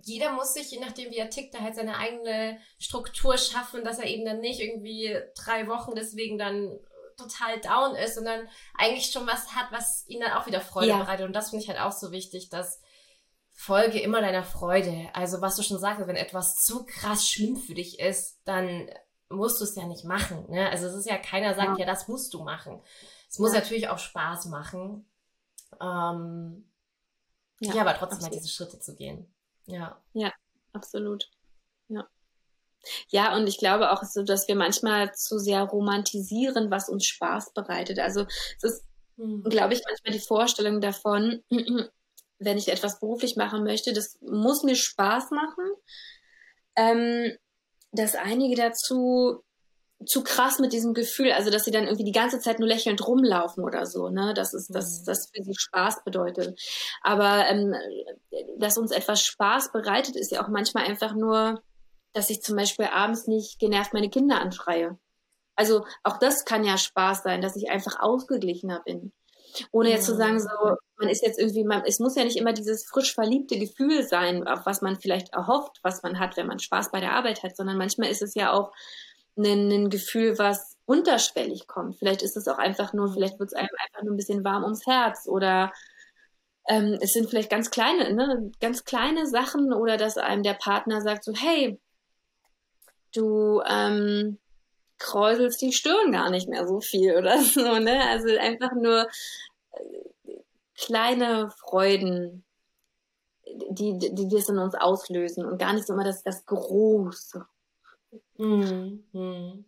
jeder 0.03 0.31
muss 0.31 0.53
sich, 0.53 0.71
je 0.71 0.79
nachdem 0.79 1.11
wie 1.11 1.17
er 1.17 1.29
tickt, 1.29 1.53
da 1.53 1.59
halt 1.59 1.75
seine 1.75 1.97
eigene 1.97 2.59
Struktur 2.79 3.37
schaffen, 3.37 3.83
dass 3.83 3.99
er 3.99 4.07
eben 4.07 4.25
dann 4.25 4.39
nicht 4.39 4.59
irgendwie 4.59 5.17
drei 5.35 5.67
Wochen 5.67 5.95
deswegen 5.95 6.37
dann 6.37 6.79
total 7.17 7.59
down 7.61 7.95
ist, 7.95 8.15
sondern 8.15 8.47
eigentlich 8.77 9.11
schon 9.11 9.27
was 9.27 9.55
hat, 9.55 9.71
was 9.71 10.05
ihnen 10.07 10.23
dann 10.23 10.33
auch 10.33 10.47
wieder 10.47 10.59
Freude 10.59 10.89
ja. 10.89 10.97
bereitet. 10.97 11.25
Und 11.25 11.33
das 11.33 11.49
finde 11.49 11.63
ich 11.63 11.69
halt 11.69 11.79
auch 11.79 11.91
so 11.91 12.11
wichtig, 12.11 12.49
dass 12.49 12.81
Folge 13.55 13.99
immer 14.01 14.21
deiner 14.21 14.43
Freude. 14.43 15.09
Also 15.13 15.41
was 15.41 15.55
du 15.55 15.63
schon 15.63 15.79
sagst, 15.79 16.05
wenn 16.05 16.17
etwas 16.17 16.55
zu 16.55 16.85
krass 16.85 17.27
schlimm 17.27 17.55
für 17.55 17.73
dich 17.73 17.99
ist, 17.99 18.41
dann 18.43 18.89
musst 19.29 19.59
du 19.59 19.63
es 19.63 19.75
ja 19.75 19.87
nicht 19.87 20.03
machen. 20.03 20.45
Ne? 20.49 20.69
Also 20.69 20.87
es 20.87 20.93
ist 20.93 21.09
ja 21.09 21.17
keiner 21.17 21.55
sagt, 21.55 21.79
ja, 21.79 21.85
ja 21.85 21.91
das 21.91 22.07
musst 22.07 22.33
du 22.33 22.43
machen. 22.43 22.81
Es 23.29 23.39
muss 23.39 23.53
ja. 23.53 23.59
natürlich 23.59 23.87
auch 23.87 23.97
Spaß 23.97 24.45
machen. 24.45 25.09
Ähm, 25.81 26.69
ja, 27.61 27.73
ja, 27.73 27.81
aber 27.81 27.93
trotzdem 27.93 28.17
absolut. 28.17 28.33
mal 28.33 28.37
diese 28.37 28.49
Schritte 28.49 28.79
zu 28.79 28.93
gehen. 28.93 29.33
Ja. 29.65 30.01
Ja, 30.13 30.31
absolut. 30.73 31.31
Ja. 31.87 32.07
Ja, 33.07 33.35
und 33.35 33.47
ich 33.47 33.57
glaube 33.57 33.91
auch 33.91 34.03
so, 34.03 34.21
dass 34.23 34.47
wir 34.47 34.55
manchmal 34.55 35.13
zu 35.15 35.39
sehr 35.39 35.63
romantisieren, 35.63 36.69
was 36.69 36.89
uns 36.89 37.05
Spaß 37.05 37.53
bereitet. 37.53 37.99
Also 37.99 38.25
es 38.57 38.63
ist, 38.63 38.85
mhm. 39.15 39.43
glaube 39.43 39.73
ich, 39.73 39.81
manchmal 39.87 40.13
die 40.13 40.25
Vorstellung 40.25 40.81
davon, 40.81 41.41
wenn 42.39 42.57
ich 42.57 42.69
etwas 42.69 42.99
beruflich 42.99 43.35
machen 43.35 43.63
möchte, 43.63 43.93
das 43.93 44.17
muss 44.21 44.63
mir 44.63 44.75
Spaß 44.75 45.31
machen. 45.31 45.71
Ähm, 46.75 47.37
dass 47.91 48.15
einige 48.15 48.55
dazu 48.55 49.41
zu 50.05 50.23
krass 50.23 50.59
mit 50.59 50.73
diesem 50.73 50.93
Gefühl, 50.93 51.31
also 51.31 51.49
dass 51.49 51.63
sie 51.63 51.71
dann 51.71 51.85
irgendwie 51.85 52.03
die 52.03 52.11
ganze 52.11 52.39
Zeit 52.39 52.59
nur 52.59 52.67
lächelnd 52.67 53.07
rumlaufen 53.07 53.63
oder 53.63 53.85
so, 53.85 54.09
ne? 54.09 54.33
Das 54.35 54.53
ist 54.53 54.75
das, 54.75 54.99
mhm. 54.99 55.05
das 55.05 55.29
für 55.33 55.41
sie 55.41 55.55
Spaß 55.57 56.03
bedeutet. 56.03 56.59
Aber 57.01 57.47
ähm, 57.47 57.73
dass 58.57 58.77
uns 58.77 58.91
etwas 58.91 59.21
Spaß 59.21 59.71
bereitet, 59.71 60.17
ist 60.17 60.31
ja 60.31 60.43
auch 60.43 60.49
manchmal 60.49 60.85
einfach 60.85 61.13
nur 61.13 61.61
dass 62.15 62.29
ich 62.29 62.41
zum 62.41 62.55
Beispiel 62.55 62.85
abends 62.85 63.27
nicht 63.27 63.59
genervt 63.59 63.93
meine 63.93 64.09
Kinder 64.09 64.39
anschreie. 64.39 64.97
Also 65.57 65.85
auch 66.03 66.17
das 66.17 66.45
kann 66.45 66.63
ja 66.63 66.77
Spaß 66.77 67.23
sein, 67.23 67.41
dass 67.41 67.57
ich 67.57 67.69
einfach 67.69 67.99
ausgeglichener 67.99 68.81
bin. 68.85 69.11
Ohne 69.71 69.89
jetzt 69.89 70.05
zu 70.05 70.15
sagen, 70.15 70.39
so, 70.39 70.47
man 70.97 71.09
ist 71.09 71.23
jetzt 71.23 71.39
irgendwie, 71.39 71.63
man, 71.63 71.83
es 71.85 71.99
muss 71.99 72.15
ja 72.15 72.23
nicht 72.23 72.37
immer 72.37 72.53
dieses 72.53 72.85
frisch 72.85 73.13
verliebte 73.13 73.59
Gefühl 73.59 74.03
sein, 74.03 74.47
auf 74.47 74.65
was 74.65 74.81
man 74.81 74.99
vielleicht 74.99 75.33
erhofft, 75.33 75.79
was 75.83 76.03
man 76.03 76.19
hat, 76.19 76.37
wenn 76.37 76.47
man 76.47 76.59
Spaß 76.59 76.91
bei 76.91 76.99
der 76.99 77.13
Arbeit 77.13 77.43
hat, 77.43 77.55
sondern 77.55 77.77
manchmal 77.77 78.09
ist 78.09 78.21
es 78.21 78.35
ja 78.35 78.53
auch 78.53 78.71
ein, 79.37 79.71
ein 79.71 79.89
Gefühl, 79.89 80.37
was 80.37 80.77
unterschwellig 80.85 81.67
kommt. 81.67 81.97
Vielleicht 81.97 82.21
ist 82.21 82.37
es 82.37 82.47
auch 82.47 82.57
einfach 82.57 82.93
nur, 82.93 83.11
vielleicht 83.11 83.39
wird 83.39 83.49
es 83.49 83.55
einem 83.55 83.69
einfach 83.83 84.03
nur 84.03 84.13
ein 84.13 84.17
bisschen 84.17 84.43
warm 84.43 84.63
ums 84.63 84.85
Herz 84.85 85.27
oder 85.27 85.71
ähm, 86.67 86.97
es 87.01 87.13
sind 87.13 87.29
vielleicht 87.29 87.49
ganz 87.49 87.69
kleine, 87.69 88.13
ne, 88.13 88.51
ganz 88.59 88.83
kleine 88.85 89.27
Sachen 89.27 89.73
oder 89.73 89.97
dass 89.97 90.17
einem 90.17 90.43
der 90.43 90.53
Partner 90.53 91.01
sagt 91.01 91.23
so, 91.23 91.33
hey, 91.33 91.79
du 93.13 93.61
ähm, 93.67 94.39
kräuselst 95.05 95.61
die 95.61 95.71
Stirn 95.71 96.11
gar 96.11 96.31
nicht 96.31 96.49
mehr 96.49 96.67
so 96.67 96.81
viel 96.81 97.15
oder 97.15 97.39
so, 97.43 97.79
ne? 97.79 98.07
Also 98.09 98.27
einfach 98.37 98.71
nur 98.73 99.07
äh, 99.71 100.37
kleine 100.75 101.51
Freuden, 101.51 102.43
die, 103.69 103.97
die, 103.99 104.15
die 104.15 104.27
das 104.27 104.49
in 104.49 104.57
uns 104.57 104.73
auslösen 104.73 105.45
und 105.45 105.59
gar 105.59 105.73
nicht 105.73 105.85
so 105.85 105.93
immer 105.93 106.03
das, 106.03 106.23
das 106.23 106.45
Große. 106.45 107.45
Mhm. 108.37 109.03
Mhm. 109.11 109.65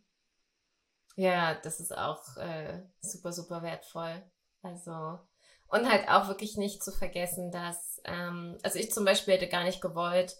Ja, 1.15 1.55
das 1.55 1.79
ist 1.79 1.95
auch 1.95 2.37
äh, 2.37 2.81
super, 2.99 3.31
super 3.31 3.61
wertvoll. 3.61 4.21
Also, 4.63 5.19
und 5.67 5.89
halt 5.89 6.09
auch 6.09 6.27
wirklich 6.27 6.57
nicht 6.57 6.83
zu 6.83 6.91
vergessen, 6.91 7.51
dass, 7.51 8.01
ähm, 8.05 8.57
also 8.63 8.79
ich 8.79 8.91
zum 8.91 9.05
Beispiel 9.05 9.35
hätte 9.35 9.47
gar 9.47 9.63
nicht 9.63 9.81
gewollt, 9.81 10.35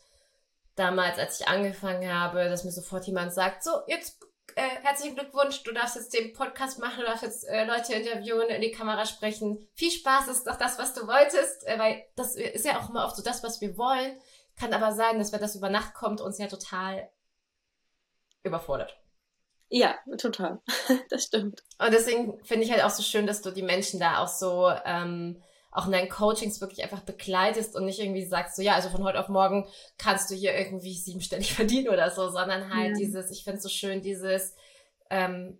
damals, 0.75 1.19
als 1.19 1.39
ich 1.39 1.47
angefangen 1.47 2.11
habe, 2.13 2.49
dass 2.49 2.63
mir 2.63 2.71
sofort 2.71 3.05
jemand 3.05 3.33
sagt, 3.33 3.63
so, 3.63 3.71
jetzt 3.87 4.26
äh, 4.55 4.69
herzlichen 4.83 5.15
Glückwunsch, 5.15 5.63
du 5.63 5.71
darfst 5.71 5.95
jetzt 5.95 6.13
den 6.13 6.33
Podcast 6.33 6.79
machen, 6.79 6.99
du 6.99 7.05
darfst 7.05 7.23
jetzt 7.23 7.47
äh, 7.47 7.65
Leute 7.65 7.93
interviewen, 7.93 8.49
in 8.49 8.61
die 8.61 8.71
Kamera 8.71 9.05
sprechen. 9.05 9.67
Viel 9.73 9.91
Spaß 9.91 10.27
ist 10.29 10.47
doch 10.47 10.57
das, 10.57 10.79
was 10.79 10.93
du 10.93 11.07
wolltest, 11.07 11.67
äh, 11.67 11.77
weil 11.77 12.05
das 12.15 12.35
ist 12.35 12.65
ja 12.65 12.79
auch 12.79 12.89
immer 12.89 13.05
oft 13.05 13.15
so 13.15 13.23
das, 13.23 13.43
was 13.43 13.61
wir 13.61 13.77
wollen. 13.77 14.19
Kann 14.55 14.73
aber 14.73 14.93
sein, 14.93 15.19
dass 15.19 15.31
wenn 15.31 15.41
das 15.41 15.55
über 15.55 15.69
Nacht 15.69 15.93
kommt, 15.93 16.21
uns 16.21 16.37
ja 16.39 16.47
total 16.47 17.09
überfordert. 18.43 18.97
Ja, 19.69 19.95
total. 20.17 20.61
das 21.09 21.23
stimmt. 21.23 21.63
Und 21.77 21.93
deswegen 21.93 22.43
finde 22.43 22.65
ich 22.65 22.71
halt 22.71 22.83
auch 22.83 22.89
so 22.89 23.03
schön, 23.03 23.27
dass 23.27 23.41
du 23.41 23.51
die 23.51 23.63
Menschen 23.63 23.99
da 23.99 24.19
auch 24.19 24.29
so 24.29 24.71
ähm, 24.85 25.43
auch 25.77 25.85
in 25.85 25.91
deinen 25.91 26.09
Coachings 26.09 26.59
wirklich 26.59 26.81
einfach 26.81 27.01
begleitest 27.01 27.75
und 27.75 27.85
nicht 27.85 27.99
irgendwie 27.99 28.25
sagst, 28.25 28.55
so 28.55 28.63
ja, 28.63 28.73
also 28.73 28.89
von 28.89 29.03
heute 29.03 29.19
auf 29.19 29.29
morgen 29.29 29.67
kannst 29.99 30.31
du 30.31 30.35
hier 30.35 30.57
irgendwie 30.57 30.95
siebenstellig 30.95 31.53
verdienen 31.55 31.89
oder 31.89 32.09
so, 32.09 32.29
sondern 32.29 32.73
halt 32.73 32.91
ja. 32.91 32.97
dieses, 32.97 33.29
ich 33.29 33.43
finde 33.43 33.57
es 33.57 33.63
so 33.63 33.69
schön, 33.69 34.01
dieses 34.01 34.55
ähm, 35.11 35.59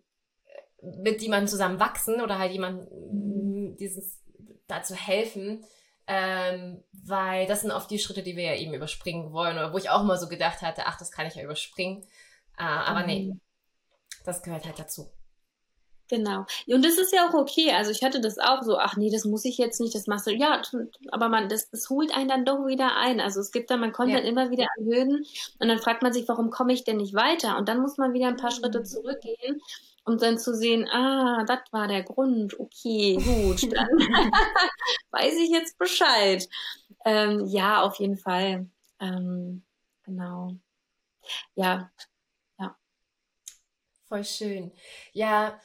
mit 0.81 1.21
jemandem 1.21 1.47
zusammen 1.47 1.79
wachsen 1.79 2.21
oder 2.21 2.39
halt 2.39 2.51
jemandem 2.51 3.77
dieses 3.77 4.19
dazu 4.65 4.95
helfen, 4.95 5.63
ähm, 6.07 6.83
weil 6.91 7.45
das 7.45 7.61
sind 7.61 7.71
oft 7.71 7.91
die 7.91 7.99
Schritte, 7.99 8.23
die 8.23 8.35
wir 8.35 8.43
ja 8.43 8.55
eben 8.55 8.73
überspringen 8.73 9.31
wollen 9.31 9.55
oder 9.57 9.71
wo 9.71 9.77
ich 9.77 9.91
auch 9.91 10.03
mal 10.03 10.17
so 10.17 10.27
gedacht 10.27 10.63
hatte, 10.63 10.87
ach, 10.87 10.97
das 10.97 11.11
kann 11.11 11.27
ich 11.27 11.35
ja 11.35 11.43
überspringen. 11.43 12.01
Äh, 12.57 12.63
aber 12.63 13.01
mhm. 13.01 13.05
nee, 13.05 13.35
das 14.25 14.41
gehört 14.41 14.65
halt 14.65 14.79
dazu. 14.79 15.11
Genau. 16.09 16.45
Und 16.67 16.85
das 16.85 16.97
ist 16.97 17.13
ja 17.13 17.27
auch 17.27 17.33
okay. 17.33 17.71
Also 17.71 17.91
ich 17.91 18.01
hatte 18.03 18.21
das 18.21 18.37
auch 18.37 18.63
so, 18.63 18.77
ach 18.77 18.95
nee, 18.95 19.09
das 19.09 19.25
muss 19.25 19.43
ich 19.43 19.57
jetzt 19.57 19.81
nicht, 19.81 19.93
das 19.93 20.07
machst 20.07 20.27
du. 20.27 20.31
Ja, 20.31 20.61
aber 21.11 21.27
man, 21.27 21.49
das, 21.49 21.69
das 21.69 21.89
holt 21.89 22.15
einen 22.15 22.29
dann 22.29 22.45
doch 22.45 22.65
wieder 22.65 22.95
ein. 22.95 23.19
Also 23.19 23.41
es 23.41 23.51
gibt 23.51 23.69
dann, 23.69 23.81
man 23.81 23.91
kommt 23.91 24.11
ja. 24.11 24.17
dann 24.17 24.25
immer 24.25 24.49
wieder 24.49 24.67
an 24.77 24.85
Hürden 24.85 25.25
und 25.59 25.67
dann 25.67 25.79
fragt 25.79 26.03
man 26.03 26.13
sich, 26.13 26.27
warum 26.27 26.49
komme 26.49 26.73
ich 26.73 26.85
denn 26.85 26.97
nicht 26.97 27.13
weiter? 27.13 27.57
Und 27.57 27.67
dann 27.67 27.81
muss 27.81 27.97
man 27.97 28.13
wieder 28.13 28.27
ein 28.27 28.37
paar 28.37 28.51
Schritte 28.51 28.79
mhm. 28.79 28.85
zurückgehen, 28.85 29.61
um 30.05 30.17
dann 30.17 30.39
zu 30.39 30.55
sehen, 30.55 30.87
ah, 30.89 31.43
das 31.45 31.59
war 31.71 31.87
der 31.89 32.03
Grund. 32.03 32.57
Okay, 32.57 33.15
gut, 33.15 33.63
dann 33.73 33.89
weiß 35.11 35.35
ich 35.35 35.49
jetzt 35.49 35.77
Bescheid. 35.77 36.47
Ähm, 37.03 37.45
ja, 37.47 37.81
auf 37.81 37.95
jeden 37.99 38.17
Fall. 38.17 38.69
Ähm, 39.01 39.63
genau. 40.03 40.53
Ja, 41.55 41.91
Voll 44.07 44.23
schön. 44.23 44.71
Ja, 45.11 45.59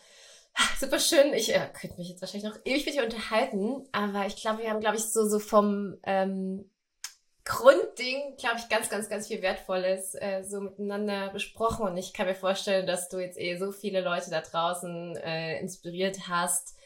super 0.79 0.99
schön. 0.99 1.33
Ich 1.35 1.55
äh, 1.55 1.69
könnte 1.73 1.97
mich 1.99 2.09
jetzt 2.09 2.21
wahrscheinlich 2.21 2.51
noch 2.51 2.59
ewig 2.65 2.85
mit 2.87 2.95
dir 2.95 3.05
unterhalten, 3.05 3.87
aber 3.93 4.27
ich 4.27 4.37
glaube, 4.37 4.63
wir 4.63 4.71
haben, 4.71 4.81
glaube 4.81 4.97
ich, 4.97 5.05
so, 5.05 5.27
so 5.29 5.39
vom 5.39 5.97
ähm, 6.05 6.71
Grundding, 7.45 8.37
glaube 8.37 8.59
ich, 8.59 8.69
ganz, 8.69 8.89
ganz, 8.89 9.09
ganz 9.09 9.27
viel 9.27 9.43
Wertvolles 9.43 10.15
äh, 10.15 10.43
so 10.45 10.61
miteinander 10.61 11.31
besprochen. 11.31 11.87
Und 11.87 11.97
ich 11.97 12.13
kann 12.13 12.27
mir 12.27 12.35
vorstellen, 12.35 12.87
dass 12.87 13.09
du 13.09 13.19
jetzt 13.19 13.39
eh 13.39 13.57
so 13.57 13.73
viele 13.73 14.01
Leute 14.01 14.31
da 14.31 14.41
draußen 14.41 15.17
äh, 15.17 15.59
inspiriert 15.59 16.29
hast, 16.29 16.77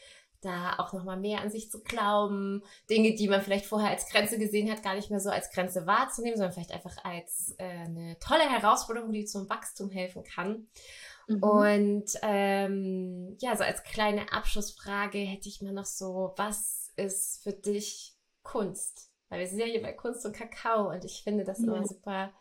da 0.41 0.75
auch 0.77 0.93
nochmal 0.93 1.17
mehr 1.17 1.41
an 1.41 1.51
sich 1.51 1.69
zu 1.69 1.83
glauben, 1.83 2.63
Dinge, 2.89 3.13
die 3.13 3.27
man 3.27 3.41
vielleicht 3.41 3.65
vorher 3.65 3.89
als 3.89 4.07
Grenze 4.07 4.39
gesehen 4.39 4.71
hat, 4.71 4.83
gar 4.83 4.95
nicht 4.95 5.11
mehr 5.11 5.19
so 5.19 5.29
als 5.29 5.51
Grenze 5.51 5.85
wahrzunehmen, 5.85 6.37
sondern 6.37 6.53
vielleicht 6.53 6.73
einfach 6.73 7.03
als 7.03 7.55
äh, 7.59 7.63
eine 7.63 8.17
tolle 8.19 8.49
Herausforderung, 8.49 9.11
die 9.11 9.25
zum 9.25 9.49
Wachstum 9.49 9.91
helfen 9.91 10.23
kann. 10.23 10.67
Mhm. 11.27 11.43
Und 11.43 12.05
ähm, 12.21 13.37
ja, 13.39 13.55
so 13.55 13.63
als 13.63 13.83
kleine 13.83 14.31
Abschlussfrage 14.31 15.19
hätte 15.19 15.49
ich 15.49 15.61
mal 15.61 15.73
noch 15.73 15.85
so, 15.85 16.33
was 16.37 16.91
ist 16.95 17.43
für 17.43 17.53
dich 17.53 18.15
Kunst? 18.43 19.11
Weil 19.29 19.41
wir 19.41 19.47
sind 19.47 19.59
ja 19.59 19.65
hier 19.65 19.81
bei 19.81 19.93
Kunst 19.93 20.25
und 20.25 20.35
Kakao 20.35 20.89
und 20.89 21.03
ich 21.03 21.23
finde 21.23 21.43
das 21.43 21.59
ja. 21.59 21.65
immer 21.65 21.85
super 21.85 22.31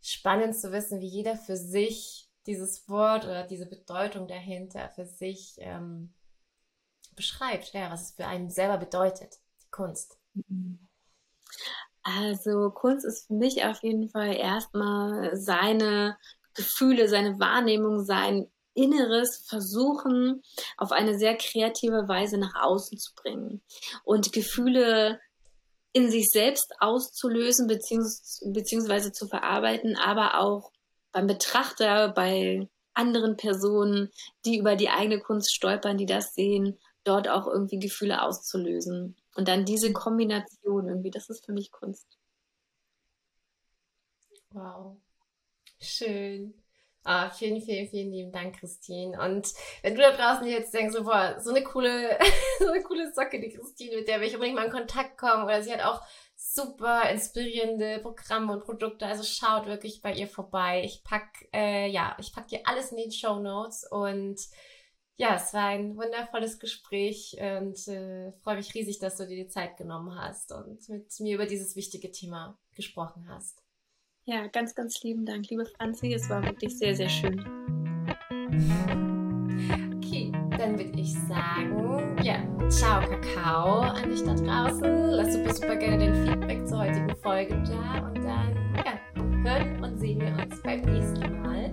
spannend 0.00 0.56
zu 0.56 0.70
wissen, 0.70 1.00
wie 1.00 1.08
jeder 1.08 1.36
für 1.36 1.56
sich 1.56 2.30
dieses 2.46 2.88
Wort 2.88 3.24
oder 3.24 3.44
diese 3.44 3.66
Bedeutung 3.66 4.28
dahinter 4.28 4.88
für 4.90 5.04
sich 5.04 5.56
ähm, 5.58 6.14
beschreibt, 7.16 7.72
ja, 7.72 7.90
was 7.90 8.02
es 8.02 8.10
für 8.12 8.26
einen 8.26 8.50
selber 8.50 8.78
bedeutet, 8.78 9.40
die 9.60 9.70
Kunst. 9.70 10.18
Also 12.02 12.70
Kunst 12.70 13.04
ist 13.04 13.26
für 13.26 13.34
mich 13.34 13.64
auf 13.64 13.82
jeden 13.82 14.08
Fall 14.08 14.36
erstmal 14.36 15.34
seine 15.36 16.16
Gefühle, 16.56 17.08
seine 17.08 17.38
Wahrnehmung, 17.38 18.04
sein 18.04 18.50
Inneres 18.74 19.44
versuchen, 19.48 20.42
auf 20.76 20.92
eine 20.92 21.18
sehr 21.18 21.36
kreative 21.36 22.08
Weise 22.08 22.38
nach 22.38 22.54
außen 22.62 22.98
zu 22.98 23.14
bringen 23.14 23.62
und 24.04 24.32
Gefühle 24.32 25.20
in 25.92 26.10
sich 26.10 26.28
selbst 26.30 26.74
auszulösen 26.78 27.68
beziehungs 27.68 28.42
beziehungsweise 28.52 29.12
zu 29.12 29.28
verarbeiten, 29.28 29.96
aber 29.96 30.38
auch 30.38 30.70
beim 31.12 31.26
Betrachter, 31.26 32.10
bei 32.10 32.68
anderen 32.92 33.36
Personen, 33.36 34.10
die 34.44 34.58
über 34.58 34.76
die 34.76 34.90
eigene 34.90 35.20
Kunst 35.20 35.54
stolpern, 35.54 35.96
die 35.96 36.04
das 36.04 36.34
sehen, 36.34 36.78
dort 37.04 37.28
auch 37.28 37.46
irgendwie 37.46 37.78
Gefühle 37.78 38.22
auszulösen. 38.22 39.16
Und 39.34 39.48
dann 39.48 39.64
diese 39.64 39.92
Kombination 39.92 40.88
irgendwie, 40.88 41.10
das 41.10 41.30
ist 41.30 41.46
für 41.46 41.52
mich 41.52 41.70
Kunst. 41.70 42.06
Wow. 44.50 44.96
Schön. 45.78 46.54
Ah, 47.08 47.30
vielen, 47.30 47.60
vielen, 47.60 47.86
vielen 47.88 48.10
lieben 48.10 48.32
Dank, 48.32 48.58
Christine. 48.58 49.20
Und 49.20 49.52
wenn 49.82 49.94
du 49.94 50.00
da 50.00 50.10
draußen 50.10 50.46
jetzt 50.48 50.74
denkst, 50.74 50.92
so, 50.92 51.04
boah, 51.04 51.38
so 51.38 51.50
eine 51.50 51.62
coole, 51.62 52.18
so 52.58 52.68
eine 52.68 52.82
coole 52.82 53.12
Socke, 53.12 53.40
die 53.40 53.50
Christine, 53.50 53.96
mit 53.98 54.08
der 54.08 54.20
will 54.20 54.26
ich 54.26 54.34
unbedingt 54.34 54.56
mal 54.56 54.64
in 54.64 54.72
Kontakt 54.72 55.16
kommen, 55.16 55.44
oder 55.44 55.62
sie 55.62 55.72
hat 55.72 55.84
auch 55.84 56.02
super 56.34 57.08
inspirierende 57.08 58.00
Programme 58.00 58.52
und 58.52 58.64
Produkte, 58.64 59.06
also 59.06 59.22
schaut 59.22 59.66
wirklich 59.66 60.02
bei 60.02 60.14
ihr 60.14 60.26
vorbei. 60.26 60.82
Ich 60.84 61.04
pack, 61.04 61.48
äh, 61.52 61.88
ja, 61.88 62.16
ich 62.18 62.32
pack 62.32 62.48
dir 62.48 62.60
alles 62.64 62.90
in 62.90 62.98
den 62.98 63.12
Show 63.12 63.38
Notes 63.38 63.86
und 63.88 64.40
ja, 65.16 65.36
es 65.36 65.54
war 65.54 65.66
ein 65.66 65.96
wundervolles 65.96 66.58
Gespräch 66.58 67.36
und 67.40 67.88
äh, 67.88 68.32
freue 68.42 68.56
mich 68.56 68.74
riesig, 68.74 68.98
dass 68.98 69.16
du 69.16 69.26
dir 69.26 69.44
die 69.44 69.48
Zeit 69.48 69.76
genommen 69.76 70.18
hast 70.18 70.52
und 70.52 70.88
mit 70.88 71.08
mir 71.20 71.36
über 71.36 71.46
dieses 71.46 71.76
wichtige 71.76 72.10
Thema 72.10 72.58
gesprochen 72.74 73.26
hast. 73.28 73.65
Ja, 74.28 74.48
ganz, 74.48 74.74
ganz 74.74 75.00
lieben 75.04 75.24
Dank, 75.24 75.48
liebe 75.50 75.64
Franzi. 75.64 76.12
Es 76.12 76.28
war 76.28 76.42
wirklich 76.42 76.76
sehr, 76.76 76.96
sehr 76.96 77.08
schön. 77.08 77.38
Okay, 79.96 80.32
dann 80.58 80.76
würde 80.76 80.98
ich 80.98 81.14
sagen, 81.28 82.16
ja, 82.24 82.42
ciao 82.68 83.08
Kakao 83.08 83.82
an 83.82 84.10
dich 84.10 84.24
da 84.24 84.34
draußen. 84.34 85.10
Lass 85.10 85.32
super, 85.32 85.54
super 85.54 85.76
gerne 85.76 85.98
dein 85.98 86.26
Feedback 86.26 86.66
zur 86.66 86.78
heutigen 86.78 87.16
Folge 87.22 87.54
da 87.68 88.08
und 88.08 88.16
dann, 88.16 88.56
ja, 88.84 88.98
hören 89.44 89.84
und 89.84 89.96
sehen 89.96 90.20
wir 90.20 90.36
uns 90.44 90.60
beim 90.60 90.80
nächsten 90.80 91.42
Mal. 91.42 91.72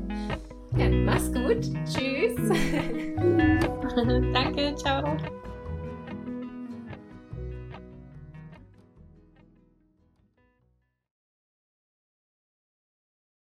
Ja, 0.77 0.89
mach's 0.89 1.33
gut. 1.33 1.63
Tschüss. 1.85 2.35
Danke, 4.33 4.75
ciao. 4.75 5.17